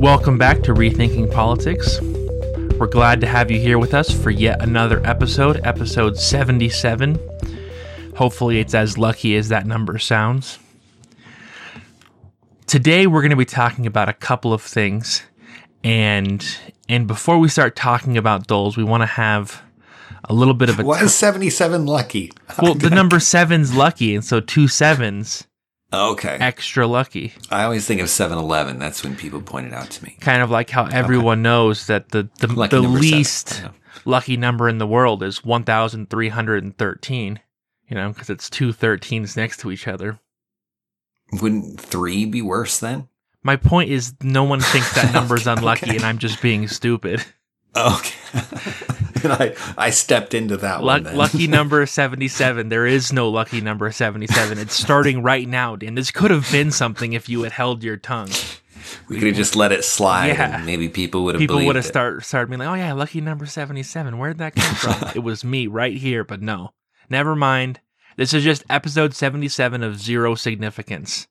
Welcome 0.00 0.38
back 0.38 0.62
to 0.62 0.72
Rethinking 0.72 1.30
Politics. 1.30 2.00
We're 2.78 2.86
glad 2.86 3.20
to 3.20 3.26
have 3.26 3.50
you 3.50 3.60
here 3.60 3.78
with 3.78 3.92
us 3.92 4.10
for 4.10 4.30
yet 4.30 4.62
another 4.62 5.06
episode, 5.06 5.60
episode 5.62 6.16
77. 6.16 7.18
Hopefully, 8.16 8.60
it's 8.60 8.72
as 8.72 8.96
lucky 8.96 9.36
as 9.36 9.50
that 9.50 9.66
number 9.66 9.98
sounds. 9.98 10.58
Today, 12.66 13.06
we're 13.06 13.20
going 13.20 13.28
to 13.28 13.36
be 13.36 13.44
talking 13.44 13.84
about 13.84 14.08
a 14.08 14.14
couple 14.14 14.54
of 14.54 14.62
things, 14.62 15.22
and 15.84 16.46
and 16.88 17.06
before 17.06 17.38
we 17.38 17.50
start 17.50 17.76
talking 17.76 18.16
about 18.16 18.46
those, 18.46 18.78
we 18.78 18.84
want 18.84 19.02
to 19.02 19.06
have 19.06 19.62
a 20.24 20.32
little 20.32 20.54
bit 20.54 20.70
of 20.70 20.80
a. 20.80 20.82
Why 20.82 21.02
is 21.02 21.14
seventy-seven 21.14 21.84
lucky? 21.84 22.32
Well, 22.62 22.74
the 22.74 22.88
number 22.88 23.20
seven's 23.20 23.74
lucky, 23.74 24.14
and 24.14 24.24
so 24.24 24.40
two 24.40 24.66
sevens 24.66 25.46
Okay. 25.92 26.36
extra 26.40 26.86
lucky. 26.86 27.32
I 27.50 27.64
always 27.64 27.86
think 27.86 28.00
of 28.00 28.06
7-Eleven. 28.06 28.78
That's 28.78 29.02
when 29.02 29.16
people 29.16 29.42
point 29.42 29.66
it 29.66 29.72
out 29.72 29.90
to 29.90 30.04
me. 30.04 30.16
Kind 30.20 30.42
of 30.42 30.50
like 30.50 30.70
how 30.70 30.86
everyone 30.86 31.42
knows 31.42 31.86
that 31.88 32.10
the 32.10 32.28
the, 32.38 32.46
Lucky 32.46 32.76
the 32.76 32.82
seven, 32.82 32.94
least 33.00 33.64
lucky 34.04 34.36
number 34.36 34.68
in 34.68 34.78
the 34.78 34.86
world 34.86 35.22
is 35.22 35.44
one 35.44 35.64
thousand 35.64 36.08
three 36.10 36.28
hundred 36.28 36.62
and 36.62 36.76
thirteen. 36.76 37.40
You 37.88 37.96
know, 37.96 38.10
because 38.10 38.30
it's 38.30 38.48
two 38.48 38.72
13s 38.72 39.36
next 39.36 39.58
to 39.60 39.72
each 39.72 39.88
other. 39.88 40.20
Wouldn't 41.42 41.80
three 41.80 42.24
be 42.24 42.40
worse 42.40 42.78
then? 42.78 43.08
My 43.42 43.56
point 43.56 43.90
is, 43.90 44.14
no 44.22 44.44
one 44.44 44.60
thinks 44.60 44.94
that 44.94 45.12
number's 45.14 45.48
unlucky, 45.48 45.96
and 45.96 46.04
I'm 46.04 46.18
just 46.18 46.40
being 46.40 46.68
stupid. 46.68 47.24
Okay. 47.74 48.14
and 49.24 49.32
I, 49.32 49.54
I 49.76 49.90
stepped 49.90 50.34
into 50.34 50.56
that 50.58 50.82
Luck, 50.82 50.96
one. 50.96 51.02
Then. 51.04 51.16
lucky 51.16 51.46
number 51.48 51.84
77. 51.86 52.68
There 52.68 52.86
is 52.86 53.12
no 53.12 53.28
lucky 53.28 53.60
number 53.60 53.90
77. 53.90 54.58
It's 54.58 54.74
starting 54.74 55.22
right 55.22 55.48
now, 55.48 55.76
Dan. 55.76 55.94
This 55.94 56.10
could 56.10 56.30
have 56.30 56.50
been 56.50 56.70
something 56.70 57.12
if 57.12 57.28
you 57.28 57.42
had 57.42 57.52
held 57.52 57.82
your 57.82 57.96
tongue. 57.96 58.30
we 59.08 59.18
could 59.18 59.28
have 59.28 59.36
just 59.36 59.56
let 59.56 59.72
it 59.72 59.84
slide. 59.84 60.28
Yeah. 60.28 60.56
And 60.56 60.66
maybe 60.66 60.88
people 60.88 61.24
would 61.24 61.34
have 61.34 61.40
People 61.40 61.64
would 61.64 61.76
have 61.76 61.84
start, 61.84 62.24
started 62.24 62.48
being 62.48 62.60
like, 62.60 62.68
oh, 62.68 62.74
yeah, 62.74 62.92
lucky 62.92 63.20
number 63.20 63.46
77. 63.46 64.18
Where'd 64.18 64.38
that 64.38 64.54
come 64.54 64.74
from? 64.74 65.10
it 65.14 65.20
was 65.20 65.44
me 65.44 65.66
right 65.66 65.96
here, 65.96 66.24
but 66.24 66.40
no. 66.40 66.70
Never 67.08 67.34
mind. 67.34 67.80
This 68.16 68.34
is 68.34 68.44
just 68.44 68.64
episode 68.68 69.14
77 69.14 69.82
of 69.82 69.98
Zero 70.00 70.34
Significance. 70.34 71.26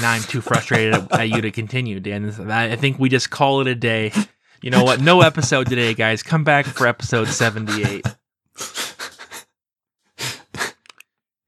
now 0.00 0.10
I'm 0.10 0.22
too 0.22 0.40
frustrated 0.40 0.94
at, 0.94 1.12
at 1.12 1.28
you 1.28 1.40
to 1.40 1.50
continue, 1.50 2.00
Dan. 2.00 2.50
I 2.50 2.76
think 2.76 2.98
we 2.98 3.08
just 3.08 3.30
call 3.30 3.60
it 3.60 3.66
a 3.66 3.74
day. 3.74 4.12
You 4.64 4.70
know 4.70 4.82
what? 4.82 4.98
No 4.98 5.20
episode 5.20 5.66
today, 5.66 5.92
guys. 5.92 6.22
Come 6.22 6.42
back 6.42 6.64
for 6.64 6.86
episode 6.86 7.28
78. 7.28 8.06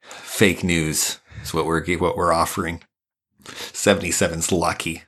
Fake 0.02 0.62
news 0.62 1.18
is 1.42 1.54
what 1.54 1.64
we're 1.64 1.82
what 1.96 2.14
we're 2.14 2.34
offering. 2.34 2.82
77's 3.44 4.52
lucky. 4.52 5.04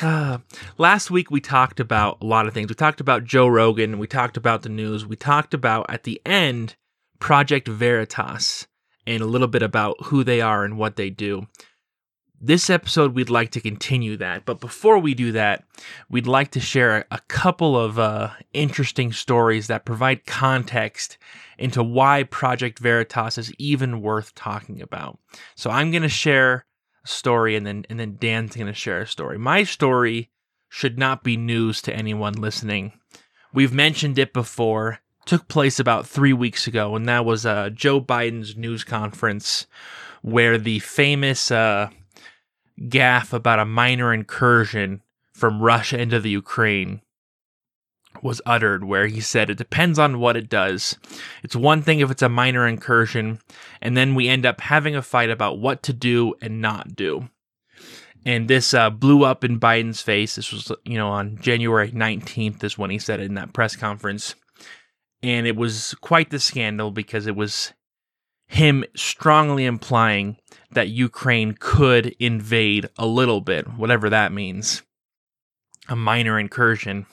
Uh, 0.00 0.38
last 0.78 1.10
week 1.10 1.32
we 1.32 1.40
talked 1.40 1.80
about 1.80 2.18
a 2.22 2.26
lot 2.26 2.46
of 2.46 2.54
things. 2.54 2.68
We 2.68 2.76
talked 2.76 3.00
about 3.00 3.24
Joe 3.24 3.48
Rogan. 3.48 3.98
We 3.98 4.06
talked 4.06 4.36
about 4.36 4.62
the 4.62 4.68
news. 4.68 5.04
We 5.04 5.16
talked 5.16 5.52
about 5.52 5.86
at 5.88 6.04
the 6.04 6.22
end 6.24 6.76
Project 7.18 7.66
Veritas 7.66 8.68
and 9.04 9.20
a 9.20 9.26
little 9.26 9.48
bit 9.48 9.62
about 9.62 9.96
who 10.04 10.22
they 10.22 10.40
are 10.40 10.64
and 10.64 10.78
what 10.78 10.94
they 10.94 11.10
do. 11.10 11.48
This 12.46 12.68
episode 12.68 13.14
we'd 13.14 13.30
like 13.30 13.52
to 13.52 13.60
continue 13.62 14.18
that, 14.18 14.44
but 14.44 14.60
before 14.60 14.98
we 14.98 15.14
do 15.14 15.32
that, 15.32 15.64
we'd 16.10 16.26
like 16.26 16.50
to 16.50 16.60
share 16.60 17.06
a 17.10 17.18
couple 17.26 17.74
of 17.74 17.98
uh, 17.98 18.32
interesting 18.52 19.12
stories 19.12 19.68
that 19.68 19.86
provide 19.86 20.26
context 20.26 21.16
into 21.56 21.82
why 21.82 22.24
Project 22.24 22.80
Veritas 22.80 23.38
is 23.38 23.50
even 23.56 24.02
worth 24.02 24.34
talking 24.34 24.82
about. 24.82 25.18
So 25.54 25.70
I'm 25.70 25.90
going 25.90 26.02
to 26.02 26.08
share 26.10 26.66
a 27.02 27.08
story 27.08 27.56
and 27.56 27.66
then 27.66 27.86
and 27.88 27.98
then 27.98 28.18
Dan's 28.20 28.56
going 28.56 28.66
to 28.66 28.74
share 28.74 29.00
a 29.00 29.06
story. 29.06 29.38
My 29.38 29.64
story 29.64 30.30
should 30.68 30.98
not 30.98 31.24
be 31.24 31.38
news 31.38 31.80
to 31.80 31.96
anyone 31.96 32.34
listening. 32.34 32.92
We've 33.54 33.72
mentioned 33.72 34.18
it 34.18 34.34
before. 34.34 34.98
Took 35.24 35.48
place 35.48 35.80
about 35.80 36.06
3 36.06 36.34
weeks 36.34 36.66
ago 36.66 36.94
and 36.94 37.08
that 37.08 37.24
was 37.24 37.46
uh, 37.46 37.70
Joe 37.70 38.02
Biden's 38.02 38.54
news 38.54 38.84
conference 38.84 39.66
where 40.20 40.58
the 40.58 40.80
famous 40.80 41.50
uh, 41.50 41.88
gaffe 42.80 43.32
about 43.32 43.58
a 43.58 43.64
minor 43.64 44.12
incursion 44.12 45.02
from 45.32 45.62
Russia 45.62 46.00
into 46.00 46.20
the 46.20 46.30
Ukraine 46.30 47.00
was 48.22 48.40
uttered 48.46 48.84
where 48.84 49.06
he 49.06 49.20
said 49.20 49.50
it 49.50 49.58
depends 49.58 49.98
on 49.98 50.20
what 50.20 50.36
it 50.36 50.48
does. 50.48 50.96
It's 51.42 51.56
one 51.56 51.82
thing 51.82 52.00
if 52.00 52.10
it's 52.10 52.22
a 52.22 52.28
minor 52.28 52.66
incursion, 52.66 53.40
and 53.82 53.96
then 53.96 54.14
we 54.14 54.28
end 54.28 54.46
up 54.46 54.60
having 54.60 54.94
a 54.94 55.02
fight 55.02 55.30
about 55.30 55.58
what 55.58 55.82
to 55.84 55.92
do 55.92 56.34
and 56.40 56.60
not 56.60 56.94
do. 56.94 57.28
And 58.24 58.48
this 58.48 58.72
uh, 58.72 58.88
blew 58.88 59.24
up 59.24 59.44
in 59.44 59.60
Biden's 59.60 60.00
face. 60.00 60.36
This 60.36 60.50
was, 60.50 60.72
you 60.84 60.96
know, 60.96 61.08
on 61.08 61.36
January 61.40 61.90
19th 61.90 62.64
is 62.64 62.78
when 62.78 62.90
he 62.90 62.98
said 62.98 63.20
it 63.20 63.24
in 63.24 63.34
that 63.34 63.52
press 63.52 63.76
conference. 63.76 64.34
And 65.22 65.46
it 65.46 65.56
was 65.56 65.94
quite 66.00 66.30
the 66.30 66.38
scandal 66.38 66.90
because 66.90 67.26
it 67.26 67.36
was 67.36 67.74
him 68.46 68.84
strongly 68.94 69.64
implying 69.64 70.36
that 70.72 70.88
Ukraine 70.88 71.56
could 71.58 72.14
invade 72.18 72.88
a 72.98 73.06
little 73.06 73.40
bit, 73.40 73.66
whatever 73.74 74.10
that 74.10 74.32
means, 74.32 74.82
a 75.88 75.96
minor 75.96 76.38
incursion 76.38 77.06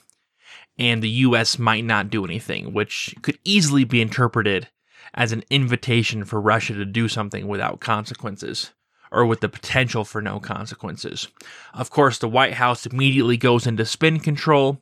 and 0.78 1.04
the 1.04 1.10
US 1.10 1.60
might 1.60 1.86
not 1.86 2.10
do 2.10 2.26
anything, 2.26 2.74
which 2.74 3.14
could 3.22 3.38
easily 3.44 3.84
be 3.84 4.02
interpreted 4.02 4.70
as 5.14 5.32
an 5.32 5.44
invitation 5.50 6.24
for 6.26 6.40
Russia 6.40 6.74
to 6.74 6.86
do 6.86 7.08
something 7.08 7.48
without 7.48 7.80
consequences 7.80 8.72
or 9.12 9.26
with 9.26 9.42
the 9.42 9.50
potential 9.50 10.06
for 10.06 10.22
no 10.22 10.40
consequences. 10.40 11.28
Of 11.74 11.90
course, 11.90 12.18
the 12.18 12.30
White 12.30 12.54
House 12.54 12.86
immediately 12.86 13.38
goes 13.38 13.68
into 13.68 13.86
spin 13.86 14.20
control. 14.20 14.80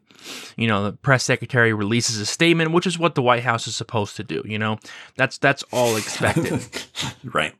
You 0.58 0.68
know, 0.68 0.84
the 0.84 0.92
press 0.94 1.24
secretary 1.24 1.74
releases 1.74 2.20
a 2.20 2.26
statement, 2.26 2.72
which 2.72 2.86
is 2.86 3.00
what 3.00 3.16
the 3.16 3.22
White 3.22 3.44
House 3.44 3.68
is 3.68 3.76
supposed 3.76 4.16
to 4.18 4.24
do, 4.24 4.44
you 4.46 4.60
know. 4.60 4.78
That's 5.16 5.38
that's 5.38 5.64
all 5.72 5.96
expected. 5.96 6.62
right. 7.24 7.54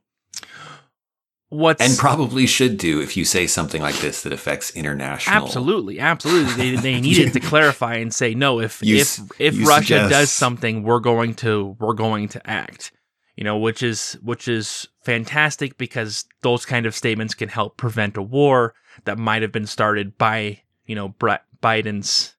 What's 1.52 1.82
And 1.82 1.98
probably 1.98 2.46
should 2.46 2.78
do 2.78 3.02
if 3.02 3.18
you 3.18 3.26
say 3.26 3.48
something 3.48 3.82
like 3.82 3.98
this 4.00 4.22
that 4.22 4.32
affects 4.32 4.70
international. 4.76 5.36
Absolutely, 5.36 6.00
absolutely. 6.00 6.54
They, 6.54 6.76
they 6.76 7.02
needed 7.02 7.34
to 7.34 7.40
clarify 7.40 7.96
and 7.96 8.14
say 8.14 8.36
no. 8.36 8.60
If 8.60 8.84
You 8.84 8.98
if 8.98 9.20
if 9.40 9.68
Russia 9.68 9.86
suggest- 9.86 10.12
does 10.12 10.32
something, 10.32 10.84
we're 10.84 11.00
going 11.00 11.34
to 11.36 11.76
we're 11.80 11.94
going 11.94 12.28
to 12.30 12.48
act. 12.50 12.92
You 13.40 13.46
know, 13.46 13.58
which 13.58 13.82
is 13.82 14.20
which 14.22 14.50
is 14.50 14.90
fantastic 15.02 15.78
because 15.78 16.26
those 16.42 16.66
kind 16.66 16.86
of 16.86 16.94
statements 16.94 17.34
can 17.34 17.48
help 17.48 17.78
prevent 17.78 18.18
a 18.18 18.22
war 18.22 18.74
that 19.06 19.18
might 19.18 19.44
have 19.44 19.54
been 19.54 19.66
started 19.66 20.18
by 20.18 20.62
you 20.86 20.94
know 20.94 21.08
Brett 21.08 21.46
Biden's 21.64 22.36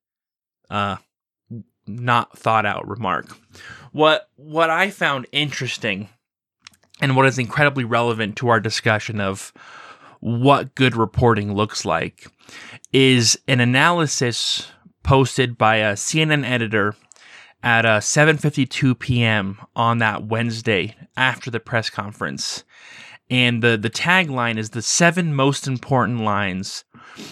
uh 0.68 0.96
not 1.86 2.36
thought 2.36 2.66
out 2.66 2.86
remark. 2.86 3.34
What 3.92 4.28
what 4.36 4.68
I 4.68 4.90
found 4.90 5.26
interesting 5.32 6.10
and 7.00 7.16
what 7.16 7.24
is 7.24 7.38
incredibly 7.38 7.84
relevant 7.84 8.36
to 8.36 8.48
our 8.48 8.60
discussion 8.60 9.22
of 9.22 9.54
what 10.20 10.74
good 10.74 10.94
reporting 10.94 11.54
looks 11.54 11.86
like 11.86 12.26
is 12.92 13.38
an 13.48 13.60
analysis 13.60 14.70
posted 15.02 15.56
by 15.56 15.76
a 15.76 15.94
CNN 15.94 16.44
editor 16.44 16.94
at 17.62 17.84
uh, 17.84 18.00
7:52 18.00 18.98
p.m. 18.98 19.58
on 19.76 19.98
that 19.98 20.24
Wednesday 20.24 20.96
after 21.16 21.50
the 21.50 21.60
press 21.60 21.90
conference. 21.90 22.64
And 23.28 23.62
the 23.62 23.76
the 23.76 23.90
tagline 23.90 24.58
is 24.58 24.70
the 24.70 24.82
seven 24.82 25.34
most 25.34 25.66
important 25.68 26.20
lines 26.20 26.84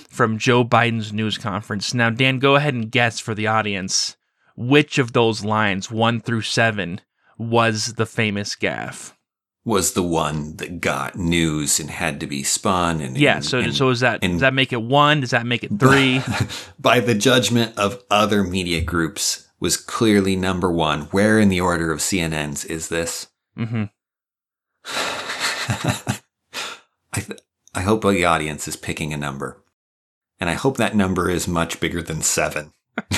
from 0.09 0.39
Joe 0.39 0.65
Biden's 0.65 1.13
news 1.13 1.39
conference. 1.39 1.93
Now, 1.95 2.11
Dan, 2.11 2.39
go 2.39 2.57
ahead 2.57 2.75
and 2.75 2.91
guess 2.91 3.19
for 3.21 3.35
the 3.35 3.47
audience 3.47 4.17
which 4.57 4.99
of 4.99 5.13
those 5.13 5.45
lines, 5.45 5.91
one 5.91 6.21
through 6.21 6.43
seven, 6.43 7.01
was 7.39 7.95
the 7.95 8.07
famous 8.07 8.55
gaffe. 8.57 9.13
Was 9.65 9.93
the 9.93 10.03
one 10.03 10.57
that 10.57 10.81
got 10.81 11.15
news 11.17 11.79
and 11.79 11.91
had 11.91 12.19
to 12.21 12.27
be 12.27 12.43
spun 12.43 13.01
and 13.01 13.17
Yeah. 13.17 13.37
and- 13.37 13.45
So, 13.45 13.59
and 13.59 13.75
so 13.75 13.91
is 13.91 14.01
that 14.01 14.21
and- 14.23 14.35
does 14.35 14.41
that 14.41 14.55
make 14.55 14.73
it 14.73 14.83
one? 14.83 15.21
Does 15.21 15.31
that 15.31 15.47
make 15.47 15.63
it 15.63 15.79
three? 15.79 16.23
by 16.79 17.01
the 17.01 17.15
judgment 17.15 17.77
of 17.79 18.03
other 18.11 18.43
media 18.45 18.81
groups 18.81 19.48
was 19.61 19.77
clearly 19.77 20.37
number 20.37 20.71
one. 20.71 21.03
Where 21.03 21.39
in 21.39 21.49
the 21.49 21.61
order 21.61 21.93
of 21.93 22.01
CNN's 22.01 22.65
is 22.65 22.89
this? 22.89 23.29
hmm 23.57 23.85
I 24.85 27.21
th- 27.21 27.41
I 27.75 27.81
hope 27.83 28.03
the 28.03 28.25
audience 28.25 28.69
is 28.69 28.77
picking 28.77 29.13
a 29.13 29.17
number, 29.17 29.63
and 30.41 30.49
I 30.49 30.55
hope 30.55 30.77
that 30.77 30.97
number 30.97 31.31
is 31.31 31.47
much 31.47 31.81
bigger 31.81 32.03
than 32.03 32.23
seven. 32.23 32.73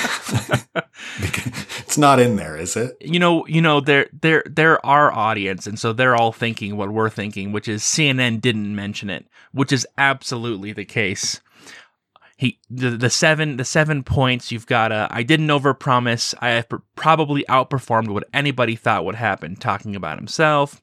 It's 1.91 1.97
not 1.97 2.21
in 2.21 2.37
there, 2.37 2.55
is 2.55 2.77
it? 2.77 2.95
you 3.01 3.19
know, 3.19 3.45
you 3.47 3.61
know, 3.61 3.81
they're 3.81 4.07
they're 4.21 4.45
they're 4.49 4.85
our 4.85 5.11
audience, 5.11 5.67
and 5.67 5.77
so 5.77 5.91
they're 5.91 6.15
all 6.15 6.31
thinking 6.31 6.77
what 6.77 6.91
we're 6.91 7.09
thinking, 7.09 7.51
which 7.51 7.67
is 7.67 7.83
CNN 7.83 8.39
didn't 8.39 8.73
mention 8.73 9.09
it, 9.09 9.25
which 9.51 9.73
is 9.73 9.85
absolutely 9.97 10.71
the 10.71 10.85
case. 10.85 11.41
He 12.41 12.57
the, 12.71 12.89
the 12.89 13.11
seven 13.11 13.57
the 13.57 13.63
seven 13.63 14.01
points 14.01 14.51
you've 14.51 14.65
got. 14.65 14.91
Uh, 14.91 15.07
I 15.11 15.21
didn't 15.21 15.45
overpromise. 15.49 16.33
I 16.41 16.49
have 16.49 16.69
pr- 16.69 16.77
probably 16.95 17.45
outperformed 17.47 18.07
what 18.07 18.23
anybody 18.33 18.75
thought 18.75 19.05
would 19.05 19.13
happen. 19.13 19.55
Talking 19.55 19.95
about 19.95 20.17
himself, 20.17 20.81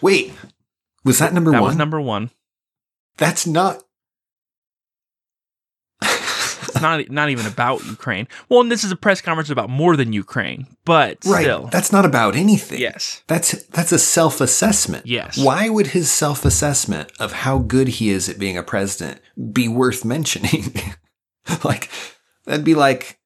Wait, 0.00 0.32
was 1.04 1.18
that 1.18 1.34
number 1.34 1.50
that 1.50 1.60
one? 1.60 1.68
was 1.68 1.76
number 1.76 2.00
one. 2.00 2.30
That's 3.18 3.46
not. 3.46 3.82
It's 6.70 6.80
not 6.82 7.08
not 7.10 7.28
even 7.30 7.46
about 7.46 7.84
Ukraine. 7.84 8.26
Well, 8.48 8.60
and 8.60 8.70
this 8.70 8.84
is 8.84 8.90
a 8.92 8.96
press 8.96 9.20
conference 9.20 9.50
about 9.50 9.70
more 9.70 9.96
than 9.96 10.12
Ukraine, 10.12 10.66
but 10.84 11.18
Right. 11.24 11.42
still, 11.42 11.68
That's 11.72 11.92
not 11.92 12.04
about 12.04 12.36
anything. 12.36 12.80
yes, 12.80 13.22
That's 13.26 13.52
that's 13.66 13.92
a 13.92 13.98
self-assessment. 13.98 15.06
Yes. 15.06 15.38
Why 15.38 15.68
would 15.68 15.88
his 15.88 16.10
self-assessment 16.10 17.12
of 17.20 17.32
how 17.32 17.58
good 17.58 17.88
he 17.88 18.10
is 18.10 18.28
at 18.28 18.38
being 18.38 18.56
a 18.56 18.62
president 18.62 19.20
be 19.52 19.68
worth 19.68 20.04
mentioning? 20.04 20.72
like 21.64 21.90
that'd 22.44 22.64
be 22.64 22.74
like 22.74 23.18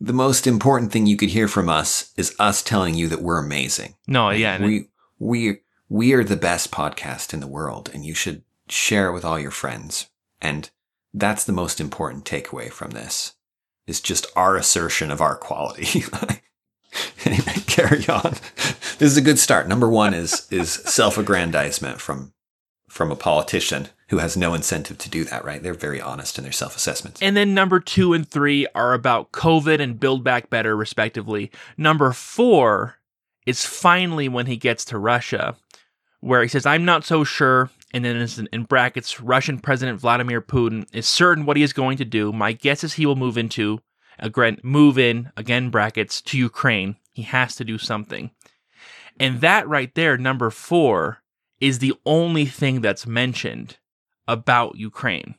the 0.00 0.12
most 0.12 0.46
important 0.46 0.90
thing 0.92 1.06
you 1.06 1.16
could 1.16 1.28
hear 1.30 1.46
from 1.48 1.68
us 1.68 2.12
is 2.16 2.34
us 2.38 2.62
telling 2.62 2.94
you 2.94 3.08
that 3.08 3.22
we're 3.22 3.38
amazing. 3.38 3.94
no, 4.06 4.30
yeah, 4.30 4.60
we 4.60 4.88
we 5.18 5.58
we 5.88 6.12
are 6.12 6.24
the 6.24 6.36
best 6.36 6.70
podcast 6.72 7.32
in 7.34 7.40
the 7.40 7.46
world 7.46 7.90
and 7.94 8.04
you 8.04 8.14
should 8.14 8.42
share 8.68 9.08
it 9.08 9.12
with 9.12 9.24
all 9.24 9.38
your 9.38 9.50
friends. 9.50 10.08
And 10.40 10.70
that's 11.14 11.44
the 11.44 11.52
most 11.52 11.80
important 11.80 12.24
takeaway 12.24 12.70
from 12.70 12.90
this. 12.90 13.34
Is 13.86 14.00
just 14.00 14.26
our 14.36 14.56
assertion 14.56 15.10
of 15.10 15.20
our 15.20 15.34
quality. 15.34 16.04
anyway, 17.24 17.54
carry 17.66 18.06
on. 18.08 18.34
This 18.98 19.10
is 19.10 19.16
a 19.16 19.22
good 19.22 19.38
start. 19.38 19.68
Number 19.68 19.88
one 19.88 20.14
is 20.14 20.46
is 20.50 20.70
self-aggrandizement 20.72 22.00
from 22.00 22.32
from 22.88 23.10
a 23.10 23.16
politician 23.16 23.88
who 24.08 24.18
has 24.18 24.36
no 24.36 24.52
incentive 24.52 24.98
to 24.98 25.08
do 25.08 25.24
that, 25.24 25.44
right? 25.44 25.62
They're 25.62 25.72
very 25.72 26.00
honest 26.00 26.36
in 26.36 26.44
their 26.44 26.52
self-assessments. 26.52 27.22
And 27.22 27.34
then 27.34 27.54
number 27.54 27.80
two 27.80 28.12
and 28.12 28.28
three 28.28 28.66
are 28.74 28.92
about 28.92 29.32
COVID 29.32 29.80
and 29.80 29.98
Build 29.98 30.22
Back 30.22 30.50
Better, 30.50 30.76
respectively. 30.76 31.50
Number 31.78 32.12
four 32.12 32.98
is 33.46 33.64
finally 33.64 34.28
when 34.28 34.44
he 34.44 34.58
gets 34.58 34.84
to 34.86 34.98
Russia, 34.98 35.56
where 36.20 36.42
he 36.42 36.48
says, 36.48 36.66
I'm 36.66 36.84
not 36.84 37.04
so 37.04 37.24
sure. 37.24 37.70
And 37.92 38.04
then 38.04 38.16
it's 38.16 38.38
in 38.38 38.64
brackets, 38.64 39.20
Russian 39.20 39.58
President 39.58 40.00
Vladimir 40.00 40.40
Putin 40.40 40.86
is 40.92 41.06
certain 41.06 41.44
what 41.44 41.56
he 41.56 41.62
is 41.62 41.72
going 41.72 41.98
to 41.98 42.04
do. 42.04 42.32
My 42.32 42.52
guess 42.52 42.82
is 42.82 42.94
he 42.94 43.04
will 43.04 43.16
move 43.16 43.36
into, 43.36 43.80
again, 44.18 44.58
move 44.62 44.98
in, 44.98 45.30
again, 45.36 45.68
brackets, 45.68 46.22
to 46.22 46.38
Ukraine. 46.38 46.96
He 47.12 47.22
has 47.22 47.54
to 47.56 47.64
do 47.64 47.76
something. 47.76 48.30
And 49.20 49.42
that 49.42 49.68
right 49.68 49.94
there, 49.94 50.16
number 50.16 50.48
four, 50.50 51.22
is 51.60 51.78
the 51.78 51.94
only 52.06 52.46
thing 52.46 52.80
that's 52.80 53.06
mentioned 53.06 53.76
about 54.26 54.76
Ukraine 54.76 55.34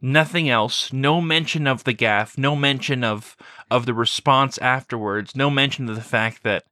nothing 0.00 0.48
else 0.48 0.92
no 0.92 1.20
mention 1.20 1.66
of 1.66 1.84
the 1.84 1.94
gaffe 1.94 2.36
no 2.36 2.54
mention 2.54 3.02
of 3.02 3.36
of 3.70 3.86
the 3.86 3.94
response 3.94 4.58
afterwards 4.58 5.34
no 5.34 5.48
mention 5.48 5.88
of 5.88 5.94
the 5.94 6.02
fact 6.02 6.42
that 6.42 6.64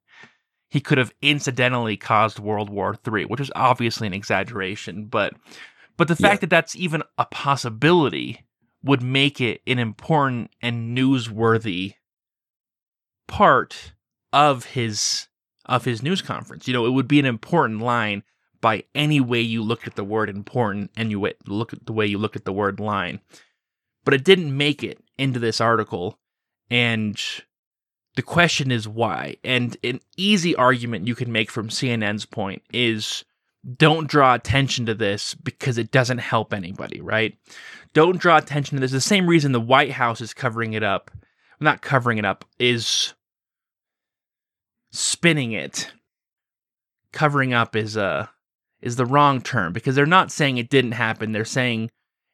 he 0.71 0.81
could 0.81 0.99
have 0.99 1.13
incidentally 1.23 1.97
caused 1.97 2.39
world 2.39 2.71
war 2.71 2.97
iii 3.07 3.25
which 3.25 3.41
is 3.41 3.51
obviously 3.55 4.07
an 4.07 4.15
exaggeration 4.15 5.07
but 5.07 5.35
but 5.97 6.09
the 6.09 6.17
fact 6.17 6.37
Yeah. 6.37 6.41
that 6.41 6.51
that's 6.51 6.77
even 6.77 7.03
a 7.19 7.27
possibility 7.27 8.45
would 8.83 9.03
make 9.03 9.41
it 9.41 9.63
an 9.67 9.79
important 9.79 10.51
and 10.61 10.97
newsworthy 10.97 11.95
part 13.27 13.93
of 14.33 14.65
his 14.67 15.29
of 15.67 15.85
his 15.85 16.03
news 16.03 16.21
conference 16.23 16.69
you 16.69 16.75
know 16.75 16.87
it 16.87 16.91
would 16.91 17.09
be 17.09 17.19
an 17.19 17.27
important 17.27 17.81
line 17.81 18.23
by 18.61 18.83
any 18.95 19.21
way 19.21 19.43
you 19.43 19.63
look 19.63 19.87
at 19.87 19.95
the 19.95 20.03
word 20.05 20.31
important 20.31 20.91
and 20.97 21.11
you 21.11 21.21
look 21.47 21.75
at 21.75 21.85
the 21.85 21.93
way 21.93 22.07
you 22.07 22.17
look 22.17 22.35
at 22.35 22.47
the 22.47 22.53
word 22.53 22.81
line. 22.81 23.21
But 24.07 24.15
it 24.15 24.25
didn't 24.25 24.57
make 24.57 24.83
it 24.83 25.05
into 25.19 25.39
this 25.39 25.61
article. 25.61 26.19
And 26.71 27.21
the 28.17 28.23
question 28.23 28.71
is 28.71 28.87
why. 28.87 29.37
And 29.45 29.77
an 29.83 30.01
easy 30.17 30.55
argument 30.55 31.07
you 31.07 31.15
can 31.15 31.33
make 31.33 31.51
from 31.51 31.69
CNN's 31.69 32.27
point 32.27 32.63
is 32.73 33.25
don't 33.77 34.09
draw 34.09 34.35
attention 34.35 34.87
to 34.87 34.95
this 34.95 35.35
because 35.35 35.79
it 35.79 35.91
doesn't 35.91 36.19
help 36.19 36.53
anybody, 36.53 37.01
right? 37.01 37.37
Don't 37.93 38.19
draw 38.19 38.37
attention 38.37 38.77
to 38.77 38.81
this. 38.81 38.93
The 38.93 39.01
same 39.01 39.27
reason 39.27 39.53
the 39.53 39.61
White 39.61 39.93
House 39.93 40.21
is 40.21 40.35
covering 40.35 40.75
it 40.75 40.83
up, 40.83 41.11
not 41.61 41.83
covering 41.83 42.19
it 42.19 42.25
up, 42.25 42.45
is 42.59 43.15
spinning 44.93 45.53
it. 45.53 45.91
Covering 47.13 47.53
up 47.53 47.77
is 47.77 47.97
uh 47.97 48.27
is 48.81 48.97
the 48.97 49.07
wrong 49.07 49.41
term 49.41 49.73
because 49.73 49.95
they're 49.95 50.05
not 50.05 50.31
saying 50.31 50.59
it 50.59 50.69
didn't 50.69 50.93
happen. 50.93 51.33
They're 51.33 51.45
saying 51.45 51.91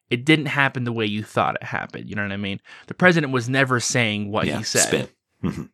it 0.09 0.25
didn't 0.25 0.47
happen 0.47 0.83
the 0.83 0.91
way 0.91 1.05
you 1.05 1.23
thought 1.23 1.55
it 1.55 1.63
happened. 1.63 2.09
You 2.09 2.15
know 2.15 2.23
what 2.23 2.31
I 2.31 2.37
mean? 2.37 2.59
The 2.87 2.93
president 2.93 3.31
was 3.31 3.47
never 3.47 3.79
saying 3.79 4.31
what 4.31 4.47
yeah, 4.47 4.57
he 4.57 4.63
said. 4.63 4.81
spin. 4.81 5.07
Mhm. 5.43 5.69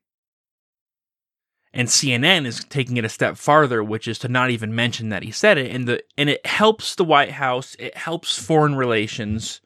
And 1.74 1.90
CNN 1.90 2.46
is 2.46 2.64
taking 2.66 2.98
it 2.98 3.06
a 3.06 3.10
step 3.10 3.38
farther, 3.38 3.84
which 3.84 4.08
is 4.08 4.18
to 4.20 4.28
not 4.28 4.50
even 4.50 4.74
mention 4.74 5.10
that 5.10 5.24
he 5.24 5.32
said 5.32 5.58
it. 5.58 5.72
And 5.72 5.88
the 5.88 6.04
and 6.18 6.30
it 6.30 6.46
helps 6.46 6.96
the 6.96 7.04
White 7.04 7.32
House, 7.32 7.76
it 7.78 7.96
helps 7.96 8.38
foreign 8.38 8.76
relations, 8.76 9.62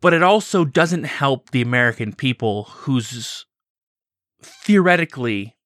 but 0.00 0.12
it 0.12 0.22
also 0.22 0.64
doesn't 0.64 1.04
help 1.04 1.50
the 1.50 1.62
American 1.62 2.12
people 2.14 2.64
whose 2.64 3.46
theoretically 4.42 5.56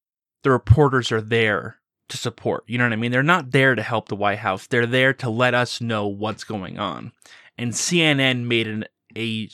the 0.43 0.51
reporters 0.51 1.13
are 1.13 1.21
there 1.21 1.77
to 2.09 2.17
support. 2.17 2.65
You 2.67 2.79
know 2.79 2.85
what 2.85 2.93
I 2.93 2.97
mean? 2.97 3.13
They're 3.13 3.23
not 3.23 3.51
there 3.51 3.75
to 3.75 3.83
help 3.83 4.09
the 4.09 4.17
White 4.17 4.39
House. 4.39 4.67
They're 4.67 4.87
there 4.87 5.13
to 5.15 5.31
let 5.31 5.55
us 5.55 5.81
know 5.81 6.07
what's 6.07 6.45
going 6.45 6.79
on. 6.79 7.13
And 7.59 7.73
CNN 7.73 8.47
made 8.47 8.67
an 8.67 8.85
a 9.17 9.49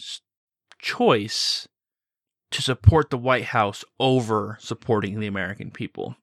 choice 0.79 1.67
to 2.51 2.63
support 2.63 3.11
the 3.11 3.19
White 3.19 3.45
House 3.47 3.85
over 3.99 4.57
supporting 4.61 5.21
the 5.21 5.27
American 5.27 5.71
people. 5.71 6.17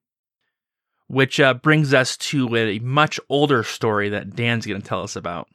Which 1.07 1.39
uh, 1.39 1.53
brings 1.53 1.93
us 1.93 2.17
to 2.17 2.55
a 2.55 2.79
much 2.79 3.19
older 3.29 3.63
story 3.63 4.09
that 4.09 4.35
Dan's 4.35 4.65
going 4.65 4.81
to 4.81 4.87
tell 4.87 5.03
us 5.03 5.15
about. 5.15 5.47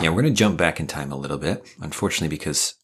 Yeah, 0.00 0.08
we're 0.08 0.22
going 0.22 0.34
to 0.34 0.38
jump 0.38 0.58
back 0.58 0.80
in 0.80 0.86
time 0.86 1.12
a 1.12 1.16
little 1.16 1.38
bit, 1.38 1.64
unfortunately, 1.80 2.34
because 2.34 2.74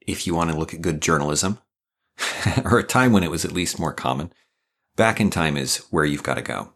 if 0.00 0.26
you 0.26 0.34
want 0.34 0.50
to 0.50 0.56
look 0.56 0.74
at 0.74 0.82
good 0.82 1.00
journalism, 1.00 1.58
or 2.64 2.78
a 2.78 2.84
time 2.84 3.12
when 3.12 3.22
it 3.22 3.30
was 3.30 3.44
at 3.44 3.52
least 3.52 3.78
more 3.78 3.92
common, 3.92 4.32
back 4.96 5.20
in 5.20 5.30
time 5.30 5.56
is 5.56 5.76
where 5.90 6.04
you've 6.04 6.24
got 6.24 6.34
to 6.34 6.42
go. 6.42 6.72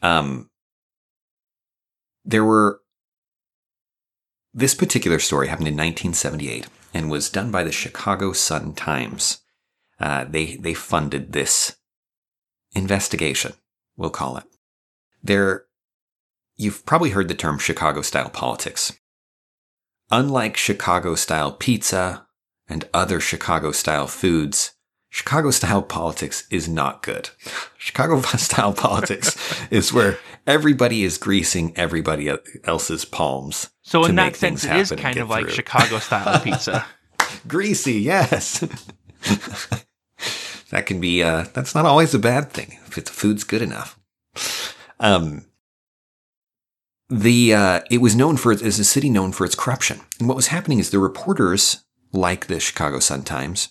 Um, 0.00 0.48
there 2.24 2.44
were, 2.44 2.80
this 4.54 4.74
particular 4.74 5.18
story 5.18 5.48
happened 5.48 5.68
in 5.68 5.74
1978 5.74 6.66
and 6.92 7.10
was 7.10 7.30
done 7.30 7.50
by 7.50 7.62
the 7.62 7.72
Chicago 7.72 8.32
Sun 8.32 8.74
Times. 8.74 9.38
Uh, 9.98 10.24
they, 10.24 10.56
they 10.56 10.74
funded 10.74 11.32
this 11.32 11.76
investigation, 12.72 13.52
we'll 13.96 14.10
call 14.10 14.36
it. 14.36 14.44
There, 15.22 15.66
You've 16.60 16.84
probably 16.84 17.08
heard 17.10 17.28
the 17.28 17.34
term 17.34 17.58
Chicago 17.58 18.02
style 18.02 18.28
politics. 18.28 18.92
Unlike 20.10 20.58
Chicago 20.58 21.14
style 21.14 21.52
pizza 21.52 22.26
and 22.68 22.86
other 22.92 23.18
Chicago 23.18 23.72
style 23.72 24.06
foods, 24.06 24.72
Chicago 25.10 25.50
style 25.50 25.82
politics 25.82 26.46
is 26.50 26.68
not 26.68 27.02
good. 27.02 27.30
Chicago 27.76 28.20
style 28.36 28.72
politics 28.72 29.36
is 29.70 29.92
where 29.92 30.18
everybody 30.46 31.02
is 31.02 31.18
greasing 31.18 31.76
everybody 31.76 32.30
else's 32.64 33.04
palms. 33.04 33.70
So, 33.82 34.04
in 34.04 34.14
that 34.14 34.36
sense, 34.36 34.64
it 34.64 34.76
is 34.76 34.92
kind 34.92 35.18
of 35.18 35.28
like 35.28 35.46
through. 35.46 35.54
Chicago 35.54 35.98
style 35.98 36.40
pizza. 36.44 36.86
Greasy, 37.48 37.94
yes. 37.94 38.60
that 40.70 40.86
can 40.86 41.00
be, 41.00 41.24
uh, 41.24 41.46
that's 41.52 41.74
not 41.74 41.86
always 41.86 42.14
a 42.14 42.18
bad 42.18 42.50
thing 42.50 42.78
if 42.86 42.94
the 42.94 43.02
food's 43.02 43.42
good 43.42 43.62
enough. 43.62 43.98
Um, 45.00 45.46
the, 47.08 47.52
uh, 47.52 47.80
it 47.90 47.98
was 47.98 48.14
known 48.14 48.36
for, 48.36 48.52
is 48.52 48.78
a 48.78 48.84
city 48.84 49.10
known 49.10 49.32
for 49.32 49.44
its 49.44 49.56
corruption. 49.56 50.00
And 50.20 50.28
what 50.28 50.36
was 50.36 50.48
happening 50.48 50.78
is 50.78 50.90
the 50.90 51.00
reporters, 51.00 51.84
like 52.12 52.46
the 52.46 52.60
Chicago 52.60 53.00
Sun-Times, 53.00 53.70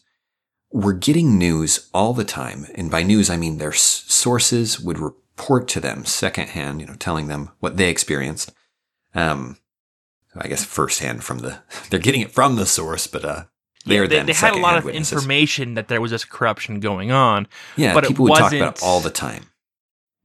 were 0.72 0.94
getting 0.94 1.38
news 1.38 1.90
all 1.94 2.14
the 2.14 2.24
time. 2.24 2.68
And 2.76 2.92
by 2.92 3.04
news, 3.04 3.30
I 3.30 3.38
mean 3.38 3.58
their 3.58 3.74
s- 3.74 4.06
sources 4.08 4.80
would 4.80 5.00
report 5.00 5.68
to 5.70 5.80
them 5.80 6.06
secondhand, 6.06 6.80
you 6.82 6.88
know, 6.88 6.96
telling 6.96 7.28
them 7.28 7.50
what 7.60 7.78
they 7.78 7.90
experienced. 7.90 8.52
Um, 9.16 9.58
I 10.36 10.48
guess 10.48 10.64
firsthand 10.64 11.24
from 11.24 11.40
the, 11.40 11.60
they're 11.90 12.00
getting 12.00 12.22
it 12.22 12.32
from 12.32 12.56
the 12.56 12.66
source, 12.66 13.08
but, 13.08 13.26
uh, 13.26 13.44
they're 13.86 14.08
they, 14.08 14.18
then 14.18 14.26
they 14.28 14.34
had 14.34 14.54
a 14.54 14.58
lot 14.58 14.78
of 14.78 14.84
witnesses. 14.86 15.14
information 15.14 15.74
that 15.76 15.88
there 15.88 16.02
was 16.02 16.12
this 16.12 16.26
corruption 16.26 16.80
going 16.82 17.12
on, 17.12 17.48
Yeah, 17.78 17.94
but 17.94 18.04
it 18.04 18.10
people 18.10 18.26
would 18.26 18.38
talk 18.38 18.54
about 18.54 18.78
it 18.78 18.84
all 18.84 19.00
the 19.00 19.10
time. 19.10 19.46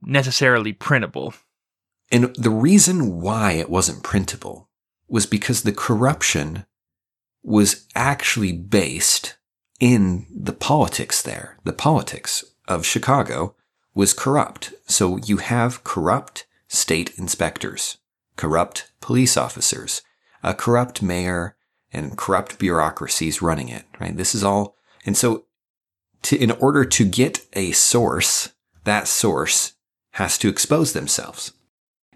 necessarily 0.01 0.73
printable. 0.73 1.33
And 2.11 2.35
the 2.35 2.49
reason 2.51 3.19
why 3.21 3.53
it 3.53 3.69
wasn't 3.69 4.03
printable 4.03 4.69
was 5.07 5.25
because 5.25 5.63
the 5.63 5.71
corruption 5.71 6.65
was 7.41 7.87
actually 7.95 8.51
based 8.51 9.37
in 9.79 10.25
the 10.29 10.53
politics 10.53 11.21
there. 11.21 11.57
The 11.63 11.73
politics 11.73 12.43
of 12.67 12.85
Chicago 12.85 13.55
was 13.93 14.13
corrupt. 14.13 14.73
So 14.87 15.17
you 15.17 15.37
have 15.37 15.83
corrupt 15.83 16.45
state 16.67 17.17
inspectors, 17.17 17.97
corrupt 18.35 18.91
police 19.01 19.37
officers, 19.37 20.01
a 20.43 20.53
corrupt 20.53 21.01
mayor, 21.01 21.55
and 21.91 22.17
corrupt 22.17 22.59
bureaucracies 22.59 23.41
running 23.41 23.69
it, 23.69 23.85
right? 23.99 24.15
This 24.15 24.35
is 24.35 24.43
all. 24.43 24.75
And 25.05 25.15
so 25.15 25.45
to, 26.23 26.37
in 26.37 26.51
order 26.51 26.83
to 26.83 27.05
get 27.05 27.45
a 27.53 27.71
source, 27.71 28.53
that 28.83 29.07
source 29.07 29.73
has 30.11 30.37
to 30.39 30.49
expose 30.49 30.93
themselves. 30.93 31.53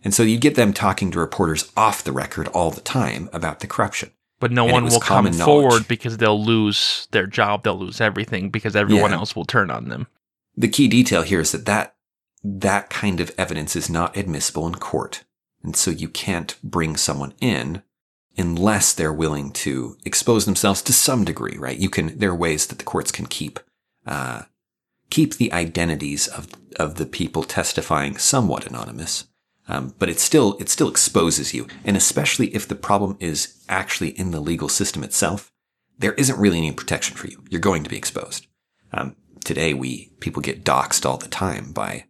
And 0.03 0.13
so 0.13 0.23
you 0.23 0.37
get 0.37 0.55
them 0.55 0.73
talking 0.73 1.11
to 1.11 1.19
reporters 1.19 1.71
off 1.75 2.03
the 2.03 2.11
record 2.11 2.47
all 2.49 2.71
the 2.71 2.81
time 2.81 3.29
about 3.33 3.59
the 3.59 3.67
corruption. 3.67 4.11
But 4.39 4.51
no 4.51 4.63
And 4.63 4.71
one 4.71 4.83
will 4.85 4.99
come 4.99 5.25
common 5.25 5.33
forward 5.33 5.87
because 5.87 6.17
they'll 6.17 6.41
lose 6.43 7.07
their 7.11 7.27
job, 7.27 7.63
they'll 7.63 7.77
lose 7.77 7.99
everything 7.99 8.49
because 8.49 8.75
everyone 8.75 9.11
Yeah. 9.11 9.17
else 9.17 9.35
will 9.35 9.45
turn 9.45 9.69
on 9.69 9.89
them. 9.89 10.07
The 10.55 10.69
key 10.69 10.87
detail 10.87 11.23
here 11.23 11.41
is 11.41 11.51
that, 11.51 11.65
that 11.65 11.95
that 12.43 12.89
kind 12.89 13.19
of 13.19 13.31
evidence 13.37 13.75
is 13.75 13.89
not 13.89 14.15
admissible 14.15 14.65
in 14.67 14.75
court. 14.75 15.23
And 15.61 15.75
so 15.75 15.91
you 15.91 16.07
can't 16.07 16.55
bring 16.63 16.95
someone 16.95 17.33
in 17.41 17.83
unless 18.37 18.93
they're 18.93 19.11
willing 19.11 19.51
to 19.51 19.97
expose 20.05 20.45
themselves 20.45 20.81
to 20.83 20.93
some 20.93 21.25
degree, 21.25 21.57
right? 21.57 21.77
You 21.77 21.89
can, 21.89 22.17
there 22.17 22.29
are 22.31 22.35
ways 22.35 22.67
that 22.67 22.77
the 22.77 22.85
courts 22.85 23.11
can 23.11 23.25
keep, 23.25 23.59
uh, 24.05 24.43
keep 25.09 25.35
the 25.35 25.51
identities 25.51 26.27
of, 26.27 26.47
of 26.77 26.95
the 26.95 27.05
people 27.05 27.43
testifying 27.43 28.17
somewhat 28.17 28.65
anonymous. 28.65 29.25
Um, 29.69 29.93
but 29.99 30.09
it 30.09 30.19
still, 30.19 30.57
it 30.59 30.67
still 30.67 30.89
exposes 30.89 31.53
you. 31.53 31.67
And 31.85 31.95
especially 31.95 32.47
if 32.55 32.67
the 32.67 32.75
problem 32.75 33.15
is 33.19 33.63
actually 33.69 34.09
in 34.09 34.31
the 34.31 34.39
legal 34.39 34.67
system 34.67 35.03
itself, 35.03 35.53
there 35.99 36.13
isn't 36.13 36.39
really 36.39 36.57
any 36.57 36.71
protection 36.71 37.15
for 37.15 37.27
you. 37.27 37.43
You're 37.49 37.61
going 37.61 37.83
to 37.83 37.89
be 37.89 37.97
exposed. 37.97 38.47
Um, 38.91 39.15
today 39.45 39.75
we, 39.75 40.11
people 40.19 40.41
get 40.41 40.65
doxxed 40.65 41.05
all 41.05 41.17
the 41.17 41.27
time 41.27 41.71
by, 41.71 42.05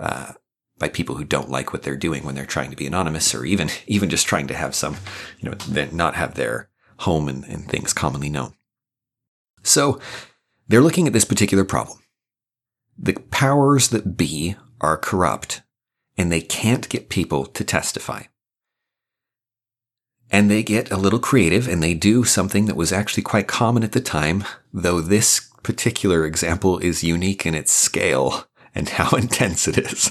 uh, 0.00 0.32
by 0.78 0.88
people 0.88 1.16
who 1.16 1.24
don't 1.24 1.50
like 1.50 1.72
what 1.72 1.82
they're 1.82 1.96
doing 1.96 2.24
when 2.24 2.34
they're 2.34 2.46
trying 2.46 2.70
to 2.70 2.76
be 2.76 2.86
anonymous 2.86 3.34
or 3.34 3.44
even, 3.44 3.68
even 3.86 4.08
just 4.08 4.26
trying 4.26 4.46
to 4.46 4.54
have 4.54 4.74
some, 4.74 4.96
you 5.38 5.50
know, 5.50 5.86
not 5.92 6.14
have 6.14 6.34
their 6.34 6.70
home 7.00 7.28
and, 7.28 7.44
and 7.44 7.68
things 7.68 7.92
commonly 7.92 8.30
known. 8.30 8.54
So 9.62 10.00
they're 10.66 10.80
looking 10.80 11.06
at 11.06 11.12
this 11.12 11.26
particular 11.26 11.64
problem. 11.64 11.98
The 12.98 13.14
powers 13.30 13.88
that 13.88 14.16
be 14.16 14.56
are 14.80 14.96
corrupt 14.96 15.60
and 16.16 16.32
they 16.32 16.40
can't 16.40 16.88
get 16.88 17.08
people 17.08 17.46
to 17.46 17.64
testify. 17.64 18.24
And 20.30 20.50
they 20.50 20.62
get 20.62 20.90
a 20.90 20.96
little 20.96 21.18
creative 21.18 21.68
and 21.68 21.82
they 21.82 21.94
do 21.94 22.24
something 22.24 22.66
that 22.66 22.76
was 22.76 22.92
actually 22.92 23.22
quite 23.22 23.46
common 23.46 23.84
at 23.84 23.92
the 23.92 24.00
time, 24.00 24.44
though 24.72 25.00
this 25.00 25.50
particular 25.62 26.24
example 26.24 26.78
is 26.78 27.04
unique 27.04 27.46
in 27.46 27.54
its 27.54 27.72
scale 27.72 28.46
and 28.74 28.88
how 28.88 29.16
intense 29.16 29.68
it 29.68 29.78
is. 29.78 30.10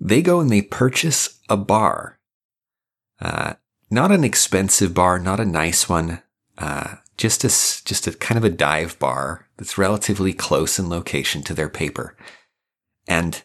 They 0.00 0.22
go 0.22 0.40
and 0.40 0.50
they 0.50 0.62
purchase 0.62 1.40
a 1.48 1.56
bar. 1.56 2.18
Uh, 3.20 3.54
not 3.90 4.12
an 4.12 4.24
expensive 4.24 4.94
bar, 4.94 5.18
not 5.18 5.40
a 5.40 5.44
nice 5.44 5.88
one, 5.88 6.22
uh, 6.58 6.96
just 7.16 7.44
a, 7.44 7.48
just 7.84 8.06
a 8.06 8.12
kind 8.12 8.36
of 8.36 8.44
a 8.44 8.50
dive 8.50 8.98
bar 8.98 9.48
that's 9.56 9.78
relatively 9.78 10.32
close 10.32 10.78
in 10.78 10.88
location 10.88 11.42
to 11.42 11.54
their 11.54 11.68
paper. 11.68 12.16
And 13.06 13.42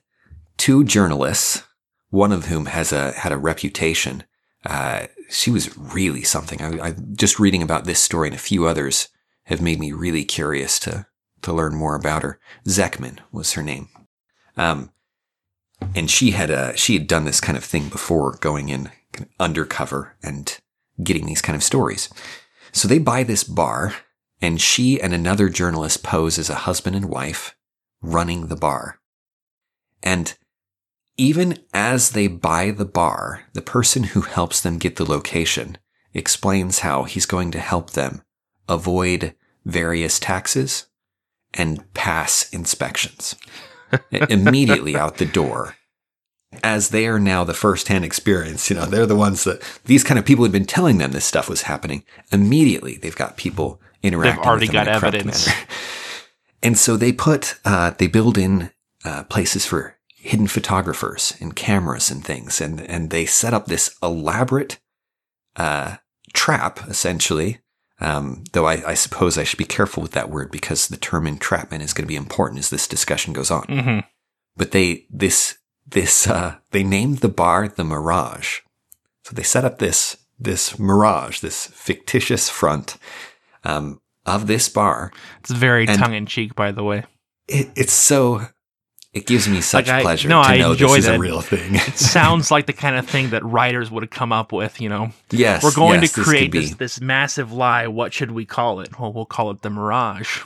two 0.57 0.83
journalists, 0.83 1.63
one 2.09 2.31
of 2.31 2.45
whom 2.45 2.65
has 2.67 2.91
a, 2.91 3.11
had 3.11 3.31
a 3.31 3.37
reputation, 3.37 4.23
uh, 4.65 5.07
she 5.29 5.51
was 5.51 5.77
really 5.77 6.23
something. 6.23 6.61
I, 6.61 6.87
I 6.87 6.95
just 7.13 7.39
reading 7.39 7.61
about 7.61 7.85
this 7.85 7.99
story 7.99 8.27
and 8.27 8.35
a 8.35 8.39
few 8.39 8.65
others 8.65 9.09
have 9.43 9.61
made 9.61 9.79
me 9.79 9.91
really 9.91 10.25
curious 10.25 10.79
to 10.79 11.05
to 11.41 11.53
learn 11.53 11.73
more 11.73 11.95
about 11.95 12.23
her. 12.23 12.39
Zekman 12.67 13.19
was 13.31 13.53
her 13.53 13.63
name, 13.63 13.87
um, 14.57 14.91
and 15.95 16.11
she 16.11 16.31
had 16.31 16.51
uh 16.51 16.75
she 16.75 16.93
had 16.93 17.07
done 17.07 17.25
this 17.25 17.39
kind 17.39 17.57
of 17.57 17.63
thing 17.63 17.89
before, 17.89 18.37
going 18.41 18.69
in 18.69 18.91
kind 19.13 19.27
of 19.27 19.29
undercover 19.39 20.17
and 20.21 20.59
getting 21.01 21.25
these 21.25 21.41
kind 21.41 21.55
of 21.55 21.63
stories. 21.63 22.09
So 22.71 22.87
they 22.87 22.99
buy 22.99 23.23
this 23.23 23.43
bar, 23.43 23.95
and 24.41 24.59
she 24.59 25.01
and 25.01 25.13
another 25.13 25.47
journalist 25.47 26.03
pose 26.03 26.37
as 26.37 26.49
a 26.49 26.65
husband 26.65 26.95
and 26.95 27.05
wife 27.05 27.55
running 28.01 28.47
the 28.47 28.55
bar, 28.55 28.99
and 30.03 30.37
even 31.19 31.57
as 31.73 32.11
they 32.11 32.27
buy 32.27 32.71
the 32.71 32.85
bar, 32.85 33.43
the 33.51 33.61
person 33.61 34.03
who 34.03 34.21
helps 34.21 34.61
them 34.61 34.77
get 34.77 34.95
the 34.95 35.03
location 35.03 35.77
explains 36.13 36.79
how 36.79 37.03
he's 37.03 37.25
going 37.25 37.51
to 37.51 37.59
help 37.59 37.91
them 37.91 38.21
avoid 38.69 39.35
various 39.65 40.17
taxes 40.17 40.85
and 41.53 41.93
pass 41.93 42.49
inspections 42.53 43.35
immediately 44.29 44.95
out 44.95 45.17
the 45.17 45.25
door. 45.25 45.75
As 46.63 46.89
they 46.89 47.05
are 47.05 47.19
now 47.19 47.43
the 47.43 47.53
first-hand 47.53 48.05
experience, 48.05 48.69
you 48.69 48.77
know, 48.77 48.85
they're 48.85 49.05
the 49.05 49.13
ones 49.13 49.43
that 49.43 49.61
these 49.85 50.05
kind 50.05 50.17
of 50.17 50.25
people 50.25 50.45
had 50.45 50.53
been 50.53 50.65
telling 50.65 50.99
them 50.99 51.11
this 51.11 51.25
stuff 51.25 51.49
was 51.49 51.63
happening. 51.63 52.05
Immediately, 52.31 52.95
they've 52.95 53.15
got 53.15 53.35
people 53.35 53.81
interacting. 54.01 54.45
already 54.45 54.67
with 54.67 54.73
them 54.73 54.85
got 54.85 54.87
in 54.87 54.95
a 54.95 54.99
corrupt 54.99 55.15
evidence. 55.15 55.49
And 56.63 56.77
so 56.77 56.97
they 56.97 57.11
put, 57.11 57.59
uh, 57.65 57.91
they 57.91 58.07
build 58.07 58.37
in 58.37 58.71
uh, 59.05 59.23
places 59.25 59.65
for 59.65 59.98
hidden 60.21 60.47
photographers 60.47 61.33
and 61.39 61.55
cameras 61.55 62.11
and 62.11 62.23
things, 62.23 62.59
and 62.61 62.81
and 62.81 63.09
they 63.09 63.25
set 63.25 63.53
up 63.53 63.65
this 63.65 63.95
elaborate 64.03 64.79
uh, 65.55 65.97
trap, 66.33 66.87
essentially. 66.87 67.59
Um, 68.01 68.45
though 68.53 68.65
I, 68.65 68.91
I 68.91 68.93
suppose 68.93 69.37
I 69.37 69.43
should 69.43 69.57
be 69.57 69.65
careful 69.65 70.01
with 70.01 70.13
that 70.13 70.29
word 70.29 70.51
because 70.51 70.87
the 70.87 70.95
term 70.95 71.27
entrapment 71.27 71.83
is 71.83 71.91
going 71.91 72.05
to 72.05 72.07
be 72.07 72.15
important 72.15 72.59
as 72.59 72.69
this 72.69 72.87
discussion 72.87 73.33
goes 73.33 73.51
on. 73.51 73.63
hmm 73.63 73.99
But 74.55 74.71
they 74.71 75.05
this 75.09 75.57
this 75.85 76.27
uh, 76.27 76.55
they 76.71 76.83
named 76.83 77.17
the 77.19 77.29
bar 77.29 77.67
the 77.67 77.83
Mirage. 77.83 78.59
So 79.23 79.35
they 79.35 79.43
set 79.43 79.65
up 79.65 79.79
this 79.79 80.17
this 80.39 80.79
mirage, 80.79 81.39
this 81.39 81.67
fictitious 81.67 82.49
front 82.49 82.97
um, 83.63 83.99
of 84.25 84.47
this 84.47 84.69
bar. 84.69 85.11
It's 85.41 85.51
very 85.51 85.85
tongue 85.85 86.13
in 86.13 86.25
cheek, 86.25 86.55
by 86.55 86.71
the 86.71 86.83
way. 86.83 87.03
It, 87.47 87.69
it's 87.75 87.93
so 87.93 88.47
it 89.13 89.25
gives 89.25 89.47
me 89.47 89.61
such 89.61 89.87
Like, 89.87 89.95
I- 89.95 90.01
pleasure 90.01 90.29
no, 90.29 90.41
to 90.43 90.49
I 90.49 90.57
know 90.57 90.75
this 90.75 90.97
is 90.97 91.07
a 91.07 91.17
real 91.17 91.41
thing. 91.41 91.75
It 91.75 91.81
sounds 91.97 92.51
like 92.51 92.65
the 92.67 92.73
kind 92.73 92.95
of 92.95 93.07
thing 93.07 93.31
that 93.31 93.43
writers 93.43 93.89
would 93.89 94.03
have 94.03 94.09
come 94.11 94.31
up 94.31 94.51
with, 94.51 94.79
you 94.79 94.89
know. 94.89 95.11
yes, 95.31 95.63
We're 95.63 95.73
going 95.73 96.01
yes, 96.01 96.13
to 96.13 96.21
create 96.23 96.51
could 96.51 96.61
this, 96.61 96.75
this 96.75 97.01
massive 97.01 97.51
lie. 97.51 97.87
What 97.87 98.13
should 98.13 98.31
we 98.31 98.45
call 98.45 98.79
it? 98.81 98.99
Well, 98.99 99.11
we'll 99.11 99.25
call 99.25 99.49
it 99.51 99.61
the 99.61 99.69
Mirage. 99.69 100.41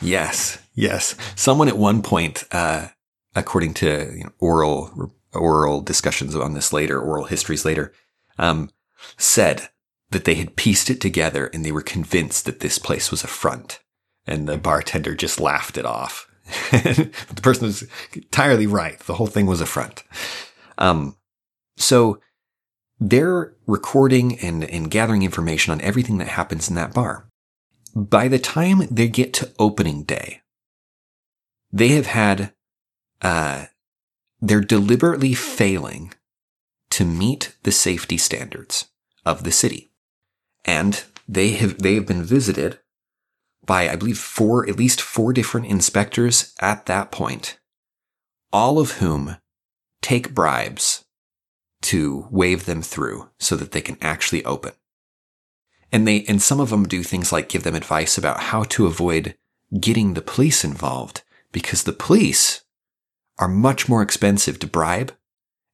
Yes, 0.00 0.58
yes. 0.74 1.14
Someone 1.34 1.68
at 1.68 1.78
one 1.78 2.02
point, 2.02 2.44
uh, 2.52 2.88
according 3.34 3.74
to 3.74 4.12
you 4.16 4.24
know, 4.24 4.30
oral 4.38 5.12
oral 5.32 5.80
discussions 5.82 6.34
on 6.36 6.54
this 6.54 6.72
later, 6.72 7.00
oral 7.00 7.24
histories 7.24 7.64
later, 7.64 7.92
um, 8.38 8.70
said 9.18 9.68
that 10.10 10.24
they 10.24 10.34
had 10.34 10.56
pieced 10.56 10.88
it 10.90 11.00
together 11.00 11.46
and 11.48 11.64
they 11.64 11.72
were 11.72 11.82
convinced 11.82 12.44
that 12.46 12.60
this 12.60 12.78
place 12.78 13.10
was 13.10 13.24
a 13.24 13.28
front, 13.28 13.80
and 14.26 14.48
the 14.48 14.56
bartender 14.56 15.14
just 15.14 15.40
laughed 15.40 15.76
it 15.76 15.84
off. 15.84 16.25
the 16.70 17.40
person 17.42 17.66
was 17.66 17.86
entirely 18.14 18.66
right. 18.66 18.98
The 19.00 19.14
whole 19.14 19.26
thing 19.26 19.46
was 19.46 19.60
a 19.60 19.66
front. 19.66 20.04
Um, 20.78 21.16
so 21.76 22.20
they're 23.00 23.54
recording 23.66 24.38
and, 24.38 24.64
and 24.64 24.90
gathering 24.90 25.22
information 25.22 25.72
on 25.72 25.80
everything 25.80 26.18
that 26.18 26.28
happens 26.28 26.68
in 26.68 26.74
that 26.76 26.94
bar 26.94 27.26
by 27.96 28.28
the 28.28 28.38
time 28.38 28.82
they 28.90 29.08
get 29.08 29.32
to 29.32 29.50
opening 29.58 30.02
day, 30.02 30.42
they 31.72 31.88
have 31.88 32.06
had, 32.06 32.52
uh, 33.22 33.66
they're 34.40 34.60
deliberately 34.60 35.32
failing 35.32 36.12
to 36.90 37.06
meet 37.06 37.56
the 37.62 37.72
safety 37.72 38.18
standards 38.18 38.90
of 39.24 39.44
the 39.44 39.50
city. 39.50 39.90
And 40.66 41.02
they 41.26 41.52
have, 41.52 41.78
they 41.78 41.94
have 41.94 42.06
been 42.06 42.22
visited 42.22 42.78
by, 43.66 43.88
I 43.88 43.96
believe, 43.96 44.18
four, 44.18 44.68
at 44.68 44.78
least 44.78 45.00
four 45.00 45.32
different 45.32 45.66
inspectors 45.66 46.54
at 46.60 46.86
that 46.86 47.10
point, 47.10 47.58
all 48.52 48.78
of 48.78 48.92
whom 48.92 49.36
take 50.00 50.34
bribes 50.34 51.04
to 51.82 52.26
wave 52.30 52.64
them 52.64 52.82
through 52.82 53.28
so 53.38 53.56
that 53.56 53.72
they 53.72 53.80
can 53.80 53.98
actually 54.00 54.44
open. 54.44 54.72
And 55.92 56.06
they 56.06 56.24
and 56.24 56.42
some 56.42 56.60
of 56.60 56.70
them 56.70 56.86
do 56.86 57.02
things 57.02 57.32
like 57.32 57.48
give 57.48 57.62
them 57.62 57.74
advice 57.74 58.18
about 58.18 58.40
how 58.40 58.64
to 58.64 58.86
avoid 58.86 59.36
getting 59.80 60.14
the 60.14 60.22
police 60.22 60.64
involved 60.64 61.22
because 61.52 61.84
the 61.84 61.92
police 61.92 62.64
are 63.38 63.48
much 63.48 63.88
more 63.88 64.02
expensive 64.02 64.58
to 64.58 64.66
bribe 64.66 65.15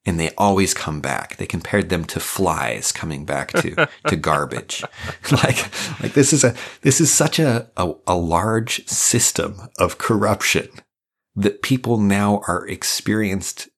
and 0.04 0.18
they 0.18 0.30
always 0.37 0.75
come 0.75 1.00
back 1.00 1.37
they 1.37 1.47
compared 1.47 1.88
them 1.88 2.04
to 2.04 2.18
flies 2.21 2.92
coming 2.92 3.25
back 3.25 3.52
to 3.52 3.88
to 4.09 4.16
garbage 4.16 4.82
like 5.30 5.59
like 6.02 6.12
this 6.14 6.32
is 6.32 6.44
a 6.44 6.54
this 6.82 7.00
is 7.00 7.11
such 7.12 7.38
a, 7.38 7.68
a 7.76 7.92
a 8.06 8.14
large 8.16 8.87
system 8.87 9.68
of 9.78 9.99
corruption 9.99 10.68
that 11.37 11.62
people 11.62 11.99
now 11.99 12.42
are 12.49 12.66
experienced 12.68 13.68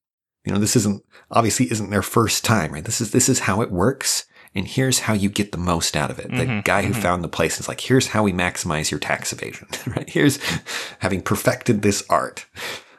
you 0.45 0.52
know 0.52 0.59
this 0.59 0.76
isn't 0.76 1.02
obviously 1.31 1.71
isn't 1.71 1.90
their 1.90 2.02
first 2.02 2.45
time 2.45 2.73
right 2.73 2.85
this 2.85 3.00
is 3.00 3.11
this 3.12 3.28
is 3.28 3.40
how 3.40 3.61
it 3.61 3.71
works 3.71 4.26
and 4.57 4.69
here's 4.69 5.00
how 5.00 5.14
you 5.14 5.28
get 5.28 5.50
the 5.50 5.59
most 5.59 5.97
out 5.97 6.12
of 6.12 6.21
it. 6.21 6.28
The 6.28 6.45
Mhm, 6.47 6.62
guy 6.64 6.83
who 6.83 6.93
mhm. 6.95 7.02
found 7.02 7.25
the 7.25 7.28
place 7.28 7.59
is 7.59 7.66
like, 7.66 7.81
here's 7.81 8.07
how 8.07 8.23
we 8.23 8.33
maximize 8.33 8.88
your 8.88 9.00
tax 9.00 9.33
evasion, 9.33 9.66
right? 9.88 10.09
Here's 10.09 10.38
having 11.00 11.23
perfected 11.23 11.83
this 11.83 12.04
art. 12.09 12.47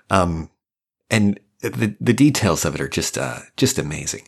Um, 0.09 0.49
and 1.09 1.39
the, 1.61 1.95
the 1.99 2.13
details 2.13 2.65
of 2.65 2.75
it 2.75 2.81
are 2.81 2.87
just, 2.87 3.17
uh, 3.17 3.39
just 3.57 3.77
amazing. 3.79 4.27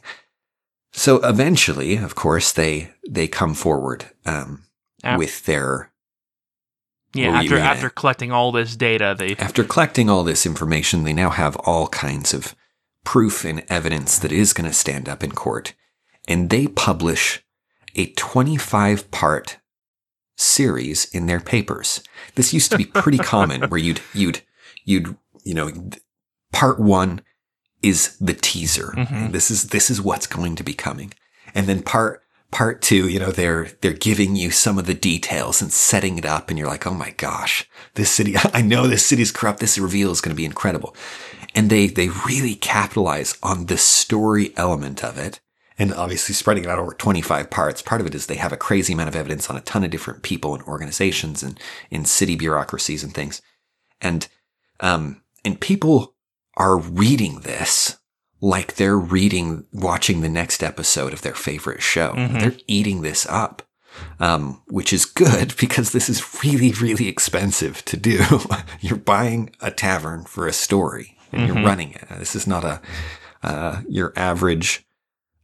So 0.93 1.17
eventually, 1.17 1.95
of 1.97 2.15
course, 2.15 2.51
they, 2.51 2.91
they 3.07 3.27
come 3.27 3.53
forward, 3.53 4.09
um, 4.25 4.63
Af- 5.03 5.19
with 5.19 5.45
their, 5.45 5.91
Yeah, 7.13 7.39
after 7.39 7.57
after 7.57 7.89
collecting 7.89 8.31
all 8.31 8.51
this 8.51 8.75
data, 8.75 9.15
they 9.17 9.35
after 9.35 9.63
collecting 9.63 10.09
all 10.09 10.23
this 10.23 10.45
information, 10.45 11.03
they 11.03 11.13
now 11.13 11.29
have 11.29 11.55
all 11.57 11.87
kinds 11.87 12.33
of 12.33 12.55
proof 13.03 13.45
and 13.45 13.63
evidence 13.69 14.19
that 14.19 14.31
is 14.31 14.53
going 14.53 14.69
to 14.69 14.73
stand 14.73 15.07
up 15.07 15.23
in 15.23 15.31
court. 15.31 15.73
And 16.27 16.49
they 16.49 16.67
publish 16.67 17.41
a 17.95 18.07
25 18.13 19.09
part 19.11 19.59
series 20.35 21.05
in 21.05 21.25
their 21.25 21.39
papers. 21.39 22.01
This 22.35 22.53
used 22.53 22.69
to 22.71 22.77
be 22.77 22.85
pretty 22.85 23.17
common 23.17 23.61
where 23.69 23.79
you'd, 23.79 24.01
you'd, 24.13 24.41
you'd, 24.83 25.15
you 25.43 25.53
know, 25.53 25.71
part 26.51 26.79
one 26.79 27.21
is 27.81 28.17
the 28.17 28.33
teaser. 28.33 28.93
Mhm. 28.95 29.31
This 29.31 29.51
is, 29.51 29.69
this 29.69 29.89
is 29.89 30.01
what's 30.01 30.27
going 30.27 30.55
to 30.55 30.63
be 30.63 30.73
coming. 30.73 31.13
And 31.53 31.67
then 31.67 31.83
part, 31.83 32.23
part 32.51 32.81
two, 32.81 33.07
you 33.07 33.19
know, 33.19 33.31
they're, 33.31 33.69
they're 33.81 33.93
giving 33.93 34.35
you 34.35 34.51
some 34.51 34.79
of 34.79 34.85
the 34.85 34.93
details 34.93 35.61
and 35.61 35.71
setting 35.71 36.17
it 36.17 36.25
up. 36.25 36.49
And 36.49 36.57
you're 36.57 36.67
like, 36.67 36.87
Oh 36.87 36.93
my 36.93 37.11
gosh, 37.11 37.69
this 37.93 38.09
city, 38.09 38.35
I 38.53 38.61
know 38.61 38.87
this 38.87 39.05
city's 39.05 39.31
corrupt. 39.31 39.59
This 39.59 39.77
reveal 39.77 40.11
is 40.11 40.21
going 40.21 40.35
to 40.35 40.37
be 40.37 40.45
incredible. 40.45 40.95
And 41.53 41.69
they, 41.69 41.87
they 41.87 42.09
really 42.09 42.55
capitalize 42.55 43.37
on 43.41 43.65
the 43.65 43.77
story 43.77 44.53
element 44.57 45.03
of 45.03 45.17
it. 45.17 45.39
And 45.79 45.93
obviously 45.93 46.33
spreading 46.33 46.63
it 46.63 46.69
out 46.69 46.79
over 46.79 46.93
25 46.93 47.51
parts. 47.51 47.83
Part 47.83 48.01
of 48.01 48.07
it 48.07 48.15
is 48.15 48.25
they 48.25 48.35
have 48.35 48.51
a 48.51 48.57
crazy 48.57 48.93
amount 48.93 49.09
of 49.09 49.15
evidence 49.15 49.47
on 49.47 49.55
a 49.55 49.61
ton 49.61 49.83
of 49.83 49.91
different 49.91 50.23
people 50.23 50.55
and 50.55 50.63
organizations 50.63 51.43
and 51.43 51.59
in 51.91 52.03
city 52.03 52.35
bureaucracies 52.35 53.03
and 53.03 53.13
things. 53.13 53.43
And, 54.01 54.27
um, 54.79 55.21
and 55.45 55.61
people 55.61 56.15
are 56.57 56.77
reading 56.77 57.39
this 57.41 57.97
like 58.39 58.75
they're 58.75 58.97
reading, 58.99 59.65
watching 59.73 60.21
the 60.21 60.29
next 60.29 60.61
episode 60.61 61.11
of 61.11 61.23
their 61.23 61.33
favorite 61.33 61.81
show. 61.81 62.13
Mhm. 62.13 62.39
They're 62.39 62.57
eating 62.67 63.01
this 63.01 63.25
up. 63.27 63.63
Um, 64.19 64.61
which 64.67 64.93
is 64.93 65.05
good 65.05 65.55
because 65.59 65.91
this 65.91 66.07
is 66.07 66.43
really, 66.43 66.71
really 66.73 67.07
expensive 67.07 67.83
to 67.85 67.97
do. 67.97 68.23
you're 68.79 68.95
buying 68.95 69.55
a 69.59 69.71
tavern 69.71 70.23
for 70.25 70.45
a 70.45 70.53
story 70.53 71.17
and 71.31 71.47
you're 71.47 71.55
Mhm. 71.55 71.65
running 71.65 71.91
it. 71.93 72.07
This 72.19 72.35
is 72.35 72.45
not 72.45 72.63
a, 72.63 72.79
uh, 73.41 73.81
your 73.89 74.13
average, 74.15 74.85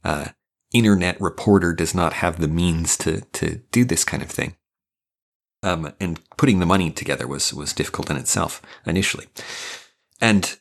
uh, 0.04 0.26
internet 0.72 1.20
reporter 1.20 1.72
does 1.72 1.96
not 1.96 2.12
have 2.12 2.38
the 2.40 2.46
means 2.46 2.96
to, 2.98 3.22
to 3.32 3.56
do 3.72 3.84
this 3.84 4.04
kind 4.04 4.22
of 4.22 4.30
thing. 4.30 4.54
Um, 5.64 5.92
and 5.98 6.20
putting 6.36 6.60
the 6.60 6.66
money 6.66 6.92
together 6.92 7.26
was, 7.26 7.52
was 7.52 7.72
difficult 7.72 8.08
in 8.08 8.16
itself 8.16 8.62
initially. 8.86 9.26
And 10.20 10.56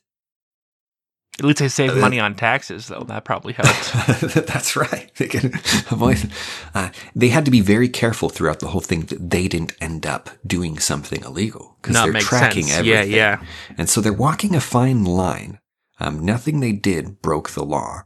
At 1.40 1.46
least 1.46 1.60
they 1.60 1.68
saved 1.68 1.94
Uh, 1.94 2.02
money 2.02 2.20
on 2.20 2.36
taxes, 2.36 2.88
though. 2.88 3.04
That 3.08 3.26
probably 3.26 3.54
helped. 3.54 3.92
That's 4.48 4.76
right. 4.76 5.10
They 5.16 5.28
can 5.28 5.54
avoid. 5.90 6.30
Uh, 6.76 6.90
they 7.16 7.30
had 7.30 7.46
to 7.46 7.52
be 7.52 7.60
very 7.62 7.90
careful 7.90 8.30
throughout 8.30 8.60
the 8.60 8.68
whole 8.68 8.82
thing 8.82 9.02
that 9.08 9.32
they 9.32 9.48
didn't 9.48 9.74
end 9.82 10.06
up 10.06 10.30
doing 10.46 10.78
something 10.78 11.24
illegal 11.24 11.78
because 11.82 11.96
they're 12.04 12.22
tracking 12.22 12.66
sense. 12.66 12.80
everything. 12.80 13.12
Yeah, 13.12 13.40
yeah. 13.42 13.46
And 13.78 13.90
so 13.90 14.00
they're 14.00 14.14
walking 14.14 14.56
a 14.56 14.62
fine 14.62 15.06
line. 15.06 15.60
Um, 16.00 16.24
nothing 16.24 16.60
they 16.60 16.72
did 16.72 17.22
broke 17.22 17.52
the 17.52 17.64
law, 17.64 18.04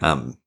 um, 0.00 0.38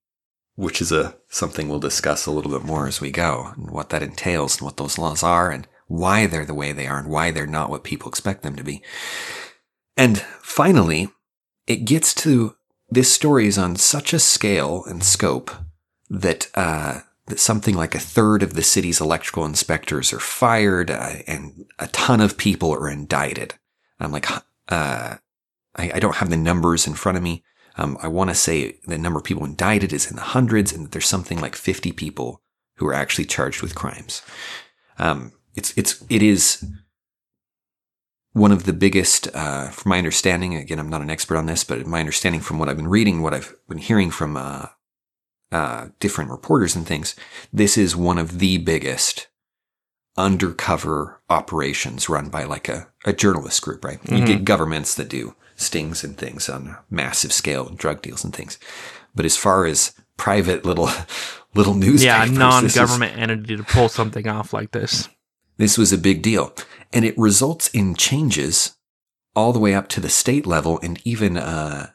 which 0.55 0.81
is 0.81 0.91
a 0.91 1.17
something 1.27 1.67
we'll 1.69 1.79
discuss 1.79 2.25
a 2.25 2.31
little 2.31 2.51
bit 2.51 2.63
more 2.63 2.87
as 2.87 3.01
we 3.01 3.11
go, 3.11 3.51
and 3.55 3.69
what 3.69 3.89
that 3.89 4.01
entails, 4.03 4.57
and 4.57 4.65
what 4.65 4.77
those 4.77 4.97
laws 4.97 5.21
are, 5.21 5.51
and 5.51 5.67
why 5.87 6.25
they're 6.25 6.45
the 6.45 6.53
way 6.53 6.71
they 6.71 6.87
are, 6.87 6.97
and 6.97 7.09
why 7.09 7.29
they're 7.31 7.45
not 7.45 7.69
what 7.69 7.83
people 7.83 8.09
expect 8.09 8.41
them 8.43 8.55
to 8.55 8.63
be. 8.63 8.81
And 9.97 10.19
finally, 10.41 11.09
it 11.67 11.85
gets 11.85 12.13
to 12.15 12.55
this 12.89 13.11
story 13.11 13.47
is 13.47 13.57
on 13.57 13.75
such 13.75 14.13
a 14.13 14.19
scale 14.19 14.83
and 14.85 15.03
scope 15.03 15.51
that 16.09 16.49
uh, 16.55 16.99
that 17.27 17.39
something 17.39 17.75
like 17.75 17.95
a 17.95 17.99
third 17.99 18.43
of 18.43 18.53
the 18.53 18.61
city's 18.61 19.01
electrical 19.01 19.45
inspectors 19.45 20.13
are 20.13 20.19
fired, 20.19 20.91
uh, 20.91 21.13
and 21.27 21.65
a 21.79 21.87
ton 21.87 22.21
of 22.21 22.37
people 22.37 22.73
are 22.73 22.89
indicted. 22.89 23.55
I'm 23.99 24.11
like, 24.11 24.29
uh, 24.69 25.17
I, 25.75 25.91
I 25.95 25.99
don't 25.99 26.17
have 26.17 26.29
the 26.29 26.37
numbers 26.37 26.85
in 26.85 26.93
front 26.93 27.17
of 27.17 27.23
me. 27.23 27.43
Um, 27.77 27.97
I 28.01 28.07
want 28.07 28.29
to 28.29 28.35
say 28.35 28.79
the 28.85 28.97
number 28.97 29.19
of 29.19 29.25
people 29.25 29.43
indicted 29.43 29.91
is 29.91 30.09
in 30.09 30.15
the 30.15 30.21
hundreds, 30.21 30.71
and 30.71 30.85
that 30.85 30.91
there's 30.91 31.07
something 31.07 31.41
like 31.41 31.55
50 31.55 31.91
people 31.93 32.41
who 32.75 32.87
are 32.87 32.93
actually 32.93 33.25
charged 33.25 33.61
with 33.61 33.75
crimes. 33.75 34.21
Um, 34.99 35.33
it's 35.55 35.75
it's 35.77 36.03
it 36.09 36.21
is 36.21 36.63
one 38.35 38.51
of 38.51 38.65
the 38.65 38.73
biggest, 38.73 39.29
uh, 39.33 39.69
from 39.69 39.91
my 39.91 39.97
understanding. 39.97 40.55
Again, 40.55 40.77
I'm 40.77 40.89
not 40.89 41.01
an 41.01 41.09
expert 41.09 41.37
on 41.37 41.45
this, 41.45 41.63
but 41.63 41.87
my 41.87 42.01
understanding 42.01 42.41
from 42.41 42.59
what 42.59 42.67
I've 42.67 42.75
been 42.75 42.89
reading, 42.89 43.21
what 43.21 43.33
I've 43.33 43.55
been 43.69 43.77
hearing 43.77 44.11
from 44.11 44.35
uh, 44.35 44.65
uh, 45.53 45.87
different 46.01 46.29
reporters 46.31 46.75
and 46.75 46.85
things, 46.85 47.15
this 47.53 47.77
is 47.77 47.95
one 47.95 48.17
of 48.17 48.39
the 48.39 48.57
biggest 48.57 49.27
undercover 50.17 51.21
operations 51.29 52.09
run 52.09 52.29
by 52.29 52.43
like 52.43 52.67
a, 52.69 52.87
a 53.05 53.13
journalist 53.13 53.61
group, 53.61 53.83
right? 53.83 53.99
You 54.09 54.17
Mhm. 54.23 54.27
get 54.27 54.45
governments 54.45 54.95
that 54.95 55.09
do 55.09 55.35
stings 55.55 56.03
and 56.03 56.17
things 56.17 56.49
on 56.49 56.75
massive 56.89 57.31
scale, 57.33 57.65
drug 57.69 58.01
deals 58.01 58.23
and 58.23 58.33
things. 58.35 58.57
But 59.13 59.25
as 59.25 59.37
far 59.37 59.65
as 59.65 59.93
private 60.17 60.65
little 60.65 60.89
little 61.55 61.73
newspapers, 61.73 62.03
Yeah, 62.03 62.23
a 62.23 62.25
this 62.25 62.31
is- 62.33 62.37
non-government 62.37 63.17
entity 63.17 63.55
to 63.55 63.63
pull 63.63 63.87
something 63.89 64.27
off 64.27 64.51
like 64.53 64.71
this. 64.71 65.07
This 65.57 65.77
was 65.77 65.91
a 65.93 65.97
big 65.97 66.21
deal. 66.21 66.53
And 66.93 67.05
it 67.05 67.17
results 67.17 67.67
in 67.69 67.95
changes 67.95 68.75
all 69.35 69.51
the 69.53 69.59
way 69.59 69.73
up 69.75 69.87
to 69.89 69.99
the 69.99 70.09
state 70.09 70.45
level 70.45 70.79
and 70.81 70.99
even 71.03 71.37
uh, 71.37 71.87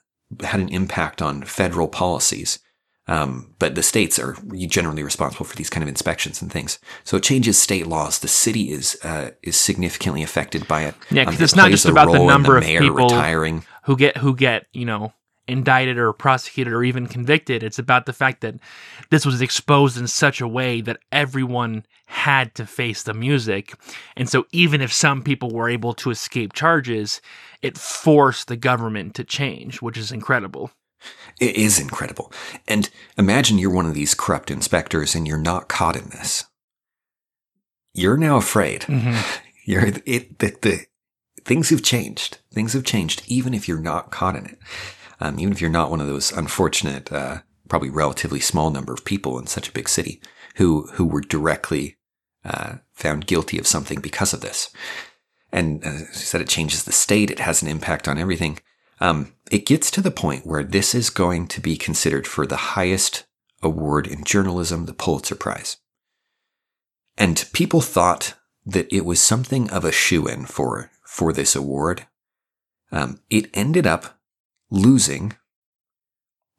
had 0.42 0.61
an 0.61 0.68
impact 0.68 1.23
on 1.23 1.42
federal 1.42 1.88
policies. 1.88 2.59
Um, 3.07 3.55
but 3.59 3.75
the 3.75 3.83
states 3.83 4.18
are 4.20 4.37
generally 4.68 5.03
responsible 5.03 5.44
for 5.46 5.57
these 5.57 5.70
kind 5.70 5.83
of 5.83 5.88
inspections 5.88 6.40
and 6.40 6.53
things. 6.53 6.79
So 7.03 7.16
it 7.16 7.25
changes 7.25 7.59
state 7.59 7.87
laws. 7.88 8.20
The 8.20 8.29
city 8.29 8.70
is 8.70 8.96
uh, 9.03 9.31
is 9.42 9.57
significantly 9.57 10.23
affected 10.23 10.68
by 10.68 10.83
it. 10.85 10.94
Yeah, 11.11 11.25
'cause 11.25 11.35
it 11.35 11.42
it's 11.42 11.57
not 11.57 11.70
just 11.70 11.87
about 11.87 12.12
the 12.12 12.25
number 12.25 12.57
of 12.57 12.62
mayor 12.64 12.81
people- 12.81 12.96
retiring. 13.09 13.64
who 13.85 13.96
get 13.96 14.18
who 14.18 14.37
get 14.37 14.66
you 14.73 14.85
know 14.85 15.12
indicted 15.50 15.98
or 15.98 16.12
prosecuted 16.12 16.72
or 16.72 16.82
even 16.84 17.06
convicted 17.06 17.62
it's 17.62 17.78
about 17.78 18.06
the 18.06 18.12
fact 18.12 18.40
that 18.40 18.54
this 19.10 19.26
was 19.26 19.42
exposed 19.42 19.98
in 19.98 20.06
such 20.06 20.40
a 20.40 20.48
way 20.48 20.80
that 20.80 20.98
everyone 21.12 21.84
had 22.06 22.54
to 22.54 22.66
face 22.66 23.02
the 23.02 23.14
music 23.14 23.74
and 24.16 24.28
so 24.28 24.46
even 24.52 24.80
if 24.80 24.92
some 24.92 25.22
people 25.22 25.50
were 25.50 25.68
able 25.68 25.92
to 25.92 26.10
escape 26.10 26.52
charges 26.52 27.20
it 27.62 27.76
forced 27.76 28.48
the 28.48 28.56
government 28.56 29.14
to 29.14 29.24
change 29.24 29.82
which 29.82 29.98
is 29.98 30.12
incredible 30.12 30.70
It 31.40 31.56
is 31.56 31.78
incredible. 31.78 32.30
And 32.68 32.90
imagine 33.16 33.58
you're 33.58 33.70
one 33.70 33.86
of 33.86 33.94
these 33.94 34.14
corrupt 34.14 34.50
inspectors 34.50 35.14
and 35.14 35.26
you're 35.26 35.38
not 35.38 35.68
caught 35.68 35.96
in 35.96 36.10
this. 36.10 36.44
You're 37.94 38.18
now 38.18 38.36
afraid. 38.36 38.82
Mm-hmm. 38.82 39.18
You're 39.64 39.86
it 40.04 40.38
the, 40.38 40.56
the 40.62 40.86
things 41.44 41.68
have 41.70 41.82
changed. 41.82 42.38
Things 42.52 42.72
have 42.72 42.82
changed, 42.82 43.22
even 43.26 43.54
if 43.54 43.68
you're 43.68 43.78
not 43.78 44.10
caught 44.10 44.34
in 44.34 44.46
it. 44.46 44.58
Um, 45.20 45.38
even 45.38 45.52
if 45.52 45.61
you're 45.61 45.70
not 45.70 45.90
one 45.90 46.00
of 46.00 46.06
those 46.06 46.33
unfortunate, 46.33 47.12
uh, 47.12 47.38
probably 47.68 47.90
relatively 47.90 48.40
small 48.40 48.70
number 48.70 48.92
of 48.92 49.04
people 49.04 49.38
in 49.38 49.46
such 49.46 49.68
a 49.68 49.72
big 49.72 49.88
city 49.88 50.20
who 50.56 50.88
who 50.94 51.06
were 51.06 51.20
directly 51.20 51.96
uh, 52.44 52.76
found 52.92 53.26
guilty 53.26 53.59
of 53.59 53.66
something 53.66 54.00
because 54.00 54.33
of 54.33 54.40
this. 54.40 54.70
And 55.52 55.83
I 55.85 56.04
said, 56.12 56.40
it 56.40 56.48
changes 56.48 56.85
the 56.85 56.92
state. 56.92 57.30
It 57.30 57.40
has 57.40 57.61
an 57.62 57.68
impact 57.68 58.06
on 58.06 58.18
everything. 58.18 58.61
Um, 59.00 59.33
it 59.50 59.66
gets 59.66 59.90
to 59.92 60.00
the 60.00 60.11
point 60.11 60.46
where 60.46 60.62
this 60.62 60.94
is 60.94 61.11
going 61.11 61.48
to 61.48 61.61
be 61.61 61.76
considered 61.76 62.26
for 62.26 62.46
the 62.46 62.56
highest 62.56 63.24
award 63.62 64.06
in 64.06 64.24
journalism, 64.24 64.87
the 64.87 64.94
Pulitzer 64.94 65.35
Prize. 65.35 65.78
And 67.16 67.48
people 67.52 67.80
thought 67.80 68.35
that 68.64 68.92
it 68.94 69.04
was 69.04 69.20
something 69.20 69.68
of 69.70 69.85
a 69.85 69.92
shoe 69.92 70.26
in 70.26 70.46
for, 70.46 70.90
for 71.04 71.33
this 71.33 71.56
award. 71.56 72.06
Um, 72.92 73.20
it 73.28 73.50
ended 73.54 73.87
up 73.87 74.19
losing 74.70 75.35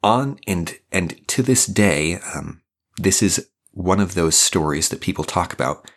on 0.02 0.38
and, 0.46 0.78
and 0.90 1.26
to 1.28 1.42
this 1.42 1.66
day, 1.66 2.18
um, 2.34 2.62
this 2.98 3.22
is 3.22 3.48
one 3.70 4.00
of 4.00 4.14
those 4.14 4.36
stories 4.36 4.88
that 4.88 5.00
people 5.00 5.24
talk 5.24 5.52
about 5.52 5.90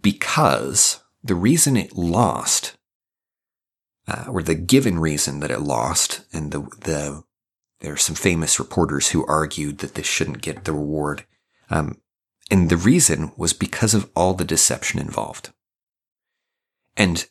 because 0.00 1.02
the 1.22 1.34
reason 1.34 1.76
it 1.76 1.96
lost, 1.96 2.76
uh, 4.08 4.24
or 4.28 4.42
the 4.42 4.54
given 4.54 4.98
reason 4.98 5.40
that 5.40 5.50
it 5.50 5.60
lost, 5.60 6.24
and 6.32 6.52
the, 6.52 6.60
the, 6.80 7.22
there 7.80 7.92
are 7.92 7.98
some 7.98 8.16
famous 8.16 8.58
reporters 8.58 9.08
who 9.08 9.26
argued 9.26 9.78
that 9.78 9.94
this 9.94 10.06
shouldn't 10.06 10.42
get 10.42 10.64
the 10.64 10.72
reward. 10.72 11.24
Um, 11.70 12.00
and 12.50 12.68
the 12.68 12.76
reason 12.76 13.32
was 13.36 13.52
because 13.52 13.94
of 13.94 14.10
all 14.14 14.34
the 14.34 14.44
deception 14.44 15.00
involved. 15.00 15.50
And 16.96 17.26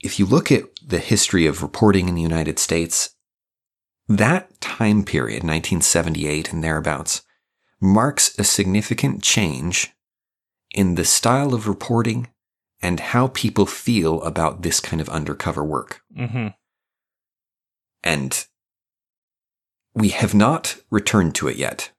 if 0.00 0.18
you 0.18 0.26
look 0.26 0.52
at 0.52 0.64
the 0.86 0.98
history 0.98 1.46
of 1.46 1.62
reporting 1.62 2.08
in 2.08 2.14
the 2.14 2.22
United 2.22 2.58
States, 2.58 3.14
that 4.10 4.60
time 4.60 5.04
period, 5.04 5.44
1978 5.44 6.52
and 6.52 6.64
thereabouts, 6.64 7.22
marks 7.80 8.36
a 8.38 8.44
significant 8.44 9.22
change 9.22 9.92
in 10.72 10.96
the 10.96 11.04
style 11.04 11.54
of 11.54 11.68
reporting 11.68 12.28
and 12.82 12.98
how 13.00 13.28
people 13.28 13.66
feel 13.66 14.20
about 14.22 14.62
this 14.62 14.80
kind 14.80 15.00
of 15.00 15.08
undercover 15.08 15.64
work. 15.64 16.02
hmm 16.14 16.48
And 18.02 18.46
we 19.94 20.08
have 20.08 20.34
not 20.34 20.76
returned 20.90 21.34
to 21.36 21.48
it 21.48 21.56
yet. 21.56 21.90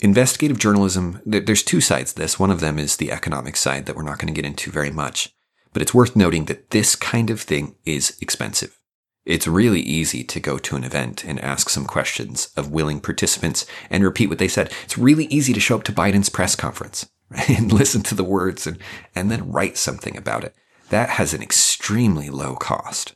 Investigative 0.00 0.58
journalism, 0.58 1.20
there's 1.24 1.62
two 1.62 1.80
sides 1.80 2.12
to 2.12 2.20
this. 2.20 2.38
One 2.38 2.50
of 2.50 2.60
them 2.60 2.78
is 2.78 2.96
the 2.96 3.12
economic 3.12 3.56
side 3.56 3.86
that 3.86 3.96
we're 3.96 4.02
not 4.02 4.18
going 4.18 4.32
to 4.32 4.38
get 4.38 4.48
into 4.48 4.70
very 4.70 4.90
much. 4.90 5.34
But 5.72 5.82
it's 5.82 5.94
worth 5.94 6.16
noting 6.16 6.46
that 6.46 6.70
this 6.70 6.96
kind 6.96 7.30
of 7.30 7.40
thing 7.40 7.76
is 7.84 8.18
expensive. 8.20 8.78
It's 9.24 9.46
really 9.46 9.80
easy 9.80 10.22
to 10.24 10.40
go 10.40 10.58
to 10.58 10.76
an 10.76 10.84
event 10.84 11.24
and 11.24 11.40
ask 11.40 11.70
some 11.70 11.86
questions 11.86 12.50
of 12.56 12.72
willing 12.72 13.00
participants 13.00 13.64
and 13.88 14.04
repeat 14.04 14.28
what 14.28 14.38
they 14.38 14.48
said. 14.48 14.70
It's 14.84 14.98
really 14.98 15.24
easy 15.26 15.52
to 15.54 15.60
show 15.60 15.76
up 15.76 15.84
to 15.84 15.92
Biden's 15.92 16.28
press 16.28 16.54
conference 16.54 17.08
right? 17.30 17.48
and 17.58 17.72
listen 17.72 18.02
to 18.02 18.14
the 18.14 18.24
words 18.24 18.66
and, 18.66 18.78
and 19.14 19.30
then 19.30 19.50
write 19.50 19.76
something 19.76 20.16
about 20.16 20.44
it. 20.44 20.54
That 20.90 21.10
has 21.10 21.32
an 21.32 21.42
extremely 21.42 22.30
low 22.30 22.56
cost. 22.56 23.14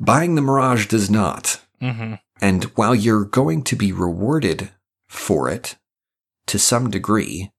Buying 0.00 0.34
the 0.34 0.42
Mirage 0.42 0.86
does 0.86 1.10
not. 1.10 1.60
Mm-hmm. 1.80 2.14
And 2.40 2.64
while 2.74 2.94
you're 2.94 3.24
going 3.24 3.62
to 3.64 3.76
be 3.76 3.92
rewarded 3.92 4.70
for 5.06 5.48
it 5.48 5.76
to 6.46 6.58
some 6.58 6.90
degree, 6.90 7.52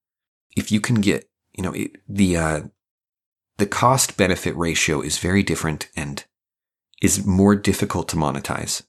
if 0.58 0.72
you 0.72 0.82
can 0.82 0.96
get, 0.96 1.30
you 1.54 1.64
know, 1.64 1.72
it, 1.72 1.92
the, 2.10 2.36
uh, 2.36 2.62
the 3.58 3.66
cost 3.66 4.18
benefit 4.18 4.56
ratio 4.58 5.02
is 5.02 5.20
very 5.20 5.44
different 5.44 5.90
and 5.96 6.26
is 7.04 7.26
more 7.26 7.54
difficult 7.54 8.08
to 8.08 8.16
monetize. 8.16 8.82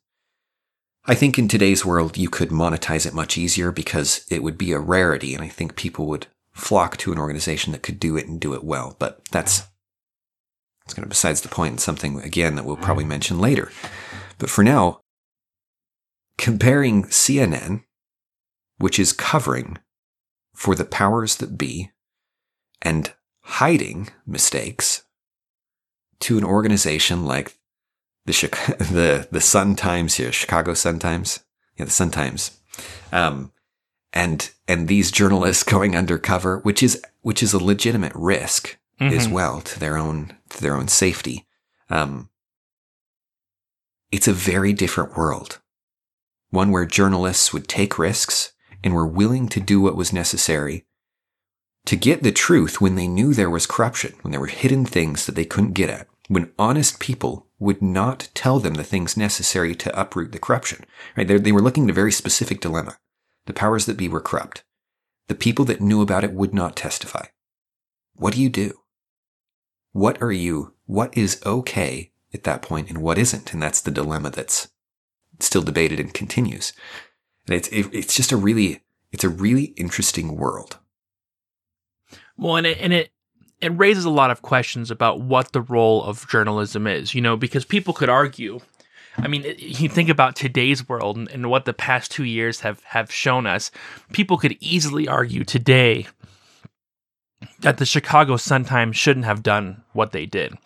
I 1.04 1.14
think 1.16 1.36
in 1.36 1.48
today's 1.48 1.84
world, 1.84 2.16
you 2.16 2.30
could 2.30 2.48
monetize 2.48 3.04
it 3.04 3.12
much 3.12 3.36
easier 3.36 3.72
because 3.72 4.24
it 4.30 4.42
would 4.42 4.56
be 4.56 4.72
a 4.72 4.78
rarity. 4.78 5.34
And 5.34 5.42
I 5.42 5.48
think 5.48 5.76
people 5.76 6.06
would 6.06 6.28
flock 6.52 6.96
to 6.98 7.12
an 7.12 7.18
organization 7.18 7.72
that 7.72 7.82
could 7.82 7.98
do 7.98 8.16
it 8.16 8.28
and 8.28 8.40
do 8.40 8.54
it 8.54 8.62
well. 8.62 8.94
But 9.00 9.24
that's, 9.32 9.64
that's 10.84 10.94
kind 10.94 11.02
of 11.02 11.10
besides 11.10 11.40
the 11.40 11.48
point 11.48 11.72
and 11.72 11.80
something 11.80 12.20
again 12.20 12.54
that 12.54 12.64
we'll 12.64 12.76
probably 12.76 13.02
mm-hmm. 13.02 13.10
mention 13.10 13.40
later. 13.40 13.70
But 14.38 14.48
for 14.48 14.62
now, 14.62 15.00
comparing 16.38 17.04
CNN, 17.06 17.82
which 18.78 19.00
is 19.00 19.12
covering 19.12 19.78
for 20.54 20.76
the 20.76 20.84
powers 20.84 21.36
that 21.36 21.58
be 21.58 21.90
and 22.80 23.12
hiding 23.42 24.10
mistakes 24.24 25.02
to 26.20 26.38
an 26.38 26.44
organization 26.44 27.26
like 27.26 27.58
the 28.26 28.32
the 28.78 29.28
the 29.30 29.40
Sun 29.40 29.76
Times 29.76 30.14
here, 30.14 30.32
Chicago 30.32 30.74
Sun 30.74 30.98
Times, 30.98 31.40
yeah, 31.76 31.84
the 31.84 31.90
Sun 31.90 32.10
Times, 32.10 32.58
um, 33.12 33.52
and 34.12 34.50
and 34.68 34.88
these 34.88 35.10
journalists 35.10 35.62
going 35.64 35.96
undercover, 35.96 36.58
which 36.58 36.82
is 36.82 37.02
which 37.22 37.42
is 37.42 37.52
a 37.52 37.62
legitimate 37.62 38.12
risk 38.14 38.76
mm-hmm. 39.00 39.16
as 39.16 39.28
well 39.28 39.60
to 39.60 39.78
their 39.78 39.96
own 39.96 40.36
to 40.50 40.62
their 40.62 40.74
own 40.74 40.88
safety. 40.88 41.46
Um, 41.90 42.30
it's 44.10 44.28
a 44.28 44.32
very 44.32 44.72
different 44.72 45.16
world, 45.16 45.60
one 46.50 46.70
where 46.70 46.86
journalists 46.86 47.52
would 47.52 47.68
take 47.68 47.98
risks 47.98 48.52
and 48.82 48.94
were 48.94 49.06
willing 49.06 49.48
to 49.48 49.60
do 49.60 49.80
what 49.80 49.96
was 49.96 50.12
necessary 50.12 50.86
to 51.86 51.96
get 51.96 52.22
the 52.22 52.32
truth 52.32 52.80
when 52.80 52.94
they 52.94 53.08
knew 53.08 53.34
there 53.34 53.50
was 53.50 53.66
corruption, 53.66 54.14
when 54.22 54.30
there 54.30 54.40
were 54.40 54.46
hidden 54.46 54.84
things 54.84 55.26
that 55.26 55.34
they 55.34 55.44
couldn't 55.44 55.72
get 55.72 55.90
at, 55.90 56.06
when 56.28 56.52
honest 56.58 56.98
people 56.98 57.46
would 57.64 57.82
not 57.82 58.28
tell 58.34 58.60
them 58.60 58.74
the 58.74 58.84
things 58.84 59.16
necessary 59.16 59.74
to 59.74 60.00
uproot 60.00 60.32
the 60.32 60.38
corruption. 60.38 60.84
Right? 61.16 61.26
They, 61.26 61.50
were 61.50 61.62
looking 61.62 61.84
at 61.84 61.90
a 61.90 61.94
very 61.94 62.12
specific 62.12 62.60
dilemma. 62.60 62.98
The 63.46 63.52
powers 63.52 63.86
that 63.86 63.96
be 63.96 64.08
were 64.08 64.20
corrupt. 64.20 64.62
The 65.28 65.34
people 65.34 65.64
that 65.64 65.80
knew 65.80 66.02
about 66.02 66.24
it 66.24 66.32
would 66.32 66.54
not 66.54 66.76
testify. 66.76 67.26
What 68.14 68.34
do 68.34 68.42
you 68.42 68.50
do? 68.50 68.74
What 69.92 70.20
are 70.22 70.32
you, 70.32 70.74
what 70.86 71.16
is 71.16 71.40
okay 71.46 72.12
at 72.32 72.44
that 72.44 72.62
point 72.62 72.90
and 72.90 72.98
what 72.98 73.18
isn't? 73.18 73.52
And 73.52 73.62
that's 73.62 73.80
the 73.80 73.90
dilemma 73.90 74.30
that's 74.30 74.68
still 75.40 75.62
debated 75.62 75.98
and 75.98 76.12
continues. 76.12 76.72
And 77.46 77.56
it's, 77.56 77.68
it, 77.68 77.86
it's 77.92 78.14
just 78.14 78.32
a 78.32 78.36
really, 78.36 78.82
it's 79.10 79.24
a 79.24 79.28
really 79.28 79.66
interesting 79.76 80.36
world. 80.36 80.78
Well, 82.36 82.56
and 82.56 82.66
it, 82.66 82.78
and 82.80 82.92
it, 82.92 83.10
it 83.64 83.70
raises 83.70 84.04
a 84.04 84.10
lot 84.10 84.30
of 84.30 84.42
questions 84.42 84.90
about 84.90 85.20
what 85.20 85.52
the 85.52 85.62
role 85.62 86.04
of 86.04 86.28
journalism 86.28 86.86
is, 86.86 87.14
you 87.14 87.22
know, 87.22 87.34
because 87.34 87.64
people 87.64 87.94
could 87.94 88.10
argue. 88.10 88.60
I 89.16 89.26
mean, 89.26 89.44
you 89.58 89.88
think 89.88 90.10
about 90.10 90.36
today's 90.36 90.86
world 90.86 91.16
and, 91.16 91.30
and 91.30 91.48
what 91.48 91.64
the 91.64 91.72
past 91.72 92.10
two 92.10 92.24
years 92.24 92.60
have, 92.60 92.82
have 92.84 93.10
shown 93.10 93.46
us. 93.46 93.70
People 94.12 94.36
could 94.36 94.58
easily 94.60 95.08
argue 95.08 95.44
today 95.44 96.08
that 97.60 97.78
the 97.78 97.86
Chicago 97.86 98.36
Sun 98.36 98.66
Times 98.66 98.96
shouldn't 98.96 99.24
have 99.24 99.42
done 99.42 99.82
what 99.92 100.12
they 100.12 100.26
did, 100.26 100.58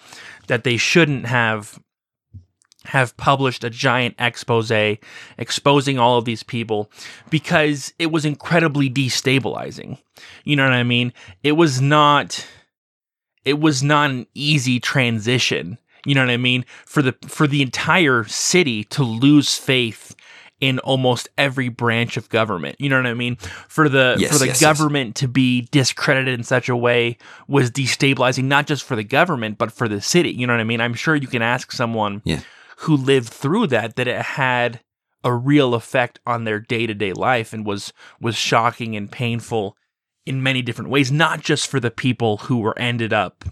that 0.48 0.64
they 0.64 0.76
shouldn't 0.76 1.26
have 1.26 1.78
have 2.84 3.14
published 3.18 3.64
a 3.64 3.70
giant 3.70 4.14
expose 4.18 4.70
exposing 5.36 5.98
all 5.98 6.16
of 6.16 6.24
these 6.24 6.42
people 6.42 6.90
because 7.28 7.92
it 7.98 8.06
was 8.06 8.24
incredibly 8.24 8.88
destabilizing. 8.88 9.98
You 10.44 10.56
know 10.56 10.64
what 10.64 10.72
I 10.72 10.84
mean? 10.84 11.12
It 11.42 11.52
was 11.52 11.82
not 11.82 12.46
it 13.48 13.58
was 13.58 13.82
not 13.82 14.10
an 14.10 14.26
easy 14.34 14.78
transition. 14.78 15.78
You 16.04 16.14
know 16.14 16.20
what 16.20 16.30
I 16.30 16.36
mean? 16.36 16.64
For 16.84 17.02
the 17.02 17.14
for 17.26 17.46
the 17.46 17.62
entire 17.62 18.24
city 18.24 18.84
to 18.84 19.02
lose 19.02 19.56
faith 19.56 20.14
in 20.60 20.78
almost 20.80 21.28
every 21.38 21.68
branch 21.68 22.16
of 22.16 22.28
government. 22.28 22.76
You 22.78 22.88
know 22.88 22.96
what 22.96 23.06
I 23.06 23.14
mean? 23.14 23.36
For 23.68 23.88
the 23.88 24.16
yes, 24.18 24.32
for 24.32 24.38
the 24.38 24.48
yes, 24.48 24.60
government 24.60 25.08
yes. 25.08 25.20
to 25.20 25.28
be 25.28 25.62
discredited 25.70 26.38
in 26.38 26.44
such 26.44 26.68
a 26.68 26.76
way 26.76 27.16
was 27.46 27.70
destabilizing 27.70 28.44
not 28.44 28.66
just 28.66 28.82
for 28.82 28.96
the 28.96 29.04
government 29.04 29.56
but 29.56 29.72
for 29.72 29.88
the 29.88 30.00
city. 30.00 30.30
You 30.30 30.46
know 30.46 30.52
what 30.52 30.60
I 30.60 30.64
mean? 30.64 30.80
I'm 30.80 30.94
sure 30.94 31.16
you 31.16 31.28
can 31.28 31.42
ask 31.42 31.72
someone 31.72 32.22
yeah. 32.24 32.40
who 32.78 32.96
lived 32.96 33.28
through 33.28 33.68
that 33.68 33.96
that 33.96 34.08
it 34.08 34.20
had 34.22 34.80
a 35.24 35.32
real 35.32 35.74
effect 35.74 36.20
on 36.26 36.44
their 36.44 36.60
day-to-day 36.60 37.12
life 37.12 37.52
and 37.52 37.64
was 37.64 37.92
was 38.20 38.36
shocking 38.36 38.94
and 38.94 39.10
painful 39.10 39.76
in 40.28 40.42
many 40.42 40.62
different 40.62 40.90
ways, 40.90 41.10
not 41.10 41.40
just 41.40 41.66
for 41.66 41.80
the 41.80 41.90
people 41.90 42.36
who 42.38 42.58
were 42.58 42.78
ended 42.78 43.12
up 43.12 43.44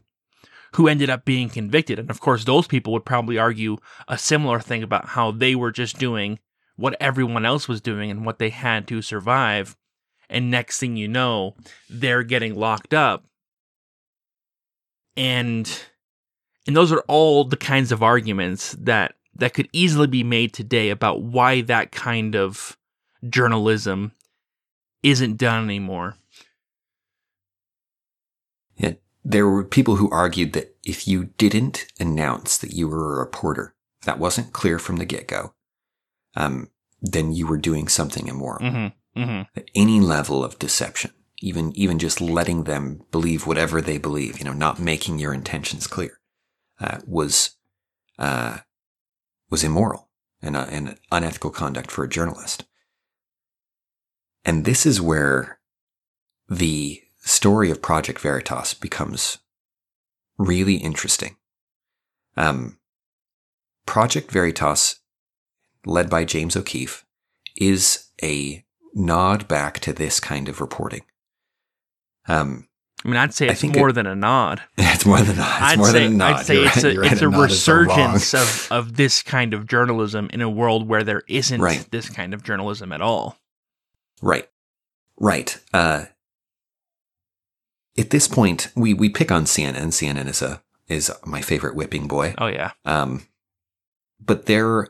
who 0.72 0.88
ended 0.88 1.08
up 1.08 1.24
being 1.24 1.48
convicted. 1.48 1.98
And 1.98 2.10
of 2.10 2.20
course, 2.20 2.44
those 2.44 2.66
people 2.66 2.92
would 2.92 3.06
probably 3.06 3.38
argue 3.38 3.78
a 4.08 4.18
similar 4.18 4.60
thing 4.60 4.82
about 4.82 5.06
how 5.06 5.30
they 5.30 5.54
were 5.54 5.70
just 5.72 5.98
doing 5.98 6.38
what 6.76 6.96
everyone 7.00 7.46
else 7.46 7.66
was 7.66 7.80
doing 7.80 8.10
and 8.10 8.26
what 8.26 8.38
they 8.38 8.50
had 8.50 8.86
to 8.88 9.00
survive. 9.00 9.74
And 10.28 10.50
next 10.50 10.78
thing 10.78 10.96
you 10.96 11.08
know, 11.08 11.56
they're 11.88 12.22
getting 12.22 12.54
locked 12.54 12.92
up. 12.92 13.24
And 15.16 15.82
and 16.66 16.76
those 16.76 16.92
are 16.92 17.04
all 17.08 17.44
the 17.44 17.56
kinds 17.56 17.90
of 17.90 18.02
arguments 18.02 18.72
that 18.78 19.14
that 19.34 19.54
could 19.54 19.68
easily 19.72 20.08
be 20.08 20.24
made 20.24 20.52
today 20.52 20.90
about 20.90 21.22
why 21.22 21.62
that 21.62 21.90
kind 21.90 22.36
of 22.36 22.76
journalism 23.26 24.12
isn't 25.02 25.36
done 25.36 25.64
anymore. 25.64 26.16
Yeah, 28.76 28.94
there 29.28 29.48
were 29.48 29.64
people 29.64 29.96
who 29.96 30.08
argued 30.10 30.52
that 30.52 30.76
if 30.84 31.08
you 31.08 31.30
didn't 31.36 31.86
announce 31.98 32.56
that 32.58 32.72
you 32.72 32.86
were 32.86 33.16
a 33.16 33.18
reporter, 33.18 33.74
that 34.04 34.20
wasn't 34.20 34.52
clear 34.52 34.78
from 34.78 34.96
the 34.96 35.04
get 35.04 35.26
go, 35.26 35.52
um, 36.36 36.70
then 37.02 37.32
you 37.32 37.44
were 37.48 37.58
doing 37.58 37.88
something 37.88 38.28
immoral. 38.28 38.64
Mm-hmm. 38.64 39.20
Mm-hmm. 39.20 39.60
Any 39.74 39.98
level 39.98 40.44
of 40.44 40.60
deception, 40.60 41.10
even 41.40 41.72
even 41.74 41.98
just 41.98 42.20
letting 42.20 42.64
them 42.64 43.02
believe 43.10 43.46
whatever 43.46 43.80
they 43.80 43.98
believe, 43.98 44.38
you 44.38 44.44
know, 44.44 44.52
not 44.52 44.78
making 44.78 45.18
your 45.18 45.34
intentions 45.34 45.88
clear, 45.88 46.20
uh, 46.78 46.98
was 47.04 47.56
uh, 48.20 48.58
was 49.50 49.64
immoral 49.64 50.08
and, 50.40 50.56
uh, 50.56 50.66
and 50.70 50.98
unethical 51.10 51.50
conduct 51.50 51.90
for 51.90 52.04
a 52.04 52.08
journalist. 52.08 52.64
And 54.44 54.64
this 54.64 54.86
is 54.86 55.00
where 55.00 55.58
the 56.48 57.02
story 57.26 57.70
of 57.70 57.82
Project 57.82 58.20
Veritas 58.20 58.72
becomes 58.72 59.38
really 60.38 60.76
interesting. 60.76 61.36
Um, 62.36 62.78
Project 63.84 64.30
Veritas, 64.30 65.00
led 65.84 66.08
by 66.08 66.24
James 66.24 66.56
O'Keefe, 66.56 67.04
is 67.56 68.10
a 68.22 68.64
nod 68.94 69.48
back 69.48 69.80
to 69.80 69.92
this 69.92 70.20
kind 70.20 70.48
of 70.48 70.60
reporting. 70.60 71.02
Um, 72.28 72.68
I 73.04 73.08
mean, 73.08 73.16
I'd 73.18 73.34
say 73.34 73.48
it's 73.48 73.62
more 73.62 73.90
it, 73.90 73.92
than 73.92 74.06
a 74.06 74.16
nod. 74.16 74.62
It's 74.78 75.04
more 75.04 75.18
than 75.18 75.36
a 75.36 75.38
nod. 75.38 75.56
It's 75.56 75.62
I'd 75.62 75.78
more 75.78 75.86
say, 75.88 76.04
than 76.04 76.14
a 76.14 76.16
nod. 76.16 76.32
I'd 76.36 76.46
say 76.46 76.54
you're 76.54 76.66
it's 76.66 76.84
right, 76.84 76.96
a, 76.96 77.02
it's 77.02 77.22
a, 77.22 77.28
a 77.28 77.40
resurgence 77.42 78.34
of, 78.34 78.68
of 78.70 78.96
this 78.96 79.22
kind 79.22 79.52
of 79.52 79.66
journalism 79.66 80.30
in 80.32 80.40
a 80.40 80.48
world 80.48 80.88
where 80.88 81.04
there 81.04 81.22
isn't 81.28 81.60
right. 81.60 81.86
this 81.90 82.08
kind 82.08 82.32
of 82.32 82.42
journalism 82.42 82.92
at 82.92 83.02
all. 83.02 83.36
Right. 84.22 84.48
Right. 85.18 85.58
Uh, 85.74 86.06
at 87.98 88.10
this 88.10 88.28
point, 88.28 88.68
we 88.74 88.94
we 88.94 89.08
pick 89.08 89.30
on 89.30 89.44
CNN. 89.44 89.88
CNN 89.88 90.28
is 90.28 90.42
a 90.42 90.62
is 90.88 91.10
my 91.24 91.40
favorite 91.40 91.74
whipping 91.74 92.06
boy. 92.06 92.34
Oh 92.38 92.46
yeah. 92.46 92.72
Um, 92.84 93.26
but 94.20 94.46
they're 94.46 94.88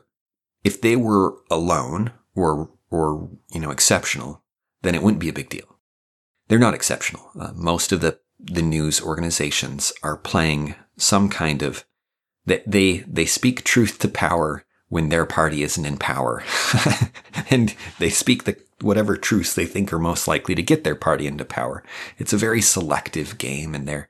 if 0.63 0.81
they 0.81 0.95
were 0.95 1.35
alone 1.49 2.11
or 2.35 2.69
or 2.89 3.29
you 3.51 3.59
know 3.59 3.71
exceptional, 3.71 4.43
then 4.81 4.95
it 4.95 5.01
wouldn't 5.01 5.21
be 5.21 5.29
a 5.29 5.33
big 5.33 5.49
deal. 5.49 5.79
They're 6.47 6.59
not 6.59 6.73
exceptional. 6.73 7.31
Uh, 7.39 7.51
most 7.55 7.91
of 7.91 8.01
the 8.01 8.19
the 8.39 8.61
news 8.61 9.01
organizations 9.01 9.91
are 10.03 10.17
playing 10.17 10.75
some 10.97 11.29
kind 11.29 11.61
of 11.61 11.85
that 12.45 12.69
they 12.69 12.99
they 12.99 13.25
speak 13.25 13.63
truth 13.63 13.99
to 13.99 14.07
power 14.07 14.65
when 14.89 15.09
their 15.09 15.25
party 15.25 15.63
isn't 15.63 15.85
in 15.85 15.97
power, 15.97 16.43
and 17.49 17.75
they 17.99 18.09
speak 18.09 18.43
the 18.43 18.57
whatever 18.81 19.17
truths 19.17 19.53
they 19.53 19.65
think 19.65 19.91
are 19.91 19.99
most 19.99 20.27
likely 20.27 20.55
to 20.55 20.61
get 20.61 20.83
their 20.83 20.95
party 20.95 21.27
into 21.27 21.45
power. 21.45 21.83
It's 22.17 22.33
a 22.33 22.37
very 22.37 22.61
selective 22.61 23.37
game 23.37 23.73
and 23.73 23.87
they're, 23.87 24.09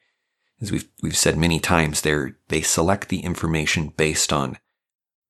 as 0.62 0.72
we've, 0.72 0.88
we've 1.02 1.18
said 1.18 1.38
many 1.38 1.60
times, 1.60 2.02
they're, 2.02 2.38
they 2.50 2.62
select 2.62 3.10
the 3.10 3.20
information 3.20 3.94
based 3.96 4.34
on 4.34 4.58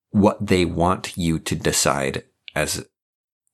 what 0.09 0.45
they 0.45 0.65
want 0.65 1.17
you 1.17 1.37
to 1.39 1.55
decide 1.55 2.23
as 2.55 2.85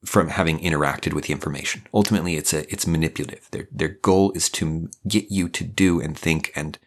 from 0.05 0.29
having 0.29 0.59
interacted 0.59 1.13
with 1.13 1.25
the 1.25 1.33
information. 1.33 1.85
Ultimately, 1.93 2.35
it's 2.35 2.53
a, 2.53 2.71
it's 2.71 2.85
manipulative. 2.87 3.49
Their, 3.51 3.67
their 3.71 3.87
goal 3.89 4.31
is 4.33 4.49
to 4.51 4.89
get 5.07 5.31
you 5.31 5.49
to 5.49 5.63
do 5.63 5.99
and 5.99 6.17
think 6.17 6.51
and 6.55 6.77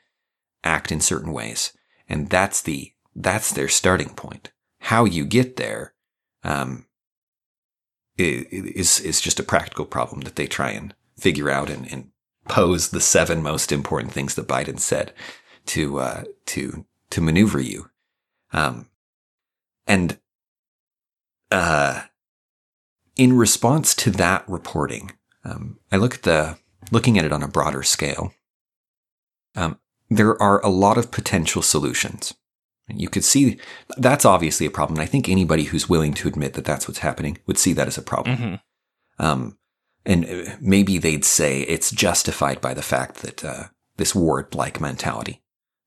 act 0.63 0.93
in 0.93 1.01
certain 1.01 1.33
ways. 1.33 1.73
And 2.09 2.29
that's 2.29 2.63
the, 2.63 2.93
that's 3.15 3.53
their 3.53 3.69
starting 3.69 4.11
point. 4.11 4.53
How 4.87 5.05
you 5.05 5.25
get 5.25 5.57
there, 5.57 5.95
um, 6.45 6.87
is, 8.17 9.01
is 9.01 9.21
just 9.21 9.41
a 9.41 9.43
practical 9.43 9.85
problem 9.85 10.21
that 10.21 10.37
they 10.37 10.47
try 10.47 10.71
and 10.71 10.95
figure 11.19 11.51
out 11.51 11.69
and, 11.69 11.91
and 11.93 12.11
pose 12.49 12.91
the 12.91 13.01
seven 13.01 13.43
most 13.43 13.73
important 13.73 14.13
things 14.13 14.37
that 14.37 14.47
Biden 14.47 14.79
said 14.79 15.13
to, 15.67 15.99
uh, 15.99 16.25
to, 16.47 16.87
to 17.11 17.21
maneuver 17.21 17.61
you. 17.61 17.91
Um, 18.53 18.89
and, 19.89 20.19
uh, 21.51 22.03
in 23.17 23.37
response 23.37 23.93
to 23.97 24.11
that 24.13 24.49
reporting, 24.49 25.13
um, 25.45 25.81
I 25.91 25.97
look 25.97 26.15
at 26.15 26.23
the 26.23 26.59
looking 26.93 27.19
at 27.19 27.25
it 27.25 27.33
on 27.33 27.43
a 27.43 27.49
broader 27.49 27.83
scale. 27.83 28.33
Um, 29.57 29.81
there 30.09 30.41
are 30.41 30.65
a 30.65 30.69
lot 30.69 30.97
of 30.97 31.11
potential 31.11 31.63
solutions. 31.63 32.35
You 32.89 33.09
could 33.09 33.25
see 33.25 33.59
that's 33.99 34.25
obviously 34.25 34.67
a 34.67 34.71
problem. 34.71 35.01
I 35.01 35.07
think 35.07 35.29
anybody 35.29 35.65
who's 35.65 35.89
willing 35.89 36.15
to 36.15 36.29
admit 36.29 36.55
that 36.55 36.65
that's 36.65 36.87
what's 36.87 37.01
happening 37.01 37.39
would 37.47 37.59
see 37.59 37.73
that 37.73 37.89
as 37.89 37.99
a 37.99 38.03
problem. 38.03 38.37
Mm-hmm. 38.37 39.25
Um, 39.25 39.59
and 40.05 40.25
uh, 40.25 40.57
maybe 40.61 40.99
they'd 40.99 41.25
say 41.25 41.63
it's 41.63 41.91
justified 41.91 42.61
by 42.61 42.75
the 42.75 42.83
fact 42.83 43.17
that 43.17 43.45
uh, 43.45 43.65
this 43.97 44.15
ward-like 44.15 44.81
mentality. 44.81 45.43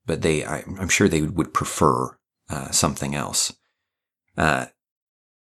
But 0.06 0.24
they, 0.24 0.44
I, 0.44 0.64
am 0.80 0.90
sure 0.90 1.08
they 1.08 1.22
would 1.22 1.54
prefer 1.54 2.18
uh, 2.50 2.72
something 2.72 3.16
else. 3.16 3.54
Uh, 4.38 4.68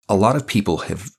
a 0.10 0.16
lot 0.16 0.36
of 0.36 0.48
people 0.48 0.78
have 0.78 1.12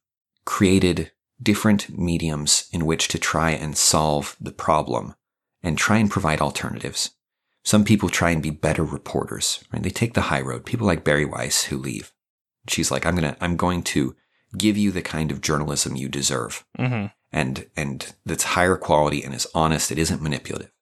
created 0.44 1.12
different 1.40 1.96
mediums 1.96 2.68
in 2.72 2.84
which 2.84 3.08
to 3.08 3.18
try 3.18 3.50
and 3.50 3.76
solve 3.76 4.36
the 4.40 4.52
problem 4.52 5.14
and 5.62 5.78
try 5.78 5.98
and 5.98 6.10
provide 6.10 6.40
alternatives. 6.40 7.10
Some 7.68 7.84
people 7.84 8.08
try 8.08 8.30
and 8.30 8.42
be 8.42 8.48
better 8.48 8.82
reporters, 8.82 9.62
right? 9.70 9.82
They 9.82 9.90
take 9.90 10.14
the 10.14 10.30
high 10.32 10.40
road. 10.40 10.64
People 10.64 10.86
like 10.86 11.04
Bari 11.04 11.26
Weiss 11.26 11.64
who 11.64 11.76
leave. 11.76 12.14
She's 12.66 12.90
like, 12.90 13.04
I'm 13.04 13.14
going 13.14 13.30
to, 13.30 13.44
I'm 13.44 13.56
going 13.56 13.82
to 13.82 14.16
give 14.56 14.78
you 14.78 14.90
the 14.90 15.02
kind 15.02 15.30
of 15.30 15.42
journalism 15.42 15.94
you 15.94 16.08
deserve. 16.08 16.64
Mm-hmm. 16.78 17.08
And, 17.30 17.66
and 17.76 18.14
that's 18.24 18.44
higher 18.44 18.78
quality 18.78 19.22
and 19.22 19.34
is 19.34 19.46
honest. 19.54 19.92
It 19.92 19.98
isn't 19.98 20.22
manipulative. 20.22 20.72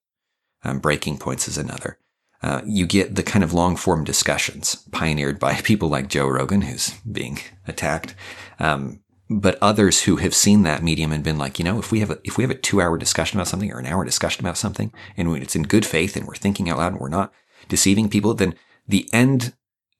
Um, 0.63 0.79
breaking 0.79 1.19
points 1.19 1.49
is 1.49 1.59
another. 1.59 1.99
Uh, 2.41 2.61
you 2.65 2.87
get 2.87 3.17
the 3.17 3.25
kind 3.25 3.43
of 3.43 3.53
long 3.53 3.75
form 3.75 4.05
discussions 4.05 4.77
pioneered 4.93 5.41
by 5.41 5.55
people 5.63 5.89
like 5.89 6.07
Joe 6.07 6.29
Rogan, 6.29 6.61
who's 6.61 6.91
being 7.01 7.41
attacked. 7.67 8.15
Um, 8.61 9.01
but 9.29 9.59
others 9.61 10.03
who 10.03 10.17
have 10.17 10.35
seen 10.35 10.63
that 10.63 10.83
medium 10.83 11.13
and 11.13 11.25
been 11.25 11.39
like, 11.39 11.59
you 11.59 11.65
know, 11.65 11.79
if 11.79 11.91
we 11.91 12.01
have 12.01 12.11
a, 12.11 12.19
if 12.25 12.37
we 12.37 12.45
have 12.45 12.51
a 12.51 12.57
two 12.57 12.81
hour 12.81 12.97
discussion 12.97 13.39
about 13.39 13.49
something 13.49 13.73
or 13.73 13.79
an 13.79 13.87
hour 13.87 14.05
discussion 14.05 14.45
about 14.45 14.57
something 14.57 14.93
and 15.17 15.31
when 15.31 15.43
it's 15.43 15.57
in 15.57 15.65
good 15.65 15.85
faith 15.85 16.17
and 16.17 16.27
we're 16.27 16.35
thinking 16.35 16.71
out 16.71 16.79
loud 16.79 16.93
and 16.93 17.01
we're 17.01 17.09
not 17.09 17.33
deceiving 17.69 18.09
people, 18.09 18.35
then 18.35 18.55
the 18.87 19.09
end, 19.13 19.55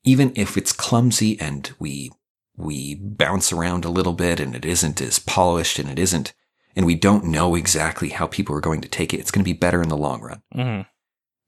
even 0.05 0.33
if 0.37 0.57
it's 0.57 0.73
clumsy 0.73 1.39
and 1.41 1.73
we, 1.79 2.13
we 2.57 2.95
bounce 2.95 3.53
around 3.53 3.85
a 3.85 3.91
little 3.91 4.13
bit 4.13 4.39
and 4.39 4.55
it 4.55 4.65
isn't 4.65 5.01
as 5.01 5.19
polished 5.19 5.79
and 5.79 5.91
it 5.91 5.99
isn't, 5.99 6.33
and 6.77 6.87
we 6.87 6.95
don't 6.95 7.25
know 7.25 7.57
exactly 7.57 8.11
how 8.11 8.27
people 8.27 8.55
are 8.55 8.61
going 8.61 8.81
to 8.81 8.89
take 8.89 9.13
it, 9.13 9.19
it's 9.19 9.33
going 9.33 9.45
to 9.45 9.51
be 9.51 9.59
better 9.59 9.83
in 9.83 9.89
the 9.89 9.97
long 9.97 10.21
run. 10.21 10.43
Mm-hmm. 10.55 10.83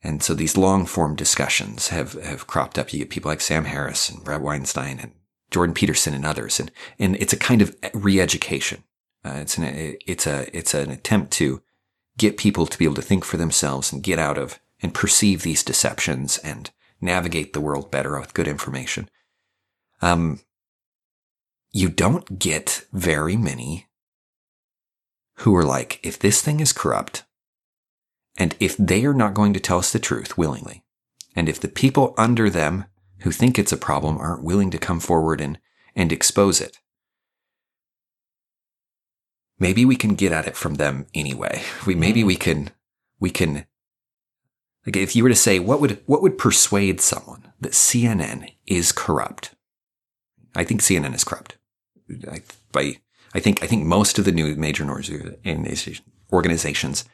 And 0.03 0.23
so 0.23 0.35
these 0.35 0.57
long 0.57 0.87
form 0.87 1.17
discussions 1.17 1.89
have, 1.89 2.13
have 2.15 2.47
cropped 2.47 2.79
up. 2.79 2.93
You 2.93 3.01
get 3.01 3.11
people 3.11 3.31
like 3.31 3.41
Sam 3.41 3.65
Harris 3.65 4.09
and 4.09 4.23
Bret 4.25 4.41
Weinstein 4.41 4.99
and 5.01 5.13
Jordan 5.51 5.75
Peterson 5.75 6.15
and 6.15 6.25
others. 6.25 6.61
And, 6.61 6.71
and 6.99 7.17
it's 7.17 7.33
a 7.33 7.39
kind 7.39 7.63
of 7.63 7.75
re-education. 7.95 8.85
Uh, 9.25 9.39
it's 9.41 9.59
an, 9.59 9.65
it's 10.07 10.27
a, 10.27 10.57
it's 10.57 10.75
an 10.75 10.91
attempt 10.91 11.33
to 11.33 11.63
get 12.17 12.37
people 12.37 12.67
to 12.67 12.79
be 12.79 12.85
able 12.85 12.95
to 12.97 13.03
think 13.03 13.25
for 13.25 13.37
themselves 13.37 13.93
and 13.93 14.03
get 14.03 14.19
out 14.19 14.39
of 14.39 14.61
and 14.81 14.95
perceive 14.95 15.43
these 15.43 15.63
deceptions 15.63 16.39
and 16.39 16.71
navigate 17.01 17.53
the 17.53 17.61
world 17.61 17.91
better 17.91 18.19
with 18.19 18.35
good 18.35 18.49
information. 18.49 19.09
Um, 20.01 20.41
you 21.71 21.89
don't 21.89 22.39
get 22.39 22.85
very 22.93 23.37
many 23.37 23.87
who 25.39 25.55
are 25.55 25.65
like, 25.65 26.01
if 26.03 26.19
this 26.19 26.43
thing 26.43 26.61
is 26.61 26.73
corrupt, 26.73 27.25
and 28.37 28.57
if 28.59 28.77
they 28.77 29.05
are 29.05 29.15
not 29.15 29.35
going 29.35 29.53
to 29.53 29.61
tell 29.61 29.79
us 29.79 29.93
the 29.93 29.99
truth 29.99 30.37
willingly, 30.37 30.83
and 31.37 31.49
if 31.49 31.61
the 31.61 31.69
people 31.69 32.15
under 32.19 32.51
them 32.51 32.87
who 33.21 33.31
think 33.31 33.59
it's 33.59 33.73
a 33.73 33.77
problem 33.77 34.19
aren't 34.19 34.45
willing 34.45 34.71
to 34.71 34.79
come 34.79 35.01
forward 35.01 35.41
and, 35.41 35.59
and 35.95 36.13
expose 36.13 36.61
it. 36.61 36.79
Maybe 39.59 39.85
we 39.85 39.97
can 39.97 40.15
get 40.15 40.33
at 40.33 40.47
it 40.47 40.57
from 40.57 40.75
them 40.75 41.07
anyway. 41.15 41.63
We, 41.87 41.95
maybe 41.95 42.23
we 42.23 42.37
can, 42.37 42.71
we 43.19 43.31
can, 43.31 43.67
like 44.87 44.97
if 44.97 45.17
you 45.17 45.23
were 45.23 45.29
to 45.31 45.35
say, 45.35 45.59
what 45.59 45.81
would, 45.81 46.01
what 46.07 46.23
would 46.23 46.39
persuade 46.39 47.01
someone 47.01 47.53
that 47.61 47.73
CNN 47.73 48.53
is 48.67 48.93
corrupt? 48.93 49.55
I 50.55 50.65
think 50.65 50.83
CNN 50.83 51.15
is 51.15 51.25
corrupt. 51.25 51.57
I, 52.31 52.43
by, 52.73 52.99
I 53.35 53.41
think, 53.41 53.63
I 53.63 53.67
think 53.67 53.85
most 53.85 54.19
of 54.19 54.25
the 54.25 54.33
new 54.33 54.55
major 54.55 54.85
news 54.85 56.01
organizations 56.33 57.05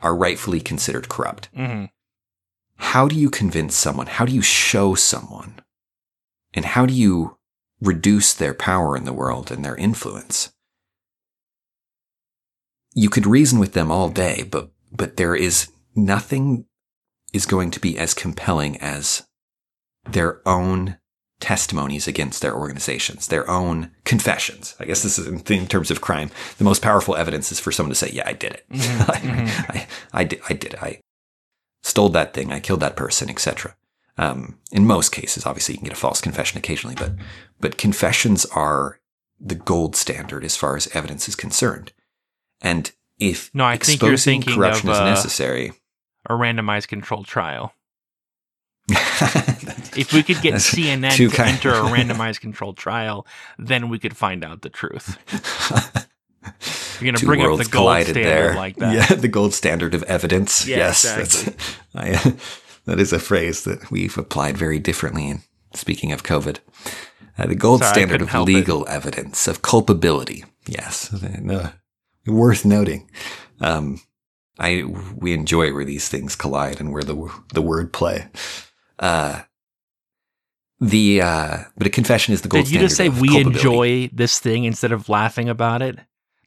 are 0.00 0.16
rightfully 0.16 0.60
considered 0.60 1.08
corrupt. 1.08 1.48
Mm-hmm 1.56 1.86
how 2.78 3.08
do 3.08 3.16
you 3.16 3.28
convince 3.28 3.76
someone? 3.76 4.06
How 4.06 4.24
do 4.24 4.32
you 4.32 4.42
show 4.42 4.94
someone? 4.94 5.60
And 6.54 6.64
how 6.64 6.86
do 6.86 6.94
you 6.94 7.36
reduce 7.80 8.32
their 8.32 8.54
power 8.54 8.96
in 8.96 9.04
the 9.04 9.12
world 9.12 9.50
and 9.50 9.64
their 9.64 9.76
influence? 9.76 10.52
You 12.94 13.10
could 13.10 13.26
reason 13.26 13.58
with 13.58 13.74
them 13.74 13.90
all 13.90 14.08
day, 14.08 14.44
but, 14.50 14.70
but 14.90 15.16
there 15.16 15.36
is 15.36 15.70
nothing 15.94 16.64
is 17.32 17.46
going 17.46 17.70
to 17.72 17.80
be 17.80 17.98
as 17.98 18.14
compelling 18.14 18.78
as 18.78 19.26
their 20.08 20.40
own 20.48 20.96
testimonies 21.40 22.08
against 22.08 22.42
their 22.42 22.56
organizations, 22.56 23.28
their 23.28 23.48
own 23.48 23.90
confessions. 24.04 24.74
I 24.80 24.86
guess 24.86 25.02
this 25.02 25.18
is 25.18 25.26
in, 25.26 25.40
in, 25.52 25.66
terms 25.66 25.90
of 25.90 26.00
crime. 26.00 26.30
The 26.56 26.64
most 26.64 26.82
powerful 26.82 27.14
evidence 27.14 27.52
is 27.52 27.60
for 27.60 27.70
someone 27.70 27.90
to 27.90 27.94
say, 27.94 28.10
yeah, 28.10 28.26
I 28.26 28.32
did 28.32 28.54
it. 28.54 28.64
Mm-hmm. 28.72 29.02
I, 29.10 29.14
mm-hmm. 29.16 29.72
I, 29.72 29.86
I, 30.12 30.24
did, 30.24 30.40
I 30.48 30.52
did 30.54 30.74
it. 30.74 30.82
I, 30.82 31.00
stole 31.82 32.08
that 32.10 32.34
thing, 32.34 32.52
I 32.52 32.60
killed 32.60 32.80
that 32.80 32.96
person, 32.96 33.28
etc. 33.30 33.76
Um, 34.16 34.58
in 34.72 34.86
most 34.86 35.12
cases, 35.12 35.46
obviously, 35.46 35.74
you 35.74 35.78
can 35.78 35.88
get 35.88 35.96
a 35.96 36.00
false 36.00 36.20
confession 36.20 36.58
occasionally, 36.58 36.96
but 36.96 37.12
but 37.60 37.78
confessions 37.78 38.44
are 38.46 39.00
the 39.40 39.54
gold 39.54 39.94
standard 39.94 40.44
as 40.44 40.56
far 40.56 40.76
as 40.76 40.88
evidence 40.94 41.28
is 41.28 41.36
concerned. 41.36 41.92
And 42.60 42.90
if 43.18 43.54
no, 43.54 43.64
I 43.64 43.76
think 43.76 44.02
you're 44.02 44.16
thinking 44.16 44.54
corruption 44.54 44.88
of, 44.88 44.96
uh, 44.96 44.98
is 44.98 45.04
necessary, 45.04 45.72
a 46.26 46.32
randomized 46.32 46.88
controlled 46.88 47.26
trial. 47.26 47.72
if 48.90 50.12
we 50.14 50.22
could 50.22 50.40
get 50.40 50.54
CNN 50.54 51.12
to 51.16 51.28
kind. 51.28 51.50
enter 51.50 51.70
a 51.70 51.82
randomized 51.82 52.40
controlled 52.40 52.76
trial, 52.76 53.26
then 53.58 53.88
we 53.88 53.98
could 53.98 54.16
find 54.16 54.44
out 54.44 54.62
the 54.62 54.70
truth. 54.70 55.18
You're 57.00 57.12
going 57.12 57.14
to 57.16 57.26
bring 57.26 57.40
up 57.42 57.58
the 57.58 57.64
gold 57.64 58.02
standard 58.02 58.24
there. 58.24 58.54
like 58.54 58.76
that. 58.76 58.94
Yeah, 58.94 59.16
the 59.16 59.28
gold 59.28 59.54
standard 59.54 59.94
of 59.94 60.02
evidence. 60.04 60.66
Yeah, 60.66 60.76
yes, 60.78 61.04
exactly. 61.04 61.54
that's 61.94 62.24
I, 62.26 62.36
that 62.86 63.00
is 63.00 63.12
a 63.12 63.18
phrase 63.18 63.64
that 63.64 63.90
we've 63.90 64.16
applied 64.18 64.56
very 64.56 64.78
differently. 64.78 65.28
In 65.28 65.42
speaking 65.74 66.12
of 66.12 66.22
COVID, 66.22 66.58
uh, 67.38 67.46
the 67.46 67.54
gold 67.54 67.80
Sorry, 67.80 67.92
standard 67.92 68.22
of 68.22 68.34
legal 68.34 68.84
it. 68.84 68.90
evidence 68.90 69.46
of 69.46 69.62
culpability. 69.62 70.44
Yes, 70.66 71.12
uh, 71.14 71.70
worth 72.26 72.64
noting. 72.64 73.10
Um, 73.60 74.00
I 74.58 74.84
we 75.16 75.32
enjoy 75.32 75.72
where 75.72 75.84
these 75.84 76.08
things 76.08 76.34
collide 76.36 76.80
and 76.80 76.92
where 76.92 77.02
the 77.02 77.30
the 77.54 77.62
word 77.62 77.92
play. 77.92 78.28
Uh, 78.98 79.42
the 80.80 81.22
uh, 81.22 81.58
but 81.76 81.86
a 81.86 81.90
confession 81.90 82.34
is 82.34 82.42
the 82.42 82.48
gold. 82.48 82.64
Did 82.64 82.74
you 82.74 82.80
just 82.80 82.96
say 82.96 83.08
we 83.08 83.36
enjoy 83.38 84.08
this 84.12 84.38
thing 84.38 84.64
instead 84.64 84.92
of 84.92 85.08
laughing 85.08 85.48
about 85.48 85.82
it? 85.82 85.98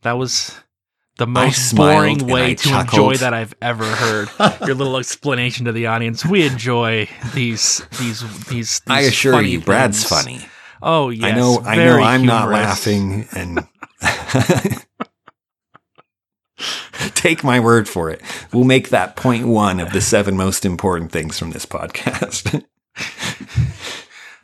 That 0.02 0.14
was 0.14 0.60
the 1.18 1.28
most 1.28 1.76
boring 1.76 2.26
way 2.28 2.56
to 2.56 2.80
enjoy 2.80 3.18
that 3.18 3.34
I've 3.34 3.54
ever 3.62 3.86
heard. 3.86 4.30
Your 4.66 4.76
little 4.76 4.98
explanation 4.98 5.66
to 5.66 5.72
the 5.72 5.88
audience. 5.88 6.26
We 6.26 6.46
enjoy 6.46 7.08
these 7.34 7.82
these 8.00 8.22
these. 8.48 8.80
these 8.80 8.82
I 8.88 9.02
assure 9.02 9.42
you, 9.42 9.60
things. 9.60 9.66
Brad's 9.66 10.04
funny. 10.04 10.40
Oh 10.82 11.10
yes, 11.10 11.32
I 11.32 11.36
know. 11.36 11.62
I 11.64 11.76
know. 11.76 12.02
I'm 12.02 12.22
humorous. 12.22 12.26
not 12.26 12.50
laughing, 12.50 13.28
and 13.36 13.68
take 17.16 17.44
my 17.44 17.60
word 17.60 17.88
for 17.88 18.10
it. 18.10 18.22
We'll 18.52 18.64
make 18.64 18.90
that 18.90 19.16
point 19.16 19.46
one 19.48 19.80
of 19.80 19.94
the 19.94 20.02
seven 20.02 20.36
most 20.36 20.66
important 20.66 21.12
things 21.12 21.38
from 21.38 21.52
this 21.52 21.68
podcast. 21.68 22.64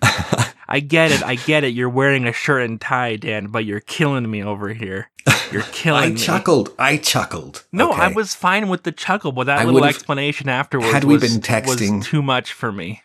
I 0.69 0.81
get 0.81 1.11
it. 1.11 1.23
I 1.23 1.35
get 1.35 1.63
it. 1.63 1.73
You're 1.73 1.89
wearing 1.89 2.27
a 2.27 2.33
shirt 2.33 2.63
and 2.63 2.79
tie, 2.79 3.15
Dan, 3.15 3.47
but 3.47 3.65
you're 3.65 3.79
killing 3.79 4.29
me 4.29 4.43
over 4.43 4.73
here. 4.73 5.09
You're 5.51 5.61
killing 5.71 6.03
I 6.03 6.07
me. 6.09 6.13
I 6.13 6.17
chuckled. 6.17 6.73
I 6.79 6.97
chuckled. 6.97 7.65
No, 7.71 7.91
okay. 7.91 8.01
I 8.03 8.07
was 8.09 8.33
fine 8.35 8.69
with 8.69 8.83
the 8.83 8.91
chuckle, 8.91 9.31
but 9.31 9.45
that 9.45 9.59
I 9.59 9.63
little 9.65 9.85
explanation 9.85 10.49
afterwards 10.49 10.91
had 10.91 11.03
we 11.03 11.17
been 11.17 11.41
texting, 11.41 11.97
was 11.97 12.07
too 12.07 12.21
much 12.21 12.53
for 12.53 12.71
me. 12.71 13.01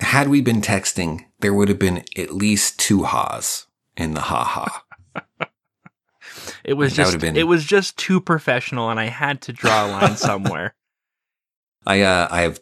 had 0.00 0.28
we 0.28 0.40
been 0.40 0.60
texting, 0.60 1.24
there 1.40 1.54
would 1.54 1.68
have 1.68 1.78
been 1.78 2.04
at 2.16 2.32
least 2.34 2.78
two 2.78 3.04
ha's 3.04 3.66
in 3.96 4.14
the 4.14 4.22
ha 4.22 4.44
ha. 4.44 4.84
It 6.64 6.74
was 6.74 6.94
just 6.94 7.18
been, 7.18 7.36
it 7.36 7.46
was 7.46 7.64
just 7.64 7.96
too 7.96 8.20
professional, 8.20 8.90
and 8.90 9.00
I 9.00 9.06
had 9.06 9.40
to 9.42 9.52
draw 9.52 9.86
a 9.86 9.88
line 9.88 10.16
somewhere. 10.28 10.74
I 11.86 12.02
uh, 12.02 12.28
I 12.30 12.42
have 12.42 12.60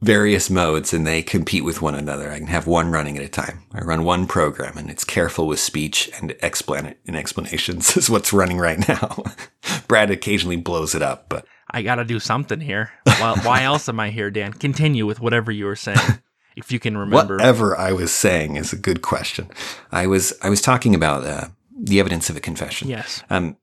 various 0.00 0.48
modes 0.48 0.94
and 0.94 1.06
they 1.06 1.22
compete 1.22 1.64
with 1.64 1.82
one 1.82 1.94
another. 1.94 2.30
I 2.30 2.38
can 2.38 2.46
have 2.46 2.66
one 2.66 2.90
running 2.90 3.16
at 3.16 3.24
a 3.24 3.28
time. 3.28 3.64
I 3.72 3.80
run 3.80 4.04
one 4.04 4.26
program 4.26 4.78
and 4.78 4.90
it's 4.90 5.04
careful 5.04 5.46
with 5.46 5.58
speech 5.58 6.10
and 6.20 6.30
explan 6.42 6.94
and 7.06 7.16
explanations 7.16 7.96
is 7.96 8.08
what's 8.08 8.32
running 8.32 8.58
right 8.58 8.86
now. 8.88 9.24
Brad 9.88 10.10
occasionally 10.10 10.56
blows 10.56 10.94
it 10.94 11.02
up, 11.02 11.28
but 11.28 11.46
I 11.70 11.82
got 11.82 11.96
to 11.96 12.04
do 12.04 12.20
something 12.20 12.60
here. 12.60 12.90
Well, 13.06 13.36
why 13.38 13.62
else 13.64 13.88
am 13.88 14.00
I 14.00 14.10
here, 14.10 14.30
Dan? 14.30 14.52
Continue 14.52 15.04
with 15.04 15.20
whatever 15.20 15.52
you 15.52 15.66
were 15.66 15.76
saying, 15.76 15.98
if 16.56 16.72
you 16.72 16.78
can 16.78 16.96
remember. 16.96 17.36
whatever 17.36 17.76
I 17.76 17.92
was 17.92 18.12
saying 18.12 18.56
is 18.56 18.72
a 18.72 18.76
good 18.76 19.02
question. 19.02 19.50
I 19.92 20.06
was 20.06 20.32
I 20.42 20.48
was 20.48 20.62
talking 20.62 20.94
about 20.94 21.24
uh, 21.24 21.48
the 21.76 22.00
evidence 22.00 22.30
of 22.30 22.36
a 22.36 22.40
confession. 22.40 22.88
Yes. 22.88 23.22
Um, 23.28 23.56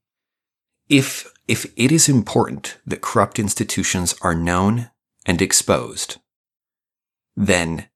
if 0.88 1.32
if 1.48 1.66
it 1.76 1.92
is 1.92 2.10
important 2.10 2.78
that 2.86 3.02
corrupt 3.02 3.40
institutions 3.40 4.14
are 4.22 4.36
known 4.36 4.92
and 5.26 5.42
exposed, 5.42 6.18
then 7.36 7.88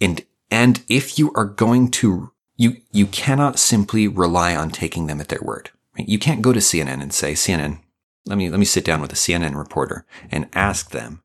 and 0.00 0.24
and 0.50 0.82
if 0.88 1.18
you 1.18 1.32
are 1.34 1.44
going 1.44 1.90
to 1.90 2.32
you 2.56 2.76
you 2.92 3.06
cannot 3.06 3.58
simply 3.58 4.08
rely 4.08 4.54
on 4.54 4.70
taking 4.70 5.06
them 5.06 5.20
at 5.20 5.28
their 5.28 5.42
word. 5.42 5.70
You 5.96 6.18
can't 6.18 6.42
go 6.42 6.52
to 6.52 6.60
CNN 6.60 7.00
and 7.00 7.12
say, 7.12 7.32
CNN, 7.32 7.80
let 8.26 8.36
me 8.36 8.50
let 8.50 8.58
me 8.58 8.66
sit 8.66 8.84
down 8.84 9.00
with 9.00 9.12
a 9.12 9.16
CNN 9.16 9.56
reporter 9.56 10.04
and 10.30 10.48
ask 10.52 10.90
them, 10.90 11.22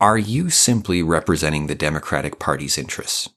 are 0.00 0.18
you 0.18 0.50
simply 0.50 1.02
representing 1.02 1.66
the 1.66 1.74
Democratic 1.74 2.38
Party's 2.38 2.76
interests? 2.76 3.30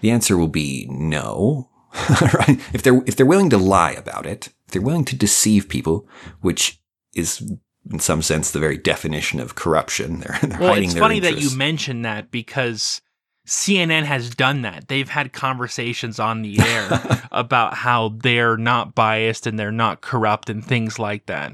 The 0.00 0.10
answer 0.10 0.36
will 0.36 0.48
be 0.48 0.86
no. 0.90 1.70
right? 2.20 2.60
If 2.72 2.82
they're 2.82 3.02
if 3.06 3.16
they're 3.16 3.26
willing 3.26 3.50
to 3.50 3.58
lie 3.58 3.92
about 3.92 4.26
it, 4.26 4.48
if 4.66 4.72
they're 4.72 4.82
willing 4.82 5.04
to 5.06 5.16
deceive 5.16 5.68
people, 5.68 6.08
which 6.40 6.80
is 7.14 7.42
in 7.90 7.98
some 8.00 8.22
sense 8.22 8.50
the 8.50 8.58
very 8.58 8.76
definition 8.76 9.40
of 9.40 9.54
corruption. 9.54 10.20
They're, 10.20 10.38
they're 10.42 10.58
Well, 10.60 10.70
hiding 10.70 10.90
it's 10.90 10.98
funny 10.98 11.20
that 11.20 11.38
you 11.38 11.56
mention 11.56 12.02
that 12.02 12.30
because 12.30 13.00
CNN 13.46 14.04
has 14.04 14.34
done 14.34 14.62
that. 14.62 14.88
They've 14.88 15.08
had 15.08 15.32
conversations 15.32 16.18
on 16.18 16.42
the 16.42 16.58
air 16.60 17.28
about 17.30 17.74
how 17.74 18.10
they're 18.16 18.56
not 18.56 18.94
biased 18.94 19.46
and 19.46 19.58
they're 19.58 19.70
not 19.70 20.00
corrupt 20.00 20.50
and 20.50 20.64
things 20.64 20.98
like 20.98 21.26
that. 21.26 21.52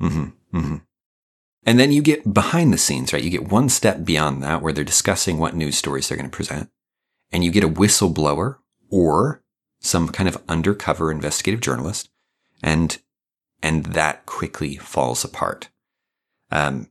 hmm 0.00 0.26
hmm 0.52 0.76
And 1.66 1.78
then 1.78 1.92
you 1.92 2.00
get 2.00 2.32
behind 2.32 2.72
the 2.72 2.78
scenes, 2.78 3.12
right? 3.12 3.22
You 3.22 3.30
get 3.30 3.48
one 3.52 3.68
step 3.68 4.04
beyond 4.04 4.42
that 4.42 4.62
where 4.62 4.72
they're 4.72 4.84
discussing 4.84 5.38
what 5.38 5.54
news 5.54 5.76
stories 5.76 6.08
they're 6.08 6.16
going 6.16 6.30
to 6.30 6.34
present. 6.36 6.70
And 7.30 7.44
you 7.44 7.50
get 7.50 7.64
a 7.64 7.68
whistleblower 7.68 8.56
or 8.90 9.42
some 9.80 10.08
kind 10.08 10.28
of 10.30 10.42
undercover 10.48 11.10
investigative 11.10 11.60
journalist. 11.60 12.08
And, 12.62 12.98
and 13.62 13.84
that 13.86 14.26
quickly 14.26 14.76
falls 14.76 15.24
apart. 15.24 15.68
Um, 16.50 16.88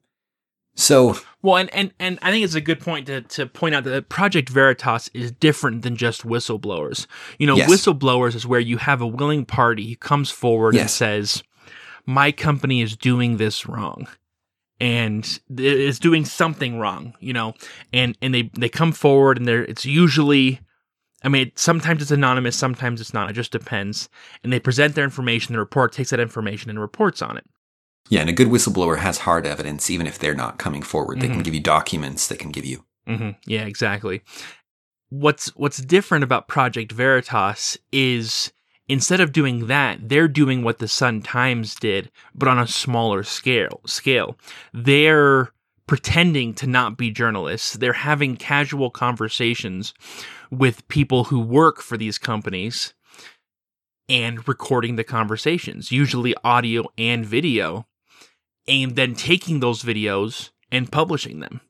so 0.76 1.18
Well, 1.42 1.58
and, 1.58 1.74
and, 1.74 1.92
and 2.00 2.20
I 2.22 2.30
think 2.30 2.46
it's 2.46 2.54
a 2.54 2.62
good 2.62 2.80
point 2.80 3.08
to, 3.08 3.22
to 3.22 3.48
point 3.48 3.74
out 3.74 3.84
that 3.86 4.10
Project 4.10 4.50
Veritas 4.50 5.10
is 5.14 5.32
different 5.32 5.82
than 5.82 5.96
just 5.96 6.22
whistleblowers. 6.24 7.08
You 7.40 7.48
know, 7.48 7.56
Yes. 7.56 7.70
whistleblowers 7.70 8.36
is 8.36 8.46
where 8.46 8.60
you 8.60 8.78
have 8.78 9.02
a 9.02 9.08
willing 9.08 9.44
party 9.46 9.90
who 9.90 9.96
comes 9.96 10.30
forward 10.30 10.76
and 10.76 10.90
says, 10.90 11.42
My 12.06 12.32
company 12.32 12.82
is 12.82 12.96
doing 12.96 13.38
this 13.38 13.66
wrong. 13.68 14.08
And 14.80 15.40
is 15.58 15.98
doing 15.98 16.24
something 16.24 16.78
wrong, 16.78 17.16
you 17.20 17.34
know, 17.34 17.56
and 17.92 18.16
and 18.22 18.32
they 18.32 18.52
they 18.54 18.70
come 18.70 18.92
forward 18.92 19.40
and 19.40 19.48
they're 19.48 19.66
it's 19.66 19.88
usually, 19.88 20.60
I 21.28 21.30
mean, 21.30 21.52
sometimes 21.56 22.02
it's 22.02 22.10
anonymous, 22.12 22.56
sometimes 22.56 23.02
it's 23.02 23.14
not. 23.14 23.30
It 23.30 23.34
just 23.34 23.52
depends. 23.52 24.08
And 24.44 24.54
they 24.54 24.62
present 24.62 24.96
their 24.96 25.04
information. 25.04 25.52
The 25.52 25.60
report 25.60 25.92
takes 25.92 26.12
that 26.12 26.22
information 26.22 26.70
and 26.70 26.80
reports 26.80 27.22
on 27.22 27.36
it. 27.36 27.44
yeah, 28.10 28.22
and 28.22 28.30
a 28.30 28.34
good 28.34 28.48
whistleblower 28.48 29.00
has 29.00 29.18
hard 29.18 29.46
evidence, 29.46 29.90
even 29.90 30.08
if 30.08 30.18
they're 30.18 30.34
not 30.34 30.58
coming 30.58 30.82
forward. 30.82 31.20
They 31.20 31.28
can 31.28 31.42
Mhm. 31.42 31.44
give 31.44 31.54
you 31.54 31.60
documents. 31.60 32.30
They 32.30 32.38
can 32.38 32.52
give 32.52 32.64
you 32.66 32.86
hmm 33.06 33.32
Yeah, 33.46 33.64
exactly. 33.66 34.22
What's 35.10 35.50
what's 35.58 35.80
different 35.80 36.24
about 36.24 36.48
Project 36.48 36.94
Veritas 36.94 37.78
is 37.92 38.54
instead 38.88 39.20
of 39.20 39.34
doing 39.34 39.68
that, 39.68 40.08
they're 40.08 40.30
doing 40.30 40.64
what 40.64 40.78
the 40.80 40.88
Sun 40.88 41.24
Times 41.24 41.76
did, 41.76 42.10
but 42.34 42.48
on 42.48 42.58
a 42.58 42.68
smaller 42.68 43.24
scale. 43.24 43.82
Scale. 43.86 44.38
They're 44.74 45.52
pretending 45.88 46.54
to 46.54 46.68
not 46.68 46.96
be 46.98 47.12
journalists. 47.12 47.74
They're 47.74 47.92
having 47.92 48.38
casual 48.38 48.90
conversations 48.90 49.94
with 50.52 50.88
people 50.88 51.26
who 51.26 51.40
work 51.40 51.82
for 51.82 51.98
these 51.98 52.18
companies 52.18 52.94
and 54.10 54.48
recording 54.48 54.96
the 54.96 55.04
conversations, 55.04 55.92
usually 55.92 56.34
audio 56.44 56.86
and 56.98 57.26
video, 57.26 57.88
and 58.68 58.96
then 58.96 59.16
taking 59.16 59.60
those 59.60 59.84
videos 59.84 60.52
and 60.72 60.92
publishing 60.92 61.40
them 61.40 61.62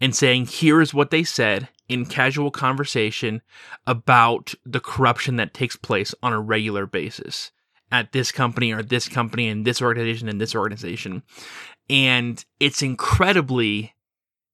and 0.00 0.14
saying, 0.14 0.46
here 0.46 0.80
is 0.80 0.94
what 0.94 1.10
they 1.10 1.24
said 1.24 1.68
in 1.88 2.06
casual 2.06 2.50
conversation 2.50 3.42
about 3.86 4.54
the 4.64 4.80
corruption 4.80 5.36
that 5.36 5.54
takes 5.54 5.76
place 5.76 6.14
on 6.22 6.32
a 6.32 6.40
regular 6.40 6.86
basis 6.86 7.52
at 7.92 8.12
this 8.12 8.32
company 8.32 8.72
or 8.72 8.82
this 8.82 9.08
company 9.08 9.48
and 9.48 9.64
this 9.64 9.80
organization 9.80 10.28
and 10.28 10.40
this 10.40 10.54
organization. 10.54 11.22
And 11.88 12.44
it's 12.58 12.82
incredibly 12.82 13.94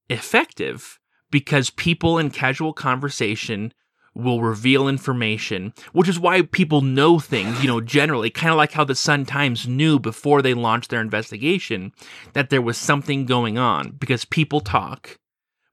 effective 0.09 0.99
because 1.31 1.69
people 1.69 2.17
in 2.17 2.29
casual 2.29 2.73
conversation 2.73 3.73
will 4.13 4.41
reveal 4.41 4.87
information, 4.87 5.73
which 5.93 6.09
is 6.09 6.19
why 6.19 6.41
people 6.41 6.81
know 6.81 7.17
things, 7.17 7.61
you 7.61 7.67
know, 7.67 7.79
generally, 7.79 8.29
kind 8.29 8.51
of 8.51 8.57
like 8.57 8.73
how 8.73 8.83
the 8.83 8.95
Sun 8.95 9.25
Times 9.25 9.67
knew 9.67 9.99
before 9.99 10.41
they 10.41 10.53
launched 10.53 10.89
their 10.89 11.01
investigation 11.01 11.93
that 12.33 12.49
there 12.49 12.61
was 12.61 12.77
something 12.77 13.25
going 13.25 13.57
on 13.57 13.91
because 13.91 14.25
people 14.25 14.59
talk 14.59 15.17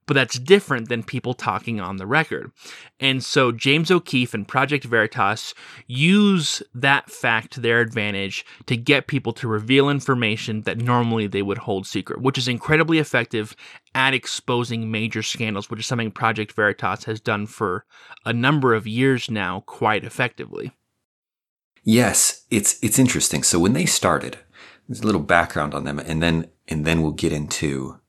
but 0.09 0.15
that's 0.15 0.39
different 0.39 0.89
than 0.89 1.03
people 1.03 1.35
talking 1.35 1.79
on 1.79 1.97
the 1.97 2.07
record. 2.07 2.51
And 2.99 3.23
so 3.23 3.51
James 3.51 3.91
O'Keefe 3.91 4.33
and 4.33 4.47
Project 4.47 4.83
Veritas 4.83 5.53
use 5.85 6.63
that 6.73 7.11
fact 7.11 7.51
to 7.51 7.59
their 7.59 7.79
advantage 7.79 8.43
to 8.65 8.75
get 8.75 9.05
people 9.05 9.33
to 9.33 9.47
reveal 9.47 9.87
information 9.87 10.61
that 10.61 10.79
normally 10.79 11.27
they 11.27 11.43
would 11.43 11.59
hold 11.59 11.85
secret, 11.85 12.23
which 12.23 12.39
is 12.39 12.47
incredibly 12.47 12.97
effective 12.97 13.55
at 13.95 14.13
exposing 14.13 14.91
major 14.91 15.23
scandals, 15.23 15.69
which 15.69 15.79
is 15.79 15.87
something 15.87 16.11
Project 16.11 16.53
Veritas 16.53 17.05
has 17.05 17.19
done 17.19 17.47
for 17.47 17.85
a 18.25 18.33
number 18.33 18.73
of 18.73 18.87
years 18.87 19.29
now 19.29 19.61
quite 19.61 20.03
effectively. 20.03 20.71
Yes, 21.83 22.45
it's 22.49 22.81
it's 22.83 22.99
interesting. 22.99 23.43
So 23.43 23.59
when 23.59 23.73
they 23.73 23.85
started, 23.85 24.37
there's 24.87 25.01
a 25.01 25.05
little 25.05 25.21
background 25.21 25.73
on 25.73 25.85
them, 25.85 25.99
and 25.99 26.21
then 26.21 26.49
and 26.67 26.85
then 26.85 27.01
we'll 27.01 27.11
get 27.11 27.31
into 27.31 27.99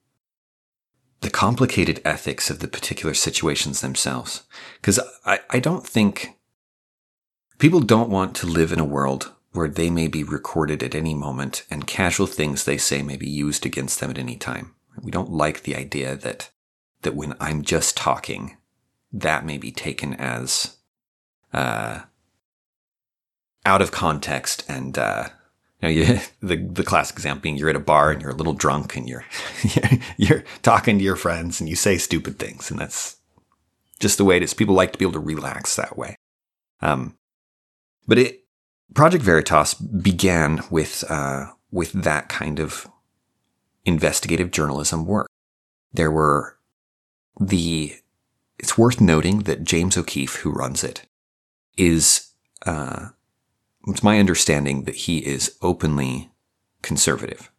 the 1.21 1.31
complicated 1.31 2.01
ethics 2.05 2.51
of 2.51 2.61
the 2.61 2.69
particular 2.69 3.14
situations 3.14 3.81
themselves. 3.81 4.45
Because 4.81 4.99
I, 5.25 5.40
I 5.51 5.61
don't 5.61 5.87
think 5.87 6.38
people 7.59 7.81
don't 7.81 8.11
want 8.11 8.35
to 8.37 8.47
live 8.47 8.73
in 8.73 8.81
a 8.81 8.85
world 8.85 9.33
where 9.53 9.69
they 9.69 9.90
may 9.90 10.09
be 10.09 10.25
recorded 10.25 10.83
at 10.83 10.95
any 10.95 11.14
moment 11.14 11.64
and 11.71 11.87
casual 11.87 12.27
things 12.27 12.64
they 12.64 12.79
say 12.79 13.03
may 13.03 13.16
be 13.16 13.29
used 13.29 13.66
against 13.66 14.01
them 14.01 14.11
at 14.11 14.19
any 14.19 14.37
time. 14.37 14.75
We 15.03 15.11
don't 15.11 15.31
like 15.31 15.63
the 15.63 15.77
idea 15.77 16.17
that 16.17 16.51
that 17.03 17.15
when 17.15 17.35
I'm 17.41 17.63
just 17.63 17.97
talking, 17.97 18.57
that 19.13 19.47
may 19.47 19.59
be 19.59 19.73
taken 19.73 20.15
as 20.15 20.77
uh, 21.53 22.01
out 23.65 23.83
of 23.83 23.91
context 23.91 24.65
and 24.69 24.99
uh, 24.99 25.29
you 25.81 25.89
know, 25.89 25.89
you, 26.13 26.21
the 26.43 26.57
the 26.57 26.85
classic 26.85 27.17
example 27.17 27.43
being 27.43 27.57
you're 27.57 27.71
at 27.71 27.77
a 27.77 27.81
bar 27.81 28.11
and 28.11 28.21
you're 28.21 28.33
a 28.33 28.37
little 28.37 28.53
drunk 28.53 28.97
and 28.97 29.09
you're 29.09 29.25
you're 30.17 30.44
talking 30.63 30.98
to 30.98 31.05
your 31.05 31.17
friends 31.17 31.61
and 31.61 31.69
you 31.69 31.77
say 31.77 31.98
stupid 31.98 32.38
things 32.38 32.71
and 32.71 32.81
that's 32.81 33.17
just 33.98 34.19
the 34.19 34.25
way 34.25 34.37
it 34.37 34.42
is. 34.42 34.55
People 34.55 34.75
like 34.75 34.92
to 34.92 34.98
be 34.98 35.05
able 35.05 35.13
to 35.13 35.21
relax 35.21 35.77
that 35.77 35.96
way. 35.96 36.17
Um, 36.81 37.19
but 38.07 38.19
it 38.19 38.44
Project 38.94 39.23
Veritas 39.23 39.75
began 39.75 40.63
with 40.71 41.05
uh, 41.09 41.46
with 41.71 41.92
that 41.92 42.29
kind 42.29 42.59
of 42.59 42.88
investigative 43.91 44.51
journalism 44.51 45.05
work. 45.05 45.29
There 45.93 46.11
were 46.11 46.57
the. 47.38 47.97
It's 48.59 48.79
worth 48.79 49.01
noting 49.01 49.41
that 49.41 49.65
James 49.65 49.97
O'Keefe, 49.97 50.37
who 50.37 50.53
runs 50.53 50.85
it, 50.85 51.07
is. 51.77 52.33
Uh, 52.65 53.09
it's 53.87 54.03
my 54.03 54.19
understanding 54.19 54.85
that 54.85 54.95
he 54.95 55.19
is 55.19 55.57
openly 55.63 56.31
conservative. 56.83 57.51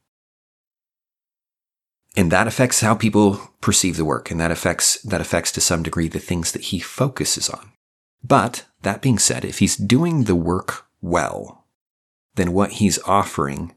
And 2.15 2.31
that 2.31 2.47
affects 2.47 2.81
how 2.81 2.95
people 2.95 3.39
perceive 3.61 3.97
the 3.97 4.05
work, 4.05 4.31
and 4.31 4.39
that 4.39 4.51
affects 4.51 5.01
that 5.01 5.21
affects 5.21 5.51
to 5.53 5.61
some 5.61 5.83
degree 5.83 6.07
the 6.07 6.19
things 6.19 6.51
that 6.51 6.63
he 6.63 6.79
focuses 6.79 7.49
on. 7.49 7.71
But 8.23 8.65
that 8.81 9.01
being 9.01 9.17
said, 9.17 9.45
if 9.45 9.59
he's 9.59 9.77
doing 9.77 10.25
the 10.25 10.35
work 10.35 10.85
well, 11.01 11.65
then 12.35 12.53
what 12.53 12.73
he's 12.73 13.01
offering, 13.03 13.75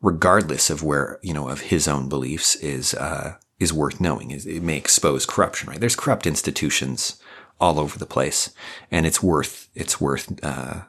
regardless 0.00 0.70
of 0.70 0.82
where 0.82 1.18
you 1.22 1.34
know 1.34 1.48
of 1.48 1.62
his 1.62 1.88
own 1.88 2.08
beliefs, 2.08 2.54
is 2.56 2.94
uh, 2.94 3.36
is 3.58 3.72
worth 3.72 4.00
knowing. 4.00 4.30
It 4.30 4.62
may 4.62 4.76
expose 4.76 5.26
corruption, 5.26 5.68
right? 5.68 5.80
There's 5.80 5.96
corrupt 5.96 6.26
institutions 6.26 7.20
all 7.60 7.78
over 7.78 7.98
the 7.98 8.06
place, 8.06 8.52
and 8.90 9.06
it's 9.06 9.22
worth 9.22 9.68
it's 9.74 10.00
worth 10.00 10.32
uh, 10.42 10.82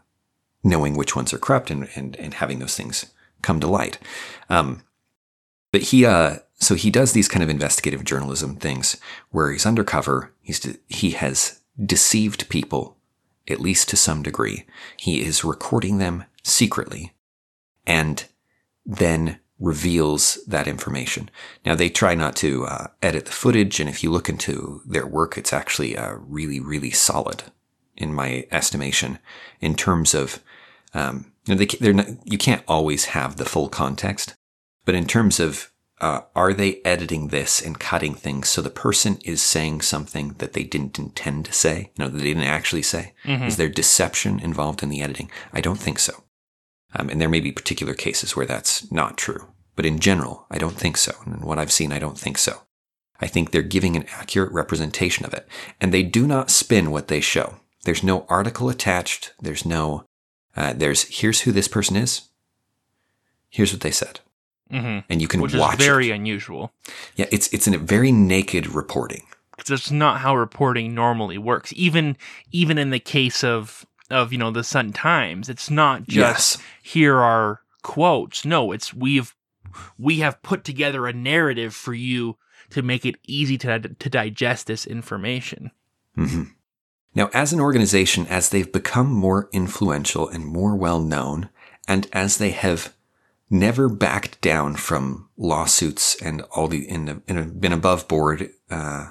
knowing 0.64 0.96
which 0.96 1.16
ones 1.16 1.34
are 1.34 1.40
corrupt 1.40 1.72
and, 1.72 1.90
and 1.96 2.16
and 2.18 2.36
having 2.36 2.60
those 2.60 2.76
things 2.76 3.14
come 3.42 3.60
to 3.60 3.68
light. 3.68 4.00
Um, 4.50 4.84
but 5.72 5.82
he 5.84 6.06
uh, 6.06 6.38
so 6.56 6.76
he 6.76 6.90
does 6.90 7.14
these 7.14 7.28
kind 7.28 7.44
of 7.44 7.50
investigative 7.50 8.04
journalism 8.04 8.56
things 8.56 8.98
where 9.32 9.52
he's 9.52 9.66
undercover. 9.66 10.34
He's 10.42 10.60
de- 10.60 10.78
he 10.88 11.12
has 11.12 11.62
deceived 11.84 12.50
people 12.50 12.98
at 13.48 13.62
least 13.62 13.88
to 13.90 13.96
some 13.96 14.24
degree. 14.24 14.66
He 14.98 15.22
is 15.22 15.44
recording 15.44 16.00
them 16.00 16.26
secretly, 16.44 17.14
and 17.86 18.26
then 18.88 19.40
reveals 19.60 20.40
that 20.48 20.68
information. 20.68 21.30
Now 21.66 21.76
they 21.76 21.90
try 21.90 22.16
not 22.16 22.36
to 22.38 22.66
uh, 22.66 22.88
edit 23.02 23.26
the 23.26 23.32
footage, 23.32 23.80
and 23.80 23.90
if 23.90 24.04
you 24.04 24.12
look 24.12 24.30
into 24.30 24.82
their 24.86 25.06
work, 25.06 25.38
it's 25.38 25.54
actually 25.54 25.98
uh, 25.98 26.14
really, 26.20 26.60
really 26.60 26.92
solid, 26.92 27.44
in 27.96 28.14
my 28.14 28.48
estimation, 28.52 29.20
in 29.60 29.76
terms 29.76 30.14
of 30.14 30.40
um, 30.94 31.32
you 31.46 31.56
know, 31.56 31.66
they, 31.66 31.94
not, 31.94 32.08
you 32.26 32.38
can't 32.38 32.64
always 32.68 33.06
have 33.06 33.36
the 33.36 33.46
full 33.46 33.70
context, 33.70 34.36
but 34.86 34.96
in 34.96 35.06
terms 35.06 35.40
of 35.40 35.72
uh, 36.00 36.22
are 36.36 36.54
they 36.54 36.82
editing 36.86 37.30
this 37.30 37.60
and 37.60 37.80
cutting 37.80 38.14
things 38.14 38.48
so 38.50 38.62
the 38.62 38.70
person 38.70 39.18
is 39.26 39.42
saying 39.42 39.82
something 39.82 40.36
that 40.38 40.54
they 40.54 40.64
didn't 40.64 41.00
intend 41.00 41.46
to 41.46 41.54
say, 41.54 41.92
you 41.96 42.06
know, 42.06 42.10
that 42.10 42.18
they 42.18 42.26
didn't 42.26 42.44
actually 42.44 42.84
say? 42.84 43.14
Mm-hmm. 43.26 43.46
Is 43.46 43.58
there 43.58 43.70
deception 43.70 44.40
involved 44.40 44.84
in 44.84 44.90
the 44.90 45.02
editing? 45.02 45.32
I 45.52 45.62
don't 45.62 45.80
think 45.80 46.00
so. 46.00 46.24
Um, 46.96 47.10
and 47.10 47.20
there 47.20 47.30
may 47.30 47.40
be 47.40 47.52
particular 47.52 47.94
cases 47.94 48.36
where 48.36 48.46
that's 48.46 48.92
not 48.92 49.18
true. 49.18 49.48
But 49.76 49.86
in 49.86 50.00
general, 50.00 50.46
I 50.50 50.58
don't 50.58 50.76
think 50.76 50.98
so. 50.98 51.14
And 51.26 51.44
what 51.44 51.60
I've 51.60 51.72
seen, 51.72 51.92
I 51.92 52.00
don't 52.00 52.18
think 52.18 52.38
so. 52.38 52.62
I 53.20 53.28
think 53.28 53.52
they're 53.52 53.62
giving 53.62 53.96
an 53.96 54.06
accurate 54.12 54.52
representation 54.52 55.26
of 55.26 55.34
it. 55.34 55.48
And 55.82 55.94
they 55.94 56.04
do 56.04 56.28
not 56.28 56.50
spin 56.50 56.92
what 56.92 57.08
they 57.08 57.22
show. 57.22 57.58
There's 57.84 58.04
no 58.04 58.26
article 58.30 58.70
attached. 58.70 59.34
There's 59.40 59.66
no, 59.66 60.06
uh, 60.56 60.74
there's, 60.74 61.04
here's 61.04 61.42
who 61.42 61.52
this 61.52 61.68
person 61.68 61.96
is. 61.96 62.30
Here's 63.50 63.72
what 63.72 63.82
they 63.82 63.92
said. 63.92 64.20
Mm-hmm. 64.72 65.00
And 65.10 65.22
you 65.22 65.28
can 65.28 65.42
Which 65.42 65.56
watch 65.56 65.80
is 65.80 65.86
very 65.86 66.10
it. 66.10 66.14
unusual. 66.14 66.74
Yeah, 67.16 67.28
it's, 67.32 67.52
it's 67.54 67.68
a 67.68 67.78
very 67.78 68.12
naked 68.12 68.68
reporting. 68.68 69.28
Because 69.56 69.72
it's 69.72 69.92
not 69.92 70.20
how 70.20 70.36
reporting 70.36 70.94
normally 70.94 71.38
works. 71.38 71.74
Even, 71.76 72.18
even 72.52 72.78
in 72.78 72.90
the 72.90 73.00
case 73.00 73.44
of 73.44 73.86
of 74.10 74.32
you 74.32 74.38
know 74.38 74.52
the 74.52 74.64
Sun 74.64 74.94
Times. 74.94 75.50
It's 75.50 75.70
not 75.70 76.08
just 76.08 76.58
yes. 76.58 76.66
here 76.82 77.18
are 77.18 77.62
quotes. 77.82 78.46
No, 78.46 78.72
it's 78.72 78.94
we've 78.94 79.36
we 79.98 80.20
have 80.20 80.42
put 80.42 80.64
together 80.64 81.08
a 81.08 81.14
narrative 81.14 81.74
for 81.74 81.94
you 81.94 82.38
to 82.70 82.82
make 82.82 83.06
it 83.06 83.16
easy 83.28 83.58
to 83.60 83.80
to 83.80 84.10
digest 84.10 84.68
this 84.68 84.86
information. 84.86 85.72
Mm-hmm. 86.18 86.44
Now, 87.16 87.30
as 87.34 87.52
an 87.52 87.60
organization, 87.60 88.28
as 88.28 88.50
they've 88.50 88.72
become 88.72 89.12
more 89.12 89.50
influential 89.52 90.28
and 90.28 90.46
more 90.46 90.76
well 90.76 91.00
known, 91.00 91.50
and 91.88 92.08
as 92.14 92.38
they 92.38 92.52
have 92.52 92.94
never 93.50 93.88
backed 93.90 94.42
down 94.42 94.76
from 94.76 95.30
lawsuits 95.38 96.22
and 96.22 96.42
all 96.52 96.68
the 96.68 96.88
in, 96.88 97.24
in 97.28 97.60
been 97.60 97.74
above 97.74 98.08
board 98.08 98.50
uh, 98.70 99.10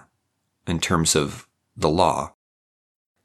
in 0.66 0.78
terms 0.78 1.16
of 1.16 1.48
the 1.76 1.88
law, 1.88 2.34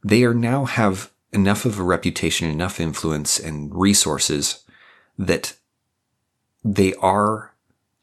they 0.03 0.24
are 0.24 0.34
now 0.34 0.65
have 0.65 1.11
enough 1.34 1.65
of 1.65 1.79
a 1.79 1.84
reputation, 1.84 2.49
enough 2.49 2.79
influence 2.79 3.39
and 3.39 3.73
resources 3.73 4.63
that 5.17 5.55
they 6.63 6.93
are, 6.95 7.53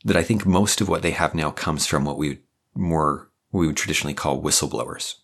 that 0.05 0.16
I 0.16 0.22
think 0.22 0.47
most 0.47 0.81
of 0.81 0.89
what 0.89 1.03
they 1.03 1.11
have 1.11 1.35
now 1.35 1.51
comes 1.51 1.87
from 1.87 2.05
what 2.05 2.18
we 2.18 2.41
more, 2.74 3.31
we 3.53 3.66
would 3.66 3.76
traditionally 3.76 4.14
call 4.14 4.43
whistleblowers. 4.43 5.16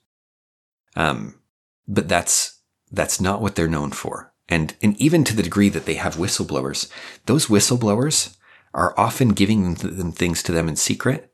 Um, 0.97 1.41
but 1.87 2.09
that's, 2.09 2.61
that's 2.91 3.21
not 3.21 3.41
what 3.41 3.55
they're 3.55 3.69
known 3.69 3.91
for. 3.91 4.33
And, 4.49 4.75
and 4.83 5.01
even 5.01 5.25
to 5.25 5.37
the 5.37 5.43
degree 5.43 5.69
that 5.71 5.87
they 5.87 5.95
have 5.95 6.17
whistleblowers, 6.17 6.91
those 7.27 7.47
whistleblowers 7.47 8.37
are 8.75 8.99
often 8.99 9.31
giving 9.31 9.63
them, 9.63 9.97
them 9.97 10.13
things 10.13 10.43
to 10.43 10.53
them 10.53 10.69
in 10.69 10.77
secret, 10.77 11.33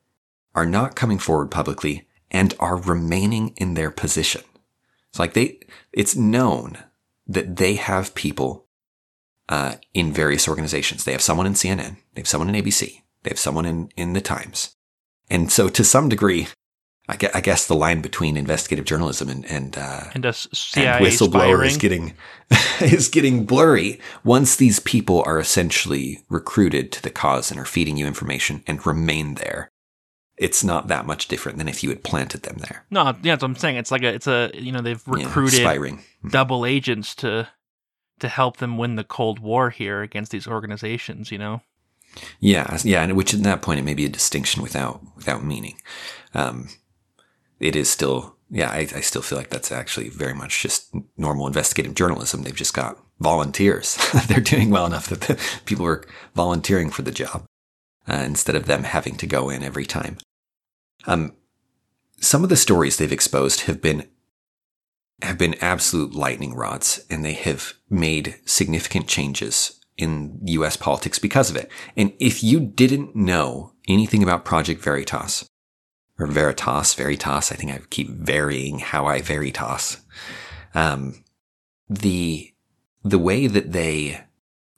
are 0.54 0.66
not 0.66 0.96
coming 0.96 1.18
forward 1.18 1.50
publicly, 1.50 2.06
and 2.30 2.54
are 2.60 2.76
remaining 2.76 3.54
in 3.56 3.74
their 3.74 3.90
position. 3.90 4.42
It's 5.10 5.18
like 5.18 5.34
they, 5.34 5.60
it's 5.92 6.16
known 6.16 6.78
that 7.26 7.56
they 7.56 7.74
have 7.74 8.14
people 8.14 8.66
uh, 9.48 9.74
in 9.94 10.12
various 10.12 10.48
organizations. 10.48 11.04
They 11.04 11.12
have 11.12 11.22
someone 11.22 11.46
in 11.46 11.54
CNN, 11.54 11.96
they 12.14 12.20
have 12.20 12.28
someone 12.28 12.54
in 12.54 12.62
ABC, 12.62 13.02
they 13.22 13.30
have 13.30 13.38
someone 13.38 13.66
in, 13.66 13.90
in 13.96 14.12
the 14.12 14.20
Times. 14.20 14.76
And 15.28 15.50
so 15.50 15.68
to 15.68 15.84
some 15.84 16.08
degree, 16.08 16.48
I 17.08 17.16
guess, 17.16 17.34
I 17.34 17.40
guess 17.40 17.66
the 17.66 17.74
line 17.74 18.02
between 18.02 18.36
investigative 18.36 18.84
journalism 18.84 19.28
and 19.28 19.44
and, 19.46 19.76
uh, 19.76 20.04
and, 20.76 20.84
and 20.84 21.04
whistleblower 21.04 21.66
is 21.66 21.76
getting 21.76 22.14
is 22.80 23.08
getting 23.08 23.46
blurry 23.46 24.00
once 24.22 24.54
these 24.54 24.78
people 24.78 25.22
are 25.26 25.40
essentially 25.40 26.24
recruited 26.28 26.92
to 26.92 27.02
the 27.02 27.10
cause 27.10 27.50
and 27.50 27.58
are 27.58 27.64
feeding 27.64 27.96
you 27.96 28.06
information 28.06 28.62
and 28.68 28.86
remain 28.86 29.34
there 29.34 29.70
it's 30.40 30.64
not 30.64 30.88
that 30.88 31.06
much 31.06 31.28
different 31.28 31.58
than 31.58 31.68
if 31.68 31.84
you 31.84 31.90
had 31.90 32.02
planted 32.02 32.42
them 32.42 32.56
there. 32.56 32.84
No, 32.90 33.04
yeah, 33.04 33.12
that's 33.34 33.42
what 33.42 33.50
I'm 33.50 33.56
saying. 33.56 33.76
It's 33.76 33.90
like 33.90 34.02
a, 34.02 34.08
it's 34.08 34.26
a, 34.26 34.50
you 34.54 34.72
know, 34.72 34.80
they've 34.80 35.02
recruited 35.06 35.60
yeah, 35.60 35.74
mm-hmm. 35.74 36.28
double 36.30 36.64
agents 36.64 37.14
to 37.16 37.48
to 38.20 38.28
help 38.28 38.56
them 38.56 38.76
win 38.78 38.96
the 38.96 39.04
Cold 39.04 39.38
War 39.38 39.70
here 39.70 40.02
against 40.02 40.32
these 40.32 40.48
organizations. 40.48 41.30
You 41.30 41.38
know. 41.38 41.60
Yeah, 42.40 42.78
yeah, 42.82 43.02
and 43.02 43.16
which 43.16 43.34
at 43.34 43.42
that 43.42 43.60
point 43.60 43.80
it 43.80 43.84
may 43.84 43.94
be 43.94 44.06
a 44.06 44.08
distinction 44.08 44.62
without 44.62 45.02
without 45.14 45.44
meaning. 45.44 45.76
Um, 46.34 46.68
it 47.60 47.76
is 47.76 47.90
still, 47.90 48.36
yeah, 48.50 48.70
I, 48.70 48.88
I 48.94 49.00
still 49.00 49.20
feel 49.20 49.36
like 49.36 49.50
that's 49.50 49.70
actually 49.70 50.08
very 50.08 50.32
much 50.32 50.62
just 50.62 50.90
normal 51.18 51.46
investigative 51.46 51.94
journalism. 51.94 52.42
They've 52.42 52.54
just 52.54 52.72
got 52.72 52.98
volunteers. 53.20 53.98
They're 54.26 54.40
doing 54.40 54.70
well 54.70 54.86
enough 54.86 55.08
that 55.08 55.20
the 55.20 55.38
people 55.66 55.84
are 55.86 56.02
volunteering 56.34 56.88
for 56.88 57.02
the 57.02 57.12
job 57.12 57.44
uh, 58.08 58.22
instead 58.24 58.56
of 58.56 58.64
them 58.64 58.84
having 58.84 59.16
to 59.16 59.26
go 59.26 59.50
in 59.50 59.62
every 59.62 59.84
time. 59.84 60.16
Um, 61.06 61.34
some 62.20 62.42
of 62.42 62.50
the 62.50 62.56
stories 62.56 62.96
they've 62.96 63.12
exposed 63.12 63.62
have 63.62 63.80
been 63.80 64.08
have 65.22 65.36
been 65.36 65.54
absolute 65.60 66.14
lightning 66.14 66.54
rods, 66.54 67.04
and 67.10 67.24
they 67.24 67.34
have 67.34 67.74
made 67.90 68.36
significant 68.46 69.06
changes 69.06 69.78
in 69.98 70.40
U.S. 70.44 70.76
politics 70.76 71.18
because 71.18 71.50
of 71.50 71.56
it. 71.56 71.70
And 71.96 72.14
if 72.18 72.42
you 72.42 72.58
didn't 72.58 73.14
know 73.14 73.74
anything 73.86 74.22
about 74.22 74.46
Project 74.46 74.82
Veritas 74.82 75.46
or 76.18 76.26
Veritas, 76.26 76.94
Veritas, 76.94 77.52
I 77.52 77.54
think 77.54 77.70
I 77.70 77.80
keep 77.90 78.08
varying 78.08 78.78
how 78.78 79.06
I 79.06 79.20
Veritas. 79.20 79.98
Um, 80.74 81.24
the 81.88 82.54
the 83.02 83.18
way 83.18 83.46
that 83.46 83.72
they 83.72 84.24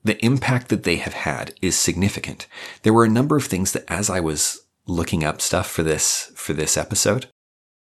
the 0.05 0.25
impact 0.25 0.69
that 0.69 0.83
they 0.83 0.97
have 0.97 1.15
had 1.15 1.55
is 1.63 1.79
significant. 1.79 2.47
There 2.83 2.93
were 2.93 3.05
a 3.05 3.11
number 3.11 3.37
of 3.37 3.45
things 3.45 3.73
that 3.73 3.85
as 3.89 4.11
I 4.11 4.21
was 4.21 4.62
looking 4.87 5.25
up 5.25 5.41
stuff 5.41 5.71
for 5.71 5.83
this, 5.83 6.33
for 6.35 6.53
this 6.53 6.77
episode, 6.77 7.27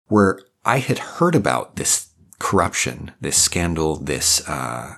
where 0.08 0.40
I 0.64 0.80
had 0.80 1.00
heard 1.00 1.36
about 1.36 1.76
this 1.76 2.10
corruption, 2.40 3.12
this 3.22 3.42
scandal, 3.42 3.96
this, 3.96 4.48
uh, 4.48 4.96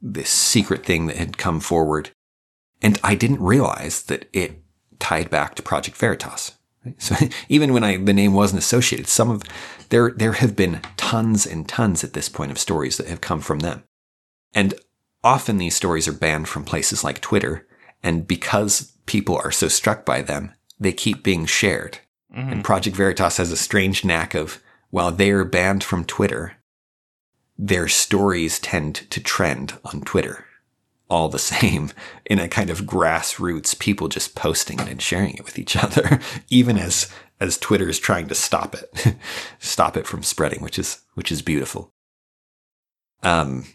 this 0.00 0.30
secret 0.30 0.84
thing 0.84 1.06
that 1.06 1.16
had 1.16 1.38
come 1.38 1.60
forward. 1.60 2.10
And 2.82 2.98
I 3.04 3.14
didn't 3.14 3.40
realize 3.40 4.04
that 4.04 4.28
it 4.32 4.62
tied 4.98 5.30
back 5.30 5.54
to 5.54 5.62
Project 5.62 5.96
Veritas. 5.96 6.52
So 6.98 7.14
even 7.48 7.72
when 7.72 7.84
I, 7.84 7.96
the 7.96 8.12
name 8.12 8.32
wasn't 8.32 8.62
associated, 8.62 9.06
some 9.06 9.30
of 9.30 9.42
there, 9.88 10.12
there 10.12 10.32
have 10.32 10.56
been 10.56 10.80
tons 10.96 11.46
and 11.46 11.68
tons 11.68 12.04
at 12.04 12.12
this 12.12 12.28
point 12.28 12.50
of 12.50 12.58
stories 12.58 12.96
that 12.96 13.08
have 13.08 13.20
come 13.20 13.40
from 13.40 13.60
them. 13.60 13.82
And 14.54 14.74
often 15.22 15.58
these 15.58 15.74
stories 15.74 16.08
are 16.08 16.12
banned 16.12 16.48
from 16.48 16.64
places 16.64 17.04
like 17.04 17.20
Twitter. 17.20 17.66
And 18.02 18.26
because 18.26 18.92
people 19.06 19.36
are 19.36 19.50
so 19.50 19.68
struck 19.68 20.04
by 20.04 20.22
them, 20.22 20.54
they 20.80 20.92
keep 20.92 21.22
being 21.22 21.46
shared. 21.46 21.98
Mm-hmm. 22.34 22.52
And 22.52 22.64
Project 22.64 22.96
Veritas 22.96 23.36
has 23.36 23.52
a 23.52 23.56
strange 23.56 24.04
knack 24.04 24.34
of, 24.34 24.62
while 24.90 25.12
they 25.12 25.30
are 25.30 25.44
banned 25.44 25.84
from 25.84 26.04
Twitter, 26.04 26.56
their 27.58 27.86
stories 27.86 28.58
tend 28.58 28.94
to 29.10 29.20
trend 29.20 29.74
on 29.84 30.00
Twitter 30.00 30.46
all 31.10 31.28
the 31.28 31.38
same 31.38 31.90
in 32.24 32.38
a 32.38 32.48
kind 32.48 32.70
of 32.70 32.82
grassroots 32.82 33.78
people 33.78 34.08
just 34.08 34.34
posting 34.34 34.78
it 34.78 34.88
and 34.88 35.02
sharing 35.02 35.34
it 35.34 35.44
with 35.44 35.58
each 35.58 35.76
other, 35.76 36.20
even 36.48 36.78
as, 36.78 37.10
as 37.40 37.58
Twitter 37.58 37.88
is 37.88 37.98
trying 37.98 38.28
to 38.28 38.34
stop 38.34 38.74
it, 38.74 39.16
stop 39.58 39.96
it 39.96 40.06
from 40.06 40.22
spreading, 40.22 40.62
which 40.62 40.78
is, 40.78 41.00
which 41.14 41.30
is 41.30 41.42
beautiful. 41.42 41.92
Um, 43.22 43.66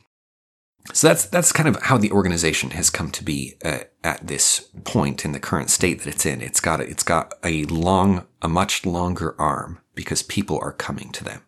so 0.94 1.08
that's 1.08 1.26
that's 1.26 1.52
kind 1.52 1.68
of 1.68 1.82
how 1.84 1.98
the 1.98 2.12
organization 2.12 2.72
has 2.72 2.90
come 2.90 3.12
to 3.12 3.24
be 3.24 3.56
uh, 3.64 3.80
at 4.04 4.26
this 4.28 4.70
point 4.84 5.26
in 5.26 5.32
the 5.32 5.40
current 5.40 5.70
state 5.70 6.00
that 6.00 6.14
it's 6.14 6.26
in. 6.26 6.42
It's 6.42 6.60
got 6.62 6.80
a, 6.80 6.84
it's 6.84 7.04
got 7.04 7.34
a 7.44 7.66
long, 7.66 8.26
a 8.42 8.48
much 8.48 8.86
longer 8.86 9.36
arm 9.40 9.80
because 9.96 10.24
people 10.24 10.60
are 10.62 10.72
coming 10.72 11.12
to 11.14 11.24
them, 11.24 11.42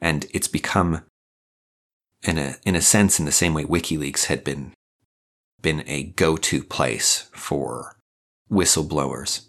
and 0.00 0.26
it's 0.32 0.48
become, 0.48 1.02
in 2.22 2.38
a 2.38 2.56
in 2.64 2.74
a 2.76 2.80
sense, 2.80 3.18
in 3.18 3.26
the 3.26 3.32
same 3.32 3.54
way 3.54 3.64
WikiLeaks 3.64 4.26
had 4.26 4.44
been 4.44 4.72
been 5.60 5.82
a 5.86 6.04
go 6.04 6.36
to 6.36 6.62
place 6.62 7.28
for 7.32 7.96
whistleblowers. 8.50 9.46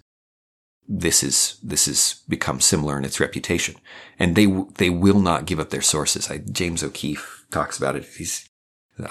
this 0.87 1.23
is 1.23 1.57
this 1.63 1.85
has 1.85 2.21
become 2.27 2.59
similar 2.59 2.97
in 2.97 3.05
its 3.05 3.19
reputation, 3.19 3.75
and 4.19 4.35
they 4.35 4.45
they 4.75 4.89
will 4.89 5.21
not 5.21 5.45
give 5.45 5.59
up 5.59 5.69
their 5.69 5.81
sources. 5.81 6.29
I, 6.29 6.39
James 6.39 6.83
O'Keefe 6.83 7.45
talks 7.51 7.77
about 7.77 7.95
it. 7.95 8.05
He's 8.17 8.49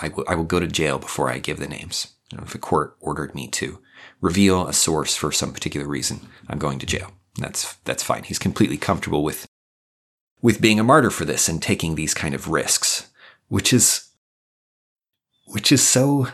I 0.01 0.35
will 0.35 0.45
go 0.45 0.61
to 0.61 0.67
jail 0.67 0.99
before 0.99 1.31
I 1.31 1.39
give 1.39 1.59
the 1.59 1.69
names. 1.69 2.09
You 2.31 2.39
know, 2.39 2.45
if 2.45 2.55
a 2.55 2.59
court 2.59 2.97
ordered 3.01 3.35
me 3.35 3.49
to 3.49 3.81
reveal 4.21 4.67
a 4.67 4.73
source 4.73 5.17
for 5.17 5.33
some 5.33 5.53
particular 5.53 5.87
reason, 5.87 6.29
I'm 6.49 6.59
going 6.59 6.79
to 6.79 6.87
jail. 6.87 7.13
That's 7.37 7.75
that's 7.85 8.03
fine. 8.03 8.25
He's 8.25 8.39
completely 8.39 8.77
comfortable 8.77 9.25
with 9.25 9.47
with 10.43 10.61
being 10.61 10.79
a 10.81 10.85
martyr 10.85 11.11
for 11.11 11.25
this 11.25 11.49
and 11.49 11.61
taking 11.63 11.95
these 11.95 12.15
kind 12.15 12.35
of 12.35 12.49
risks, 12.49 13.11
which 13.49 13.73
is 13.73 14.11
which 15.47 15.73
is 15.73 15.87
so 15.87 16.29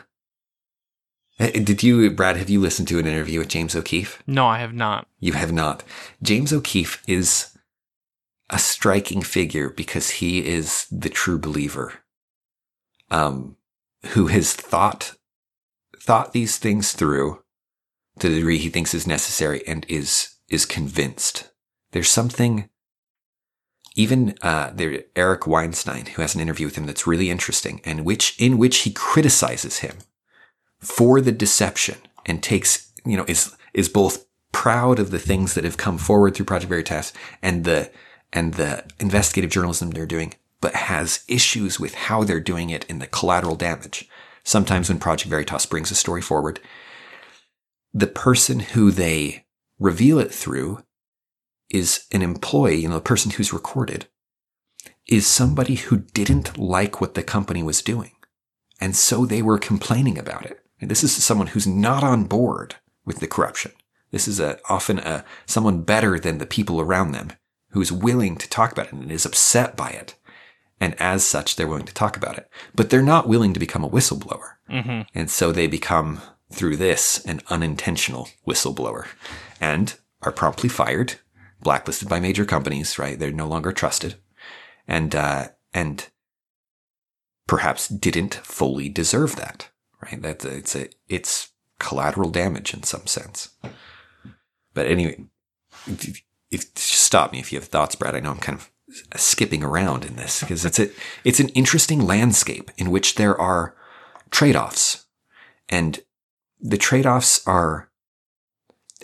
Eh, 1.38 1.50
Did 1.62 1.82
you, 1.82 2.10
Brad, 2.10 2.36
have 2.36 2.48
you 2.48 2.60
listened 2.60 2.88
to 2.88 2.98
an 2.98 3.06
interview 3.06 3.38
with 3.40 3.48
James 3.48 3.76
O'Keefe? 3.76 4.22
No, 4.26 4.46
I 4.46 4.58
have 4.58 4.72
not. 4.72 5.06
You 5.20 5.34
have 5.34 5.52
not. 5.52 5.82
James 6.22 6.52
O'Keefe 6.52 7.02
is 7.06 7.56
a 8.48 8.58
striking 8.58 9.22
figure 9.22 9.68
because 9.68 10.10
he 10.10 10.46
is 10.46 10.86
the 10.90 11.10
true 11.10 11.38
believer, 11.38 11.94
um, 13.10 13.56
who 14.08 14.28
has 14.28 14.52
thought, 14.52 15.16
thought 15.98 16.32
these 16.32 16.58
things 16.58 16.92
through 16.92 17.42
to 18.18 18.28
the 18.28 18.36
degree 18.36 18.58
he 18.58 18.70
thinks 18.70 18.94
is 18.94 19.06
necessary 19.06 19.62
and 19.66 19.84
is, 19.88 20.36
is 20.48 20.64
convinced. 20.64 21.50
There's 21.92 22.10
something, 22.10 22.68
even, 23.94 24.34
uh, 24.42 24.70
there, 24.74 25.04
Eric 25.14 25.46
Weinstein, 25.46 26.06
who 26.06 26.22
has 26.22 26.34
an 26.34 26.40
interview 26.40 26.66
with 26.66 26.76
him 26.76 26.86
that's 26.86 27.06
really 27.06 27.30
interesting 27.30 27.80
and 27.84 28.04
which, 28.04 28.40
in 28.40 28.58
which 28.58 28.78
he 28.78 28.92
criticizes 28.92 29.78
him 29.78 29.98
for 30.80 31.20
the 31.20 31.32
deception 31.32 31.96
and 32.24 32.42
takes, 32.42 32.92
you 33.04 33.16
know, 33.16 33.24
is, 33.28 33.54
is 33.74 33.88
both 33.88 34.26
proud 34.52 34.98
of 34.98 35.10
the 35.10 35.18
things 35.18 35.54
that 35.54 35.64
have 35.64 35.76
come 35.76 35.98
forward 35.98 36.34
through 36.34 36.46
Project 36.46 36.68
Veritas 36.68 37.12
and 37.42 37.64
the, 37.64 37.90
and 38.32 38.54
the 38.54 38.84
investigative 38.98 39.50
journalism 39.50 39.90
they're 39.90 40.06
doing, 40.06 40.34
but 40.66 40.74
has 40.74 41.24
issues 41.28 41.78
with 41.78 41.94
how 41.94 42.24
they're 42.24 42.40
doing 42.40 42.70
it 42.70 42.84
in 42.88 42.98
the 42.98 43.06
collateral 43.06 43.54
damage. 43.54 44.08
Sometimes 44.42 44.88
when 44.88 44.98
Project 44.98 45.30
Veritas 45.30 45.64
brings 45.64 45.92
a 45.92 45.94
story 45.94 46.20
forward, 46.20 46.58
the 47.94 48.08
person 48.08 48.58
who 48.58 48.90
they 48.90 49.46
reveal 49.78 50.18
it 50.18 50.34
through 50.34 50.82
is 51.70 52.06
an 52.10 52.20
employee, 52.20 52.80
you 52.80 52.88
know, 52.88 52.96
the 52.96 53.00
person 53.00 53.30
who's 53.30 53.52
recorded 53.52 54.08
is 55.06 55.24
somebody 55.24 55.76
who 55.76 55.98
didn't 55.98 56.58
like 56.58 57.00
what 57.00 57.14
the 57.14 57.22
company 57.22 57.62
was 57.62 57.80
doing. 57.80 58.16
And 58.80 58.96
so 58.96 59.24
they 59.24 59.42
were 59.42 59.58
complaining 59.58 60.18
about 60.18 60.46
it. 60.46 60.64
And 60.80 60.90
this 60.90 61.04
is 61.04 61.12
someone 61.12 61.46
who's 61.46 61.68
not 61.68 62.02
on 62.02 62.24
board 62.24 62.74
with 63.04 63.20
the 63.20 63.28
corruption. 63.28 63.70
This 64.10 64.26
is 64.26 64.40
a, 64.40 64.58
often 64.68 64.98
a, 64.98 65.24
someone 65.46 65.82
better 65.82 66.18
than 66.18 66.38
the 66.38 66.44
people 66.44 66.80
around 66.80 67.12
them 67.12 67.34
who 67.70 67.80
is 67.80 67.92
willing 67.92 68.34
to 68.38 68.50
talk 68.50 68.72
about 68.72 68.86
it 68.86 68.94
and 68.94 69.12
is 69.12 69.24
upset 69.24 69.76
by 69.76 69.90
it. 69.90 70.16
And 70.80 70.94
as 71.00 71.24
such, 71.26 71.56
they're 71.56 71.66
willing 71.66 71.86
to 71.86 71.94
talk 71.94 72.16
about 72.16 72.36
it. 72.36 72.50
But 72.74 72.90
they're 72.90 73.02
not 73.02 73.28
willing 73.28 73.52
to 73.54 73.60
become 73.60 73.84
a 73.84 73.88
whistleblower. 73.88 74.56
Mm-hmm. 74.70 75.02
And 75.14 75.30
so 75.30 75.52
they 75.52 75.66
become, 75.66 76.20
through 76.52 76.76
this, 76.76 77.24
an 77.24 77.40
unintentional 77.48 78.28
whistleblower 78.46 79.06
and 79.60 79.98
are 80.22 80.32
promptly 80.32 80.68
fired, 80.68 81.14
blacklisted 81.62 82.08
by 82.08 82.20
major 82.20 82.44
companies, 82.44 82.98
right? 82.98 83.18
They're 83.18 83.32
no 83.32 83.48
longer 83.48 83.72
trusted. 83.72 84.16
And, 84.86 85.14
uh, 85.14 85.48
and 85.72 86.08
perhaps 87.46 87.88
didn't 87.88 88.34
fully 88.34 88.88
deserve 88.88 89.36
that, 89.36 89.70
right? 90.02 90.20
That's 90.20 90.44
a, 90.44 90.56
it's 90.56 90.76
a, 90.76 90.88
it's 91.08 91.50
collateral 91.78 92.30
damage 92.30 92.74
in 92.74 92.82
some 92.82 93.06
sense. 93.06 93.50
But 94.74 94.86
anyway, 94.86 95.24
if, 95.86 96.22
if 96.50 96.76
stop 96.76 97.32
me 97.32 97.38
if 97.38 97.52
you 97.52 97.58
have 97.58 97.68
thoughts, 97.68 97.94
Brad. 97.94 98.14
I 98.14 98.20
know 98.20 98.30
I'm 98.30 98.38
kind 98.38 98.58
of 98.58 98.70
skipping 99.16 99.64
around 99.64 100.04
in 100.04 100.16
this 100.16 100.40
because 100.40 100.64
it's 100.64 100.78
a, 100.78 100.90
it's 101.24 101.40
an 101.40 101.48
interesting 101.50 102.00
landscape 102.00 102.70
in 102.76 102.90
which 102.90 103.16
there 103.16 103.38
are 103.40 103.74
trade-offs 104.30 105.06
and 105.68 106.00
the 106.60 106.78
trade-offs 106.78 107.46
are, 107.46 107.90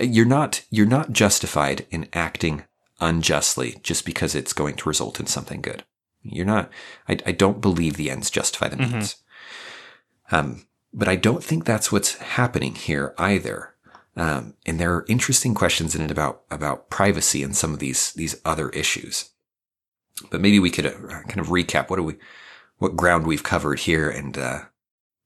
you're 0.00 0.24
not, 0.24 0.64
you're 0.70 0.86
not 0.86 1.12
justified 1.12 1.86
in 1.90 2.08
acting 2.12 2.64
unjustly 3.00 3.80
just 3.82 4.06
because 4.06 4.34
it's 4.34 4.52
going 4.52 4.76
to 4.76 4.88
result 4.88 5.18
in 5.18 5.26
something 5.26 5.60
good. 5.60 5.84
You're 6.22 6.46
not, 6.46 6.70
I, 7.08 7.18
I 7.26 7.32
don't 7.32 7.60
believe 7.60 7.96
the 7.96 8.10
ends 8.10 8.30
justify 8.30 8.68
the 8.68 8.76
means. 8.76 9.16
Um, 10.30 10.66
but 10.94 11.08
I 11.08 11.16
don't 11.16 11.42
think 11.42 11.64
that's 11.64 11.90
what's 11.90 12.18
happening 12.18 12.76
here 12.76 13.14
either. 13.18 13.74
Um, 14.16 14.54
and 14.64 14.78
there 14.78 14.94
are 14.94 15.06
interesting 15.08 15.54
questions 15.54 15.94
in 15.94 16.02
it 16.02 16.10
about, 16.10 16.42
about 16.50 16.88
privacy 16.90 17.42
and 17.42 17.56
some 17.56 17.72
of 17.72 17.80
these, 17.80 18.12
these 18.12 18.40
other 18.44 18.68
issues. 18.70 19.30
But 20.30 20.40
maybe 20.40 20.58
we 20.58 20.70
could 20.70 20.86
uh, 20.86 20.90
kind 21.22 21.40
of 21.40 21.48
recap 21.48 21.90
what 21.90 21.96
do 21.96 22.02
we, 22.02 22.16
what 22.78 22.96
ground 22.96 23.26
we've 23.26 23.42
covered 23.42 23.80
here 23.80 24.08
and, 24.10 24.36
uh, 24.36 24.60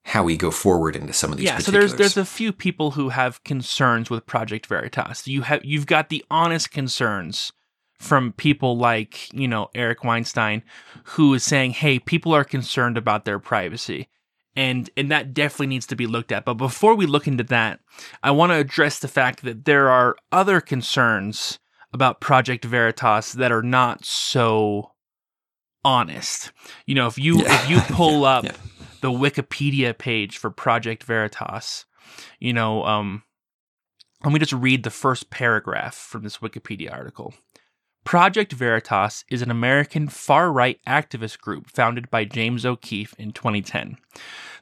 how 0.06 0.22
we 0.22 0.36
go 0.36 0.52
forward 0.52 0.94
into 0.94 1.12
some 1.12 1.32
of 1.32 1.36
these. 1.36 1.46
yeah 1.46 1.58
so 1.58 1.72
there's 1.72 1.96
there's 1.96 2.16
a 2.16 2.24
few 2.24 2.52
people 2.52 2.92
who 2.92 3.08
have 3.08 3.42
concerns 3.42 4.08
with 4.08 4.24
project 4.24 4.66
veritas. 4.66 5.26
You 5.26 5.42
have 5.42 5.64
you've 5.64 5.86
got 5.86 6.10
the 6.10 6.24
honest 6.30 6.70
concerns 6.70 7.52
from 7.98 8.32
people 8.32 8.78
like 8.78 9.32
you 9.34 9.48
know 9.48 9.68
eric 9.74 10.04
weinstein 10.04 10.62
who 11.04 11.34
is 11.34 11.42
saying 11.42 11.72
hey 11.72 11.98
people 11.98 12.32
are 12.32 12.44
concerned 12.44 12.96
about 12.96 13.24
their 13.24 13.40
privacy. 13.40 14.08
And 14.54 14.88
and 14.96 15.10
that 15.10 15.34
definitely 15.34 15.66
needs 15.66 15.86
to 15.88 15.96
be 15.96 16.06
looked 16.06 16.30
at. 16.30 16.44
But 16.44 16.54
before 16.54 16.94
we 16.94 17.06
look 17.06 17.26
into 17.26 17.44
that 17.44 17.80
i 18.22 18.30
want 18.30 18.52
to 18.52 18.56
address 18.56 19.00
the 19.00 19.08
fact 19.08 19.42
that 19.42 19.64
there 19.64 19.88
are 19.88 20.14
other 20.30 20.60
concerns 20.60 21.58
about 21.92 22.20
project 22.20 22.64
veritas 22.64 23.32
that 23.32 23.52
are 23.52 23.62
not 23.62 24.04
so 24.04 24.92
honest 25.84 26.52
you 26.86 26.94
know 26.94 27.06
if 27.06 27.16
you 27.18 27.40
Yeah. 27.42 27.54
if 27.64 27.70
you 27.70 27.80
pull 27.94 28.24
up 28.24 28.44
Yeah. 28.44 28.52
the 29.02 29.10
Wikipedia 29.10 29.96
page 29.96 30.38
for 30.38 30.50
Project 30.50 31.04
Veritas. 31.04 31.84
You 32.40 32.52
know, 32.52 32.84
um, 32.84 33.22
let 34.24 34.32
me 34.32 34.38
just 34.38 34.52
read 34.52 34.82
the 34.84 34.90
first 34.90 35.28
paragraph 35.30 35.94
from 35.94 36.22
this 36.22 36.38
Wikipedia 36.38 36.90
article. 36.92 37.34
Project 38.06 38.52
Veritas 38.52 39.24
is 39.28 39.42
an 39.42 39.50
American 39.50 40.06
far 40.06 40.52
right 40.52 40.78
activist 40.86 41.40
group 41.40 41.68
founded 41.68 42.08
by 42.08 42.24
James 42.24 42.64
O'Keefe 42.64 43.16
in 43.18 43.32
2010. 43.32 43.96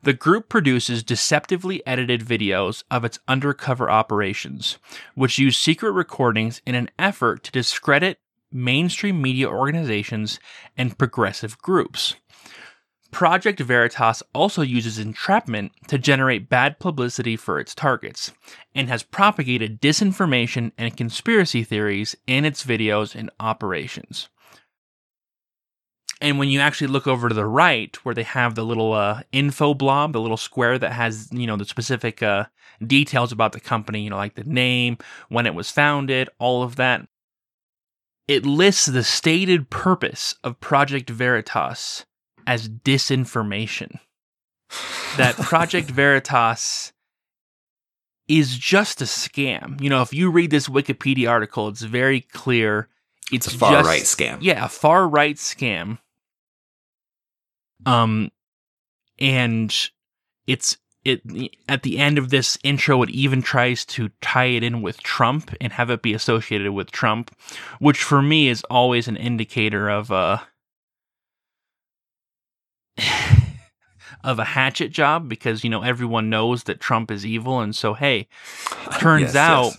The 0.02 0.14
group 0.14 0.48
produces 0.48 1.02
deceptively 1.02 1.86
edited 1.86 2.22
videos 2.22 2.84
of 2.90 3.04
its 3.04 3.18
undercover 3.28 3.90
operations, 3.90 4.78
which 5.14 5.38
use 5.38 5.58
secret 5.58 5.90
recordings 5.90 6.62
in 6.64 6.74
an 6.74 6.88
effort 6.98 7.44
to 7.44 7.52
discredit 7.52 8.18
mainstream 8.50 9.20
media 9.20 9.50
organizations 9.50 10.40
and 10.74 10.96
progressive 10.96 11.58
groups. 11.58 12.16
Project 13.14 13.60
Veritas 13.60 14.24
also 14.34 14.62
uses 14.62 14.98
entrapment 14.98 15.70
to 15.86 15.98
generate 15.98 16.48
bad 16.48 16.80
publicity 16.80 17.36
for 17.36 17.60
its 17.60 17.72
targets, 17.72 18.32
and 18.74 18.88
has 18.88 19.04
propagated 19.04 19.80
disinformation 19.80 20.72
and 20.76 20.96
conspiracy 20.96 21.62
theories 21.62 22.16
in 22.26 22.44
its 22.44 22.64
videos 22.64 23.14
and 23.14 23.30
operations. 23.38 24.28
And 26.20 26.40
when 26.40 26.48
you 26.48 26.58
actually 26.58 26.88
look 26.88 27.06
over 27.06 27.28
to 27.28 27.34
the 27.36 27.46
right, 27.46 27.94
where 28.04 28.16
they 28.16 28.24
have 28.24 28.56
the 28.56 28.64
little 28.64 28.92
uh, 28.92 29.22
info 29.30 29.74
blob, 29.74 30.12
the 30.12 30.20
little 30.20 30.36
square 30.36 30.76
that 30.76 30.90
has 30.90 31.28
you 31.30 31.46
know 31.46 31.56
the 31.56 31.64
specific 31.64 32.20
uh, 32.20 32.46
details 32.84 33.30
about 33.30 33.52
the 33.52 33.60
company, 33.60 34.02
you 34.02 34.10
know, 34.10 34.16
like 34.16 34.34
the 34.34 34.42
name, 34.42 34.98
when 35.28 35.46
it 35.46 35.54
was 35.54 35.70
founded, 35.70 36.28
all 36.40 36.64
of 36.64 36.74
that, 36.76 37.06
it 38.26 38.44
lists 38.44 38.86
the 38.86 39.04
stated 39.04 39.70
purpose 39.70 40.34
of 40.42 40.58
Project 40.58 41.10
Veritas 41.10 42.04
as 42.46 42.68
disinformation. 42.68 43.98
That 45.16 45.36
Project 45.38 45.90
Veritas 45.90 46.92
is 48.28 48.56
just 48.56 49.00
a 49.00 49.04
scam. 49.04 49.80
You 49.80 49.90
know, 49.90 50.02
if 50.02 50.12
you 50.12 50.30
read 50.30 50.50
this 50.50 50.68
Wikipedia 50.68 51.30
article, 51.30 51.68
it's 51.68 51.82
very 51.82 52.20
clear. 52.20 52.88
It's, 53.32 53.46
It's 53.46 53.54
a 53.54 53.58
far 53.58 53.72
just, 53.72 53.86
right 53.86 54.02
scam. 54.02 54.38
Yeah, 54.40 54.64
a 54.64 54.68
far 54.68 55.08
right 55.08 55.36
scam. 55.36 55.98
Um, 57.86 58.30
and 59.18 59.74
it's 60.46 60.78
it 61.04 61.20
at 61.68 61.82
the 61.82 61.98
end 61.98 62.18
of 62.18 62.30
this 62.30 62.58
intro. 62.64 63.02
It 63.02 63.10
even 63.10 63.42
tries 63.42 63.84
to 63.86 64.10
tie 64.20 64.46
it 64.46 64.62
in 64.62 64.80
with 64.80 65.02
Trump 65.02 65.54
and 65.60 65.72
have 65.72 65.90
it 65.90 66.02
be 66.02 66.14
associated 66.14 66.72
with 66.72 66.90
Trump, 66.90 67.34
which 67.78 68.02
for 68.02 68.22
me 68.22 68.48
is 68.48 68.64
always 68.70 69.06
an 69.06 69.16
indicator 69.16 69.88
of 69.90 70.10
uh 70.10 70.38
of 74.24 74.38
a 74.38 74.44
hatchet 74.44 74.88
job 74.90 75.28
because 75.28 75.64
you 75.64 75.70
know 75.70 75.82
everyone 75.82 76.30
knows 76.30 76.64
that 76.64 76.80
Trump 76.80 77.10
is 77.10 77.26
evil. 77.26 77.60
And 77.60 77.74
so 77.74 77.94
hey 77.94 78.28
turns 78.98 79.34
Yes, 79.34 79.36
out 79.36 79.64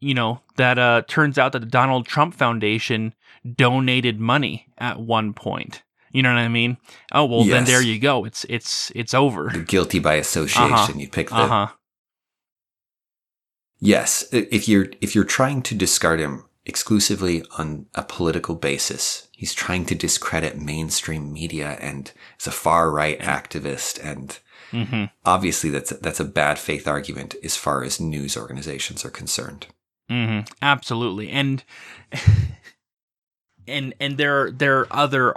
you 0.00 0.14
know 0.14 0.40
that 0.56 0.78
uh 0.78 1.02
turns 1.08 1.38
out 1.38 1.52
that 1.52 1.60
the 1.60 1.66
Donald 1.66 2.06
Trump 2.06 2.34
Foundation 2.34 3.14
donated 3.56 4.20
money 4.20 4.66
at 4.78 5.00
one 5.00 5.32
point. 5.32 5.82
You 6.12 6.22
know 6.24 6.30
what 6.34 6.40
I 6.40 6.48
mean? 6.48 6.76
Oh 7.12 7.24
well 7.24 7.44
then 7.44 7.64
there 7.64 7.82
you 7.82 7.98
go. 7.98 8.24
It's 8.24 8.44
it's 8.48 8.90
it's 8.94 9.14
over. 9.14 9.50
You're 9.54 9.62
guilty 9.62 9.98
by 10.00 10.14
association. 10.14 10.72
Uh-huh. 10.72 10.92
You 10.96 11.08
pick 11.08 11.28
the 11.28 11.36
uh-huh. 11.36 11.68
Yes, 13.78 14.26
if 14.32 14.68
you're 14.68 14.88
if 15.00 15.14
you're 15.14 15.24
trying 15.24 15.62
to 15.62 15.74
discard 15.74 16.20
him 16.20 16.44
exclusively 16.64 17.42
on 17.58 17.86
a 17.94 18.02
political 18.02 18.54
basis, 18.54 19.28
he's 19.32 19.54
trying 19.54 19.86
to 19.86 19.94
discredit 19.94 20.58
mainstream 20.60 21.32
media 21.32 21.78
and 21.80 22.12
is 22.38 22.46
a 22.46 22.52
far 22.52 22.90
right 22.90 23.18
activist, 23.20 23.98
and 24.04 24.38
Mm-hmm. 24.72 25.06
obviously 25.24 25.68
that's 25.68 25.90
a, 25.90 25.96
that's 25.96 26.20
a 26.20 26.24
bad 26.24 26.56
faith 26.56 26.86
argument 26.86 27.34
as 27.42 27.56
far 27.56 27.82
as 27.82 27.98
news 27.98 28.36
organizations 28.36 29.04
are 29.04 29.10
concerned. 29.10 29.66
hmm 30.08 30.40
Absolutely, 30.62 31.28
and 31.30 31.64
and 33.66 33.94
and 33.98 34.16
there 34.16 34.50
there 34.50 34.78
are 34.80 34.86
other 34.92 35.34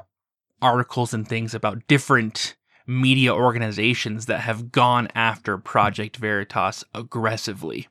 articles 0.61 1.13
and 1.13 1.27
things 1.27 1.53
about 1.53 1.87
different 1.87 2.55
media 2.85 3.33
organizations 3.33 4.25
that 4.25 4.41
have 4.41 4.71
gone 4.71 5.07
after 5.15 5.57
Project 5.57 6.17
Veritas 6.17 6.83
aggressively. 6.93 7.87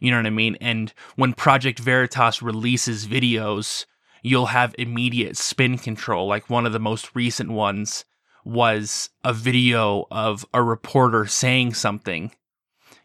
You 0.00 0.10
know 0.10 0.16
what 0.18 0.26
I 0.26 0.30
mean? 0.30 0.56
And 0.60 0.92
when 1.16 1.32
Project 1.32 1.78
Veritas 1.78 2.42
releases 2.42 3.06
videos, 3.06 3.86
you'll 4.22 4.46
have 4.46 4.74
immediate 4.78 5.36
spin 5.36 5.78
control. 5.78 6.26
Like 6.26 6.50
one 6.50 6.66
of 6.66 6.72
the 6.72 6.78
most 6.78 7.14
recent 7.14 7.50
ones 7.50 8.04
was 8.44 9.10
a 9.24 9.32
video 9.32 10.06
of 10.10 10.46
a 10.54 10.62
reporter 10.62 11.26
saying 11.26 11.74
something 11.74 12.32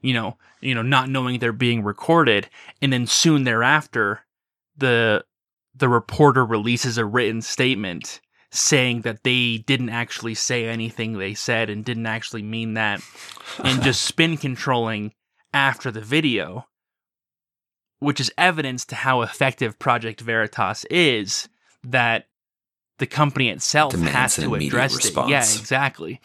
you 0.03 0.13
know, 0.13 0.37
you 0.61 0.75
know, 0.75 0.83
not 0.83 1.09
knowing 1.09 1.39
they're 1.39 1.53
being 1.53 1.81
recorded, 1.81 2.49
and 2.81 2.93
then 2.93 3.07
soon 3.07 3.45
thereafter, 3.45 4.19
the 4.77 5.25
the 5.73 5.89
reporter 5.89 6.45
releases 6.45 6.99
a 6.99 7.05
written 7.05 7.41
statement 7.41 8.21
saying 8.51 9.01
that 9.01 9.23
they 9.23 9.57
didn't 9.65 9.89
actually 9.89 10.35
say 10.35 10.67
anything 10.67 11.13
they 11.13 11.33
said 11.33 11.71
and 11.71 11.83
didn't 11.83 12.05
actually 12.05 12.43
mean 12.43 12.75
that, 12.75 13.01
and 13.63 13.81
just 13.81 14.01
spin 14.05 14.37
controlling 14.37 15.13
after 15.53 15.89
the 15.89 16.01
video, 16.01 16.67
which 18.03 18.19
is 18.19 18.31
evidence 18.37 18.85
to 18.85 18.95
how 18.95 19.21
effective 19.21 19.79
Project 19.79 20.21
Veritas 20.21 20.85
is. 20.85 21.49
That 21.85 22.27
the 22.99 23.07
company 23.07 23.49
itself 23.49 23.91
Demands 23.91 24.13
has 24.13 24.35
to 24.37 24.55
address 24.55 25.05
it. 25.05 25.13
Yeah, 25.27 25.39
exactly. 25.39 26.21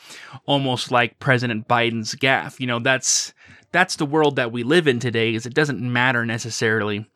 Almost 0.47 0.93
like 0.93 1.19
President 1.19 1.67
Biden's 1.67 2.15
gaffe. 2.15 2.61
You 2.61 2.67
know, 2.67 2.79
that's 2.79 3.33
that's 3.73 3.97
the 3.97 4.07
world 4.07 4.37
that 4.37 4.53
we 4.53 4.63
live 4.63 4.87
in 4.87 4.99
today 4.99 5.35
is 5.35 5.47
it 5.47 5.55
doesn't 5.55 5.81
matter 5.81 6.25
necessarily 6.25 7.07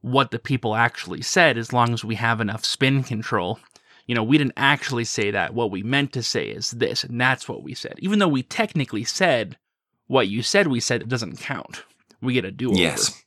what 0.00 0.30
the 0.30 0.38
people 0.38 0.74
actually 0.74 1.22
said 1.22 1.58
as 1.58 1.72
long 1.72 1.92
as 1.92 2.04
we 2.04 2.14
have 2.14 2.40
enough 2.40 2.64
spin 2.64 3.02
control. 3.02 3.58
You 4.06 4.14
know, 4.14 4.24
we 4.24 4.38
didn't 4.38 4.54
actually 4.56 5.04
say 5.04 5.30
that. 5.30 5.54
What 5.54 5.70
we 5.70 5.82
meant 5.82 6.12
to 6.14 6.22
say 6.22 6.46
is 6.46 6.70
this, 6.70 7.04
and 7.04 7.20
that's 7.20 7.48
what 7.48 7.62
we 7.62 7.74
said. 7.74 7.94
Even 7.98 8.18
though 8.18 8.28
we 8.28 8.42
technically 8.42 9.04
said 9.04 9.58
what 10.06 10.28
you 10.28 10.42
said 10.42 10.66
we 10.66 10.80
said, 10.80 11.02
it 11.02 11.08
doesn't 11.08 11.38
count. 11.38 11.84
We 12.20 12.34
get 12.34 12.44
a 12.44 12.50
do 12.50 12.70
over. 12.70 12.78
Yes. 12.78 13.22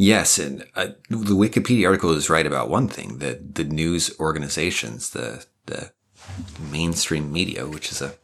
Yes, 0.00 0.38
and 0.38 0.64
uh, 0.76 0.92
the 1.10 1.36
Wikipedia 1.36 1.86
article 1.86 2.12
is 2.12 2.30
right 2.30 2.46
about 2.46 2.70
one 2.70 2.88
thing: 2.88 3.18
that 3.18 3.56
the 3.56 3.64
news 3.64 4.18
organizations, 4.18 5.10
the 5.10 5.44
the 5.66 5.92
mainstream 6.58 7.30
media, 7.30 7.66
which 7.66 7.92
is 7.92 8.00
a 8.00 8.14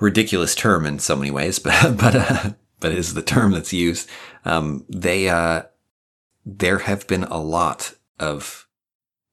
ridiculous 0.00 0.54
term 0.54 0.86
in 0.86 1.00
so 1.00 1.16
many 1.16 1.32
ways, 1.32 1.58
but 1.66 1.96
but 1.96 2.14
uh, 2.14 2.50
but 2.78 2.92
is 2.92 3.14
the 3.14 3.22
term 3.24 3.50
that's 3.50 3.72
used. 3.72 4.08
Um, 4.44 4.84
they 4.88 5.28
uh, 5.28 5.62
there 6.44 6.78
have 6.78 7.08
been 7.08 7.24
a 7.24 7.38
lot 7.38 7.96
of 8.20 8.68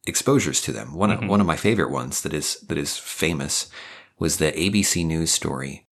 exposures 0.07 0.61
to 0.61 0.71
them. 0.71 0.95
One 0.95 1.11
Mhm. 1.11 1.27
one 1.27 1.41
of 1.41 1.45
my 1.45 1.57
favorite 1.57 1.91
ones 1.91 2.21
that 2.23 2.33
is 2.33 2.59
that 2.61 2.77
is 2.79 2.97
famous 2.97 3.67
was 4.17 4.37
the 4.37 4.51
ABC 4.51 5.05
News 5.05 5.29
story. 5.29 5.85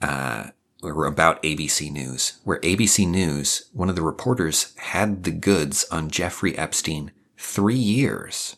Uh, 0.00 0.50
or 0.84 1.06
about 1.06 1.42
ABC 1.42 1.90
News, 1.90 2.38
where 2.44 2.60
ABC 2.60 3.08
News, 3.08 3.70
one 3.72 3.88
of 3.88 3.96
the 3.96 4.02
reporters 4.02 4.74
had 4.76 5.24
the 5.24 5.30
goods 5.30 5.86
on 5.90 6.10
Jeffrey 6.10 6.56
Epstein 6.56 7.12
three 7.36 7.74
years 7.74 8.56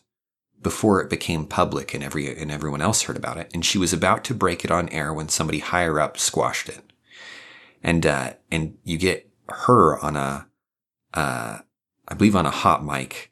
before 0.61 1.01
it 1.01 1.09
became 1.09 1.45
public 1.45 1.93
and 1.93 2.03
every 2.03 2.35
and 2.35 2.51
everyone 2.51 2.81
else 2.81 3.03
heard 3.03 3.17
about 3.17 3.37
it. 3.37 3.49
And 3.53 3.65
she 3.65 3.77
was 3.77 3.93
about 3.93 4.23
to 4.25 4.33
break 4.33 4.65
it 4.65 4.71
on 4.71 4.89
air 4.89 5.13
when 5.13 5.29
somebody 5.29 5.59
higher 5.59 5.99
up 5.99 6.17
squashed 6.17 6.69
it. 6.69 6.91
And 7.83 8.05
uh, 8.05 8.33
and 8.51 8.77
you 8.83 8.97
get 8.97 9.29
her 9.49 9.97
on 10.03 10.15
a, 10.15 10.47
uh, 11.13 11.59
I 12.07 12.13
believe 12.15 12.35
on 12.35 12.45
a 12.45 12.51
hot 12.51 12.83
mic, 12.83 13.31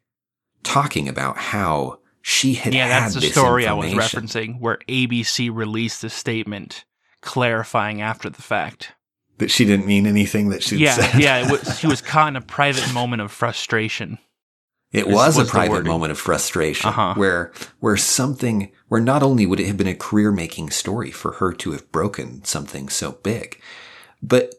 talking 0.64 1.10
about 1.10 1.38
how 1.38 2.00
she 2.22 2.56
had 2.56 2.74
Yeah, 2.74 2.88
that's 2.88 3.16
the 3.16 3.22
story 3.22 3.68
I 3.68 3.74
was 3.74 3.92
referencing 3.92 4.60
where 4.60 4.80
ABC 4.88 5.54
released 5.54 6.04
a 6.04 6.10
statement 6.10 6.86
clarifying 7.26 8.02
after 8.02 8.30
the 8.30 8.42
fact. 8.42 8.94
that 9.40 9.52
she 9.52 9.66
didn't 9.66 9.86
mean 9.86 10.06
anything 10.08 10.50
that 10.50 10.64
she 10.64 10.78
yeah, 10.78 10.94
said. 10.96 11.20
yeah, 11.22 11.46
it 11.46 11.52
was, 11.52 11.78
she 11.80 11.88
was 11.88 12.02
caught 12.14 12.30
in 12.30 12.36
a 12.38 12.42
private 12.42 12.94
moment 12.94 13.22
of 13.22 13.32
frustration. 13.32 14.18
It 14.94 15.08
was 15.08 15.36
a 15.36 15.40
was 15.40 15.48
the 15.48 15.52
private 15.52 15.84
moment 15.86 16.12
of 16.12 16.18
frustration 16.18 16.88
Uh-huh. 16.90 17.16
where 17.16 17.52
where 17.82 17.98
something 17.98 18.72
where 18.88 19.02
not 19.02 19.22
only 19.24 19.46
would 19.46 19.60
it 19.60 19.68
have 19.68 19.76
been 19.76 19.88
a 19.88 19.96
career 19.96 20.32
making 20.32 20.70
story 20.70 21.12
for 21.12 21.34
her 21.34 21.52
to 21.54 21.72
have 21.72 21.92
broken 21.92 22.46
something 22.46 22.88
so 22.88 23.14
big, 23.24 23.60
but 24.22 24.56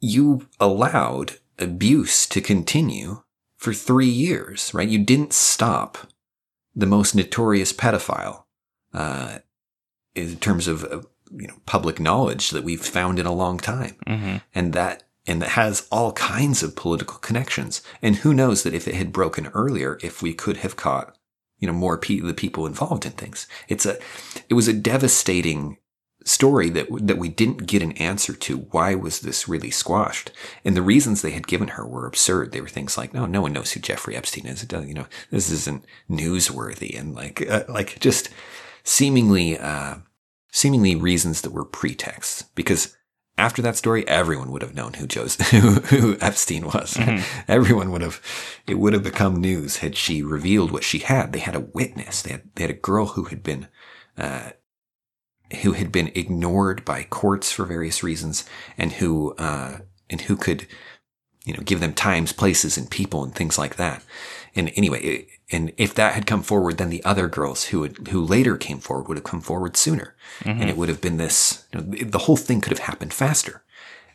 you 0.00 0.46
allowed 0.60 1.38
abuse 1.58 2.26
to 2.26 2.40
continue 2.42 3.22
for 3.56 3.72
three 3.72 4.06
years, 4.26 4.72
right? 4.74 4.88
You 4.88 4.98
didn't 5.02 5.32
stop 5.32 5.96
the 6.76 6.86
most 6.86 7.14
notorious 7.14 7.72
pedophile 7.72 8.44
uh, 8.92 9.38
in 10.14 10.36
terms 10.36 10.68
of 10.68 11.06
you 11.32 11.46
know 11.46 11.56
public 11.66 11.98
knowledge 12.00 12.50
that 12.50 12.64
we've 12.64 12.84
found 12.84 13.18
in 13.18 13.26
a 13.26 13.32
long 13.32 13.58
time 13.58 13.96
hmm 14.06 14.36
and 14.54 14.72
that 14.72 15.04
and 15.28 15.42
that 15.42 15.50
has 15.50 15.86
all 15.92 16.12
kinds 16.12 16.62
of 16.62 16.74
political 16.74 17.18
connections. 17.18 17.82
And 18.00 18.16
who 18.16 18.32
knows 18.32 18.62
that 18.62 18.72
if 18.72 18.88
it 18.88 18.94
had 18.94 19.12
broken 19.12 19.48
earlier, 19.48 19.98
if 20.02 20.22
we 20.22 20.32
could 20.32 20.58
have 20.58 20.74
caught, 20.74 21.14
you 21.58 21.66
know, 21.68 21.74
more 21.74 21.98
pe- 21.98 22.20
the 22.20 22.32
people 22.32 22.66
involved 22.66 23.04
in 23.04 23.12
things. 23.12 23.46
It's 23.68 23.84
a, 23.84 23.98
it 24.48 24.54
was 24.54 24.68
a 24.68 24.72
devastating 24.72 25.76
story 26.24 26.70
that 26.70 26.86
that 27.06 27.18
we 27.18 27.28
didn't 27.28 27.66
get 27.66 27.82
an 27.82 27.92
answer 27.92 28.32
to. 28.32 28.58
Why 28.70 28.94
was 28.94 29.20
this 29.20 29.46
really 29.48 29.70
squashed? 29.70 30.30
And 30.64 30.74
the 30.74 30.82
reasons 30.82 31.20
they 31.20 31.32
had 31.32 31.46
given 31.46 31.68
her 31.68 31.86
were 31.86 32.06
absurd. 32.06 32.52
They 32.52 32.62
were 32.62 32.68
things 32.68 32.96
like, 32.96 33.12
no, 33.12 33.26
no 33.26 33.42
one 33.42 33.52
knows 33.52 33.72
who 33.72 33.80
Jeffrey 33.80 34.16
Epstein 34.16 34.46
is. 34.46 34.62
It 34.62 34.68
doesn't, 34.70 34.88
you 34.88 34.94
know, 34.94 35.06
this 35.30 35.50
isn't 35.50 35.84
newsworthy, 36.10 36.98
and 36.98 37.14
like, 37.14 37.46
uh, 37.48 37.64
like 37.68 38.00
just 38.00 38.30
seemingly, 38.82 39.58
uh, 39.58 39.96
seemingly 40.50 40.94
reasons 40.96 41.42
that 41.42 41.52
were 41.52 41.64
pretexts 41.64 42.42
because 42.54 42.96
after 43.36 43.62
that 43.62 43.76
story, 43.76 44.06
everyone 44.08 44.50
would 44.50 44.62
have 44.62 44.74
known 44.74 44.94
who 44.94 45.06
Joe's, 45.06 45.36
who, 45.50 45.60
who 45.60 46.16
Epstein 46.20 46.66
was. 46.66 46.94
Mhm. 46.94 47.24
Everyone 47.46 47.92
would 47.92 48.02
have, 48.02 48.20
it 48.66 48.78
would 48.78 48.92
have 48.92 49.04
become 49.04 49.36
news 49.36 49.76
had 49.76 49.96
she 49.96 50.22
revealed 50.22 50.72
what 50.72 50.82
she 50.82 50.98
had. 50.98 51.32
They 51.32 51.38
had 51.38 51.54
a 51.54 51.60
witness. 51.60 52.22
They 52.22 52.32
had, 52.32 52.42
they 52.56 52.64
had 52.64 52.70
a 52.70 52.74
girl 52.74 53.06
who 53.06 53.24
had 53.24 53.44
been, 53.44 53.68
uh, 54.16 54.50
who 55.62 55.72
had 55.72 55.92
been 55.92 56.10
ignored 56.14 56.84
by 56.84 57.04
courts 57.04 57.52
for 57.52 57.64
various 57.64 58.02
reasons 58.02 58.44
and 58.76 58.92
who, 58.94 59.34
uh, 59.36 59.78
and 60.10 60.22
who 60.22 60.36
could, 60.36 60.66
you 61.44 61.54
know, 61.54 61.62
give 61.62 61.80
them 61.80 61.94
times, 61.94 62.32
places, 62.32 62.76
and 62.76 62.90
people 62.90 63.22
and 63.22 63.34
things 63.34 63.56
like 63.56 63.76
that. 63.76 64.04
And 64.56 64.72
anyway, 64.74 65.00
it, 65.00 65.28
and 65.50 65.72
if 65.76 65.94
that 65.94 66.14
had 66.14 66.26
come 66.26 66.42
forward, 66.42 66.76
then 66.76 66.90
the 66.90 67.04
other 67.04 67.26
girls 67.26 67.66
who 67.66 67.82
had, 67.82 68.08
who 68.08 68.24
later 68.24 68.56
came 68.56 68.80
forward 68.80 69.08
would 69.08 69.16
have 69.16 69.24
come 69.24 69.40
forward 69.40 69.76
sooner. 69.76 70.14
Mm-hmm. 70.40 70.60
and 70.60 70.70
it 70.70 70.76
would 70.76 70.88
have 70.88 71.00
been 71.00 71.16
this 71.16 71.66
you 71.72 71.80
know, 71.80 71.86
the 72.04 72.18
whole 72.18 72.36
thing 72.36 72.60
could 72.60 72.70
have 72.70 72.86
happened 72.86 73.14
faster. 73.14 73.62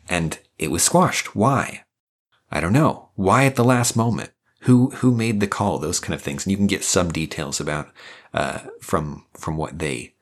And 0.08 0.38
it 0.58 0.70
was 0.70 0.82
squashed. 0.82 1.34
Why? 1.34 1.84
I 2.50 2.60
don't 2.60 2.72
know. 2.72 3.10
Why 3.14 3.46
at 3.46 3.56
the 3.56 3.64
last 3.64 3.96
moment? 3.96 4.30
Who 4.60 4.90
who 4.90 5.12
made 5.12 5.40
the 5.40 5.46
call? 5.46 5.78
Those 5.78 6.00
kind 6.00 6.14
of 6.14 6.22
things. 6.22 6.44
And 6.44 6.50
you 6.52 6.56
can 6.56 6.66
get 6.66 6.84
some 6.84 7.12
details 7.12 7.60
about 7.60 7.90
uh, 8.32 8.60
from 8.80 9.26
from 9.34 9.56
what 9.56 9.78
they 9.78 10.14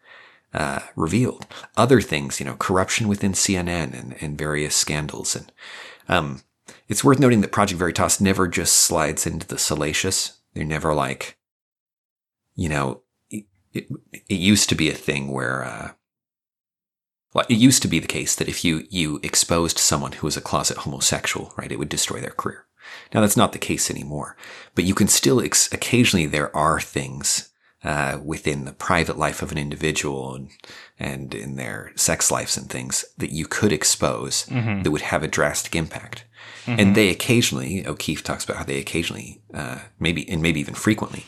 uh, 0.55 0.81
revealed. 0.97 1.47
Other 1.77 2.01
things 2.01 2.41
you 2.41 2.47
know 2.47 2.55
corruption 2.55 3.07
within 3.07 3.33
cnn 3.33 3.99
and, 3.99 4.17
and 4.21 4.39
various 4.39 4.75
scandals. 4.75 5.37
And 5.37 5.53
um, 6.09 6.43
it's 6.89 7.05
worth 7.05 7.21
noting 7.21 7.41
that 7.43 7.53
project 7.53 7.79
veritas 7.79 8.21
never 8.21 8.49
just 8.49 8.75
slides 8.75 9.27
into 9.27 9.47
the 9.47 9.59
salacious 9.59 10.39
they're 10.55 10.64
never 10.64 10.94
like 10.94 11.36
you 12.55 12.68
know 12.68 13.03
it, 13.30 13.44
it, 13.72 13.86
it 14.28 14.34
used 14.34 14.68
to 14.68 14.74
be 14.74 14.90
a 14.90 14.94
thing 14.94 15.30
where 15.32 15.64
uh, 15.64 15.90
well, 17.34 17.46
it 17.48 17.55
used 17.57 17.80
to 17.82 17.88
be 17.88 17.98
the 17.98 18.07
case 18.07 18.34
that 18.36 18.48
if 18.48 18.64
you 18.64 18.86
you 18.90 19.18
exposed 19.22 19.78
someone 19.78 20.12
who 20.12 20.26
was 20.26 20.36
a 20.36 20.40
closet 20.42 20.78
homosexual, 20.78 21.53
right, 21.57 21.72
it 21.72 21.78
would 21.78 21.88
destroy 21.88 22.20
their 22.20 22.30
career. 22.30 22.66
Now 23.14 23.20
that's 23.22 23.36
not 23.38 23.53
the 23.53 23.59
case 23.59 23.90
anymore, 23.90 24.36
but 24.74 24.84
you 24.84 24.94
can 24.94 25.09
still 25.09 25.40
ex- 25.40 25.72
occasionally 25.72 26.26
there 26.26 26.55
are 26.55 26.78
things 26.80 27.48
uh, 27.84 28.18
within 28.22 28.64
the 28.64 28.72
private 28.72 29.16
life 29.18 29.40
of 29.42 29.50
an 29.50 29.59
individual 29.59 30.34
and, 30.34 30.50
and 31.00 31.34
in 31.34 31.57
their 31.57 31.92
sex 31.96 32.30
lives 32.30 32.57
and 32.57 32.68
things 32.68 33.05
that 33.18 33.30
you 33.32 33.46
could 33.46 33.72
expose 33.72 34.44
Mhm. 34.46 34.84
that 34.84 34.90
would 34.90 35.00
have 35.03 35.22
a 35.22 35.28
drastic 35.28 35.74
impact. 35.74 36.24
And 36.66 36.95
they 36.95 37.09
occasionally, 37.09 37.84
O'Keefe 37.86 38.22
talks 38.22 38.45
about 38.45 38.57
how 38.57 38.64
they 38.64 38.78
occasionally, 38.78 39.43
uh, 39.53 39.78
maybe 39.99 40.28
and 40.28 40.40
maybe 40.40 40.61
even 40.61 40.74
frequently, 40.74 41.24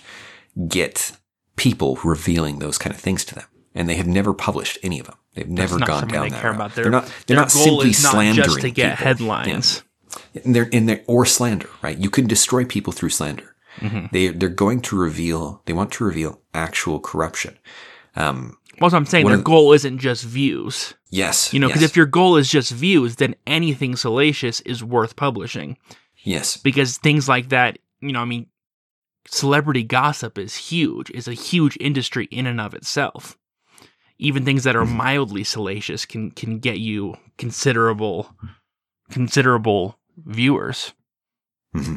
get 0.69 1.13
people 1.57 1.99
revealing 2.05 2.61
those 2.61 2.79
kind 2.79 2.95
of 2.95 3.01
things 3.01 3.25
to 3.27 3.35
them, 3.35 3.47
and 3.75 3.89
they 3.89 3.97
have 3.97 4.07
never 4.07 4.33
published 4.33 4.79
any 4.83 5.01
of 5.01 5.07
them. 5.07 5.17
They've 5.35 5.49
never 5.49 5.79
gone 5.81 6.07
down 6.07 6.25
they 6.25 6.31
that 6.31 6.45
route. 6.45 6.55
about. 6.55 6.75
Their- 6.75 6.85
They're 6.85 6.93
not. 6.93 7.13
They're 7.27 7.37
not 7.37 7.51
simply 7.51 7.87
not 7.89 7.95
slandering 7.97 8.45
just 8.45 8.61
to 8.61 8.71
get 8.71 8.91
people. 8.99 9.05
headlines. 9.07 9.83
Yeah. 10.33 10.43
And 10.45 10.55
they're 10.55 10.69
in 10.69 10.87
there 10.87 11.03
or 11.09 11.27
slander, 11.27 11.69
right? 11.83 11.99
You 11.99 12.11
can 12.11 12.29
destroy 12.29 12.65
people 12.65 12.93
through 12.93 13.11
slander. 13.11 13.55
They 14.13 14.29
they're 14.29 14.49
going 14.49 14.83
to 14.83 14.97
reveal. 14.97 15.63
They 15.67 15.73
want 15.73 15.91
to 15.95 16.05
reveal 16.05 16.41
actual 16.55 17.01
corruption. 17.01 17.59
Um, 18.15 18.57
Well, 18.81 18.91
so 18.91 18.97
I'm 18.97 19.07
saying 19.07 19.25
One 19.25 19.35
their 19.35 19.43
goal 19.43 19.73
isn't 19.73 19.99
just 19.99 20.25
views. 20.25 20.95
yes, 21.11 21.53
You 21.53 21.61
know, 21.61 21.69
because 21.69 21.83
yes, 21.83 21.91
if 21.91 21.97
your 21.97 22.07
goal 22.07 22.37
is 22.37 22.49
just 22.51 22.73
views, 22.73 23.17
then 23.17 23.35
anything 23.47 23.97
salacious 23.97 24.61
is 24.61 24.83
worth 24.83 25.17
publishing. 25.17 25.77
yes, 26.23 26.57
Because 26.57 26.99
things 26.99 27.29
like 27.29 27.51
that, 27.51 27.79
you 28.01 28.13
know, 28.13 28.21
I 28.21 28.25
mean, 28.25 28.47
celebrity 29.29 29.83
gossip 29.85 30.39
is 30.39 30.57
huge, 30.57 31.11
is 31.11 31.29
a 31.29 31.33
huge 31.35 31.77
industry 31.81 32.27
in 32.31 32.47
and 32.47 32.61
of 32.61 32.75
itself. 32.75 33.39
Even 34.19 34.45
things 34.45 34.65
that 34.65 34.77
are 34.77 34.85
Mm-hmm. 34.85 34.97
mildly 34.97 35.45
salacious 35.45 36.05
can 36.07 36.31
can 36.31 36.59
get 36.61 36.79
you 36.79 37.17
considerable 37.37 38.31
considerable 39.11 39.99
viewers. 40.17 40.93
hmm 41.75 41.97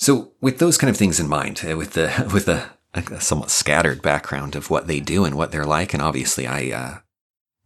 So, 0.00 0.32
with 0.40 0.60
those 0.60 0.78
kind 0.78 0.90
of 0.90 0.96
things 0.96 1.20
in 1.20 1.28
mind, 1.28 1.60
uh, 1.62 1.76
with 1.76 1.92
the 1.92 2.30
with 2.32 2.48
a, 2.48 2.70
a 2.94 3.20
somewhat 3.20 3.50
scattered 3.50 4.00
background 4.00 4.56
of 4.56 4.70
what 4.70 4.86
they 4.86 4.98
do 4.98 5.26
and 5.26 5.36
what 5.36 5.52
they're 5.52 5.66
like, 5.66 5.92
and 5.92 6.02
obviously, 6.02 6.46
I 6.46 6.70
uh, 6.70 6.98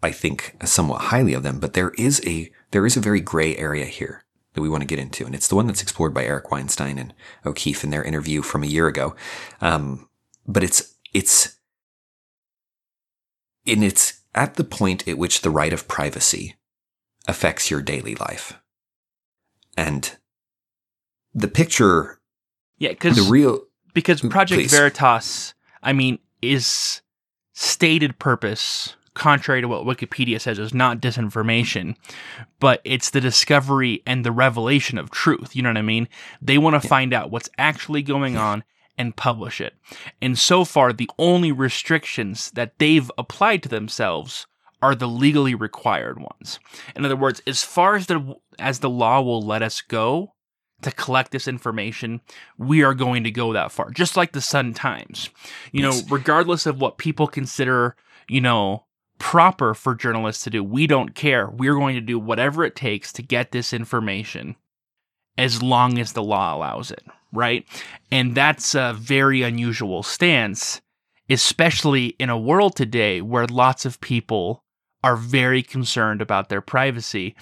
I 0.03 0.11
think 0.11 0.57
somewhat 0.64 1.03
highly 1.03 1.32
of 1.32 1.45
them, 1.45 1.61
but 1.61 1.74
there 1.74 1.93
is 1.97 2.20
a 2.26 2.51
there 2.72 2.87
is 2.87 2.97
a 2.97 3.01
very 3.01 3.20
gray 3.20 3.57
area 3.57 3.85
here 3.85 4.24
that 4.55 4.62
we 4.62 4.68
want 4.68 4.82
to 4.82 4.87
get 4.87 4.99
into, 4.99 5.24
and 5.24 5.32
it's 5.32 5.47
the 5.47 5.55
one 5.55 5.68
that's 5.68 5.80
explored 5.80 6.12
by 6.12 6.24
Eric 6.24 6.51
Weinstein 6.51 6.99
and 6.99 7.14
O'Keefe 7.47 7.85
in 7.85 7.91
their 7.91 8.03
interview 8.03 8.43
from 8.43 8.64
a 8.64 8.68
year 8.68 8.89
ago. 8.89 9.14
Um, 9.61 10.09
but 10.45 10.64
it's 10.64 10.97
it's 11.12 11.57
and 13.64 13.85
it's 13.85 14.22
at 14.35 14.57
the 14.57 14.64
point 14.64 15.07
at 15.07 15.18
which 15.18 15.43
the 15.43 15.51
right 15.51 15.72
of 15.72 15.87
privacy 15.87 16.57
affects 17.28 17.70
your 17.70 17.80
daily 17.80 18.16
life, 18.16 18.61
and 19.76 20.16
the 21.32 21.49
picture, 21.49 22.20
Yeah, 22.79 22.91
because 22.91 23.16
the 23.16 23.31
real 23.31 23.61
because 23.93 24.20
Mm, 24.22 24.31
Project 24.31 24.62
please. 24.62 24.70
Veritas, 24.70 25.55
I 25.83 25.93
mean, 25.93 26.18
is 26.43 27.01
stated 27.53 28.18
purpose, 28.18 28.97
contrary 29.14 29.61
to 29.61 29.68
what 29.68 29.87
Wikipedia 29.87 30.41
says, 30.41 30.59
is 30.59 30.75
not 30.75 31.01
disinformation, 31.01 31.95
but 32.61 32.81
it's 32.85 33.11
the 33.11 33.20
discovery 33.20 34.03
and 34.07 34.25
the 34.25 34.33
revelation 34.33 34.99
of 34.99 35.11
truth. 35.11 35.55
You 35.55 35.62
know 35.62 35.70
what 35.70 35.79
I 35.79 35.83
mean? 35.83 36.09
They 36.43 36.59
want 36.59 36.81
to 36.81 36.87
find 36.87 37.14
out 37.14 37.31
what's 37.31 37.49
actually 37.57 38.03
going 38.03 38.37
on 38.37 38.64
and 38.99 39.16
publish 39.16 39.61
it. 39.61 39.75
And 40.20 40.39
so 40.39 40.64
far, 40.64 40.93
the 40.93 41.11
only 41.18 41.53
restrictions 41.53 42.51
that 42.53 42.79
they've 42.79 43.11
applied 43.16 43.62
to 43.62 43.68
themselves 43.68 44.47
are 44.83 44.95
the 44.95 45.09
legally 45.09 45.55
required 45.55 46.18
ones. 46.18 46.59
In 46.95 47.05
other 47.05 47.16
words, 47.16 47.41
as 47.47 47.62
far 47.62 47.97
as 47.97 48.07
the 48.07 48.35
as 48.59 48.81
the 48.81 48.91
law 48.91 49.20
will 49.20 49.43
let 49.43 49.62
us 49.62 49.81
go 49.81 50.34
to 50.85 50.93
collect 50.93 51.32
this 51.32 51.49
information, 51.49 52.20
we 52.57 52.82
are 52.82 52.95
going 52.95 53.24
to 53.24 53.30
go 53.30 53.53
that 53.53 53.72
far. 53.72 53.91
Just 53.91 54.16
like 54.16 54.32
the 54.32 54.41
Sun 54.41 54.74
Times. 54.74 55.30
You 55.72 55.82
know, 55.82 56.01
regardless 56.09 56.66
of 56.66 56.80
what 56.80 56.99
people 56.99 57.26
consider, 57.26 57.97
you 58.28 58.41
know, 58.41 58.85
proper 59.18 59.74
for 59.74 59.95
journalists 59.95 60.45
to 60.45 60.51
do, 60.51 60.62
we 60.62 60.87
don't 60.87 61.14
care. 61.14 61.49
We're 61.49 61.74
going 61.74 61.95
to 61.95 62.01
do 62.01 62.18
whatever 62.18 62.64
it 62.64 62.76
takes 62.76 63.12
to 63.14 63.22
get 63.22 63.53
this 63.53 63.72
information 63.72 64.57
as 65.37 65.62
long 65.62 65.99
as 65.99 66.12
the 66.12 66.22
law 66.22 66.57
allows 66.57 66.91
it, 66.91 67.03
right? 67.32 67.66
And 68.12 68.35
that's 68.35 68.74
a 68.74 68.95
very 68.97 69.43
unusual 69.43 70.03
stance, 70.03 70.80
especially 71.28 72.09
in 72.18 72.30
a 72.30 72.39
world 72.39 72.76
today 72.76 73.20
where 73.20 73.47
lots 73.47 73.85
of 73.85 74.01
people 74.01 74.62
are 75.03 75.16
very 75.16 75.62
concerned 75.62 76.22
about 76.22 76.49
their 76.49 76.62
privacy 76.62 77.35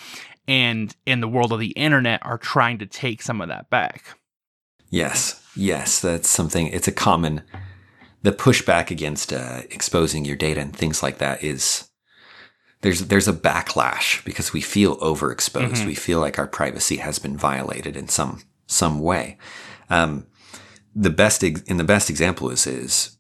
and 0.49 0.95
in 1.07 1.21
the 1.21 1.29
world 1.29 1.53
of 1.53 1.61
the 1.61 1.69
internet 1.69 2.25
are 2.25 2.39
trying 2.39 2.79
to 2.79 2.87
take 2.87 3.23
some 3.23 3.41
of 3.41 3.49
that 3.49 3.71
back. 3.71 4.05
Yes, 4.91 5.43
yes, 5.57 6.01
that's 6.01 6.29
something. 6.29 6.67
It's 6.69 6.89
a 6.89 6.93
common. 6.93 7.43
The 8.23 8.33
pushback 8.33 8.91
against 8.91 9.33
uh, 9.33 9.63
exposing 9.71 10.25
your 10.25 10.37
data 10.37 10.61
and 10.61 10.77
things 10.77 11.03
like 11.03 11.19
that 11.19 11.43
is 11.43 11.89
there's 12.83 13.07
there's 13.07 13.29
a 13.29 13.33
backlash 13.33 14.25
because 14.25 14.53
we 14.53 14.61
feel 14.61 14.99
overexposed. 14.99 15.83
Mhm. 15.83 15.87
We 15.87 15.95
feel 15.95 16.21
like 16.21 16.39
our 16.39 16.47
privacy 16.47 16.97
has 16.99 17.19
been 17.19 17.37
violated 17.37 17.97
in 17.97 18.09
some 18.09 18.43
some 18.67 19.01
way. 19.01 19.39
Um, 19.91 20.27
the 20.95 21.11
best 21.11 21.43
ex- 21.43 21.63
and 21.69 21.81
the 21.81 21.85
best 21.85 22.11
example 22.11 22.51
is 22.51 22.67
is 22.67 23.19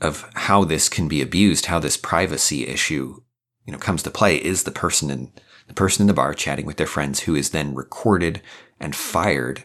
of 0.00 0.28
how 0.34 0.64
this 0.64 0.88
can 0.88 1.06
be 1.06 1.22
abused, 1.22 1.66
how 1.66 1.78
this 1.78 1.96
privacy 1.96 2.66
issue 2.66 3.20
you 3.64 3.72
know 3.72 3.78
comes 3.78 4.02
to 4.02 4.10
play 4.10 4.36
is 4.36 4.64
the 4.64 4.70
person 4.70 5.10
in 5.10 5.32
the 5.66 5.74
person 5.74 6.02
in 6.02 6.06
the 6.06 6.14
bar 6.14 6.34
chatting 6.34 6.66
with 6.66 6.76
their 6.76 6.86
friends 6.86 7.20
who 7.20 7.34
is 7.34 7.50
then 7.50 7.74
recorded 7.74 8.42
and 8.78 8.94
fired 8.94 9.64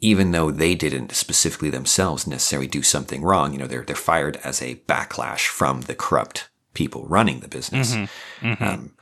even 0.00 0.30
though 0.32 0.50
they 0.50 0.74
didn't 0.74 1.12
specifically 1.12 1.70
themselves 1.70 2.26
necessarily 2.26 2.68
do 2.68 2.82
something 2.82 3.22
wrong, 3.22 3.52
you 3.52 3.58
know, 3.58 3.66
they're 3.66 3.84
they're 3.84 3.96
fired 3.96 4.36
as 4.44 4.60
a 4.60 4.76
backlash 4.86 5.46
from 5.46 5.82
the 5.82 5.94
corrupt 5.94 6.48
people 6.74 7.06
running 7.06 7.40
the 7.40 7.48
business. 7.48 7.94
Mhm, 7.94 8.08
mhm. 8.42 8.62
Um, 8.62 8.94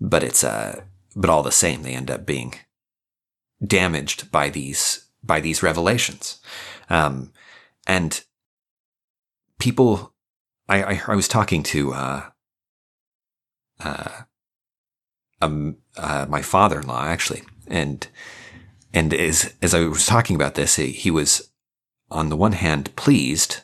but 0.00 0.22
it's 0.22 0.42
uh, 0.42 0.82
but 1.14 1.30
all 1.30 1.42
the 1.42 1.52
same, 1.52 1.82
they 1.82 1.94
end 1.94 2.10
up 2.10 2.24
being 2.24 2.54
damaged 3.64 4.30
by 4.30 4.48
these 4.48 5.06
by 5.22 5.40
these 5.40 5.62
revelations, 5.62 6.40
um, 6.88 7.32
and 7.86 8.24
people. 9.58 10.14
I, 10.68 10.82
I 10.82 11.02
I 11.08 11.14
was 11.16 11.28
talking 11.28 11.62
to 11.64 11.92
uh, 11.92 12.22
uh, 13.80 14.22
um, 15.40 15.76
uh, 15.96 16.26
my 16.28 16.42
father-in-law 16.42 17.04
actually, 17.04 17.42
and 17.66 18.06
and 18.92 19.14
as 19.14 19.54
as 19.62 19.74
I 19.74 19.80
was 19.80 20.06
talking 20.06 20.36
about 20.36 20.54
this, 20.54 20.76
he, 20.76 20.88
he 20.88 21.10
was 21.10 21.50
on 22.10 22.28
the 22.28 22.36
one 22.36 22.52
hand 22.52 22.94
pleased 22.96 23.62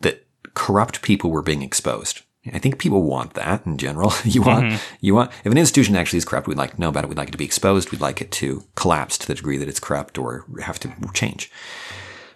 that 0.00 0.26
corrupt 0.54 1.02
people 1.02 1.30
were 1.30 1.42
being 1.42 1.62
exposed. 1.62 2.22
I 2.50 2.58
think 2.58 2.78
people 2.78 3.02
want 3.02 3.34
that 3.34 3.66
in 3.66 3.76
general. 3.76 4.12
you 4.24 4.40
want 4.42 4.64
Mhm. 4.72 4.80
you 5.00 5.14
want 5.14 5.30
if 5.44 5.52
an 5.52 5.58
institution 5.58 5.96
actually 5.96 6.18
is 6.18 6.24
corrupt, 6.24 6.48
we'd 6.48 6.56
like 6.56 6.74
to 6.74 6.80
know 6.80 6.88
about 6.88 7.04
it. 7.04 7.08
We'd 7.08 7.18
like 7.18 7.28
it 7.28 7.32
to 7.32 7.38
be 7.38 7.44
exposed. 7.44 7.90
We'd 7.90 8.00
like 8.00 8.22
it 8.22 8.30
to 8.32 8.64
collapse 8.74 9.18
to 9.18 9.26
the 9.26 9.34
degree 9.34 9.58
that 9.58 9.68
it's 9.68 9.80
corrupt 9.80 10.16
or 10.18 10.46
have 10.62 10.78
to 10.80 10.92
change. 11.12 11.50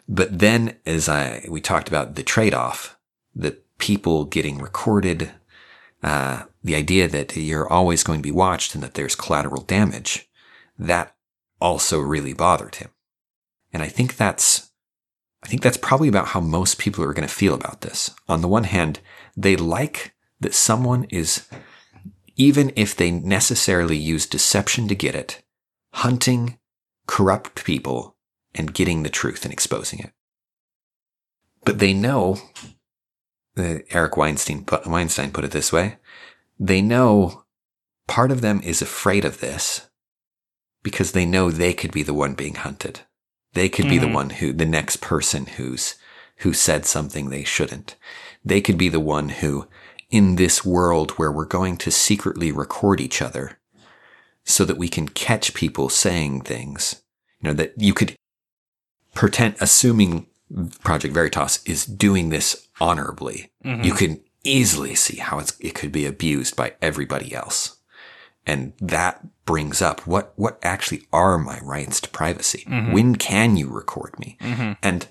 But 0.09 0.39
then, 0.39 0.77
as 0.85 1.09
I 1.09 1.47
we 1.49 1.61
talked 1.61 1.89
about 1.89 2.15
the 2.17 2.23
trade-off, 2.23 2.97
the 3.35 3.57
people 3.79 4.25
getting 4.27 4.59
recorded, 4.59 5.31
uh, 6.03 6.43
the 6.65 6.75
idea 6.75 7.09
that 7.09 7.37
you're 7.37 7.69
always 7.69 8.03
going 8.03 8.21
to 8.21 8.23
be 8.23 8.31
watched 8.31 8.75
and 8.75 8.83
that 8.83 8.95
there's 8.95 9.15
collateral 9.15 9.63
damage, 9.63 10.29
that 10.79 11.15
also 11.61 11.99
really 12.01 12.33
bothered 12.33 12.77
him. 12.77 12.91
And 13.73 13.83
I 13.83 13.89
think 13.89 14.17
that's, 14.17 14.71
I 15.43 15.49
think 15.49 15.63
that's 15.63 15.77
probably 15.77 16.09
about 16.09 16.29
how 16.29 16.41
most 16.41 16.79
people 16.79 17.03
are 17.05 17.13
going 17.13 17.27
to 17.27 17.35
feel 17.35 17.55
about 17.55 17.81
this. 17.81 18.11
On 18.29 18.41
the 18.41 18.49
one 18.49 18.65
hand, 18.65 19.01
they 19.37 19.57
like 19.57 20.15
that 20.41 20.55
someone 20.55 21.05
is, 21.05 21.49
even 22.37 22.73
if 22.77 22.97
they 22.97 23.11
necessarily 23.11 23.97
use 23.97 24.27
deception 24.27 24.89
to 24.89 24.95
get 24.95 25.15
it, 25.15 25.43
hunting 25.95 26.59
corrupt 27.07 27.65
people 27.65 28.17
and 28.55 28.75
getting 28.75 29.03
the 29.03 29.11
truth 29.11 29.45
and 29.45 29.53
exposing 29.53 29.99
it. 30.01 30.13
But 31.65 31.79
they 31.79 31.95
know, 31.95 32.39
uh, 33.57 33.79
Eric 33.91 34.17
Weinstein 34.17 34.67
Weinstein 34.87 35.31
put 35.31 35.45
it 35.45 35.53
this 35.53 35.73
way, 35.73 35.99
they 36.67 36.81
know 36.81 37.45
part 38.07 38.31
of 38.31 38.41
them 38.41 38.61
is 38.63 38.81
afraid 38.81 39.25
of 39.25 39.41
this 39.41 39.89
because 40.83 41.13
they 41.13 41.27
know 41.27 41.51
they 41.51 41.75
could 41.75 41.91
be 41.93 42.03
the 42.03 42.15
one 42.15 42.35
being 42.35 42.55
hunted. 42.55 43.01
They 43.55 43.69
could 43.69 43.89
be 43.89 43.99
the 43.99 44.07
Mhm. 44.07 44.15
one 44.15 44.31
who, 44.31 44.53
the 44.53 44.65
next 44.65 45.01
person 45.01 45.47
who's, 45.47 45.97
who 46.39 46.53
said 46.53 46.87
something 46.87 47.29
they 47.29 47.45
shouldn't. 47.45 47.97
They 48.45 48.61
could 48.61 48.79
be 48.79 48.89
the 48.89 49.01
one 49.01 49.29
who, 49.29 49.67
in 50.11 50.37
this 50.37 50.65
world 50.65 51.13
where 51.13 51.33
we're 51.33 51.45
going 51.45 51.77
to 51.79 51.91
secretly 51.91 52.53
record 52.53 53.01
each 53.01 53.21
other 53.21 53.59
so 54.45 54.65
that 54.65 54.79
we 54.79 54.89
can 54.89 55.09
catch 55.09 55.55
people 55.55 55.89
saying 55.89 56.43
things, 56.43 57.03
you 57.41 57.49
know, 57.49 57.55
that 57.55 57.73
you 57.77 57.93
could 57.95 58.15
pretend, 59.15 59.57
assuming 59.61 60.27
Project 60.85 61.15
Veritas 61.15 61.61
is 61.65 61.87
doing 61.87 62.29
this 62.29 62.69
honorably, 62.81 63.51
Mhm. 63.65 63.85
you 63.85 63.95
can 63.95 64.21
easily 64.45 64.95
see 64.95 65.17
how 65.17 65.39
it's, 65.39 65.57
it 65.61 65.75
could 65.75 65.93
be 65.93 66.07
abused 66.07 66.57
by 66.57 66.75
everybody 66.83 67.35
else. 67.35 67.77
And 68.47 68.73
that 68.81 69.25
brings 69.45 69.81
up 69.81 70.07
what, 70.07 70.33
what 70.37 70.59
actually 70.63 71.07
are 71.13 71.39
my 71.39 71.61
rights 71.61 72.01
to 72.01 72.09
privacy? 72.11 72.65
Mhm. 72.69 72.93
When 72.93 73.17
can 73.17 73.57
you 73.57 73.69
record 73.71 74.19
me? 74.19 74.37
Mhm. 74.41 74.77
And 74.83 75.07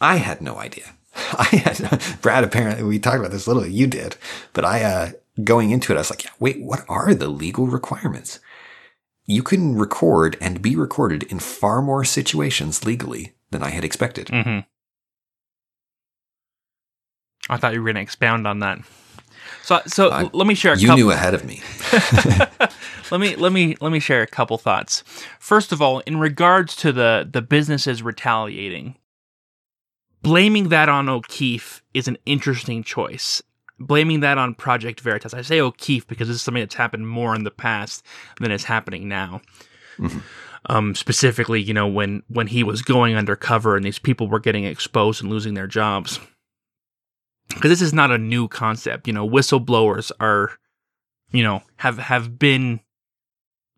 I 0.00 0.16
had 0.16 0.40
no 0.40 0.56
idea. 0.56 0.94
I 1.14 1.44
had, 1.44 2.02
Brad, 2.22 2.44
apparently, 2.44 2.84
we 2.84 2.98
talked 2.98 3.18
about 3.18 3.32
this 3.32 3.46
a 3.46 3.50
little, 3.50 3.66
you 3.66 3.86
did, 3.86 4.16
but 4.52 4.64
I, 4.64 4.82
uh, 4.82 5.10
going 5.44 5.70
into 5.70 5.92
it, 5.92 5.96
I 5.96 6.00
was 6.00 6.10
like, 6.10 6.24
yeah, 6.24 6.30
wait, 6.40 6.60
what 6.62 6.84
are 6.88 7.14
the 7.14 7.28
legal 7.28 7.66
requirements? 7.66 8.38
You 9.26 9.42
can 9.42 9.76
record 9.76 10.38
and 10.40 10.62
be 10.62 10.74
recorded 10.74 11.24
in 11.24 11.38
far 11.38 11.82
more 11.82 12.04
situations 12.04 12.86
legally 12.86 13.34
than 13.50 13.62
I 13.62 13.70
had 13.70 13.84
expected. 13.84 14.28
Mm-hmm. 14.28 14.60
I 17.48 17.56
thought 17.56 17.72
you 17.74 17.80
were 17.80 17.86
going 17.86 17.96
to 17.96 18.02
expound 18.02 18.46
on 18.46 18.58
that. 18.60 18.78
So, 19.62 19.80
so 19.86 20.10
I- 20.10 20.30
let 20.32 20.46
me 20.46 20.54
share. 20.54 20.74
A 20.74 20.78
You 20.78 20.88
couple, 20.88 21.04
knew 21.04 21.10
ahead 21.10 21.34
of 21.34 21.44
me. 21.44 21.60
let 23.10 23.20
me 23.20 23.36
let 23.36 23.52
me 23.52 23.76
let 23.80 23.92
me 23.92 24.00
share 24.00 24.22
a 24.22 24.26
couple 24.26 24.58
thoughts. 24.58 25.02
First 25.38 25.72
of 25.72 25.80
all, 25.82 26.00
in 26.00 26.18
regards 26.18 26.74
to 26.76 26.92
the 26.92 27.28
the 27.30 27.42
businesses 27.42 28.02
retaliating, 28.02 28.96
blaming 30.22 30.68
that 30.68 30.88
on 30.88 31.08
O'Keefe 31.08 31.82
is 31.94 32.08
an 32.08 32.18
interesting 32.26 32.82
choice. 32.82 33.42
Blaming 33.80 34.20
that 34.20 34.38
on 34.38 34.54
Project 34.54 35.00
Veritas. 35.00 35.32
I 35.34 35.42
say 35.42 35.60
O'Keefe 35.60 36.06
because 36.08 36.26
this 36.26 36.34
is 36.36 36.42
something 36.42 36.62
that's 36.62 36.74
happened 36.74 37.08
more 37.08 37.34
in 37.36 37.44
the 37.44 37.50
past 37.52 38.04
than 38.40 38.50
is 38.50 38.64
happening 38.64 39.08
now. 39.08 39.40
Um, 40.66 40.94
specifically, 40.96 41.62
you 41.62 41.72
know, 41.72 41.86
when 41.86 42.22
when 42.28 42.48
he 42.48 42.64
was 42.64 42.82
going 42.82 43.14
undercover 43.14 43.76
and 43.76 43.84
these 43.84 43.98
people 44.00 44.28
were 44.28 44.40
getting 44.40 44.64
exposed 44.64 45.22
and 45.22 45.30
losing 45.30 45.54
their 45.54 45.66
jobs. 45.68 46.18
Because 47.48 47.70
this 47.70 47.82
is 47.82 47.92
not 47.92 48.10
a 48.10 48.18
new 48.18 48.48
concept. 48.48 49.06
You 49.06 49.12
know, 49.12 49.28
whistleblowers 49.28 50.12
are, 50.20 50.52
you 51.30 51.42
know, 51.42 51.62
have 51.76 51.98
have 51.98 52.38
been 52.38 52.80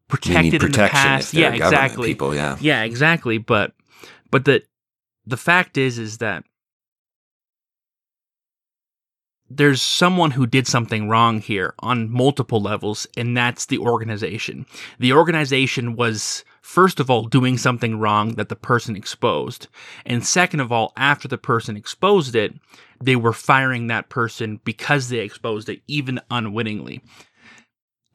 protected 0.09 0.63
in 0.63 0.73
the 0.73 0.89
past. 0.89 1.33
Yeah, 1.33 1.53
exactly. 1.53 2.09
people. 2.09 2.35
Yeah. 2.35 2.57
Yeah, 2.61 2.83
exactly. 2.83 3.39
But 3.39 3.73
but 4.31 4.45
the 4.45 4.63
the 5.27 5.37
fact 5.37 5.79
is 5.79 5.99
is 5.99 6.19
that 6.19 6.45
there's 9.49 9.83
someone 9.83 10.31
who 10.31 10.47
did 10.47 10.67
something 10.67 11.09
wrong 11.09 11.41
here 11.41 11.75
on 11.81 12.11
multiple 12.11 12.63
levels, 12.63 13.07
and 13.17 13.37
that's 13.37 13.67
the 13.67 13.79
organization. 13.79 14.65
The 15.01 15.13
organization 15.13 15.97
was 15.97 16.45
first 16.71 17.01
of 17.01 17.11
all 17.11 17.25
doing 17.25 17.59
something 17.59 17.99
wrong 17.99 18.37
that 18.37 18.49
the 18.49 18.55
person 18.55 18.95
exposed, 18.95 19.67
and 20.07 20.25
second 20.25 20.61
of 20.61 20.71
all, 20.71 20.93
after 20.97 21.27
the 21.27 21.37
person 21.37 21.77
exposed 21.77 22.37
it, 22.37 22.55
they 23.03 23.17
were 23.17 23.33
firing 23.33 23.89
that 23.89 24.09
person 24.09 24.61
because 24.65 25.09
they 25.09 25.19
exposed 25.19 25.69
it, 25.69 25.83
even 25.89 26.21
unwittingly. 26.31 27.03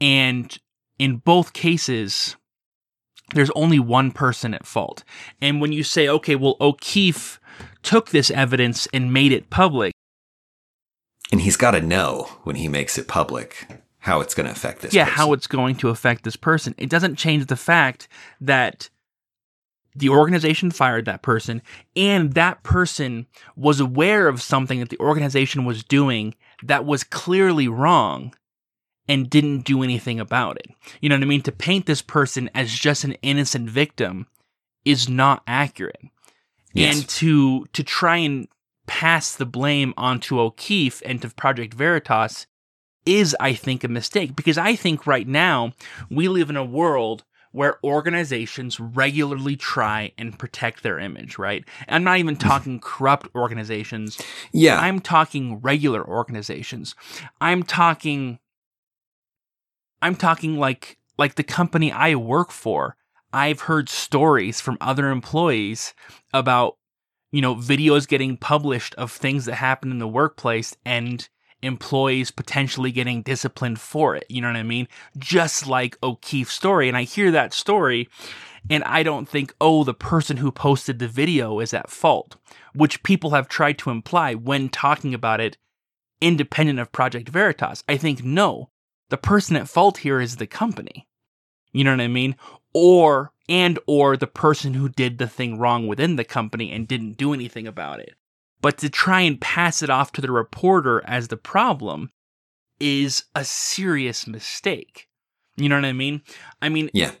And 0.00 0.58
in 0.98 1.18
both 1.18 1.52
cases, 1.52 2.36
there's 3.34 3.50
only 3.50 3.78
one 3.78 4.10
person 4.10 4.54
at 4.54 4.66
fault. 4.66 5.04
And 5.42 5.60
when 5.60 5.72
you 5.72 5.82
say, 5.82 6.08
okay, 6.08 6.34
well, 6.34 6.56
O'Keefe 6.58 7.38
took 7.82 8.08
this 8.08 8.30
evidence 8.30 8.88
and 8.94 9.12
made 9.12 9.32
it 9.32 9.50
public, 9.50 9.92
And 11.30 11.42
he's 11.42 11.56
got 11.58 11.72
to 11.72 11.82
know 11.82 12.38
when 12.44 12.56
he 12.56 12.68
makes 12.68 12.96
it 12.96 13.06
public 13.06 13.66
how 14.06 14.20
it's 14.20 14.34
going 14.34 14.46
to 14.46 14.52
affect 14.52 14.82
this. 14.82 14.94
yeah, 14.94 15.04
person. 15.04 15.16
how 15.16 15.32
it's 15.32 15.48
going 15.48 15.74
to 15.74 15.88
affect 15.88 16.22
this 16.22 16.36
person. 16.36 16.76
It 16.78 16.88
doesn't 16.88 17.16
change 17.16 17.46
the 17.46 17.56
fact 17.56 18.06
that 18.40 18.88
the 19.96 20.10
organization 20.10 20.70
fired 20.70 21.06
that 21.06 21.22
person 21.22 21.60
and 21.96 22.34
that 22.34 22.62
person 22.62 23.26
was 23.56 23.80
aware 23.80 24.28
of 24.28 24.40
something 24.40 24.78
that 24.78 24.90
the 24.90 24.98
organization 25.00 25.64
was 25.64 25.82
doing 25.82 26.36
that 26.62 26.84
was 26.84 27.02
clearly 27.02 27.66
wrong 27.66 28.32
and 29.08 29.28
didn't 29.28 29.62
do 29.62 29.82
anything 29.82 30.20
about 30.20 30.56
it. 30.58 30.70
You 31.00 31.08
know 31.08 31.16
what 31.16 31.22
I 31.22 31.26
mean? 31.26 31.42
To 31.42 31.52
paint 31.52 31.86
this 31.86 32.02
person 32.02 32.48
as 32.54 32.70
just 32.70 33.02
an 33.02 33.14
innocent 33.22 33.68
victim 33.68 34.28
is 34.84 35.08
not 35.08 35.42
accurate. 35.48 36.00
Yes. 36.72 36.96
And 36.96 37.08
to 37.08 37.66
to 37.72 37.82
try 37.82 38.18
and 38.18 38.46
pass 38.86 39.34
the 39.34 39.46
blame 39.46 39.94
onto 39.96 40.38
O'Keefe 40.38 41.02
and 41.04 41.20
to 41.22 41.30
Project 41.30 41.74
Veritas 41.74 42.46
is, 43.06 43.36
I 43.40 43.54
think, 43.54 43.84
a 43.84 43.88
mistake 43.88 44.36
because 44.36 44.58
I 44.58 44.76
think 44.76 45.06
right 45.06 45.26
now 45.26 45.72
we 46.10 46.28
live 46.28 46.50
in 46.50 46.56
a 46.56 46.64
world 46.64 47.24
where 47.52 47.78
organizations 47.82 48.78
regularly 48.78 49.56
try 49.56 50.12
and 50.18 50.38
protect 50.38 50.82
their 50.82 50.98
image, 50.98 51.38
right? 51.38 51.64
I'm 51.88 52.04
not 52.04 52.18
even 52.18 52.36
mm-hmm. 52.36 52.46
talking 52.46 52.80
corrupt 52.80 53.28
organizations. 53.34 54.20
yeah. 54.52 54.78
I'm 54.78 55.00
talking 55.00 55.60
regular 55.60 56.06
organizations. 56.06 56.94
I'm 57.40 57.62
talking 57.62 58.40
I'm 60.02 60.14
talking 60.14 60.58
like 60.58 60.98
like 61.18 61.36
the 61.36 61.42
company 61.42 61.90
I 61.90 62.14
work 62.14 62.50
for. 62.50 62.96
I've 63.32 63.62
heard 63.62 63.88
stories 63.88 64.60
from 64.60 64.76
other 64.80 65.10
employees 65.10 65.94
about 66.34 66.76
you 67.32 67.40
know 67.40 67.54
videos 67.54 68.06
getting 68.06 68.36
published 68.36 68.94
of 68.96 69.10
things 69.10 69.46
that 69.46 69.54
happen 69.54 69.90
in 69.90 69.98
the 69.98 70.06
workplace 70.06 70.76
and 70.84 71.26
employees 71.62 72.30
potentially 72.30 72.92
getting 72.92 73.22
disciplined 73.22 73.80
for 73.80 74.14
it. 74.14 74.24
You 74.28 74.40
know 74.40 74.48
what 74.48 74.56
I 74.56 74.62
mean? 74.62 74.88
Just 75.18 75.66
like 75.66 75.98
O'Keefe's 76.02 76.52
story 76.52 76.88
and 76.88 76.96
I 76.96 77.02
hear 77.02 77.30
that 77.30 77.54
story 77.54 78.08
and 78.68 78.82
I 78.84 79.02
don't 79.02 79.28
think, 79.28 79.54
oh, 79.60 79.84
the 79.84 79.94
person 79.94 80.38
who 80.38 80.50
posted 80.50 80.98
the 80.98 81.08
video 81.08 81.60
is 81.60 81.72
at 81.72 81.90
fault, 81.90 82.36
which 82.74 83.02
people 83.02 83.30
have 83.30 83.48
tried 83.48 83.78
to 83.78 83.90
imply 83.90 84.34
when 84.34 84.68
talking 84.68 85.14
about 85.14 85.40
it 85.40 85.56
independent 86.20 86.78
of 86.78 86.92
Project 86.92 87.28
Veritas. 87.28 87.84
I 87.88 87.96
think, 87.96 88.24
no, 88.24 88.70
the 89.10 89.16
person 89.16 89.56
at 89.56 89.68
fault 89.68 89.98
here 89.98 90.20
is 90.20 90.36
the 90.36 90.46
company. 90.46 91.06
You 91.72 91.84
know 91.84 91.92
what 91.92 92.00
I 92.00 92.08
mean? 92.08 92.36
Or, 92.72 93.32
and, 93.48 93.78
or 93.86 94.16
the 94.16 94.26
person 94.26 94.74
who 94.74 94.88
did 94.88 95.18
the 95.18 95.28
thing 95.28 95.58
wrong 95.58 95.86
within 95.86 96.16
the 96.16 96.24
company 96.24 96.72
and 96.72 96.88
didn't 96.88 97.16
do 97.16 97.32
anything 97.32 97.66
about 97.66 98.00
it. 98.00 98.14
But 98.66 98.78
to 98.78 98.90
try 98.90 99.20
and 99.20 99.40
pass 99.40 99.80
it 99.80 99.90
off 99.90 100.10
to 100.10 100.20
the 100.20 100.32
reporter 100.32 101.00
as 101.06 101.28
the 101.28 101.36
problem 101.36 102.10
is 102.80 103.22
a 103.32 103.44
serious 103.44 104.26
mistake. 104.26 105.06
You 105.56 105.68
know 105.68 105.76
what 105.76 105.84
I 105.84 105.92
mean? 105.92 106.22
I 106.60 106.68
mean, 106.68 106.90
yeah. 106.92 107.12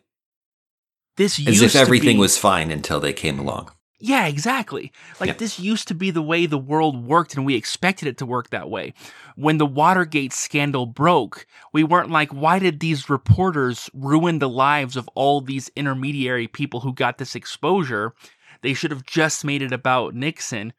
this 1.16 1.38
As 1.38 1.46
used 1.46 1.62
if 1.62 1.72
to 1.72 1.78
everything 1.78 2.16
be- 2.16 2.20
was 2.20 2.36
fine 2.36 2.72
until 2.72 2.98
they 2.98 3.12
came 3.12 3.38
along. 3.38 3.70
yeah, 4.00 4.26
exactly. 4.26 4.90
Like 5.20 5.28
Yeah. 5.28 5.34
this 5.34 5.60
used 5.60 5.86
to 5.86 5.94
be 5.94 6.10
the 6.10 6.20
way 6.20 6.46
the 6.46 6.58
world 6.58 7.06
worked 7.06 7.36
and 7.36 7.46
we 7.46 7.54
expected 7.54 8.08
it 8.08 8.18
to 8.18 8.26
work 8.26 8.50
that 8.50 8.68
way. 8.68 8.92
When 9.36 9.58
the 9.58 9.66
Watergate 9.66 10.32
scandal 10.32 10.84
broke, 10.84 11.46
we 11.72 11.84
weren't 11.84 12.10
like, 12.10 12.32
why 12.32 12.58
did 12.58 12.80
these 12.80 13.08
reporters 13.08 13.88
ruin 13.94 14.40
the 14.40 14.48
lives 14.48 14.96
of 14.96 15.08
all 15.14 15.40
these 15.40 15.70
intermediary 15.76 16.48
people 16.48 16.80
who 16.80 16.92
got 16.92 17.18
this 17.18 17.36
exposure? 17.36 18.14
They 18.62 18.74
should 18.74 18.90
have 18.90 19.06
just 19.06 19.44
made 19.44 19.62
it 19.62 19.70
about 19.70 20.12
Nixon, 20.12 20.72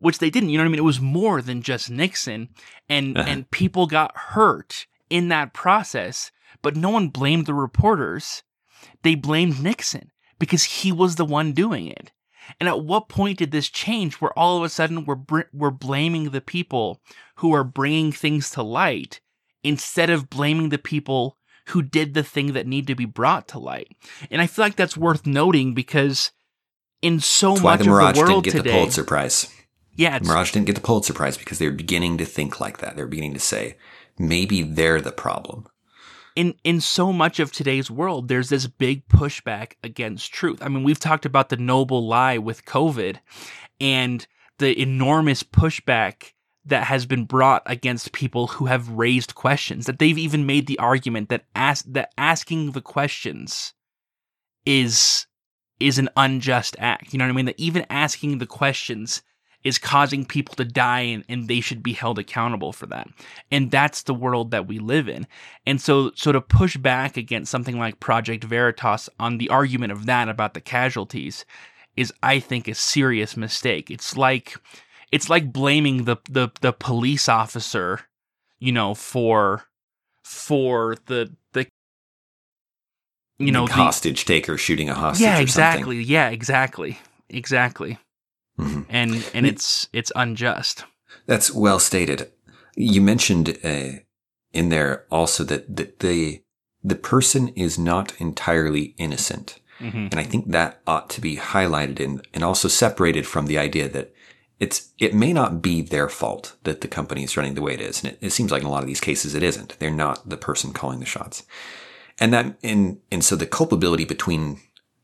which 0.00 0.18
they 0.18 0.30
didn't. 0.30 0.48
You 0.48 0.58
know 0.58 0.64
what 0.64 0.68
I 0.68 0.72
mean? 0.72 0.78
It 0.80 0.84
was 0.84 1.00
more 1.00 1.40
than 1.40 1.62
just 1.62 1.90
Nixon 1.90 2.48
and 2.88 3.16
Uh-huh. 3.16 3.28
and 3.28 3.50
people 3.50 3.86
got 3.86 4.16
hurt 4.16 4.86
in 5.08 5.28
that 5.28 5.52
process, 5.54 6.32
but 6.62 6.76
no 6.76 6.90
one 6.90 7.08
blamed 7.08 7.46
the 7.46 7.54
reporters. 7.54 8.42
They 9.02 9.14
blamed 9.14 9.62
Nixon 9.62 10.10
because 10.38 10.64
he 10.64 10.90
was 10.92 11.16
the 11.16 11.24
one 11.24 11.52
doing 11.52 11.86
it. 11.86 12.12
And 12.58 12.68
at 12.68 12.82
what 12.84 13.08
point 13.08 13.38
did 13.38 13.50
this 13.52 13.68
change 13.68 14.14
where 14.16 14.36
all 14.36 14.56
of 14.56 14.64
a 14.64 14.68
sudden 14.68 15.04
we're, 15.04 15.14
br- 15.14 15.42
we're 15.52 15.70
blaming 15.70 16.30
the 16.30 16.40
people 16.40 17.00
who 17.36 17.52
are 17.52 17.62
bringing 17.62 18.10
things 18.10 18.50
to 18.52 18.62
light 18.62 19.20
instead 19.62 20.10
of 20.10 20.30
blaming 20.30 20.70
the 20.70 20.78
people 20.78 21.36
who 21.68 21.82
did 21.82 22.14
the 22.14 22.24
thing 22.24 22.52
that 22.54 22.66
need 22.66 22.86
to 22.88 22.94
be 22.96 23.04
brought 23.04 23.46
to 23.48 23.58
light? 23.58 23.88
And 24.30 24.40
I 24.42 24.46
feel 24.48 24.64
like 24.64 24.74
that's 24.76 24.96
worth 24.96 25.26
noting 25.26 25.74
because 25.74 26.32
in 27.02 27.20
so 27.20 27.50
That's 27.50 27.62
why 27.62 27.72
much 27.76 27.80
the 27.80 27.90
Mirage 27.90 28.08
of 28.08 28.14
the 28.14 28.20
didn't 28.20 28.32
world 28.32 28.44
get 28.44 28.52
the 28.54 28.62
today, 28.62 28.72
Pulitzer 28.72 29.04
Prize. 29.04 29.54
Yeah, 30.00 30.16
it's, 30.16 30.26
Mirage 30.26 30.52
didn't 30.52 30.66
get 30.66 30.76
the 30.76 30.80
Pulitzer 30.80 31.12
Prize 31.12 31.36
because 31.36 31.58
they 31.58 31.66
were 31.66 31.72
beginning 31.74 32.16
to 32.18 32.24
think 32.24 32.58
like 32.58 32.78
that. 32.78 32.96
They 32.96 33.02
were 33.02 33.08
beginning 33.08 33.34
to 33.34 33.40
say, 33.40 33.76
maybe 34.18 34.62
they're 34.62 35.00
the 35.00 35.12
problem. 35.12 35.66
in 36.34 36.54
in 36.64 36.80
so 36.80 37.12
much 37.12 37.38
of 37.38 37.52
today's 37.52 37.90
world 37.90 38.28
there's 38.28 38.48
this 38.48 38.66
big 38.66 39.06
pushback 39.08 39.72
against 39.82 40.32
truth 40.32 40.58
i 40.62 40.68
mean 40.68 40.84
we've 40.84 41.00
talked 41.00 41.26
about 41.26 41.48
the 41.48 41.56
noble 41.56 42.06
lie 42.06 42.38
with 42.38 42.64
covid 42.64 43.16
and 43.80 44.26
the 44.58 44.80
enormous 44.80 45.42
pushback 45.42 46.32
that 46.64 46.84
has 46.84 47.04
been 47.04 47.24
brought 47.24 47.62
against 47.66 48.12
people 48.12 48.46
who 48.46 48.66
have 48.66 48.88
raised 48.90 49.34
questions 49.34 49.86
that 49.86 49.98
they've 49.98 50.18
even 50.18 50.46
made 50.46 50.66
the 50.66 50.78
argument 50.78 51.28
that 51.28 51.44
ask 51.54 51.84
that 51.86 52.12
asking 52.16 52.72
the 52.72 52.82
questions 52.82 53.74
is 54.64 55.26
is 55.78 55.98
an 55.98 56.08
unjust 56.16 56.76
act 56.78 57.12
you 57.12 57.18
know 57.18 57.24
what 57.26 57.32
i 57.32 57.34
mean 57.34 57.46
that 57.46 57.58
even 57.60 57.84
asking 57.90 58.38
the 58.38 58.46
questions 58.46 59.22
is 59.62 59.78
causing 59.78 60.24
people 60.24 60.54
to 60.54 60.64
die 60.64 61.00
and, 61.00 61.24
and 61.28 61.48
they 61.48 61.60
should 61.60 61.82
be 61.82 61.92
held 61.92 62.18
accountable 62.18 62.72
for 62.72 62.86
that. 62.86 63.08
And 63.50 63.70
that's 63.70 64.02
the 64.02 64.14
world 64.14 64.50
that 64.52 64.66
we 64.66 64.78
live 64.78 65.08
in. 65.08 65.26
And 65.66 65.80
so, 65.80 66.12
so 66.14 66.32
to 66.32 66.40
push 66.40 66.76
back 66.76 67.16
against 67.16 67.50
something 67.50 67.78
like 67.78 68.00
Project 68.00 68.44
Veritas 68.44 69.08
on 69.18 69.38
the 69.38 69.50
argument 69.50 69.92
of 69.92 70.06
that 70.06 70.28
about 70.28 70.54
the 70.54 70.60
casualties 70.60 71.44
is, 71.96 72.12
I 72.22 72.40
think, 72.40 72.68
a 72.68 72.74
serious 72.74 73.36
mistake. 73.36 73.90
It's 73.90 74.16
like, 74.16 74.56
it's 75.12 75.28
like 75.28 75.52
blaming 75.52 76.04
the 76.04 76.16
the 76.30 76.50
the 76.60 76.72
police 76.72 77.28
officer, 77.28 78.00
you 78.60 78.70
know, 78.70 78.94
for 78.94 79.64
for 80.24 80.96
the 81.06 81.34
the 81.52 81.66
you 83.40 83.50
know 83.50 83.66
the 83.66 83.72
hostage 83.72 84.24
taker 84.24 84.56
shooting 84.56 84.88
a 84.88 84.94
hostage. 84.94 85.24
yeah 85.24 85.38
exactly. 85.40 86.00
Yeah 86.00 86.28
exactly. 86.30 86.98
Exactly 87.28 87.98
Mhm. 88.60 88.84
and 88.88 89.30
and 89.34 89.46
it's 89.46 89.88
it's 89.92 90.12
unjust 90.14 90.84
That's 91.26 91.50
well 91.54 91.78
stated. 91.78 92.30
You 92.76 93.00
mentioned 93.00 93.58
uh, 93.64 94.00
in 94.52 94.68
there 94.68 95.04
also 95.10 95.44
that, 95.44 95.76
that 95.76 95.98
the 96.00 96.42
the 96.82 96.94
person 97.12 97.48
is 97.48 97.78
not 97.78 98.12
entirely 98.20 98.94
innocent. 98.96 99.58
hmm 99.78 100.08
And 100.10 100.18
I 100.22 100.24
think 100.30 100.50
that 100.52 100.80
ought 100.86 101.08
to 101.14 101.20
be 101.20 101.36
highlighted 101.36 102.00
and, 102.04 102.26
and 102.34 102.42
also 102.44 102.68
separated 102.68 103.26
from 103.26 103.46
the 103.46 103.58
idea 103.58 103.88
that 103.88 104.12
it's 104.58 104.78
it 104.98 105.14
may 105.14 105.32
not 105.32 105.62
be 105.62 105.82
their 105.82 106.08
fault 106.08 106.56
that 106.64 106.80
the 106.80 106.88
company 106.88 107.22
is 107.24 107.36
running 107.36 107.54
the 107.54 107.62
way 107.62 107.74
it 107.74 107.80
is, 107.80 108.02
and 108.04 108.12
it, 108.12 108.18
it 108.26 108.32
seems 108.32 108.50
like 108.52 108.62
in 108.62 108.68
a 108.68 108.70
lot 108.70 108.82
of 108.82 108.88
these 108.88 109.06
cases 109.08 109.34
it 109.34 109.42
isn't. 109.42 109.76
They're 109.78 110.04
not 110.06 110.28
the 110.28 110.36
person 110.48 110.72
calling 110.72 111.00
the 111.00 111.06
shots, 111.06 111.44
and 112.18 112.32
that 112.34 112.46
and 112.62 112.98
and 113.12 113.24
so 113.24 113.36
the 113.36 113.46
culpability 113.58 114.04
between 114.04 114.60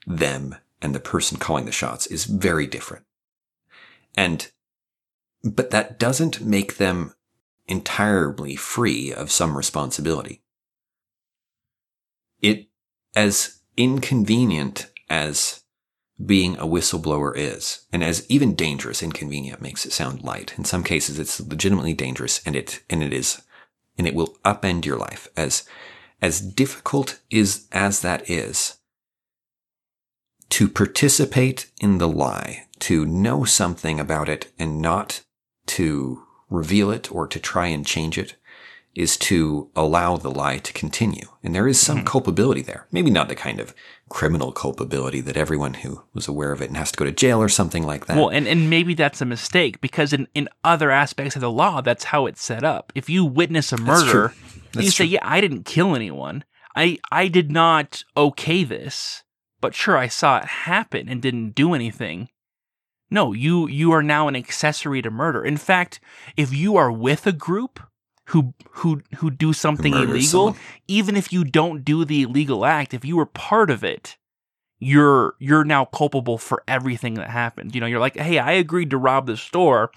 them 0.06 0.54
and 0.82 0.94
the 0.94 1.00
person 1.00 1.38
calling 1.38 1.64
the 1.66 1.72
shots 1.72 2.06
is 2.06 2.26
very 2.26 2.66
different, 2.66 3.05
and 4.16 4.50
but 5.44 5.70
that 5.70 5.98
doesn't 5.98 6.40
make 6.40 6.76
them 6.76 7.14
entirely 7.68 8.56
free 8.56 9.12
of 9.12 9.30
some 9.30 9.56
responsibility. 9.56 10.42
It 12.40 12.68
as 13.14 13.60
inconvenient 13.76 14.90
as 15.08 15.62
being 16.24 16.56
a 16.56 16.66
whistleblower 16.66 17.32
is, 17.36 17.86
and 17.92 18.02
as 18.02 18.24
even 18.30 18.54
dangerous, 18.54 19.02
inconvenient 19.02 19.60
makes 19.60 19.84
it 19.84 19.92
sound 19.92 20.22
light. 20.22 20.54
In 20.56 20.64
some 20.64 20.82
cases, 20.82 21.18
it's 21.18 21.40
legitimately 21.40 21.92
dangerous, 21.92 22.40
and 22.46 22.56
it 22.56 22.82
and 22.88 23.02
it 23.02 23.12
is, 23.12 23.42
and 23.98 24.06
it 24.06 24.14
will 24.14 24.36
upend 24.44 24.84
your 24.84 24.96
life. 24.96 25.28
As 25.36 25.64
as 26.22 26.40
difficult 26.40 27.20
is 27.30 27.66
as 27.72 28.00
that 28.00 28.28
is, 28.30 28.78
to 30.48 30.68
participate 30.68 31.70
in 31.80 31.98
the 31.98 32.08
lie, 32.08 32.65
to 32.80 33.06
know 33.06 33.44
something 33.44 33.98
about 34.00 34.28
it 34.28 34.52
and 34.58 34.80
not 34.80 35.22
to 35.66 36.22
reveal 36.48 36.90
it 36.90 37.10
or 37.10 37.26
to 37.26 37.40
try 37.40 37.66
and 37.66 37.86
change 37.86 38.18
it, 38.18 38.36
is 38.94 39.18
to 39.18 39.70
allow 39.76 40.16
the 40.16 40.30
lie 40.30 40.56
to 40.56 40.72
continue. 40.72 41.26
And 41.42 41.54
there 41.54 41.68
is 41.68 41.78
some 41.78 41.98
mm-hmm. 41.98 42.06
culpability 42.06 42.62
there. 42.62 42.86
Maybe 42.90 43.10
not 43.10 43.28
the 43.28 43.34
kind 43.34 43.60
of 43.60 43.74
criminal 44.08 44.52
culpability 44.52 45.20
that 45.20 45.36
everyone 45.36 45.74
who 45.74 46.02
was 46.14 46.28
aware 46.28 46.50
of 46.50 46.62
it 46.62 46.68
and 46.68 46.78
has 46.78 46.92
to 46.92 46.96
go 46.96 47.04
to 47.04 47.12
jail 47.12 47.42
or 47.42 47.50
something 47.50 47.82
like 47.82 48.06
that. 48.06 48.16
Well, 48.16 48.30
and, 48.30 48.48
and 48.48 48.70
maybe 48.70 48.94
that's 48.94 49.20
a 49.20 49.26
mistake 49.26 49.82
because 49.82 50.14
in, 50.14 50.28
in 50.34 50.48
other 50.64 50.90
aspects 50.90 51.36
of 51.36 51.42
the 51.42 51.50
law, 51.50 51.82
that's 51.82 52.04
how 52.04 52.24
it's 52.24 52.42
set 52.42 52.64
up. 52.64 52.90
If 52.94 53.10
you 53.10 53.24
witness 53.26 53.70
a 53.70 53.76
murder, 53.76 54.32
you 54.74 54.90
say, 54.90 55.04
yeah, 55.04 55.20
I 55.22 55.42
didn't 55.42 55.64
kill 55.64 55.94
anyone. 55.94 56.44
I, 56.74 56.98
I 57.12 57.28
did 57.28 57.50
not 57.50 58.02
okay 58.16 58.64
this, 58.64 59.24
but 59.60 59.74
sure, 59.74 59.98
I 59.98 60.08
saw 60.08 60.38
it 60.38 60.44
happen 60.44 61.08
and 61.08 61.20
didn't 61.20 61.50
do 61.50 61.74
anything. 61.74 62.30
No, 63.10 63.32
you 63.32 63.68
you 63.68 63.92
are 63.92 64.02
now 64.02 64.28
an 64.28 64.36
accessory 64.36 65.02
to 65.02 65.10
murder. 65.10 65.44
In 65.44 65.56
fact, 65.56 66.00
if 66.36 66.52
you 66.52 66.76
are 66.76 66.90
with 66.90 67.26
a 67.26 67.32
group 67.32 67.80
who 68.26 68.54
who 68.70 69.02
who 69.18 69.30
do 69.30 69.52
something 69.52 69.94
illegal, 69.94 70.22
someone. 70.22 70.56
even 70.88 71.16
if 71.16 71.32
you 71.32 71.44
don't 71.44 71.84
do 71.84 72.04
the 72.04 72.22
illegal 72.22 72.64
act, 72.64 72.94
if 72.94 73.04
you 73.04 73.16
were 73.16 73.26
part 73.26 73.70
of 73.70 73.84
it, 73.84 74.16
you're 74.78 75.34
you're 75.38 75.64
now 75.64 75.84
culpable 75.84 76.36
for 76.36 76.62
everything 76.66 77.14
that 77.14 77.30
happened. 77.30 77.74
You 77.74 77.80
know, 77.80 77.86
you're 77.86 78.00
like, 78.00 78.16
"Hey, 78.16 78.38
I 78.38 78.52
agreed 78.52 78.90
to 78.90 78.98
rob 78.98 79.26
the 79.26 79.36
store. 79.36 79.90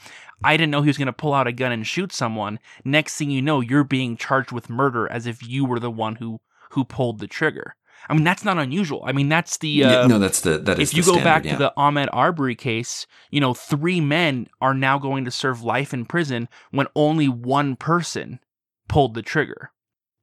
I 0.44 0.56
didn't 0.56 0.72
know 0.72 0.82
he 0.82 0.88
was 0.88 0.98
going 0.98 1.08
to 1.08 1.14
pull 1.14 1.34
out 1.34 1.48
a 1.48 1.52
gun 1.52 1.72
and 1.72 1.86
shoot 1.86 2.14
someone." 2.14 2.60
Next 2.86 3.18
thing 3.18 3.32
you 3.32 3.42
know, 3.42 3.60
you're 3.60 3.84
being 3.84 4.18
charged 4.18 4.52
with 4.52 4.70
murder 4.70 5.12
as 5.12 5.26
if 5.26 5.48
you 5.48 5.66
were 5.66 5.80
the 5.80 5.92
one 5.92 6.16
who 6.16 6.40
who 6.72 6.86
pulled 6.86 7.20
the 7.20 7.28
trigger. 7.28 7.76
I 8.08 8.14
mean, 8.14 8.24
that's 8.24 8.46
not 8.46 8.58
unusual. 8.58 9.04
I 9.06 9.12
mean, 9.12 9.30
that's 9.30 9.58
the 9.58 9.84
uh, 9.84 10.08
no, 10.08 10.20
that's 10.20 10.42
the 10.42 10.58
that 10.60 10.80
is. 10.80 10.92
If 10.92 10.98
you 10.98 11.04
go 11.04 11.12
standard, 11.12 11.24
back 11.24 11.46
yeah. 11.46 11.52
to 11.54 11.58
the 11.58 11.74
Ahmaud 11.78 12.10
Arbery 12.14 12.56
case, 12.56 13.06
you 13.30 13.40
know, 13.40 13.54
three 13.54 14.00
men 14.00 14.48
are 14.62 14.74
now 14.74 14.98
going 14.98 15.26
to 15.26 15.32
serve 15.32 15.62
life 15.64 15.94
in 15.94 16.06
prison 16.06 16.48
when 16.72 16.88
only 16.96 17.28
one 17.28 17.76
person 17.76 18.40
pulled 18.88 19.14
the 19.14 19.22
trigger. 19.22 19.72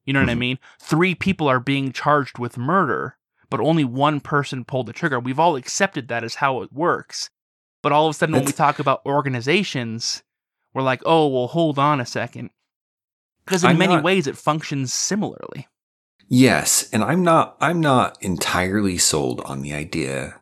You 0.05 0.13
know 0.13 0.21
what 0.21 0.27
mm-hmm. 0.27 0.31
I 0.31 0.35
mean? 0.35 0.59
Three 0.81 1.15
people 1.15 1.49
are 1.49 1.61
being 1.61 1.93
charged 1.93 2.39
with 2.39 2.57
murder, 2.57 3.17
but 3.51 3.61
only 3.61 3.85
one 3.85 4.21
person 4.21 4.65
pulled 4.65 4.87
the 4.87 4.93
trigger. 4.93 5.19
We've 5.19 5.41
all 5.41 5.57
accepted 5.57 6.09
that 6.09 6.25
as 6.25 6.37
how 6.37 6.63
it 6.63 6.73
works. 6.73 7.29
But 7.83 7.93
all 7.93 8.07
of 8.07 8.11
a 8.11 8.15
sudden, 8.15 8.35
when 8.35 8.45
we 8.45 8.53
talk 8.53 8.79
about 8.79 9.03
organizations, 9.07 10.23
we're 10.75 10.83
like, 10.83 11.03
oh, 11.05 11.29
well, 11.29 11.47
hold 11.47 11.79
on 11.79 12.01
a 12.01 12.07
second. 12.07 12.51
Because 13.45 13.63
in 13.63 13.71
I'm 13.71 13.79
many 13.79 13.95
not... 13.95 14.05
ways, 14.05 14.27
it 14.27 14.37
functions 14.37 14.93
similarly. 14.93 15.69
Yes, 16.29 16.89
and 16.93 17.03
I'm 17.05 17.23
not 17.23 17.57
I'm 17.61 17.81
not 17.81 18.21
entirely 18.23 18.99
sold 18.99 19.41
on 19.43 19.63
the 19.63 19.73
idea 19.73 20.41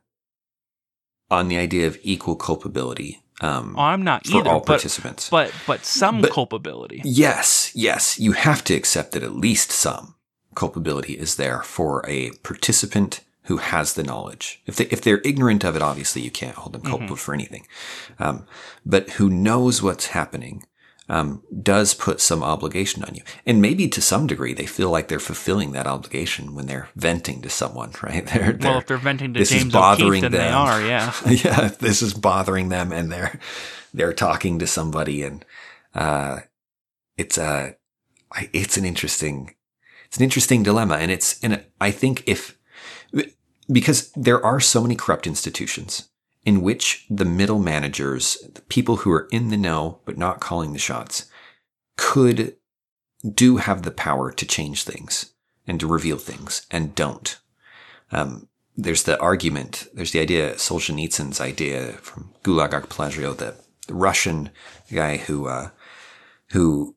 on 1.30 1.48
the 1.48 1.56
idea 1.56 1.86
of 1.86 1.98
equal 2.02 2.36
culpability. 2.36 3.22
Um, 3.40 3.74
oh, 3.76 3.82
I'm 3.82 4.02
not 4.02 4.26
for 4.26 4.38
either, 4.38 4.50
all 4.50 4.60
but, 4.60 4.66
participants, 4.66 5.28
but 5.28 5.52
but 5.66 5.84
some 5.84 6.20
but 6.20 6.30
culpability. 6.30 7.02
Yes, 7.04 7.70
yes, 7.74 8.18
you 8.18 8.32
have 8.32 8.64
to 8.64 8.74
accept 8.74 9.12
that 9.12 9.22
at 9.22 9.34
least 9.34 9.72
some 9.72 10.14
culpability 10.54 11.14
is 11.14 11.36
there 11.36 11.62
for 11.62 12.04
a 12.08 12.30
participant 12.42 13.20
who 13.44 13.58
has 13.58 13.94
the 13.94 14.02
knowledge. 14.02 14.62
If 14.66 14.76
they 14.76 14.84
if 14.86 15.02
they're 15.02 15.20
ignorant 15.24 15.64
of 15.64 15.76
it, 15.76 15.82
obviously 15.82 16.22
you 16.22 16.30
can't 16.30 16.56
hold 16.56 16.72
them 16.74 16.82
culpable 16.82 17.16
mm-hmm. 17.16 17.24
for 17.24 17.34
anything. 17.34 17.66
Um, 18.18 18.46
but 18.86 19.10
who 19.10 19.28
knows 19.28 19.82
what's 19.82 20.06
happening 20.06 20.64
um, 21.08 21.42
does 21.62 21.92
put 21.94 22.20
some 22.20 22.42
obligation 22.42 23.04
on 23.04 23.14
you. 23.14 23.22
And 23.44 23.60
maybe 23.60 23.88
to 23.88 24.00
some 24.00 24.26
degree, 24.26 24.54
they 24.54 24.66
feel 24.66 24.90
like 24.90 25.08
they're 25.08 25.18
fulfilling 25.18 25.72
that 25.72 25.86
obligation 25.86 26.54
when 26.54 26.66
they're 26.66 26.88
venting 26.96 27.42
to 27.42 27.50
someone, 27.50 27.92
right? 28.02 28.26
They're, 28.26 28.52
they're 28.52 28.70
well, 28.70 28.78
if 28.78 28.86
they're 28.86 28.96
venting 28.96 29.34
to 29.34 29.40
this 29.40 29.50
James 29.50 29.66
is 29.66 29.72
bothering 29.72 30.24
O'Keefe, 30.24 30.32
them. 30.32 30.40
they 30.40 30.48
are, 30.48 30.80
yeah. 30.80 31.12
yeah, 31.26 31.68
this 31.78 32.02
is 32.02 32.14
bothering 32.14 32.68
them 32.68 32.92
and 32.92 33.12
they're, 33.12 33.38
they're 33.92 34.14
talking 34.14 34.58
to 34.58 34.66
somebody 34.66 35.22
and, 35.22 35.44
uh, 35.94 36.40
it's 37.16 37.38
a, 37.38 37.76
it's 38.52 38.76
an 38.76 38.84
interesting, 38.84 39.54
it's 40.06 40.16
an 40.16 40.24
interesting 40.24 40.62
dilemma. 40.62 40.96
And 40.96 41.10
it's, 41.12 41.42
and 41.44 41.64
I 41.80 41.90
think 41.90 42.24
if, 42.26 42.58
because 43.70 44.10
there 44.12 44.44
are 44.44 44.58
so 44.58 44.82
many 44.82 44.96
corrupt 44.96 45.26
institutions 45.26 46.08
in 46.44 46.62
which 46.62 47.06
the 47.08 47.24
middle 47.24 47.58
managers, 47.58 48.38
the 48.54 48.60
people 48.62 48.96
who 48.96 49.10
are 49.10 49.28
in 49.30 49.48
the 49.48 49.56
know 49.56 50.00
but 50.04 50.18
not 50.18 50.40
calling 50.40 50.72
the 50.72 50.78
shots, 50.78 51.26
could 51.96 52.56
do 53.32 53.56
have 53.56 53.82
the 53.82 53.90
power 53.90 54.30
to 54.30 54.46
change 54.46 54.84
things 54.84 55.32
and 55.66 55.80
to 55.80 55.86
reveal 55.86 56.18
things 56.18 56.66
and 56.70 56.94
don't. 56.94 57.38
Um, 58.12 58.48
there's 58.76 59.04
the 59.04 59.18
argument, 59.20 59.88
there's 59.94 60.12
the 60.12 60.20
idea, 60.20 60.54
Solzhenitsyn's 60.54 61.40
idea 61.40 61.92
from 61.92 62.34
Gulag 62.42 62.74
Archipelago, 62.74 63.32
the, 63.32 63.54
the 63.86 63.94
Russian 63.94 64.50
guy 64.92 65.16
who, 65.16 65.46
uh, 65.46 65.70
who 66.50 66.96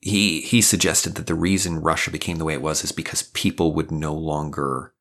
he, 0.00 0.40
he 0.40 0.62
suggested 0.62 1.16
that 1.16 1.26
the 1.26 1.34
reason 1.34 1.82
Russia 1.82 2.10
became 2.10 2.38
the 2.38 2.44
way 2.44 2.54
it 2.54 2.62
was 2.62 2.84
is 2.84 2.92
because 2.92 3.24
people 3.34 3.72
would 3.74 3.90
no 3.90 4.14
longer 4.14 4.94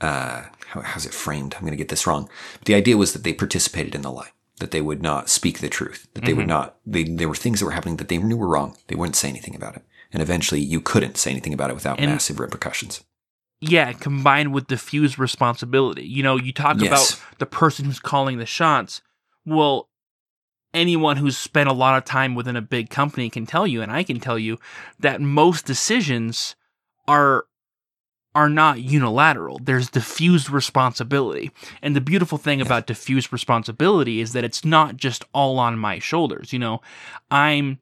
uh, 0.00 0.44
how, 0.68 0.80
how's 0.82 1.06
it 1.06 1.14
framed? 1.14 1.54
I'm 1.54 1.62
going 1.62 1.72
to 1.72 1.76
get 1.76 1.88
this 1.88 2.06
wrong. 2.06 2.28
But 2.58 2.66
the 2.66 2.74
idea 2.74 2.96
was 2.96 3.12
that 3.12 3.24
they 3.24 3.32
participated 3.32 3.94
in 3.94 4.02
the 4.02 4.10
lie, 4.10 4.30
that 4.58 4.70
they 4.70 4.80
would 4.80 5.02
not 5.02 5.28
speak 5.28 5.58
the 5.58 5.68
truth, 5.68 6.08
that 6.14 6.24
they 6.24 6.30
mm-hmm. 6.30 6.38
would 6.38 6.46
not, 6.46 6.76
they, 6.86 7.04
there 7.04 7.28
were 7.28 7.34
things 7.34 7.60
that 7.60 7.66
were 7.66 7.72
happening 7.72 7.96
that 7.96 8.08
they 8.08 8.18
knew 8.18 8.36
were 8.36 8.48
wrong. 8.48 8.76
They 8.86 8.94
wouldn't 8.94 9.16
say 9.16 9.28
anything 9.28 9.54
about 9.54 9.76
it. 9.76 9.82
And 10.12 10.22
eventually 10.22 10.60
you 10.60 10.80
couldn't 10.80 11.16
say 11.16 11.30
anything 11.30 11.54
about 11.54 11.70
it 11.70 11.74
without 11.74 12.00
and, 12.00 12.10
massive 12.10 12.40
repercussions. 12.40 13.02
Yeah, 13.60 13.92
combined 13.92 14.54
with 14.54 14.68
diffuse 14.68 15.18
responsibility. 15.18 16.04
You 16.04 16.22
know, 16.22 16.36
you 16.36 16.52
talk 16.52 16.80
yes. 16.80 16.88
about 16.88 17.38
the 17.38 17.46
person 17.46 17.84
who's 17.84 18.00
calling 18.00 18.38
the 18.38 18.46
shots. 18.46 19.02
Well, 19.44 19.88
anyone 20.72 21.18
who's 21.18 21.36
spent 21.36 21.68
a 21.68 21.74
lot 21.74 21.98
of 21.98 22.04
time 22.04 22.34
within 22.34 22.56
a 22.56 22.62
big 22.62 22.90
company 22.90 23.28
can 23.28 23.44
tell 23.44 23.66
you, 23.66 23.82
and 23.82 23.92
I 23.92 24.02
can 24.02 24.18
tell 24.18 24.38
you, 24.38 24.58
that 24.98 25.20
most 25.20 25.66
decisions 25.66 26.56
are 27.06 27.44
are 28.34 28.48
not 28.48 28.80
unilateral. 28.80 29.58
There's 29.62 29.90
diffused 29.90 30.50
responsibility. 30.50 31.50
And 31.82 31.96
the 31.96 32.00
beautiful 32.00 32.38
thing 32.38 32.60
about 32.60 32.86
diffused 32.86 33.32
responsibility 33.32 34.20
is 34.20 34.32
that 34.32 34.44
it's 34.44 34.64
not 34.64 34.96
just 34.96 35.24
all 35.32 35.58
on 35.58 35.78
my 35.78 35.98
shoulders. 35.98 36.52
You 36.52 36.60
know, 36.60 36.80
I'm 37.30 37.78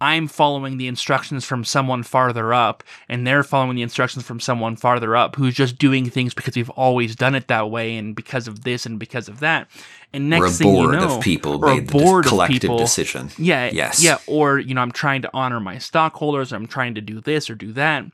I'm 0.00 0.28
following 0.28 0.76
the 0.76 0.88
instructions 0.88 1.44
from 1.44 1.64
someone 1.64 2.02
farther 2.02 2.52
up, 2.52 2.84
and 3.08 3.26
they're 3.26 3.42
following 3.42 3.76
the 3.76 3.82
instructions 3.82 4.26
from 4.26 4.40
someone 4.40 4.76
farther 4.76 5.16
up 5.16 5.36
who's 5.36 5.54
just 5.54 5.78
doing 5.78 6.10
things 6.10 6.34
because 6.34 6.54
we've 6.54 6.70
always 6.70 7.16
done 7.16 7.34
it 7.34 7.48
that 7.48 7.70
way, 7.70 7.96
and 7.96 8.14
because 8.14 8.46
of 8.46 8.64
this 8.64 8.84
and 8.84 8.98
because 8.98 9.28
of 9.28 9.40
that. 9.40 9.68
And 10.12 10.30
next 10.30 10.58
thing 10.58 10.72
board 10.72 10.94
you 10.94 11.00
know, 11.00 11.16
of 11.16 11.22
people 11.22 11.64
or 11.64 11.74
made 11.74 11.88
a 11.88 11.92
board 11.92 12.26
collective 12.26 12.62
people, 12.62 12.78
decision. 12.78 13.30
Yeah, 13.38 13.70
yes, 13.72 14.02
yeah. 14.02 14.18
Or 14.26 14.58
you 14.58 14.74
know, 14.74 14.82
I'm 14.82 14.92
trying 14.92 15.22
to 15.22 15.30
honor 15.32 15.60
my 15.60 15.78
stockholders. 15.78 16.52
I'm 16.52 16.66
trying 16.66 16.94
to 16.94 17.00
do 17.00 17.20
this 17.20 17.48
or 17.48 17.54
do 17.54 17.72
that. 17.72 18.04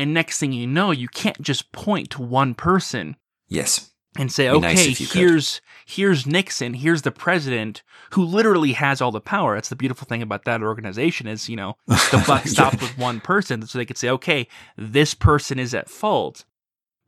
And 0.00 0.14
next 0.14 0.38
thing 0.38 0.52
you 0.52 0.66
know, 0.66 0.92
you 0.92 1.08
can't 1.08 1.42
just 1.42 1.72
point 1.72 2.08
to 2.12 2.22
one 2.22 2.54
person. 2.54 3.16
Yes. 3.48 3.90
And 4.16 4.32
say, 4.32 4.48
okay, 4.48 4.74
nice 4.74 5.12
here's 5.12 5.60
here's 5.84 6.26
Nixon, 6.26 6.72
here's 6.72 7.02
the 7.02 7.12
president 7.12 7.82
who 8.12 8.24
literally 8.24 8.72
has 8.72 9.02
all 9.02 9.12
the 9.12 9.20
power. 9.20 9.54
That's 9.54 9.68
the 9.68 9.76
beautiful 9.76 10.06
thing 10.06 10.22
about 10.22 10.46
that 10.46 10.62
organization 10.62 11.26
is, 11.26 11.50
you 11.50 11.54
know, 11.54 11.76
the 11.86 12.24
buck 12.26 12.46
stops 12.46 12.76
yeah. 12.76 12.82
with 12.82 12.96
one 12.98 13.20
person. 13.20 13.66
So 13.66 13.76
they 13.76 13.84
could 13.84 13.98
say, 13.98 14.08
okay, 14.08 14.48
this 14.78 15.12
person 15.12 15.58
is 15.58 15.74
at 15.74 15.90
fault. 15.90 16.46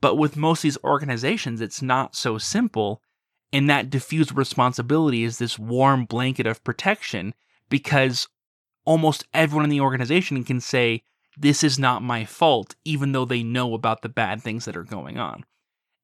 But 0.02 0.16
with 0.16 0.36
most 0.36 0.58
of 0.58 0.64
these 0.64 0.78
organizations, 0.84 1.62
it's 1.62 1.80
not 1.80 2.14
so 2.14 2.36
simple. 2.36 3.00
And 3.54 3.70
that 3.70 3.88
diffused 3.88 4.36
responsibility 4.36 5.24
is 5.24 5.38
this 5.38 5.58
warm 5.58 6.04
blanket 6.04 6.46
of 6.46 6.62
protection 6.62 7.32
because 7.70 8.28
almost 8.84 9.24
everyone 9.32 9.64
in 9.64 9.70
the 9.70 9.80
organization 9.80 10.44
can 10.44 10.60
say, 10.60 11.02
this 11.36 11.64
is 11.64 11.78
not 11.78 12.02
my 12.02 12.24
fault, 12.24 12.74
even 12.84 13.12
though 13.12 13.24
they 13.24 13.42
know 13.42 13.74
about 13.74 14.02
the 14.02 14.08
bad 14.08 14.42
things 14.42 14.64
that 14.64 14.76
are 14.76 14.82
going 14.82 15.18
on. 15.18 15.44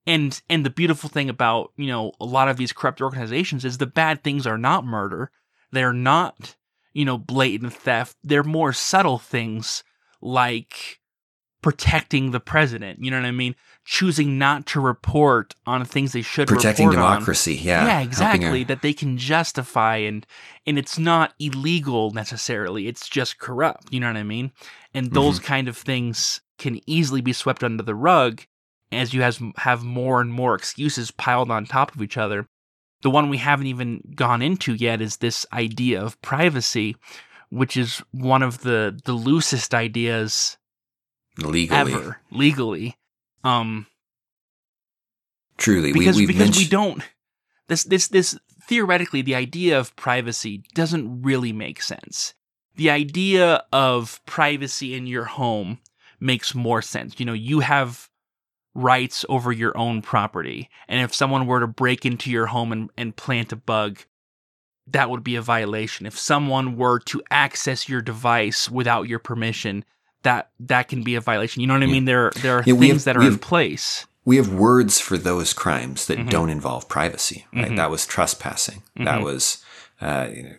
And 0.06 0.40
and 0.48 0.64
the 0.64 0.70
beautiful 0.70 1.10
thing 1.10 1.28
about, 1.28 1.72
you 1.76 1.86
know, 1.86 2.12
a 2.18 2.24
lot 2.24 2.48
of 2.48 2.56
these 2.56 2.72
corrupt 2.72 3.02
organizations 3.02 3.64
is 3.64 3.78
the 3.78 3.86
bad 3.86 4.24
things 4.24 4.46
are 4.46 4.56
not 4.56 4.86
murder. 4.86 5.30
They're 5.70 5.92
not, 5.92 6.56
you 6.94 7.04
know, 7.04 7.18
blatant 7.18 7.74
theft. 7.74 8.16
They're 8.24 8.42
more 8.42 8.72
subtle 8.72 9.18
things 9.18 9.84
like 10.22 10.97
protecting 11.62 12.30
the 12.30 12.40
president. 12.40 13.02
You 13.02 13.10
know 13.10 13.18
what 13.20 13.26
I 13.26 13.30
mean? 13.32 13.54
Choosing 13.84 14.38
not 14.38 14.66
to 14.66 14.80
report 14.80 15.54
on 15.66 15.84
things 15.84 16.12
they 16.12 16.22
should 16.22 16.46
Protecting 16.48 16.88
report 16.88 17.04
on. 17.04 17.12
democracy. 17.14 17.54
Yeah. 17.56 17.86
Yeah, 17.86 18.00
exactly. 18.00 18.62
That 18.64 18.82
they 18.82 18.92
can 18.92 19.18
justify 19.18 19.96
and 19.96 20.26
and 20.66 20.78
it's 20.78 20.98
not 20.98 21.34
illegal 21.38 22.10
necessarily. 22.12 22.86
It's 22.86 23.08
just 23.08 23.38
corrupt. 23.38 23.92
You 23.92 24.00
know 24.00 24.06
what 24.08 24.16
I 24.16 24.22
mean? 24.22 24.52
And 24.94 25.06
Mm-hmm. 25.06 25.14
those 25.14 25.40
kind 25.40 25.68
of 25.68 25.76
things 25.76 26.40
can 26.58 26.80
easily 26.86 27.20
be 27.20 27.32
swept 27.32 27.64
under 27.64 27.82
the 27.82 27.94
rug 27.94 28.42
as 28.92 29.12
you 29.14 29.22
has 29.22 29.40
have 29.56 29.82
more 29.84 30.20
and 30.20 30.32
more 30.32 30.54
excuses 30.54 31.10
piled 31.10 31.50
on 31.50 31.64
top 31.66 31.94
of 31.94 32.02
each 32.02 32.16
other. 32.16 32.46
The 33.02 33.10
one 33.10 33.30
we 33.30 33.38
haven't 33.38 33.66
even 33.68 34.02
gone 34.14 34.42
into 34.42 34.74
yet 34.74 35.00
is 35.00 35.16
this 35.18 35.46
idea 35.52 36.02
of 36.02 36.20
privacy, 36.20 36.96
which 37.48 37.76
is 37.76 38.02
one 38.12 38.42
of 38.42 38.60
the 38.60 38.98
the 39.04 39.12
loosest 39.14 39.72
ideas 39.74 40.57
legally. 41.38 41.92
ever 41.92 42.20
legally. 42.30 42.96
Um, 43.44 43.86
Truly. 45.56 45.92
because 45.92 46.16
we, 46.16 46.26
we've 46.26 46.36
because 46.36 46.56
we 46.56 46.66
don't 46.66 47.02
this 47.68 47.84
this 47.84 48.08
this 48.08 48.38
theoretically 48.62 49.22
the 49.22 49.34
idea 49.34 49.78
of 49.78 49.94
privacy 49.96 50.62
doesn't 50.74 51.22
really 51.22 51.52
make 51.52 51.80
sense. 51.80 52.34
The 52.76 52.90
idea 52.90 53.64
of 53.72 54.20
privacy 54.26 54.94
in 54.94 55.06
your 55.06 55.24
home 55.24 55.78
makes 56.20 56.54
more 56.54 56.82
sense. 56.82 57.18
You 57.18 57.26
know, 57.26 57.32
you 57.32 57.60
have 57.60 58.08
rights 58.74 59.24
over 59.28 59.52
your 59.52 59.76
own 59.76 60.02
property, 60.02 60.68
and 60.88 61.00
if 61.00 61.14
someone 61.14 61.46
were 61.46 61.60
to 61.60 61.66
break 61.66 62.06
into 62.06 62.30
your 62.30 62.46
home 62.46 62.72
and, 62.72 62.90
and 62.96 63.16
plant 63.16 63.52
a 63.52 63.56
bug, 63.56 64.00
that 64.86 65.10
would 65.10 65.24
be 65.24 65.36
a 65.36 65.42
violation. 65.42 66.06
If 66.06 66.18
someone 66.18 66.76
were 66.76 67.00
to 67.00 67.22
access 67.30 67.88
your 67.88 68.00
device 68.00 68.70
without 68.70 69.08
your 69.08 69.18
permission, 69.18 69.84
that 70.22 70.50
that 70.60 70.88
can 70.88 71.02
be 71.02 71.14
a 71.14 71.20
violation. 71.20 71.60
You 71.60 71.66
know 71.68 71.74
what 71.74 71.82
I 71.82 71.86
mean? 71.86 72.04
There 72.04 72.30
there 72.42 72.56
are 72.58 72.62
Yeah, 72.66 72.74
things 72.74 73.04
have- 73.04 73.04
that 73.04 73.16
are 73.16 73.26
in 73.26 73.38
place. 73.38 74.06
we 74.24 74.36
have 74.36 74.52
words 74.52 75.00
for 75.00 75.16
those 75.16 75.52
crimes 75.52 76.06
that 76.06 76.18
Mhm. 76.18 76.30
don't 76.30 76.50
involve 76.50 76.88
privacy. 76.88 77.46
Right? 77.54 77.70
Mhm. 77.70 77.76
That 77.76 77.90
was 77.90 78.04
trespassing. 78.06 78.82
That 78.96 79.20
Mhm. 79.20 79.24
was 79.24 79.58
uh, 80.00 80.28
you 80.32 80.42
know, 80.44 80.54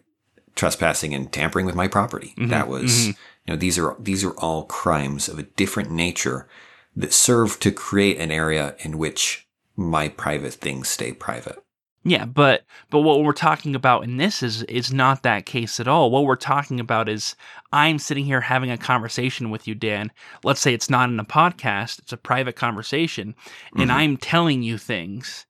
trespassing 0.55 1.13
and 1.13 1.31
tampering 1.31 1.65
with 1.65 1.75
my 1.75 1.87
property. 1.87 2.33
Mhm. 2.37 2.49
That 2.49 2.67
was 2.67 2.91
Mhm. 2.91 3.07
you 3.07 3.53
know 3.53 3.55
these 3.55 3.77
are 3.79 3.95
these 3.99 4.23
are 4.23 4.31
all 4.31 4.63
crimes 4.65 5.29
of 5.29 5.39
a 5.39 5.43
different 5.43 5.91
nature 5.91 6.47
that 6.95 7.13
serve 7.13 7.59
to 7.61 7.71
create 7.71 8.17
an 8.17 8.31
area 8.31 8.75
in 8.79 8.97
which 8.97 9.47
my 9.77 10.09
private 10.09 10.53
things 10.55 10.89
stay 10.89 11.13
private. 11.13 11.63
Yeah, 12.09 12.25
but 12.25 12.65
but 12.89 13.01
what 13.01 13.23
we're 13.23 13.33
talking 13.33 13.75
about 13.75 14.03
in 14.03 14.17
this 14.17 14.41
is 14.41 14.63
is 14.63 14.91
not 14.91 15.23
that 15.23 15.45
case 15.45 15.79
at 15.79 15.87
all. 15.87 16.09
What 16.09 16.25
we're 16.25 16.35
talking 16.35 16.79
about 16.79 17.07
is 17.07 17.35
I'm 17.71 17.99
sitting 17.99 18.25
here 18.25 18.41
having 18.41 18.71
a 18.71 18.77
conversation 18.77 19.49
with 19.51 19.67
you, 19.67 19.75
Dan. 19.75 20.11
Let's 20.43 20.59
say 20.59 20.73
it's 20.73 20.89
not 20.89 21.09
in 21.09 21.19
a 21.19 21.25
podcast, 21.25 21.99
it's 21.99 22.13
a 22.13 22.17
private 22.17 22.55
conversation, 22.55 23.35
and 23.75 23.89
Mhm. 23.89 23.93
I'm 23.93 24.17
telling 24.17 24.63
you 24.63 24.77
things 24.77 25.45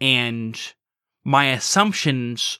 and 0.00 0.60
my 1.24 1.46
assumptions 1.46 2.58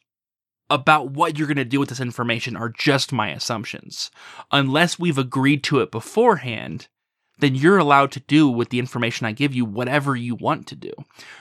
about 0.70 1.10
what 1.10 1.36
you're 1.36 1.46
going 1.48 1.56
to 1.56 1.64
do 1.64 1.80
with 1.80 1.90
this 1.90 2.00
information 2.00 2.56
are 2.56 2.70
just 2.70 3.12
my 3.12 3.30
assumptions. 3.30 4.10
Unless 4.50 4.98
we've 4.98 5.18
agreed 5.18 5.62
to 5.64 5.80
it 5.80 5.90
beforehand, 5.90 6.88
then 7.38 7.54
you're 7.54 7.78
allowed 7.78 8.12
to 8.12 8.20
do 8.20 8.48
with 8.48 8.70
the 8.70 8.78
information 8.78 9.26
I 9.26 9.32
give 9.32 9.54
you 9.54 9.64
whatever 9.64 10.14
you 10.16 10.34
want 10.34 10.66
to 10.68 10.76
do, 10.76 10.92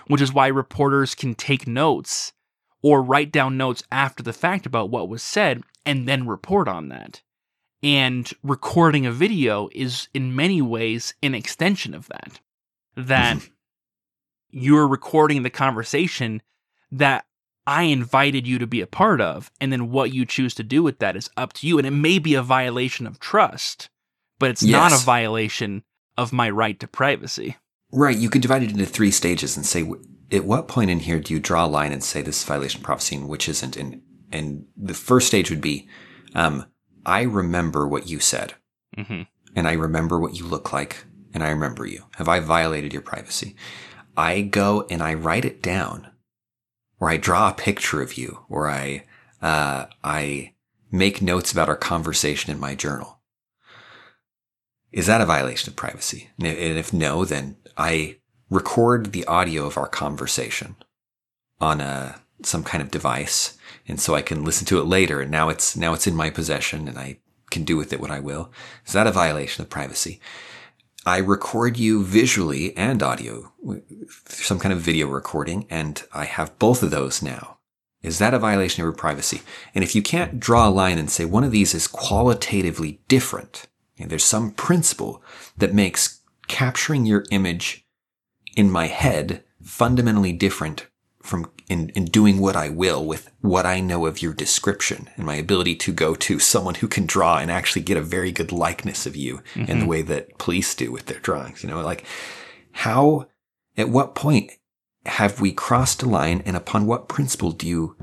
which 0.08 0.22
is 0.22 0.34
why 0.34 0.48
reporters 0.48 1.16
can 1.16 1.36
take 1.36 1.68
notes 1.68 2.34
or 2.82 3.02
write 3.02 3.32
down 3.32 3.58
notes 3.58 3.84
after 3.92 4.24
the 4.24 4.34
fact 4.34 4.66
about 4.66 4.90
what 4.90 5.10
was 5.10 5.24
said 5.24 5.64
and 5.86 6.08
then 6.08 6.28
report 6.28 6.68
on 6.68 6.90
that. 6.90 7.22
And 7.82 8.32
recording 8.44 9.06
a 9.06 9.12
video 9.12 9.70
is 9.74 10.08
in 10.14 10.36
many 10.36 10.62
ways 10.62 11.14
an 11.22 11.36
extension 11.36 11.94
of 11.94 12.08
that. 12.08 12.40
That 12.96 13.50
you're 14.50 14.88
recording 14.88 15.44
the 15.44 15.50
conversation 15.50 16.42
that 16.92 17.26
I 17.66 17.84
invited 17.84 18.46
you 18.46 18.60
to 18.60 18.68
be 18.68 18.82
a 18.82 18.88
part 18.88 19.22
of, 19.22 19.50
and 19.60 19.72
then 19.72 19.90
what 19.90 20.14
you 20.14 20.26
choose 20.26 20.54
to 20.56 20.64
do 20.64 20.84
with 20.84 21.00
that 21.00 21.16
is 21.16 21.30
up 21.38 21.54
to 21.54 21.68
you. 21.68 21.78
And 21.78 21.88
it 21.88 21.92
may 21.92 22.20
be 22.20 22.36
a 22.36 22.42
violation 22.42 23.08
of 23.08 23.20
trust, 23.20 23.90
but 24.44 24.50
it's 24.50 24.64
not 24.64 24.92
a 24.92 24.98
violation 24.98 25.84
of 26.18 26.34
my 26.34 26.50
right 26.50 26.78
to 26.82 26.86
privacy. 26.86 27.56
Right. 27.94 28.18
You 28.18 28.30
could 28.30 28.42
divide 28.42 28.62
it 28.62 28.72
into 28.72 28.86
three 28.86 29.10
stages 29.10 29.56
and 29.56 29.66
say, 29.66 29.90
at 30.34 30.44
what 30.44 30.68
point 30.68 30.90
in 30.90 31.00
here 31.00 31.22
do 31.22 31.34
you 31.34 31.40
draw 31.40 31.66
a 31.66 31.68
line 31.68 31.94
and 31.94 32.04
say 32.04 32.22
this 32.22 32.40
is 32.40 32.44
violation 32.44 32.82
of 32.82 32.84
privacy 32.84 33.16
and 33.16 33.30
which 33.30 33.48
isn't? 33.48 33.78
And, 33.78 34.02
and 34.34 34.66
the 34.76 34.94
first 34.94 35.28
stage 35.28 35.50
would 35.50 35.62
be, 35.62 35.88
um, 36.36 36.66
I 37.06 37.22
remember 37.22 37.88
what 37.88 38.10
you 38.10 38.20
said 38.20 38.56
hmm 38.98 39.22
and 39.56 39.66
I 39.66 39.74
remember 39.74 40.20
what 40.20 40.36
you 40.36 40.46
look 40.46 40.74
like 40.74 41.06
and 41.34 41.42
I 41.42 41.50
remember 41.50 41.86
you. 41.86 42.04
Have 42.16 42.28
I 42.28 42.42
violated 42.42 42.92
your 42.92 43.02
privacy? 43.02 43.56
I 44.18 44.42
go 44.42 44.86
and 44.90 45.02
I 45.02 45.14
write 45.14 45.46
it 45.46 45.62
down 45.62 46.12
or 47.00 47.10
I 47.10 47.16
draw 47.16 47.50
a 47.50 47.54
picture 47.54 48.02
of 48.02 48.18
you 48.18 48.46
or 48.50 48.70
I, 48.70 49.06
uh, 49.42 49.86
I 50.04 50.56
make 50.92 51.22
notes 51.22 51.52
about 51.54 51.70
our 51.70 51.78
conversation 51.78 52.52
in 52.52 52.60
my 52.60 52.76
journal. 52.76 53.22
Is 54.94 55.08
that 55.08 55.22
a 55.22 55.26
violation 55.26 55.70
of 55.70 55.76
privacy? 55.76 56.30
And 56.38 56.48
if- 56.48 56.94
no, 56.94 57.26
then 57.26 57.58
I 57.76 58.18
record 58.50 59.12
the 59.12 59.26
audio 59.26 59.66
of 59.66 59.78
our 59.78 59.88
conversation 59.88 60.76
on 61.60 61.82
a, 61.82 62.22
some 62.44 62.64
kind 62.64 62.82
of 62.82 62.92
device. 62.92 63.58
And 63.88 64.00
so 64.00 64.14
I 64.14 64.22
can 64.22 64.46
listen 64.46 64.66
to 64.68 64.80
it 64.80 64.86
later. 64.86 65.20
And 65.20 65.32
now 65.32 65.50
it's, 65.50 65.76
now 65.76 65.94
it's 65.94 66.08
in 66.08 66.16
my 66.16 66.30
possession 66.30 66.88
and 66.88 66.98
I 66.98 67.18
can 67.50 67.64
do 67.64 67.76
with 67.76 67.92
it 67.92 68.00
what 68.00 68.12
I 68.12 68.20
will. 68.20 68.52
Is 68.86 68.94
that 68.94 69.08
a 69.08 69.12
violation 69.12 69.64
of 69.64 69.70
privacy? 69.70 70.22
I 71.06 71.18
record 71.18 71.78
you 71.78 72.04
visually 72.04 72.76
and 72.78 73.04
audio, 73.04 73.52
some 74.26 74.60
kind 74.60 74.72
of 74.72 74.80
video 74.80 75.08
recording, 75.08 75.66
and 75.70 76.02
I 76.14 76.26
have 76.26 76.58
both 76.60 76.82
of 76.82 76.92
those 76.92 77.22
now. 77.22 77.58
Is 78.02 78.20
that 78.20 78.34
a 78.34 78.40
violation 78.40 78.82
of 78.82 78.86
your 78.86 78.94
privacy? 78.94 79.42
And 79.76 79.84
if 79.84 79.96
you 79.96 80.02
can't 80.02 80.40
draw 80.40 80.68
a 80.68 80.70
line 80.70 80.98
and 80.98 81.10
say 81.10 81.26
one 81.26 81.44
of 81.44 81.52
these 81.52 81.74
is 81.74 81.88
qualitatively 81.88 83.02
different, 83.08 83.68
and 83.98 84.10
there's 84.10 84.24
some 84.24 84.52
principle 84.52 85.22
that 85.58 85.74
makes 85.74 86.22
capturing 86.48 87.06
your 87.06 87.26
image 87.32 87.86
in 88.56 88.70
my 88.70 88.88
head 88.88 89.44
fundamentally 89.62 90.34
different 90.34 90.88
from 91.22 91.50
in, 91.70 91.90
in 91.90 92.06
doing 92.06 92.40
what 92.40 92.56
I 92.56 92.68
will 92.68 93.06
with 93.06 93.32
what 93.40 93.66
I 93.66 93.80
know 93.80 94.06
of 94.06 94.22
your 94.22 94.34
description 94.34 95.10
and 95.16 95.26
my 95.26 95.36
ability 95.36 95.76
to 95.78 95.94
go 95.94 96.16
to 96.16 96.38
someone 96.38 96.76
who 96.76 96.88
can 96.90 97.06
draw 97.06 97.38
and 97.38 97.50
actually 97.50 97.82
get 97.84 97.98
a 97.98 98.02
very 98.02 98.32
good 98.32 98.52
likeness 98.52 99.06
of 99.06 99.16
you 99.16 99.42
in 99.56 99.66
the 99.66 99.74
mm-hmm. 99.74 99.86
way 99.86 100.02
that 100.02 100.38
police 100.38 100.76
do 100.76 100.92
with 100.92 101.06
their 101.06 101.20
drawings. 101.20 101.64
You 101.64 101.70
know, 101.70 101.82
like 101.82 102.06
how, 102.74 103.28
at 103.78 103.88
what 103.88 104.16
point 104.16 104.52
have 105.06 105.40
we 105.40 105.54
crossed 105.54 106.04
a 106.04 106.10
line 106.10 106.44
and 106.46 106.58
upon 106.58 106.86
what 106.86 107.08
principle 107.08 107.52
do 107.52 107.68
you, 107.68 107.96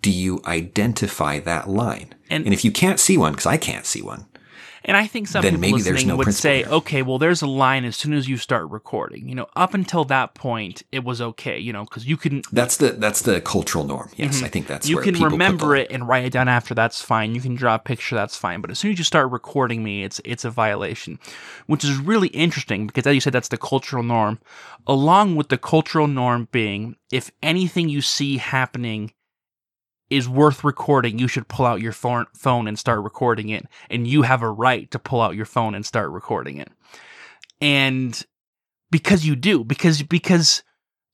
do 0.00 0.10
you 0.10 0.42
identify 0.46 1.40
that 1.40 1.68
line? 1.68 2.14
And- 2.28 2.44
And, 2.44 2.52
if 2.52 2.64
you 2.64 2.70
can't 2.70 3.00
see 3.00 3.16
one, 3.16 3.32
because 3.32 3.46
I 3.46 3.56
can't 3.56 3.86
see 3.86 4.02
one, 4.02 4.26
And 4.88 4.96
I 4.96 5.06
think 5.06 5.28
some 5.28 5.42
Then 5.42 5.60
people 5.60 5.78
listening 5.78 6.08
no 6.08 6.16
would 6.16 6.34
say, 6.34 6.64
okay, 6.64 7.02
well, 7.02 7.18
there's 7.18 7.42
a 7.42 7.46
line 7.46 7.84
as 7.84 7.96
soon 7.96 8.14
as 8.14 8.28
you 8.28 8.38
start 8.38 8.68
recording. 8.70 9.28
You 9.28 9.36
know, 9.36 9.46
up 9.54 9.74
until 9.74 10.04
that 10.06 10.34
point, 10.34 10.82
it 10.90 11.04
was 11.04 11.20
okay, 11.20 11.58
you 11.58 11.72
know, 11.72 11.84
because 11.84 12.06
you 12.06 12.16
can 12.16 12.42
that's 12.50 12.78
the, 12.78 12.90
that's 12.90 13.22
the 13.22 13.40
cultural 13.40 13.84
norm. 13.84 14.10
Yes. 14.16 14.42
I 14.42 14.48
think 14.48 14.66
that's 14.66 14.88
Mm-hmm. 14.88 15.04
you 15.04 15.12
can 15.12 15.22
remember 15.22 15.76
it 15.76 15.90
and 15.90 16.08
write 16.08 16.24
it 16.24 16.32
down 16.32 16.48
after 16.48 16.74
that's 16.74 17.00
fine 17.02 17.34
you 17.34 17.40
can 17.40 17.54
draw 17.54 17.74
a 17.74 17.78
picture 17.78 18.14
that's 18.14 18.36
fine 18.36 18.60
but 18.60 18.70
as 18.70 18.78
soon 18.78 18.92
as 18.92 18.98
you 18.98 19.04
start 19.04 19.30
recording 19.30 19.82
me 19.82 20.02
it's 20.02 20.20
it's 20.24 20.44
a 20.44 20.50
violation 20.50 21.18
which 21.66 21.84
is 21.84 21.96
really 21.98 22.28
interesting 22.28 22.86
because 22.86 23.06
as 23.06 23.14
you 23.14 23.20
said 23.20 23.32
that's 23.32 23.48
the 23.48 23.58
cultural 23.58 24.02
norm 24.02 24.38
along 24.86 25.36
with 25.36 25.48
the 25.48 25.58
cultural 25.58 26.06
norm 26.06 26.48
being 26.52 26.96
if 27.12 27.30
anything 27.42 27.88
you 27.88 28.00
see 28.00 28.38
happening 28.38 29.12
is 30.10 30.28
worth 30.28 30.64
recording 30.64 31.18
you 31.18 31.28
should 31.28 31.48
pull 31.48 31.66
out 31.66 31.80
your 31.80 31.92
phone 31.92 32.26
phone 32.34 32.66
and 32.66 32.78
start 32.78 33.02
recording 33.02 33.48
it 33.48 33.66
and 33.90 34.06
you 34.06 34.22
have 34.22 34.42
a 34.42 34.50
right 34.50 34.90
to 34.90 34.98
pull 34.98 35.20
out 35.20 35.36
your 35.36 35.46
phone 35.46 35.74
and 35.74 35.84
start 35.84 36.10
recording 36.10 36.56
it 36.58 36.70
and 37.60 38.24
because 38.90 39.26
you 39.26 39.36
do 39.36 39.64
because 39.64 40.02
because 40.02 40.62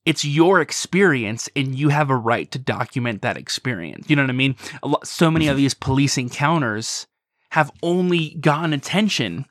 it's 0.05 0.25
your 0.25 0.61
experience 0.61 1.49
and 1.57 1.75
you 1.75 1.89
have 1.89 2.11
a 2.11 2.17
right 2.17 2.51
to 2.51 2.59
document 2.59 3.23
that 3.23 3.37
experience. 3.37 4.09
You 4.11 4.17
know 4.17 4.23
what 4.23 4.31
I 4.31 4.35
mean? 4.35 4.57
A 4.83 4.89
lot, 4.89 5.07
so 5.07 5.31
many 5.31 5.47
of 5.47 5.53
mm-hmm. 5.53 5.63
these 5.63 5.75
police 5.75 6.19
encounters 6.19 7.07
have 7.51 7.71
only 7.83 8.31
gotten 8.41 8.73
attention 8.73 9.47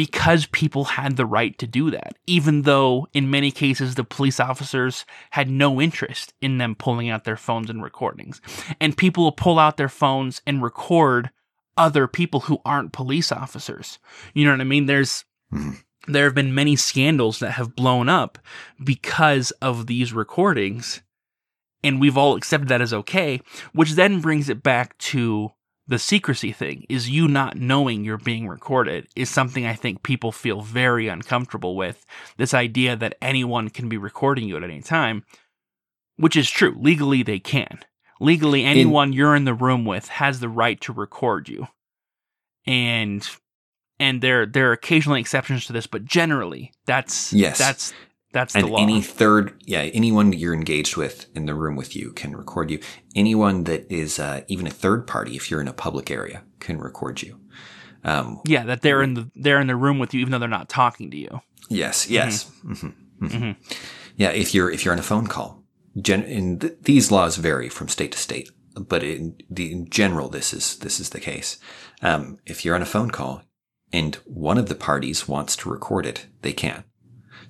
because 0.00 0.46
people 0.46 0.84
had 0.84 1.18
the 1.18 1.26
right 1.26 1.58
to 1.58 1.66
do 1.66 1.90
that, 1.90 2.16
even 2.26 2.62
though 2.62 3.06
in 3.12 3.30
many 3.30 3.50
cases 3.50 3.96
the 3.96 4.02
police 4.02 4.40
officers 4.40 5.04
had 5.32 5.50
no 5.50 5.78
interest 5.78 6.32
in 6.40 6.56
them 6.56 6.74
pulling 6.74 7.10
out 7.10 7.24
their 7.24 7.36
phones 7.36 7.68
and 7.68 7.82
recordings. 7.82 8.40
And 8.80 8.96
people 8.96 9.24
will 9.24 9.32
pull 9.32 9.58
out 9.58 9.76
their 9.76 9.90
phones 9.90 10.40
and 10.46 10.62
record 10.62 11.28
other 11.76 12.06
people 12.06 12.40
who 12.40 12.62
aren't 12.64 12.94
police 12.94 13.30
officers. 13.30 13.98
You 14.32 14.46
know 14.46 14.52
what 14.52 14.62
I 14.62 14.64
mean? 14.64 14.86
There's 14.86 15.26
Mhm. 15.52 15.82
there 16.06 16.24
have 16.24 16.34
been 16.34 16.54
many 16.54 16.76
scandals 16.76 17.40
that 17.40 17.50
have 17.52 17.76
blown 17.76 18.08
up 18.08 18.38
because 18.82 19.50
of 19.60 19.86
these 19.86 20.14
recordings 20.14 21.02
and 21.84 22.00
we've 22.00 22.16
all 22.16 22.36
accepted 22.36 22.68
that 22.68 22.80
as 22.80 22.94
okay 22.94 23.38
which 23.74 23.92
then 23.92 24.20
brings 24.20 24.48
it 24.48 24.62
back 24.62 24.96
to 24.96 25.50
the 25.90 25.98
secrecy 25.98 26.52
thing 26.52 26.86
is 26.88 27.10
you 27.10 27.28
not 27.28 27.56
knowing 27.56 28.04
you're 28.04 28.16
being 28.16 28.46
recorded 28.48 29.08
is 29.16 29.28
something 29.28 29.66
i 29.66 29.74
think 29.74 30.02
people 30.02 30.32
feel 30.32 30.62
very 30.62 31.08
uncomfortable 31.08 31.76
with. 31.76 32.06
This 32.36 32.54
idea 32.54 32.96
that 32.96 33.16
anyone 33.20 33.68
can 33.68 33.88
be 33.88 33.96
recording 33.96 34.48
you 34.48 34.56
at 34.56 34.64
any 34.64 34.80
time 34.80 35.24
which 36.20 36.36
is 36.36 36.50
true. 36.50 36.76
Legally 36.78 37.22
they 37.22 37.38
can. 37.38 37.80
Legally 38.20 38.62
anyone 38.62 39.08
in- 39.08 39.12
you're 39.14 39.34
in 39.34 39.44
the 39.44 39.54
room 39.54 39.84
with 39.84 40.08
has 40.08 40.38
the 40.40 40.48
right 40.48 40.80
to 40.82 40.92
record 40.92 41.48
you. 41.48 41.66
And 42.66 43.26
and 43.98 44.20
there 44.22 44.46
there 44.46 44.68
are 44.68 44.72
occasionally 44.72 45.20
exceptions 45.20 45.66
to 45.66 45.72
this, 45.72 45.86
but 45.86 46.04
generally 46.04 46.72
that's 46.86 47.32
yes. 47.32 47.58
that's 47.58 47.94
that's 48.32 48.54
and 48.54 48.66
the 48.66 48.70
law. 48.70 48.82
any 48.82 49.02
third, 49.02 49.60
yeah, 49.66 49.80
anyone 49.80 50.32
you're 50.32 50.54
engaged 50.54 50.96
with 50.96 51.26
in 51.34 51.46
the 51.46 51.54
room 51.54 51.76
with 51.76 51.96
you 51.96 52.12
can 52.12 52.36
record 52.36 52.70
you. 52.70 52.80
Anyone 53.16 53.64
that 53.64 53.90
is 53.90 54.18
uh, 54.18 54.42
even 54.46 54.66
a 54.66 54.70
third 54.70 55.06
party, 55.06 55.36
if 55.36 55.50
you're 55.50 55.60
in 55.60 55.68
a 55.68 55.72
public 55.72 56.10
area, 56.10 56.44
can 56.60 56.78
record 56.78 57.22
you. 57.22 57.40
Um, 58.04 58.40
yeah, 58.46 58.64
that 58.64 58.82
they're 58.82 59.02
in 59.02 59.14
the 59.14 59.30
they're 59.34 59.60
in 59.60 59.66
the 59.66 59.76
room 59.76 59.98
with 59.98 60.14
you, 60.14 60.20
even 60.20 60.30
though 60.30 60.38
they're 60.38 60.48
not 60.48 60.68
talking 60.68 61.10
to 61.10 61.16
you. 61.16 61.40
Yes, 61.68 62.08
yes, 62.08 62.50
mm-hmm. 62.64 62.86
Mm-hmm. 63.24 63.26
Mm-hmm. 63.26 63.74
yeah. 64.16 64.30
If 64.30 64.54
you're 64.54 64.70
if 64.70 64.84
you're 64.84 64.94
on 64.94 65.00
a 65.00 65.02
phone 65.02 65.26
call, 65.26 65.64
gen- 66.00 66.22
and 66.22 66.60
th- 66.60 66.78
these 66.82 67.10
laws 67.10 67.36
vary 67.36 67.68
from 67.68 67.88
state 67.88 68.12
to 68.12 68.18
state, 68.18 68.50
but 68.74 69.02
in, 69.02 69.36
the, 69.50 69.72
in 69.72 69.90
general, 69.90 70.28
this 70.28 70.54
is 70.54 70.78
this 70.78 71.00
is 71.00 71.10
the 71.10 71.20
case. 71.20 71.58
Um, 72.00 72.38
if 72.46 72.64
you're 72.64 72.74
on 72.74 72.82
a 72.82 72.86
phone 72.86 73.10
call, 73.10 73.42
and 73.92 74.14
one 74.24 74.56
of 74.56 74.68
the 74.68 74.74
parties 74.74 75.28
wants 75.28 75.56
to 75.56 75.70
record 75.70 76.06
it, 76.06 76.26
they 76.42 76.52
can. 76.52 76.84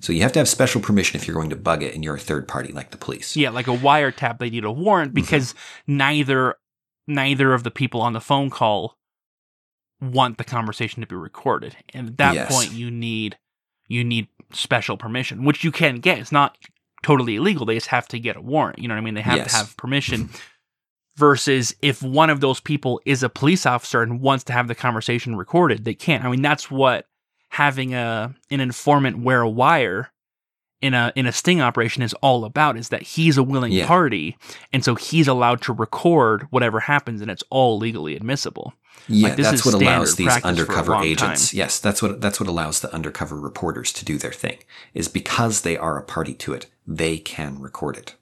So 0.01 0.11
you 0.11 0.21
have 0.23 0.31
to 0.33 0.39
have 0.39 0.49
special 0.49 0.81
permission 0.81 1.19
if 1.19 1.27
you're 1.27 1.35
going 1.35 1.51
to 1.51 1.55
bug 1.55 1.83
it 1.83 1.93
and 1.93 2.03
you're 2.03 2.15
a 2.15 2.19
third 2.19 2.47
party 2.47 2.73
like 2.73 2.91
the 2.91 2.97
police. 2.97 3.35
Yeah, 3.35 3.51
like 3.51 3.67
a 3.67 3.77
wiretap, 3.77 4.39
they 4.39 4.49
need 4.49 4.65
a 4.65 4.71
warrant 4.71 5.09
mm-hmm. 5.09 5.21
because 5.21 5.53
mm-hmm. 5.53 5.97
neither 5.97 6.55
neither 7.07 7.53
of 7.53 7.63
the 7.63 7.71
people 7.71 8.01
on 8.01 8.13
the 8.13 8.21
phone 8.21 8.49
call 8.49 8.97
want 10.01 10.37
the 10.37 10.43
conversation 10.43 11.01
to 11.01 11.07
be 11.07 11.15
recorded. 11.15 11.77
And 11.93 12.09
at 12.09 12.17
that 12.17 12.33
yes. 12.33 12.53
point 12.53 12.73
you 12.73 12.89
need 12.89 13.37
you 13.87 14.03
need 14.03 14.27
special 14.51 14.97
permission, 14.97 15.45
which 15.45 15.63
you 15.63 15.71
can 15.71 15.99
get. 15.99 16.17
It's 16.17 16.31
not 16.31 16.57
totally 17.03 17.35
illegal. 17.35 17.65
They 17.65 17.75
just 17.75 17.87
have 17.87 18.07
to 18.09 18.19
get 18.19 18.35
a 18.35 18.41
warrant. 18.41 18.79
You 18.79 18.87
know 18.87 18.95
what 18.95 19.01
I 19.01 19.03
mean? 19.03 19.13
They 19.13 19.21
have 19.21 19.37
yes. 19.37 19.51
to 19.51 19.57
have 19.57 19.77
permission. 19.77 20.29
versus 21.17 21.75
if 21.81 22.01
one 22.01 22.29
of 22.29 22.39
those 22.39 22.61
people 22.61 23.01
is 23.05 23.21
a 23.21 23.29
police 23.29 23.65
officer 23.65 24.01
and 24.01 24.21
wants 24.21 24.45
to 24.45 24.53
have 24.53 24.69
the 24.69 24.73
conversation 24.73 25.35
recorded, 25.35 25.83
they 25.83 25.93
can't. 25.93 26.23
I 26.23 26.31
mean, 26.31 26.41
that's 26.41 26.71
what 26.71 27.05
having 27.51 27.93
a 27.93 28.33
an 28.49 28.59
informant 28.59 29.19
wear 29.19 29.41
a 29.41 29.49
wire 29.49 30.11
in 30.81 30.93
a 30.93 31.13
in 31.15 31.25
a 31.25 31.31
sting 31.31 31.61
operation 31.61 32.01
is 32.01 32.13
all 32.15 32.43
about 32.43 32.77
is 32.77 32.89
that 32.89 33.01
he's 33.01 33.37
a 33.37 33.43
willing 33.43 33.71
yeah. 33.71 33.85
party 33.85 34.37
and 34.73 34.83
so 34.83 34.95
he's 34.95 35.27
allowed 35.27 35.61
to 35.61 35.73
record 35.73 36.47
whatever 36.49 36.79
happens 36.79 37.21
and 37.21 37.29
it's 37.29 37.43
all 37.49 37.77
legally 37.77 38.15
admissible. 38.15 38.73
Yeah, 39.07 39.29
like, 39.29 39.37
that's 39.37 39.65
what 39.65 39.73
allows 39.73 40.15
these 40.15 40.43
undercover 40.43 40.95
agents. 40.97 41.51
Time. 41.51 41.57
Yes, 41.57 41.79
that's 41.79 42.01
what 42.01 42.21
that's 42.21 42.39
what 42.39 42.49
allows 42.49 42.81
the 42.81 42.93
undercover 42.93 43.39
reporters 43.39 43.93
to 43.93 44.05
do 44.05 44.17
their 44.17 44.33
thing. 44.33 44.57
Is 44.93 45.07
because 45.07 45.61
they 45.61 45.77
are 45.77 45.97
a 45.97 46.03
party 46.03 46.33
to 46.35 46.53
it, 46.53 46.67
they 46.85 47.17
can 47.17 47.59
record 47.59 47.97
it. 47.97 48.15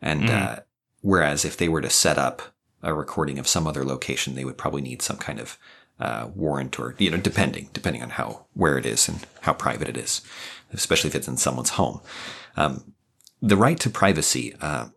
And 0.00 0.22
mm. 0.22 0.30
uh, 0.30 0.60
Whereas 1.06 1.44
if 1.44 1.56
they 1.56 1.68
were 1.68 1.82
to 1.82 1.88
set 1.88 2.18
up 2.18 2.42
a 2.82 2.92
recording 2.92 3.38
of 3.38 3.46
some 3.46 3.64
other 3.68 3.84
location, 3.84 4.34
they 4.34 4.44
would 4.44 4.58
probably 4.58 4.82
need 4.82 5.02
some 5.02 5.18
kind 5.18 5.38
of 5.38 5.56
uh, 5.98 6.28
warrant 6.34 6.78
or, 6.78 6.94
you 6.98 7.10
know, 7.10 7.16
depending, 7.16 7.70
depending 7.72 8.02
on 8.02 8.10
how, 8.10 8.46
where 8.54 8.78
it 8.78 8.86
is 8.86 9.08
and 9.08 9.26
how 9.42 9.52
private 9.52 9.88
it 9.88 9.96
is, 9.96 10.22
especially 10.72 11.08
if 11.08 11.14
it's 11.14 11.28
in 11.28 11.36
someone's 11.36 11.70
home. 11.70 12.00
Um, 12.56 12.94
the 13.40 13.56
right 13.56 13.78
to 13.80 13.90
privacy, 13.90 14.54
uh, 14.60 14.88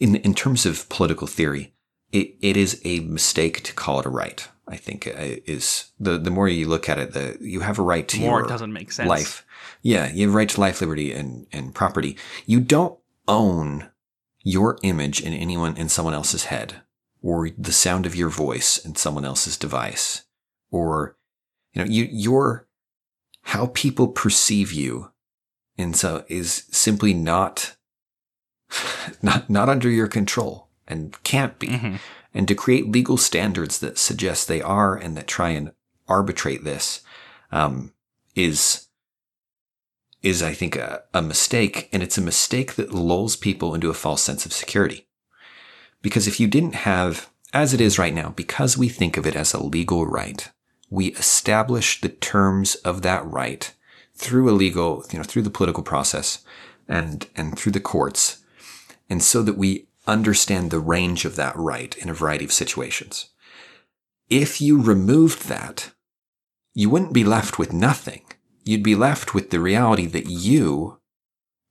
in, 0.00 0.16
in 0.16 0.34
terms 0.34 0.66
of 0.66 0.88
political 0.88 1.26
theory, 1.26 1.74
it, 2.10 2.34
it 2.40 2.56
is 2.56 2.80
a 2.84 3.00
mistake 3.00 3.62
to 3.64 3.72
call 3.72 4.00
it 4.00 4.06
a 4.06 4.10
right. 4.10 4.48
I 4.68 4.76
think 4.76 5.06
uh, 5.06 5.12
is 5.44 5.92
the 5.98 6.18
the 6.18 6.30
more 6.30 6.48
you 6.48 6.68
look 6.68 6.88
at 6.88 6.98
it, 6.98 7.12
the 7.12 7.36
you 7.40 7.60
have 7.60 7.78
a 7.78 7.82
right 7.82 8.06
to 8.08 8.20
more 8.20 8.38
your 8.38 8.46
it 8.46 8.48
doesn't 8.48 8.72
make 8.72 8.92
sense. 8.92 9.08
life. 9.08 9.44
Yeah, 9.82 10.10
you 10.10 10.26
have 10.26 10.34
a 10.34 10.36
right 10.36 10.48
to 10.48 10.60
life, 10.60 10.80
liberty, 10.80 11.12
and 11.12 11.46
and 11.52 11.74
property. 11.74 12.16
You 12.46 12.60
don't 12.60 12.98
own 13.26 13.90
your 14.42 14.78
image 14.82 15.20
in 15.20 15.32
anyone 15.32 15.76
in 15.76 15.88
someone 15.88 16.14
else's 16.14 16.44
head, 16.44 16.80
or 17.22 17.50
the 17.56 17.72
sound 17.72 18.06
of 18.06 18.16
your 18.16 18.28
voice 18.28 18.78
in 18.78 18.94
someone 18.96 19.24
else's 19.24 19.56
device, 19.56 20.24
or 20.70 21.16
you 21.72 21.82
know, 21.82 21.90
you 21.90 22.08
your 22.10 22.66
how 23.42 23.70
people 23.74 24.08
perceive 24.08 24.72
you, 24.72 25.10
and 25.78 25.96
so 25.96 26.24
is 26.28 26.64
simply 26.70 27.14
not 27.14 27.76
not 29.22 29.48
not 29.48 29.68
under 29.68 29.88
your 29.88 30.08
control 30.08 30.68
and 30.86 31.20
can't 31.22 31.58
be. 31.58 31.68
Mm-hmm. 31.68 31.96
And 32.34 32.48
to 32.48 32.54
create 32.54 32.90
legal 32.90 33.18
standards 33.18 33.78
that 33.80 33.98
suggest 33.98 34.48
they 34.48 34.62
are 34.62 34.96
and 34.96 35.16
that 35.16 35.26
try 35.26 35.50
and 35.50 35.72
arbitrate 36.08 36.64
this 36.64 37.02
um, 37.50 37.92
is 38.34 38.88
is, 40.22 40.42
I 40.42 40.54
think, 40.54 40.76
a, 40.76 41.02
a 41.12 41.20
mistake. 41.20 41.88
And 41.92 42.02
it's 42.02 42.16
a 42.16 42.22
mistake 42.22 42.74
that 42.74 42.94
lulls 42.94 43.34
people 43.36 43.74
into 43.74 43.90
a 43.90 43.94
false 43.94 44.22
sense 44.22 44.46
of 44.46 44.52
security. 44.52 45.08
Because 46.02 46.26
if 46.26 46.38
you 46.38 46.46
didn't 46.46 46.74
have, 46.74 47.30
as 47.52 47.72
it 47.72 47.80
is 47.80 47.98
right 47.98 48.14
now, 48.14 48.30
because 48.30 48.76
we 48.76 48.88
think 48.88 49.16
of 49.16 49.26
it 49.26 49.36
as 49.36 49.54
a 49.54 49.62
legal 49.62 50.06
right, 50.06 50.50
we 50.90 51.08
establish 51.14 52.00
the 52.00 52.08
terms 52.08 52.74
of 52.76 53.02
that 53.02 53.24
right 53.26 53.72
through 54.14 54.50
a 54.50 54.52
legal, 54.52 55.04
you 55.10 55.18
know, 55.18 55.24
through 55.24 55.42
the 55.42 55.50
political 55.50 55.82
process 55.82 56.44
and, 56.86 57.26
and 57.34 57.58
through 57.58 57.72
the 57.72 57.80
courts. 57.80 58.42
And 59.08 59.22
so 59.22 59.42
that 59.42 59.56
we 59.56 59.86
understand 60.06 60.70
the 60.70 60.80
range 60.80 61.24
of 61.24 61.36
that 61.36 61.56
right 61.56 61.96
in 61.96 62.08
a 62.08 62.14
variety 62.14 62.44
of 62.44 62.52
situations. 62.52 63.30
If 64.28 64.60
you 64.60 64.82
removed 64.82 65.48
that, 65.48 65.92
you 66.74 66.90
wouldn't 66.90 67.12
be 67.12 67.24
left 67.24 67.58
with 67.58 67.72
nothing 67.72 68.22
you'd 68.64 68.82
be 68.82 68.94
left 68.94 69.34
with 69.34 69.50
the 69.50 69.60
reality 69.60 70.06
that 70.06 70.26
you 70.26 70.98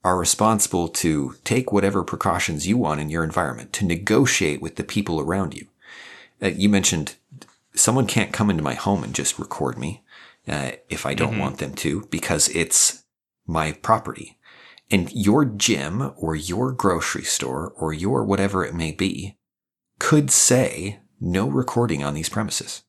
are 0.04 0.18
responsible 0.18 0.88
to 0.88 1.36
take 1.44 1.72
whatever 1.72 2.04
precautions 2.04 2.68
you 2.68 2.78
want 2.78 3.00
in 3.00 3.10
your 3.10 3.24
environment, 3.24 3.72
to 3.74 3.86
negotiate 3.86 4.62
with 4.62 4.76
the 4.76 4.84
people 4.84 5.20
around 5.20 5.54
you. 5.54 5.68
Uh, 6.42 6.48
you 6.48 6.70
mentioned 6.70 7.16
someone 7.76 8.08
can't 8.08 8.34
come 8.34 8.50
into 8.50 8.64
my 8.64 8.74
home 8.74 9.04
and 9.04 9.14
just 9.14 9.40
record 9.40 9.78
me 9.78 10.04
uh, 10.48 10.72
if 10.90 11.06
I 11.06 11.14
don't 11.14 11.34
mm-hmm. 11.34 11.42
want 11.42 11.58
them 11.60 11.74
to 11.76 12.08
because 12.10 12.50
it's 12.50 13.04
my 13.46 13.74
property. 13.74 14.38
And 14.90 15.12
your 15.14 15.46
gym 15.46 16.14
or 16.18 16.36
your 16.36 16.72
grocery 16.72 17.24
store 17.24 17.72
or 17.78 17.94
your 17.94 18.26
whatever 18.26 18.66
it 18.66 18.76
may 18.76 18.92
be 18.92 19.38
could 20.00 20.32
say 20.32 21.00
no 21.20 21.48
recording 21.48 22.04
on 22.04 22.14
these 22.14 22.28
premises 22.28 22.84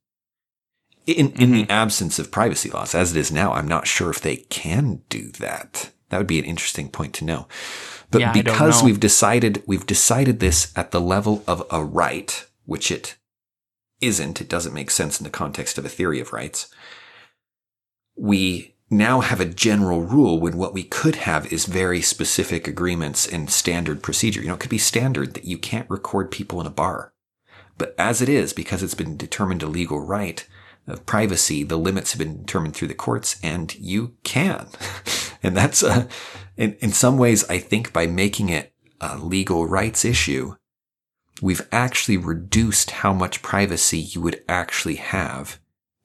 in, 1.07 1.33
in 1.33 1.33
mm-hmm. 1.33 1.53
the 1.53 1.71
absence 1.71 2.19
of 2.19 2.31
privacy 2.31 2.71
laws, 2.71 2.95
as 2.95 3.15
it 3.15 3.19
is 3.19 3.33
now, 3.33 3.53
I'm 3.53 3.69
not 3.69 3.87
sure 3.87 4.11
if 4.11 4.21
they 4.21 4.37
can 4.37 5.03
do 5.09 5.31
that. 5.33 5.91
That 6.13 6.19
would 6.19 6.27
be 6.27 6.39
an 6.39 6.45
interesting 6.45 6.91
point 6.91 7.15
to 7.15 7.25
know. 7.25 7.49
But 8.11 8.21
yeah, 8.21 8.33
because 8.33 8.83
we've 8.83 9.01
decided, 9.01 9.63
we've 9.67 9.87
decided 9.87 10.41
this 10.41 10.71
at 10.77 10.91
the 10.91 11.01
level 11.01 11.43
of 11.49 11.67
a 11.71 11.83
right, 11.83 12.47
which 12.67 12.91
it 12.91 13.17
isn't, 14.03 14.43
it 14.43 14.51
doesn't 14.51 14.75
make 14.75 14.91
sense 14.91 15.19
in 15.19 15.25
the 15.25 15.31
context 15.31 15.79
of 15.79 15.87
a 15.87 15.89
theory 15.89 16.21
of 16.21 16.35
rights. 16.35 16.69
We 18.15 18.75
now 18.91 19.21
have 19.21 19.41
a 19.41 19.47
general 19.47 20.03
rule 20.03 20.39
when 20.39 20.59
what 20.59 20.75
we 20.75 20.83
could 20.83 21.17
have 21.17 21.51
is 21.51 21.65
very 21.65 22.03
specific 22.03 22.69
agreements 22.69 23.27
and 23.27 23.49
standard 23.49 24.03
procedure. 24.03 24.43
You 24.43 24.49
know, 24.49 24.55
it 24.55 24.61
could 24.61 24.69
be 24.69 24.77
standard 24.77 25.33
that 25.33 25.47
you 25.47 25.57
can't 25.57 25.89
record 25.89 26.31
people 26.31 26.61
in 26.61 26.67
a 26.67 26.71
bar. 26.71 27.15
But 27.79 27.95
as 27.97 28.21
it 28.21 28.29
is, 28.29 28.53
because 28.53 28.83
it's 28.83 28.95
been 28.95 29.17
determined 29.17 29.63
a 29.63 29.67
legal 29.67 30.05
right, 30.05 30.47
of 30.87 31.07
privacy, 31.07 31.63
the 31.63 31.79
limits 31.79 32.13
have 32.13 32.19
been 32.19 32.45
determined 32.45 32.75
through 32.75 32.89
the 32.89 32.95
courts, 32.95 33.39
and 33.43 33.75
you 33.77 34.17
can. 34.25 34.69
and 35.43 35.57
that's, 35.57 35.83
a, 35.83 36.09
in, 36.57 36.77
in 36.81 36.93
some 36.93 37.19
ways, 37.19 37.49
I 37.49 37.59
think 37.59 37.93
by 37.93 38.07
making 38.07 38.49
it 38.49 38.73
a 39.01 39.17
legal 39.17 39.67
rights 39.67 40.05
issue, 40.05 40.57
we've 41.41 41.67
actually 41.73 42.17
reduced 42.17 42.91
how 42.91 43.13
much 43.13 43.43
privacy 43.43 43.99
you 43.99 44.21
would 44.21 44.43
actually 44.49 44.97
have 44.97 45.59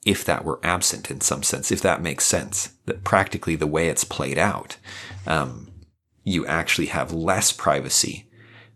if 0.06 0.24
that 0.24 0.46
were 0.46 0.60
absent 0.64 1.12
in 1.12 1.22
some 1.22 1.44
sense, 1.44 1.72
if 1.72 1.82
that 1.82 2.02
makes 2.02 2.26
sense. 2.26 2.74
That 2.86 3.04
practically 3.04 3.56
the 3.56 3.68
way 3.68 3.90
it's 3.90 4.04
played 4.04 4.38
out, 4.38 4.78
um, 5.26 5.70
you 6.24 6.46
actually 6.46 6.88
have 6.88 7.12
less 7.12 7.52
privacy 7.52 8.30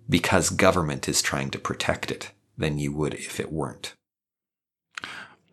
because 0.10 0.50
government 0.50 1.08
is 1.08 1.22
trying 1.22 1.50
to 1.52 1.60
protect 1.60 2.12
it 2.12 2.32
than 2.58 2.80
you 2.80 2.92
would 2.92 3.14
if 3.14 3.40
it 3.40 3.52
weren't. 3.52 3.96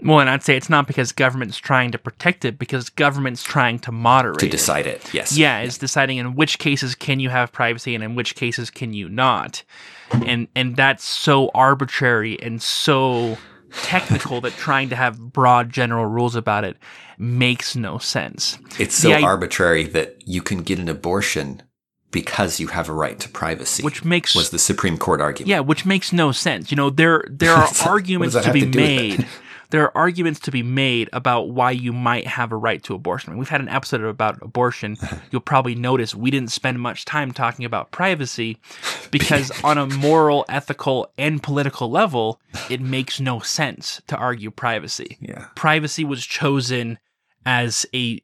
Well, 0.02 0.20
and 0.20 0.30
I'd 0.30 0.42
say 0.44 0.56
it's 0.56 0.70
not 0.70 0.86
because 0.86 1.10
government's 1.12 1.58
trying 1.58 1.90
to 1.90 1.98
protect 1.98 2.44
it, 2.44 2.58
because 2.58 2.88
government's 2.88 3.42
trying 3.42 3.80
to 3.80 3.92
moderate 3.92 4.38
to 4.38 4.48
decide 4.48 4.86
it. 4.86 5.04
it. 5.06 5.14
Yes, 5.14 5.36
yeah, 5.36 5.58
it's 5.60 5.76
deciding 5.78 6.18
in 6.18 6.34
which 6.36 6.58
cases 6.58 6.94
can 6.94 7.18
you 7.20 7.30
have 7.30 7.50
privacy 7.52 7.94
and 7.94 8.04
in 8.04 8.14
which 8.14 8.34
cases 8.36 8.70
can 8.70 8.92
you 8.92 9.08
not, 9.08 9.64
and 10.12 10.46
and 10.54 10.76
that's 10.76 11.04
so 11.04 11.50
arbitrary 11.54 12.40
and 12.40 12.62
so 12.62 13.38
technical 13.82 14.40
that 14.40 14.52
trying 14.54 14.88
to 14.88 14.96
have 14.96 15.18
broad 15.32 15.70
general 15.70 16.06
rules 16.06 16.34
about 16.34 16.64
it 16.64 16.76
makes 17.18 17.74
no 17.76 17.98
sense. 17.98 18.58
It's 18.78 18.94
so 18.94 19.10
i- 19.12 19.20
arbitrary 19.22 19.84
that 19.88 20.16
you 20.24 20.42
can 20.42 20.62
get 20.62 20.78
an 20.78 20.88
abortion 20.88 21.62
because 22.10 22.58
you 22.58 22.68
have 22.68 22.88
a 22.88 22.92
right 22.92 23.18
to 23.20 23.28
privacy. 23.28 23.82
Which 23.82 24.04
makes 24.04 24.34
was 24.34 24.50
the 24.50 24.58
Supreme 24.58 24.96
Court 24.96 25.20
argument. 25.20 25.48
Yeah, 25.48 25.60
which 25.60 25.84
makes 25.84 26.12
no 26.12 26.32
sense. 26.32 26.70
You 26.70 26.76
know, 26.76 26.88
there 26.88 27.24
there 27.28 27.52
are 27.54 27.68
arguments 27.84 28.34
to 28.40 28.52
be 28.52 28.60
to 28.60 28.66
do 28.70 28.78
with 28.80 28.88
it? 28.88 29.18
made. 29.18 29.26
There 29.70 29.82
are 29.84 29.96
arguments 29.96 30.40
to 30.40 30.50
be 30.50 30.62
made 30.62 31.10
about 31.12 31.50
why 31.50 31.72
you 31.72 31.92
might 31.92 32.26
have 32.26 32.52
a 32.52 32.56
right 32.56 32.82
to 32.84 32.94
abortion. 32.94 33.28
I 33.28 33.32
mean, 33.32 33.38
we've 33.38 33.48
had 33.50 33.60
an 33.60 33.68
episode 33.68 34.00
about 34.02 34.38
abortion. 34.42 34.96
You'll 35.30 35.42
probably 35.42 35.74
notice 35.74 36.14
we 36.14 36.30
didn't 36.30 36.52
spend 36.52 36.80
much 36.80 37.04
time 37.04 37.32
talking 37.32 37.64
about 37.66 37.90
privacy 37.90 38.58
because 39.10 39.50
on 39.62 39.76
a 39.76 39.86
moral, 39.86 40.46
ethical, 40.48 41.12
and 41.18 41.42
political 41.42 41.90
level, 41.90 42.40
it 42.70 42.80
makes 42.80 43.20
no 43.20 43.40
sense 43.40 44.00
to 44.06 44.16
argue 44.16 44.50
privacy. 44.50 45.18
Yeah. 45.20 45.48
Privacy 45.54 46.04
was 46.04 46.24
chosen 46.24 46.98
as 47.44 47.84
a 47.94 48.22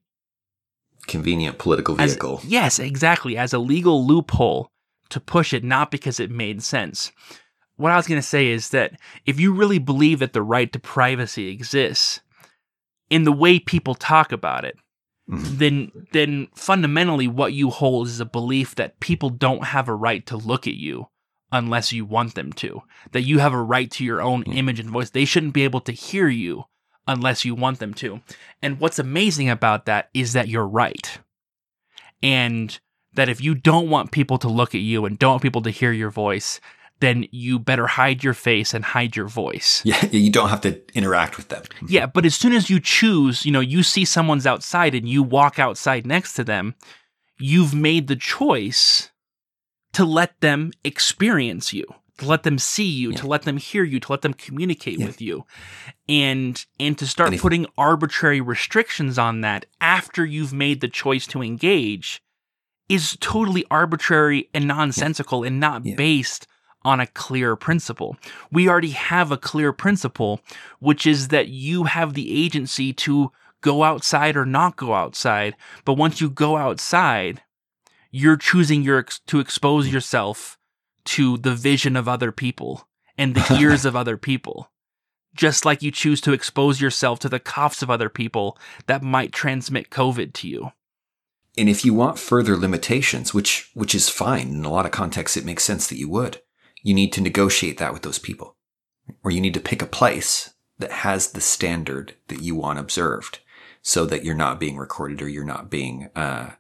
Convenient 1.06 1.58
political 1.58 2.00
as- 2.00 2.12
vehicle. 2.12 2.40
yes, 2.44 2.78
exactly, 2.78 3.36
as 3.36 3.52
a 3.52 3.58
legal 3.58 4.06
loophole 4.06 4.70
to 5.10 5.20
push 5.20 5.52
it, 5.52 5.62
not 5.62 5.90
because 5.90 6.18
it 6.18 6.30
made 6.30 6.62
sense. 6.62 7.12
What 7.76 7.92
I 7.92 7.96
was 7.96 8.06
going 8.06 8.20
to 8.20 8.26
say 8.26 8.48
is 8.48 8.70
that 8.70 9.01
if 9.26 9.40
you 9.40 9.52
really 9.52 9.78
believe 9.78 10.20
that 10.20 10.32
the 10.32 10.42
right 10.42 10.72
to 10.72 10.78
privacy 10.78 11.48
exists 11.48 12.20
in 13.10 13.24
the 13.24 13.32
way 13.32 13.59
people 13.59 13.94
talk 13.94 14.32
about 14.32 14.64
it, 14.64 14.76
Mhm. 15.28 15.59
then 15.59 15.92
then 16.12 16.48
fundamentally 16.55 17.26
what 17.26 17.55
you 17.55 17.70
hold 17.70 18.09
is 18.09 18.20
a 18.20 18.26
belief 18.26 18.74
that 18.74 19.01
people 19.01 19.30
don't 19.30 19.64
have 19.64 19.88
a 19.88 19.94
right 19.94 20.26
to 20.26 20.36
look 20.36 20.66
at 20.66 20.74
you 20.74 21.09
unless 21.51 21.92
you 21.92 22.05
want 22.05 22.34
them 22.34 22.52
to. 22.52 22.82
That 23.12 23.22
you 23.22 23.38
have 23.38 23.55
a 23.55 23.62
right 23.62 23.90
to 23.92 24.05
your 24.05 24.20
own 24.20 24.42
image 24.44 24.78
and 24.80 24.90
voice. 24.90 25.10
They 25.10 25.24
shouldn't 25.24 25.55
be 25.55 25.64
able 25.64 25.80
to 25.82 25.92
hear 25.92 26.28
you 26.28 26.64
unless 27.06 27.44
you 27.44 27.55
want 27.55 27.78
them 27.78 27.94
to. 27.94 28.20
And 28.60 28.78
what's 28.80 28.98
amazing 28.98 29.48
about 29.48 29.86
that 29.86 30.10
is 30.12 30.34
that 30.34 30.48
you're 30.48 30.66
right. 30.68 31.18
And 32.22 32.78
that 33.14 33.28
if 33.28 33.40
you 33.40 33.55
don't 33.55 33.88
want 33.90 34.10
people 34.10 34.38
to 34.38 34.48
look 34.48 34.74
at 34.74 34.80
you 34.80 35.05
and 35.05 35.18
don't 35.18 35.32
want 35.32 35.42
people 35.42 35.62
to 35.62 35.70
hear 35.70 35.92
your 35.92 36.10
voice, 36.10 36.60
then 37.05 37.26
you 37.31 37.59
better 37.59 37.86
hide 37.86 38.24
your 38.24 38.35
face 38.35 38.72
and 38.74 38.85
hide 38.85 39.14
your 39.14 39.28
voice. 39.28 39.82
Yeah, 39.85 40.05
you 40.06 40.31
don't 40.31 40.48
have 40.48 40.62
to 40.62 40.81
interact 40.94 41.36
with 41.36 41.48
them. 41.48 41.62
Yeah, 41.89 42.06
but 42.06 42.24
as 42.24 42.35
soon 42.35 42.52
as 42.55 42.70
you 42.70 42.81
choose, 42.81 43.44
you 43.44 43.52
know, 43.52 43.60
you 43.60 43.82
see 43.82 44.05
someone's 44.05 44.47
outside 44.47 44.94
and 44.94 45.09
you 45.09 45.22
walk 45.22 45.59
outside 45.59 46.06
next 46.06 46.35
to 46.35 46.44
them, 46.44 46.74
you've 47.39 47.74
made 47.74 48.06
the 48.09 48.16
choice 48.16 49.10
to 49.93 50.05
let 50.05 50.40
them 50.40 50.72
experience 50.82 51.72
you, 51.72 51.85
to 52.18 52.26
let 52.26 52.43
them 52.43 52.59
see 52.59 52.85
you, 52.89 53.10
Yeah. 53.10 53.16
to 53.18 53.26
let 53.26 53.43
them 53.43 53.59
hear 53.59 53.85
you, 53.85 54.01
to 54.01 54.12
let 54.12 54.22
them 54.22 54.35
communicate 54.35 54.98
Yeah. 54.98 55.06
with 55.06 55.20
you. 55.20 55.44
And 56.09 56.64
and 56.81 56.97
to 56.98 57.06
start 57.06 57.28
And 57.28 57.35
if- 57.36 57.43
putting 57.43 57.66
arbitrary 57.76 58.40
restrictions 58.40 59.18
on 59.18 59.40
that 59.43 59.66
after 59.81 60.24
you've 60.24 60.52
made 60.52 60.81
the 60.81 60.89
choice 60.89 61.26
to 61.28 61.43
engage 61.43 62.20
is 62.89 63.16
totally 63.20 63.64
arbitrary 63.70 64.48
and 64.55 64.66
nonsensical 64.66 65.43
and 65.44 65.59
not 65.60 65.85
Yeah. 65.86 65.94
based 65.97 66.47
on 66.85 67.01
a 67.01 67.06
clear 67.06 67.56
principle. 67.56 68.16
We 68.52 68.69
already 68.69 68.90
have 68.90 69.32
a 69.32 69.36
clear 69.36 69.73
principle, 69.73 70.40
which 70.81 71.06
is 71.06 71.28
that 71.28 71.48
you 71.48 71.85
have 71.85 72.15
the 72.15 72.44
agency 72.44 72.93
to 72.93 73.32
go 73.61 73.82
outside 73.82 74.36
or 74.36 74.44
not 74.44 74.77
go 74.77 74.94
outside. 74.94 75.56
But 75.85 75.94
once 75.94 76.20
you 76.20 76.28
go 76.28 76.56
outside, 76.56 77.43
you're 78.11 78.36
choosing 78.36 78.82
your 78.82 78.98
ex- 78.98 79.20
to 79.27 79.40
expose 79.40 79.89
yourself 79.89 80.59
to 81.05 81.39
the 81.39 81.55
vision 81.55 81.97
of 81.97 82.09
other 82.09 82.31
people 82.31 82.86
and 83.16 83.35
the 83.35 83.56
ears 83.61 83.85
of 83.85 83.97
other 83.97 84.16
people. 84.16 84.70
Just 85.35 85.65
like 85.65 85.82
you 85.82 85.90
choose 85.90 86.20
to 86.20 86.32
expose 86.32 86.81
yourself 86.81 87.19
to 87.20 87.28
the 87.28 87.40
coughs 87.40 87.82
of 87.82 87.90
other 87.90 88.09
people 88.09 88.56
that 88.86 89.02
might 89.02 89.32
transmit 89.32 89.90
COVID 89.90 90.32
to 90.35 90.48
you. 90.48 90.73
And 91.56 91.69
if 91.69 91.85
you 91.85 91.94
want 91.94 92.19
further 92.19 92.56
limitations, 92.56 93.32
which 93.32 93.70
which 93.74 93.94
is 93.94 94.09
fine 94.09 94.48
in 94.48 94.65
a 94.65 94.70
lot 94.70 94.86
of 94.86 94.93
contexts, 94.93 95.36
it 95.36 95.44
makes 95.44 95.65
sense 95.65 95.86
that 95.89 95.98
you 95.98 96.09
would. 96.09 96.40
You 96.85 96.94
need 96.94 97.12
to 97.15 97.23
negotiate 97.23 97.78
that 97.78 97.94
with 97.94 98.02
those 98.02 98.19
people, 98.19 98.56
or 99.24 99.31
you 99.31 99.40
need 99.40 99.55
to 99.55 99.61
pick 99.61 99.81
a 99.82 99.86
place 99.86 100.52
that 100.78 100.93
has 100.93 101.32
the 101.32 101.40
standard 101.40 102.15
that 102.28 102.43
you 102.43 102.55
want 102.55 102.78
observed, 102.78 103.40
so 103.81 104.05
that 104.05 104.23
you're 104.23 104.35
not 104.35 104.61
being 104.61 104.77
recorded 104.77 105.23
or 105.23 105.28
you're 105.28 105.44
not 105.44 105.70
being 105.70 106.11
uh, 106.15 106.51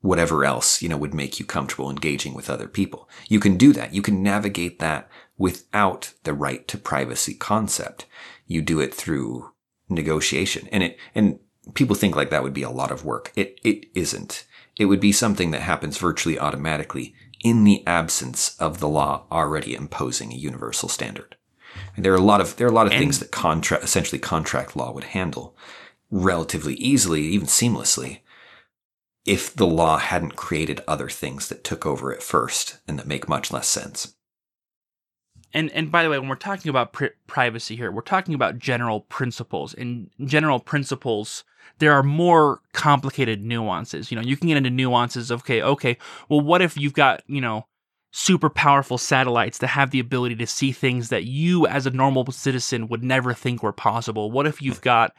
whatever 0.00 0.44
else 0.44 0.82
you 0.82 0.88
know 0.88 0.98
would 0.98 1.14
make 1.14 1.40
you 1.40 1.46
comfortable 1.46 1.90
engaging 1.90 2.34
with 2.34 2.50
other 2.50 2.68
people. 2.68 3.08
You 3.26 3.40
can 3.40 3.56
do 3.56 3.72
that. 3.72 3.94
You 3.94 4.02
can 4.02 4.22
navigate 4.22 4.80
that 4.80 5.08
without 5.38 6.12
the 6.24 6.34
right 6.34 6.68
to 6.68 6.76
privacy 6.76 7.34
concept. 7.34 8.04
You 8.46 8.60
do 8.60 8.80
it 8.80 8.94
through 8.94 9.52
negotiation, 9.88 10.68
and 10.70 10.82
it 10.82 10.98
and 11.14 11.38
people 11.72 11.96
think 11.96 12.14
like 12.14 12.28
that 12.28 12.42
would 12.42 12.54
be 12.54 12.62
a 12.62 12.70
lot 12.70 12.90
of 12.90 13.04
work. 13.04 13.32
It 13.34 13.58
it 13.64 13.86
isn't. 13.94 14.44
It 14.76 14.84
would 14.84 15.00
be 15.00 15.12
something 15.12 15.52
that 15.52 15.62
happens 15.62 15.96
virtually 15.96 16.38
automatically 16.38 17.14
in 17.42 17.64
the 17.64 17.86
absence 17.86 18.56
of 18.58 18.80
the 18.80 18.88
law 18.88 19.26
already 19.30 19.74
imposing 19.74 20.32
a 20.32 20.36
universal 20.36 20.88
standard. 20.88 21.36
And 21.94 22.04
there 22.04 22.12
are 22.12 22.16
a 22.16 22.20
lot 22.20 22.40
of 22.40 22.56
there 22.56 22.66
are 22.66 22.70
a 22.70 22.74
lot 22.74 22.86
of 22.86 22.92
And- 22.92 23.00
things 23.00 23.18
that 23.20 23.30
contract 23.30 23.84
essentially 23.84 24.18
contract 24.18 24.76
law 24.76 24.92
would 24.92 25.04
handle 25.04 25.56
relatively 26.10 26.74
easily, 26.74 27.22
even 27.22 27.46
seamlessly, 27.46 28.20
if 29.26 29.54
the 29.54 29.66
law 29.66 29.98
hadn't 29.98 30.36
created 30.36 30.82
other 30.88 31.08
things 31.10 31.48
that 31.48 31.62
took 31.62 31.84
over 31.84 32.12
at 32.14 32.22
first 32.22 32.78
and 32.88 32.98
that 32.98 33.06
make 33.06 33.28
much 33.28 33.52
less 33.52 33.68
sense. 33.68 34.14
and 35.54 35.70
and 35.72 35.90
by 35.92 36.02
the 36.02 36.10
way, 36.10 36.18
when 36.18 36.28
we're 36.28 36.34
talking 36.36 36.68
about 36.70 36.92
pri- 36.92 37.10
privacy 37.26 37.76
here, 37.76 37.90
we're 37.92 38.02
talking 38.02 38.34
about 38.34 38.58
general 38.58 39.00
principles. 39.02 39.74
And 39.74 40.10
general 40.24 40.60
principles, 40.60 41.44
there 41.78 41.92
are 41.92 42.02
more 42.02 42.60
complicated 42.72 43.42
nuances. 43.44 44.10
You 44.10 44.16
know, 44.16 44.22
you 44.22 44.36
can 44.36 44.48
get 44.48 44.56
into 44.56 44.70
nuances. 44.70 45.30
Of, 45.30 45.40
okay, 45.40 45.62
okay. 45.62 45.96
Well, 46.28 46.40
what 46.40 46.62
if 46.62 46.76
you've 46.76 46.94
got 46.94 47.22
you 47.26 47.40
know 47.40 47.66
super 48.10 48.48
powerful 48.50 48.96
satellites 48.98 49.58
that 49.58 49.66
have 49.68 49.90
the 49.90 50.00
ability 50.00 50.34
to 50.36 50.46
see 50.46 50.72
things 50.72 51.10
that 51.10 51.24
you, 51.24 51.66
as 51.66 51.86
a 51.86 51.90
normal 51.90 52.24
citizen, 52.32 52.88
would 52.88 53.04
never 53.04 53.34
think 53.34 53.62
were 53.62 53.72
possible? 53.72 54.30
What 54.30 54.46
if 54.46 54.62
you've 54.62 54.80
got 54.80 55.12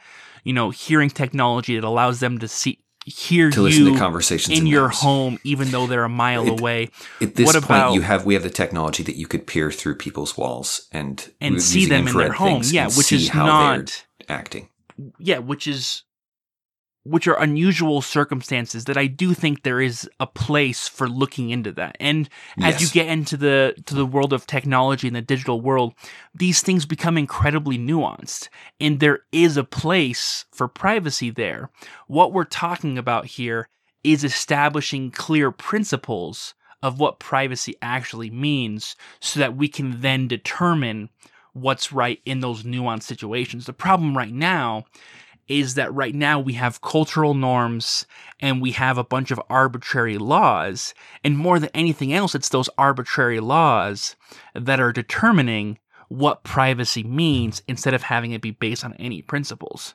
you 0.44 0.52
know 0.52 0.70
hearing 0.70 1.10
technology 1.10 1.74
that 1.76 1.84
allows 1.86 2.20
them 2.20 2.38
to 2.38 2.48
see 2.48 2.78
hear 3.06 3.50
To 3.50 3.62
listen 3.62 3.86
you 3.86 3.92
to 3.94 3.98
conversations 3.98 4.58
in 4.58 4.66
in 4.66 4.70
your 4.70 4.88
home, 4.90 5.38
even 5.42 5.70
though 5.70 5.86
they're 5.86 6.04
a 6.04 6.08
mile 6.08 6.46
It- 6.46 6.60
away? 6.60 6.90
At 7.22 7.34
this 7.34 7.46
What 7.46 7.54
point, 7.54 7.64
about- 7.64 7.94
you 7.94 8.02
have 8.02 8.26
we 8.26 8.34
have 8.34 8.42
the 8.42 8.50
technology 8.50 9.02
that 9.04 9.16
you 9.16 9.26
could 9.26 9.46
peer 9.46 9.70
through 9.72 9.94
people's 9.96 10.36
walls 10.36 10.86
and 10.92 11.30
And 11.40 11.62
see 11.62 11.86
them 11.86 12.06
in 12.08 12.14
their 12.16 12.32
home, 12.32 12.60
yeah, 12.66 12.88
which 12.94 13.10
is 13.12 13.32
not 13.32 14.04
acting. 14.28 14.68
yeah, 15.18 15.38
which 15.38 15.66
is 15.66 16.02
which 17.04 17.26
are 17.26 17.40
unusual 17.40 18.02
circumstances 18.02 18.84
that 18.84 18.98
I 18.98 19.06
do 19.06 19.32
think 19.32 19.62
there 19.62 19.80
is 19.80 20.08
a 20.20 20.26
place 20.26 20.86
for 20.86 21.08
looking 21.08 21.50
into 21.50 21.72
that. 21.72 21.96
And 21.98 22.28
as 22.60 22.80
you 22.82 22.88
get 22.88 23.08
into 23.08 23.36
the 23.36 23.74
to 23.86 23.94
the 23.94 24.04
world 24.04 24.32
of 24.32 24.46
technology 24.46 25.06
and 25.06 25.16
the 25.16 25.22
digital 25.22 25.60
world, 25.60 25.94
these 26.34 26.60
things 26.60 26.84
become 26.84 27.16
incredibly 27.16 27.78
nuanced 27.78 28.48
and 28.80 29.00
there 29.00 29.20
is 29.32 29.56
a 29.56 29.64
place 29.64 30.44
for 30.52 30.68
privacy 30.68 31.30
there. 31.30 31.70
What 32.06 32.32
we're 32.32 32.44
talking 32.44 32.98
about 32.98 33.26
here 33.26 33.68
is 34.04 34.24
establishing 34.24 35.10
clear 35.10 35.50
principles 35.50 36.54
of 36.82 36.98
what 36.98 37.18
privacy 37.18 37.76
actually 37.82 38.30
means 38.30 38.96
so 39.20 39.40
that 39.40 39.56
we 39.56 39.68
can 39.68 40.00
then 40.00 40.26
determine 40.28 41.10
what's 41.52 41.92
right 41.92 42.20
in 42.24 42.40
those 42.40 42.62
nuanced 42.62 43.02
situations. 43.02 43.66
The 43.66 43.72
problem 43.72 44.16
right 44.16 44.32
now 44.32 44.84
is 45.50 45.74
that 45.74 45.92
right 45.92 46.14
now 46.14 46.38
we 46.38 46.52
have 46.52 46.80
cultural 46.80 47.34
norms 47.34 48.06
and 48.38 48.62
we 48.62 48.70
have 48.70 48.96
a 48.96 49.04
bunch 49.04 49.32
of 49.32 49.42
arbitrary 49.50 50.16
laws. 50.16 50.94
And 51.24 51.36
more 51.36 51.58
than 51.58 51.70
anything 51.74 52.12
else, 52.12 52.36
it's 52.36 52.50
those 52.50 52.70
arbitrary 52.78 53.40
laws 53.40 54.14
that 54.54 54.80
are 54.80 54.92
determining 54.92 55.80
what 56.08 56.44
privacy 56.44 57.02
means 57.02 57.62
instead 57.66 57.94
of 57.94 58.02
having 58.02 58.30
it 58.30 58.40
be 58.40 58.52
based 58.52 58.84
on 58.84 58.94
any 58.94 59.22
principles. 59.22 59.94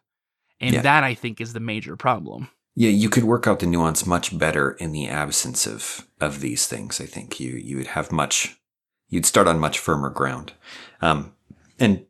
And 0.60 0.76
Yeah. 0.76 0.82
that 0.82 1.06
I 1.06 1.14
think 1.14 1.40
is 1.40 1.53
the 1.53 1.61
major 1.61 1.95
problem. 1.95 2.49
Yeah, 2.76 2.90
you 2.90 3.10
could 3.10 3.23
work 3.23 3.48
out 3.48 3.60
the 3.60 3.65
nuance 3.65 4.06
much 4.06 4.38
better 4.38 4.72
in 4.72 4.91
the 4.91 5.07
absence 5.07 5.65
of 5.65 6.06
of 6.19 6.41
these 6.41 6.68
things. 6.68 6.99
I 6.99 7.06
think 7.06 7.40
you 7.40 7.53
you 7.53 7.77
would 7.77 7.88
have 7.88 8.11
much 8.11 8.57
you'd 9.07 9.26
start 9.26 9.48
on 9.48 9.60
much 9.60 9.80
firmer 9.80 10.10
ground. 10.10 10.52
Um, 11.02 11.34
and 11.80 12.06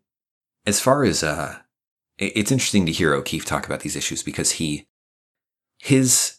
as 0.65 0.79
far 0.79 1.03
as 1.03 1.21
uh, 1.23 1.59
it's 2.17 2.51
interesting 2.51 2.85
to 2.85 2.91
hear 2.91 3.13
O'Keefe 3.13 3.45
talk 3.45 3.65
about 3.65 3.81
these 3.81 3.95
issues 3.95 4.23
because 4.23 4.53
he 4.53 4.87
his 5.79 6.37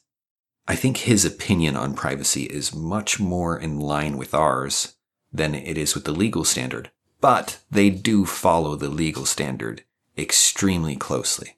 I 0.68 0.74
think 0.74 0.98
his 0.98 1.24
opinion 1.24 1.76
on 1.76 1.94
privacy 1.94 2.44
is 2.44 2.74
much 2.74 3.20
more 3.20 3.58
in 3.58 3.78
line 3.78 4.16
with 4.16 4.34
ours 4.34 4.94
than 5.32 5.54
it 5.54 5.78
is 5.78 5.94
with 5.94 6.04
the 6.04 6.12
legal 6.12 6.44
standard. 6.44 6.90
But 7.20 7.60
they 7.70 7.90
do 7.90 8.24
follow 8.24 8.74
the 8.74 8.88
legal 8.88 9.24
standard 9.24 9.84
extremely 10.18 10.96
closely 10.96 11.56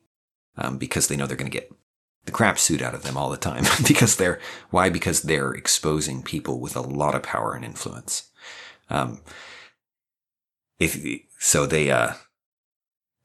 um, 0.56 0.78
because 0.78 1.08
they 1.08 1.16
know 1.16 1.26
they're 1.26 1.36
going 1.36 1.50
to 1.50 1.58
get 1.58 1.72
the 2.28 2.32
crap 2.32 2.58
suit 2.58 2.82
out 2.82 2.94
of 2.94 3.04
them 3.04 3.16
all 3.16 3.30
the 3.30 3.38
time 3.38 3.64
because 3.88 4.16
they're 4.16 4.38
why 4.68 4.90
because 4.90 5.22
they're 5.22 5.52
exposing 5.52 6.22
people 6.22 6.60
with 6.60 6.76
a 6.76 6.82
lot 6.82 7.14
of 7.14 7.22
power 7.22 7.54
and 7.54 7.64
influence 7.64 8.30
um 8.90 9.22
if 10.78 11.02
so 11.38 11.64
they 11.64 11.90
uh 11.90 12.12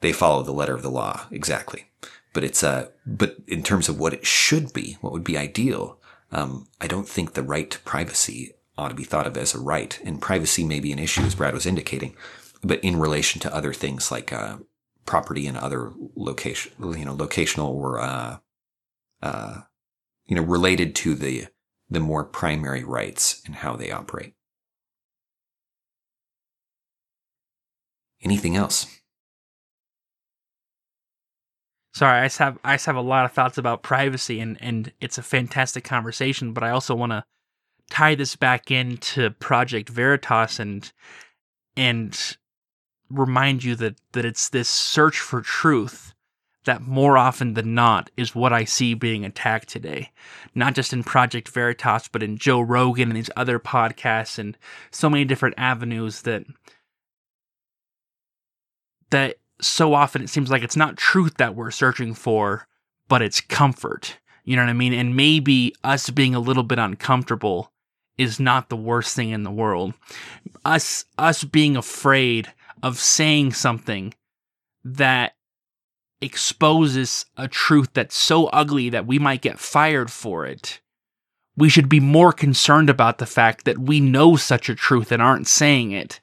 they 0.04 0.12
follow 0.12 0.44
the 0.44 0.52
letter 0.52 0.76
of 0.76 0.82
the 0.82 0.92
law 0.92 1.26
exactly. 1.32 1.86
But 2.34 2.44
it's 2.44 2.62
uh, 2.62 2.90
but 3.06 3.38
in 3.48 3.64
terms 3.64 3.88
of 3.88 4.00
what 4.00 4.14
it 4.14 4.26
should 4.26 4.74
be, 4.74 4.98
what 5.02 5.14
would 5.14 5.24
be 5.24 5.38
ideal, 5.38 5.98
um, 6.32 6.68
I 6.82 6.88
don't 6.88 7.08
think 7.08 7.34
the 7.34 7.42
right 7.42 7.72
to 7.72 7.80
privacy 7.80 8.54
ought 8.78 8.90
to 8.90 8.96
be 8.96 9.06
thought 9.06 9.28
of 9.28 9.38
as 9.38 9.56
a 9.56 9.60
right. 9.60 10.00
And 10.04 10.22
privacy 10.22 10.66
may 10.66 10.80
be 10.80 10.92
an 10.92 11.00
issue, 11.00 11.22
as 11.22 11.36
Brad 11.36 11.54
was 11.54 11.66
indicating, 11.66 12.16
but 12.64 12.84
in 12.84 13.00
relation 13.00 13.40
to 13.42 13.56
other 13.56 13.72
things 13.72 14.12
like 14.12 14.34
uh, 14.34 14.58
property 15.06 15.48
and 15.48 15.58
other 15.58 15.94
location, 16.16 16.74
you 16.80 17.06
know, 17.06 17.16
locational 17.16 17.70
or 17.70 18.02
uh, 18.02 18.38
uh, 19.22 19.62
you 20.26 20.36
know, 20.36 20.42
related 20.44 20.96
to 20.96 21.16
the 21.16 21.48
the 21.90 22.02
more 22.02 22.26
primary 22.26 22.84
rights 22.84 23.42
and 23.46 23.56
how 23.56 23.78
they 23.78 23.92
operate. 23.92 24.34
Anything 28.22 28.58
else? 28.58 28.88
Sorry, 31.94 32.22
I 32.22 32.26
just 32.26 32.40
have 32.40 32.57
I 32.64 32.74
just 32.74 32.88
have 32.88 32.95
a 32.95 33.02
lot 33.02 33.26
of 33.26 33.34
thoughts 33.34 33.57
about 33.57 33.84
privacy 33.84 34.40
and 34.40 34.57
and 34.60 34.91
it's 34.99 35.18
a 35.18 35.24
fantastic 35.24 35.84
conversation, 35.84 36.52
but 36.52 36.64
I 36.64 36.72
also 36.72 36.95
want 36.95 37.11
to 37.11 37.24
tie 37.90 38.15
this 38.15 38.36
back 38.36 38.72
into 38.72 39.30
Project 39.32 39.90
Veritas 39.90 40.60
and 40.60 40.91
and 41.78 42.38
remind 43.10 43.64
you 43.64 43.76
that 43.76 43.95
that 44.14 44.26
it's 44.26 44.49
this 44.49 44.70
search 44.70 45.20
for 45.20 45.41
truth 45.41 46.14
that 46.65 46.82
more 46.82 47.18
often 47.18 47.53
than 47.53 47.76
not 47.76 48.10
is 48.18 48.34
what 48.34 48.53
I 48.53 48.64
see 48.64 48.94
being 48.94 49.26
attacked 49.26 49.68
today. 49.70 50.11
Not 50.56 50.76
just 50.76 50.94
in 50.94 51.03
Project 51.03 51.49
Veritas, 51.49 52.07
but 52.07 52.24
in 52.24 52.38
Joe 52.38 52.61
Rogan 52.61 53.10
and 53.10 53.18
these 53.18 53.30
other 53.36 53.60
podcasts 53.60 54.40
and 54.40 54.57
so 54.90 55.10
many 55.10 55.26
different 55.26 55.56
avenues 55.57 56.22
that 56.24 56.45
that 59.11 59.38
so 59.62 59.94
often 59.94 60.22
it 60.22 60.30
seems 60.30 60.50
like 60.50 60.64
it's 60.64 60.76
not 60.76 60.98
truth 60.98 61.36
that 61.38 61.56
we're 61.56 61.72
searching 61.72 62.14
for, 62.14 62.68
but 63.08 63.22
it's 63.22 63.42
comfort. 63.42 64.18
You 64.44 64.56
know 64.56 64.64
what 64.64 64.70
I 64.70 64.74
mean? 64.74 64.94
And 64.94 65.16
maybe 65.16 65.74
us 65.84 66.10
being 66.10 66.36
a 66.36 66.40
little 66.40 66.64
bit 66.64 66.80
uncomfortable 66.80 67.72
is 68.18 68.40
not 68.40 68.70
the 68.70 68.76
worst 68.76 69.16
thing 69.16 69.30
in 69.30 69.44
the 69.44 69.52
world. 69.52 69.94
Us 70.66 71.06
us 71.18 71.44
being 71.44 71.76
afraid 71.78 72.52
of 72.82 73.00
saying 73.00 73.54
something 73.54 74.14
that 74.84 75.36
exposes 76.22 77.26
a 77.38 77.48
truth 77.48 77.90
that's 77.94 78.16
so 78.16 78.48
ugly 78.48 78.90
that 78.90 79.08
we 79.08 79.20
might 79.20 79.42
get 79.42 79.60
fired 79.60 80.12
for 80.12 80.46
it. 80.46 80.80
We 81.56 81.70
should 81.70 81.90
be 81.90 82.00
more 82.00 82.32
concerned 82.32 82.90
about 82.90 83.18
the 83.18 83.26
fact 83.26 83.66
that 83.66 83.78
we 83.78 84.00
know 84.00 84.36
such 84.36 84.70
a 84.70 84.76
truth 84.76 85.12
and 85.12 85.22
aren't 85.22 85.48
saying 85.48 85.92
it 85.92 86.20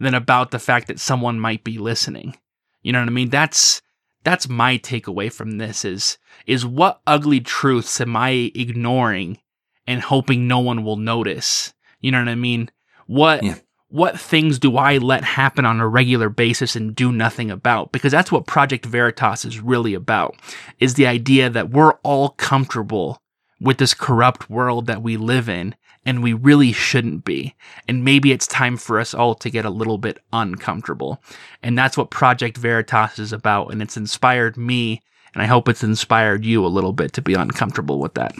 than 0.00 0.14
about 0.14 0.50
the 0.50 0.58
fact 0.58 0.88
that 0.88 0.98
someone 0.98 1.38
might 1.38 1.64
be 1.64 1.78
listening. 1.78 2.36
You 2.82 2.92
know 2.92 3.00
what 3.00 3.08
I 3.08 3.12
mean? 3.12 3.30
That's 3.30 3.80
that's 4.24 4.48
my 4.48 4.78
takeaway 4.78 5.32
from 5.32 5.58
this 5.58 5.84
is 5.84 6.18
is 6.46 6.64
what 6.66 7.00
ugly 7.06 7.40
truths 7.40 8.00
am 8.00 8.16
I 8.16 8.52
ignoring 8.54 9.38
and 9.86 10.00
hoping 10.00 10.46
no 10.46 10.60
one 10.60 10.84
will 10.84 10.96
notice? 10.96 11.74
You 12.00 12.12
know 12.12 12.18
what 12.18 12.28
I 12.28 12.34
mean? 12.34 12.70
What 13.06 13.42
yeah. 13.42 13.56
what 13.88 14.18
things 14.18 14.58
do 14.58 14.76
I 14.76 14.98
let 14.98 15.24
happen 15.24 15.64
on 15.64 15.80
a 15.80 15.88
regular 15.88 16.28
basis 16.28 16.76
and 16.76 16.94
do 16.94 17.12
nothing 17.12 17.50
about? 17.50 17.92
Because 17.92 18.12
that's 18.12 18.32
what 18.32 18.46
Project 18.46 18.86
Veritas 18.86 19.44
is 19.44 19.60
really 19.60 19.94
about. 19.94 20.36
Is 20.78 20.94
the 20.94 21.06
idea 21.06 21.50
that 21.50 21.70
we're 21.70 21.94
all 22.02 22.30
comfortable 22.30 23.20
with 23.60 23.78
this 23.78 23.94
corrupt 23.94 24.50
world 24.50 24.86
that 24.86 25.02
we 25.02 25.16
live 25.16 25.48
in 25.48 25.74
and 26.04 26.22
we 26.22 26.32
really 26.32 26.72
shouldn't 26.72 27.24
be. 27.24 27.54
And 27.88 28.04
maybe 28.04 28.32
it's 28.32 28.46
time 28.46 28.76
for 28.76 28.98
us 28.98 29.14
all 29.14 29.34
to 29.36 29.50
get 29.50 29.64
a 29.64 29.70
little 29.70 29.98
bit 29.98 30.18
uncomfortable. 30.32 31.22
And 31.62 31.78
that's 31.78 31.96
what 31.96 32.10
Project 32.10 32.56
Veritas 32.56 33.18
is 33.18 33.32
about. 33.32 33.72
And 33.72 33.80
it's 33.82 33.96
inspired 33.96 34.56
me, 34.56 35.02
and 35.34 35.42
I 35.42 35.46
hope 35.46 35.68
it's 35.68 35.84
inspired 35.84 36.44
you 36.44 36.64
a 36.64 36.68
little 36.68 36.92
bit 36.92 37.12
to 37.14 37.22
be 37.22 37.34
uncomfortable 37.34 38.00
with 38.00 38.14
that. 38.14 38.34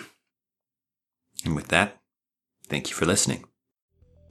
And 1.45 1.57
with 1.57 1.69
that, 1.69 1.99
thank 2.69 2.91
you 2.91 2.97
for 2.97 3.07
listening. 3.07 3.45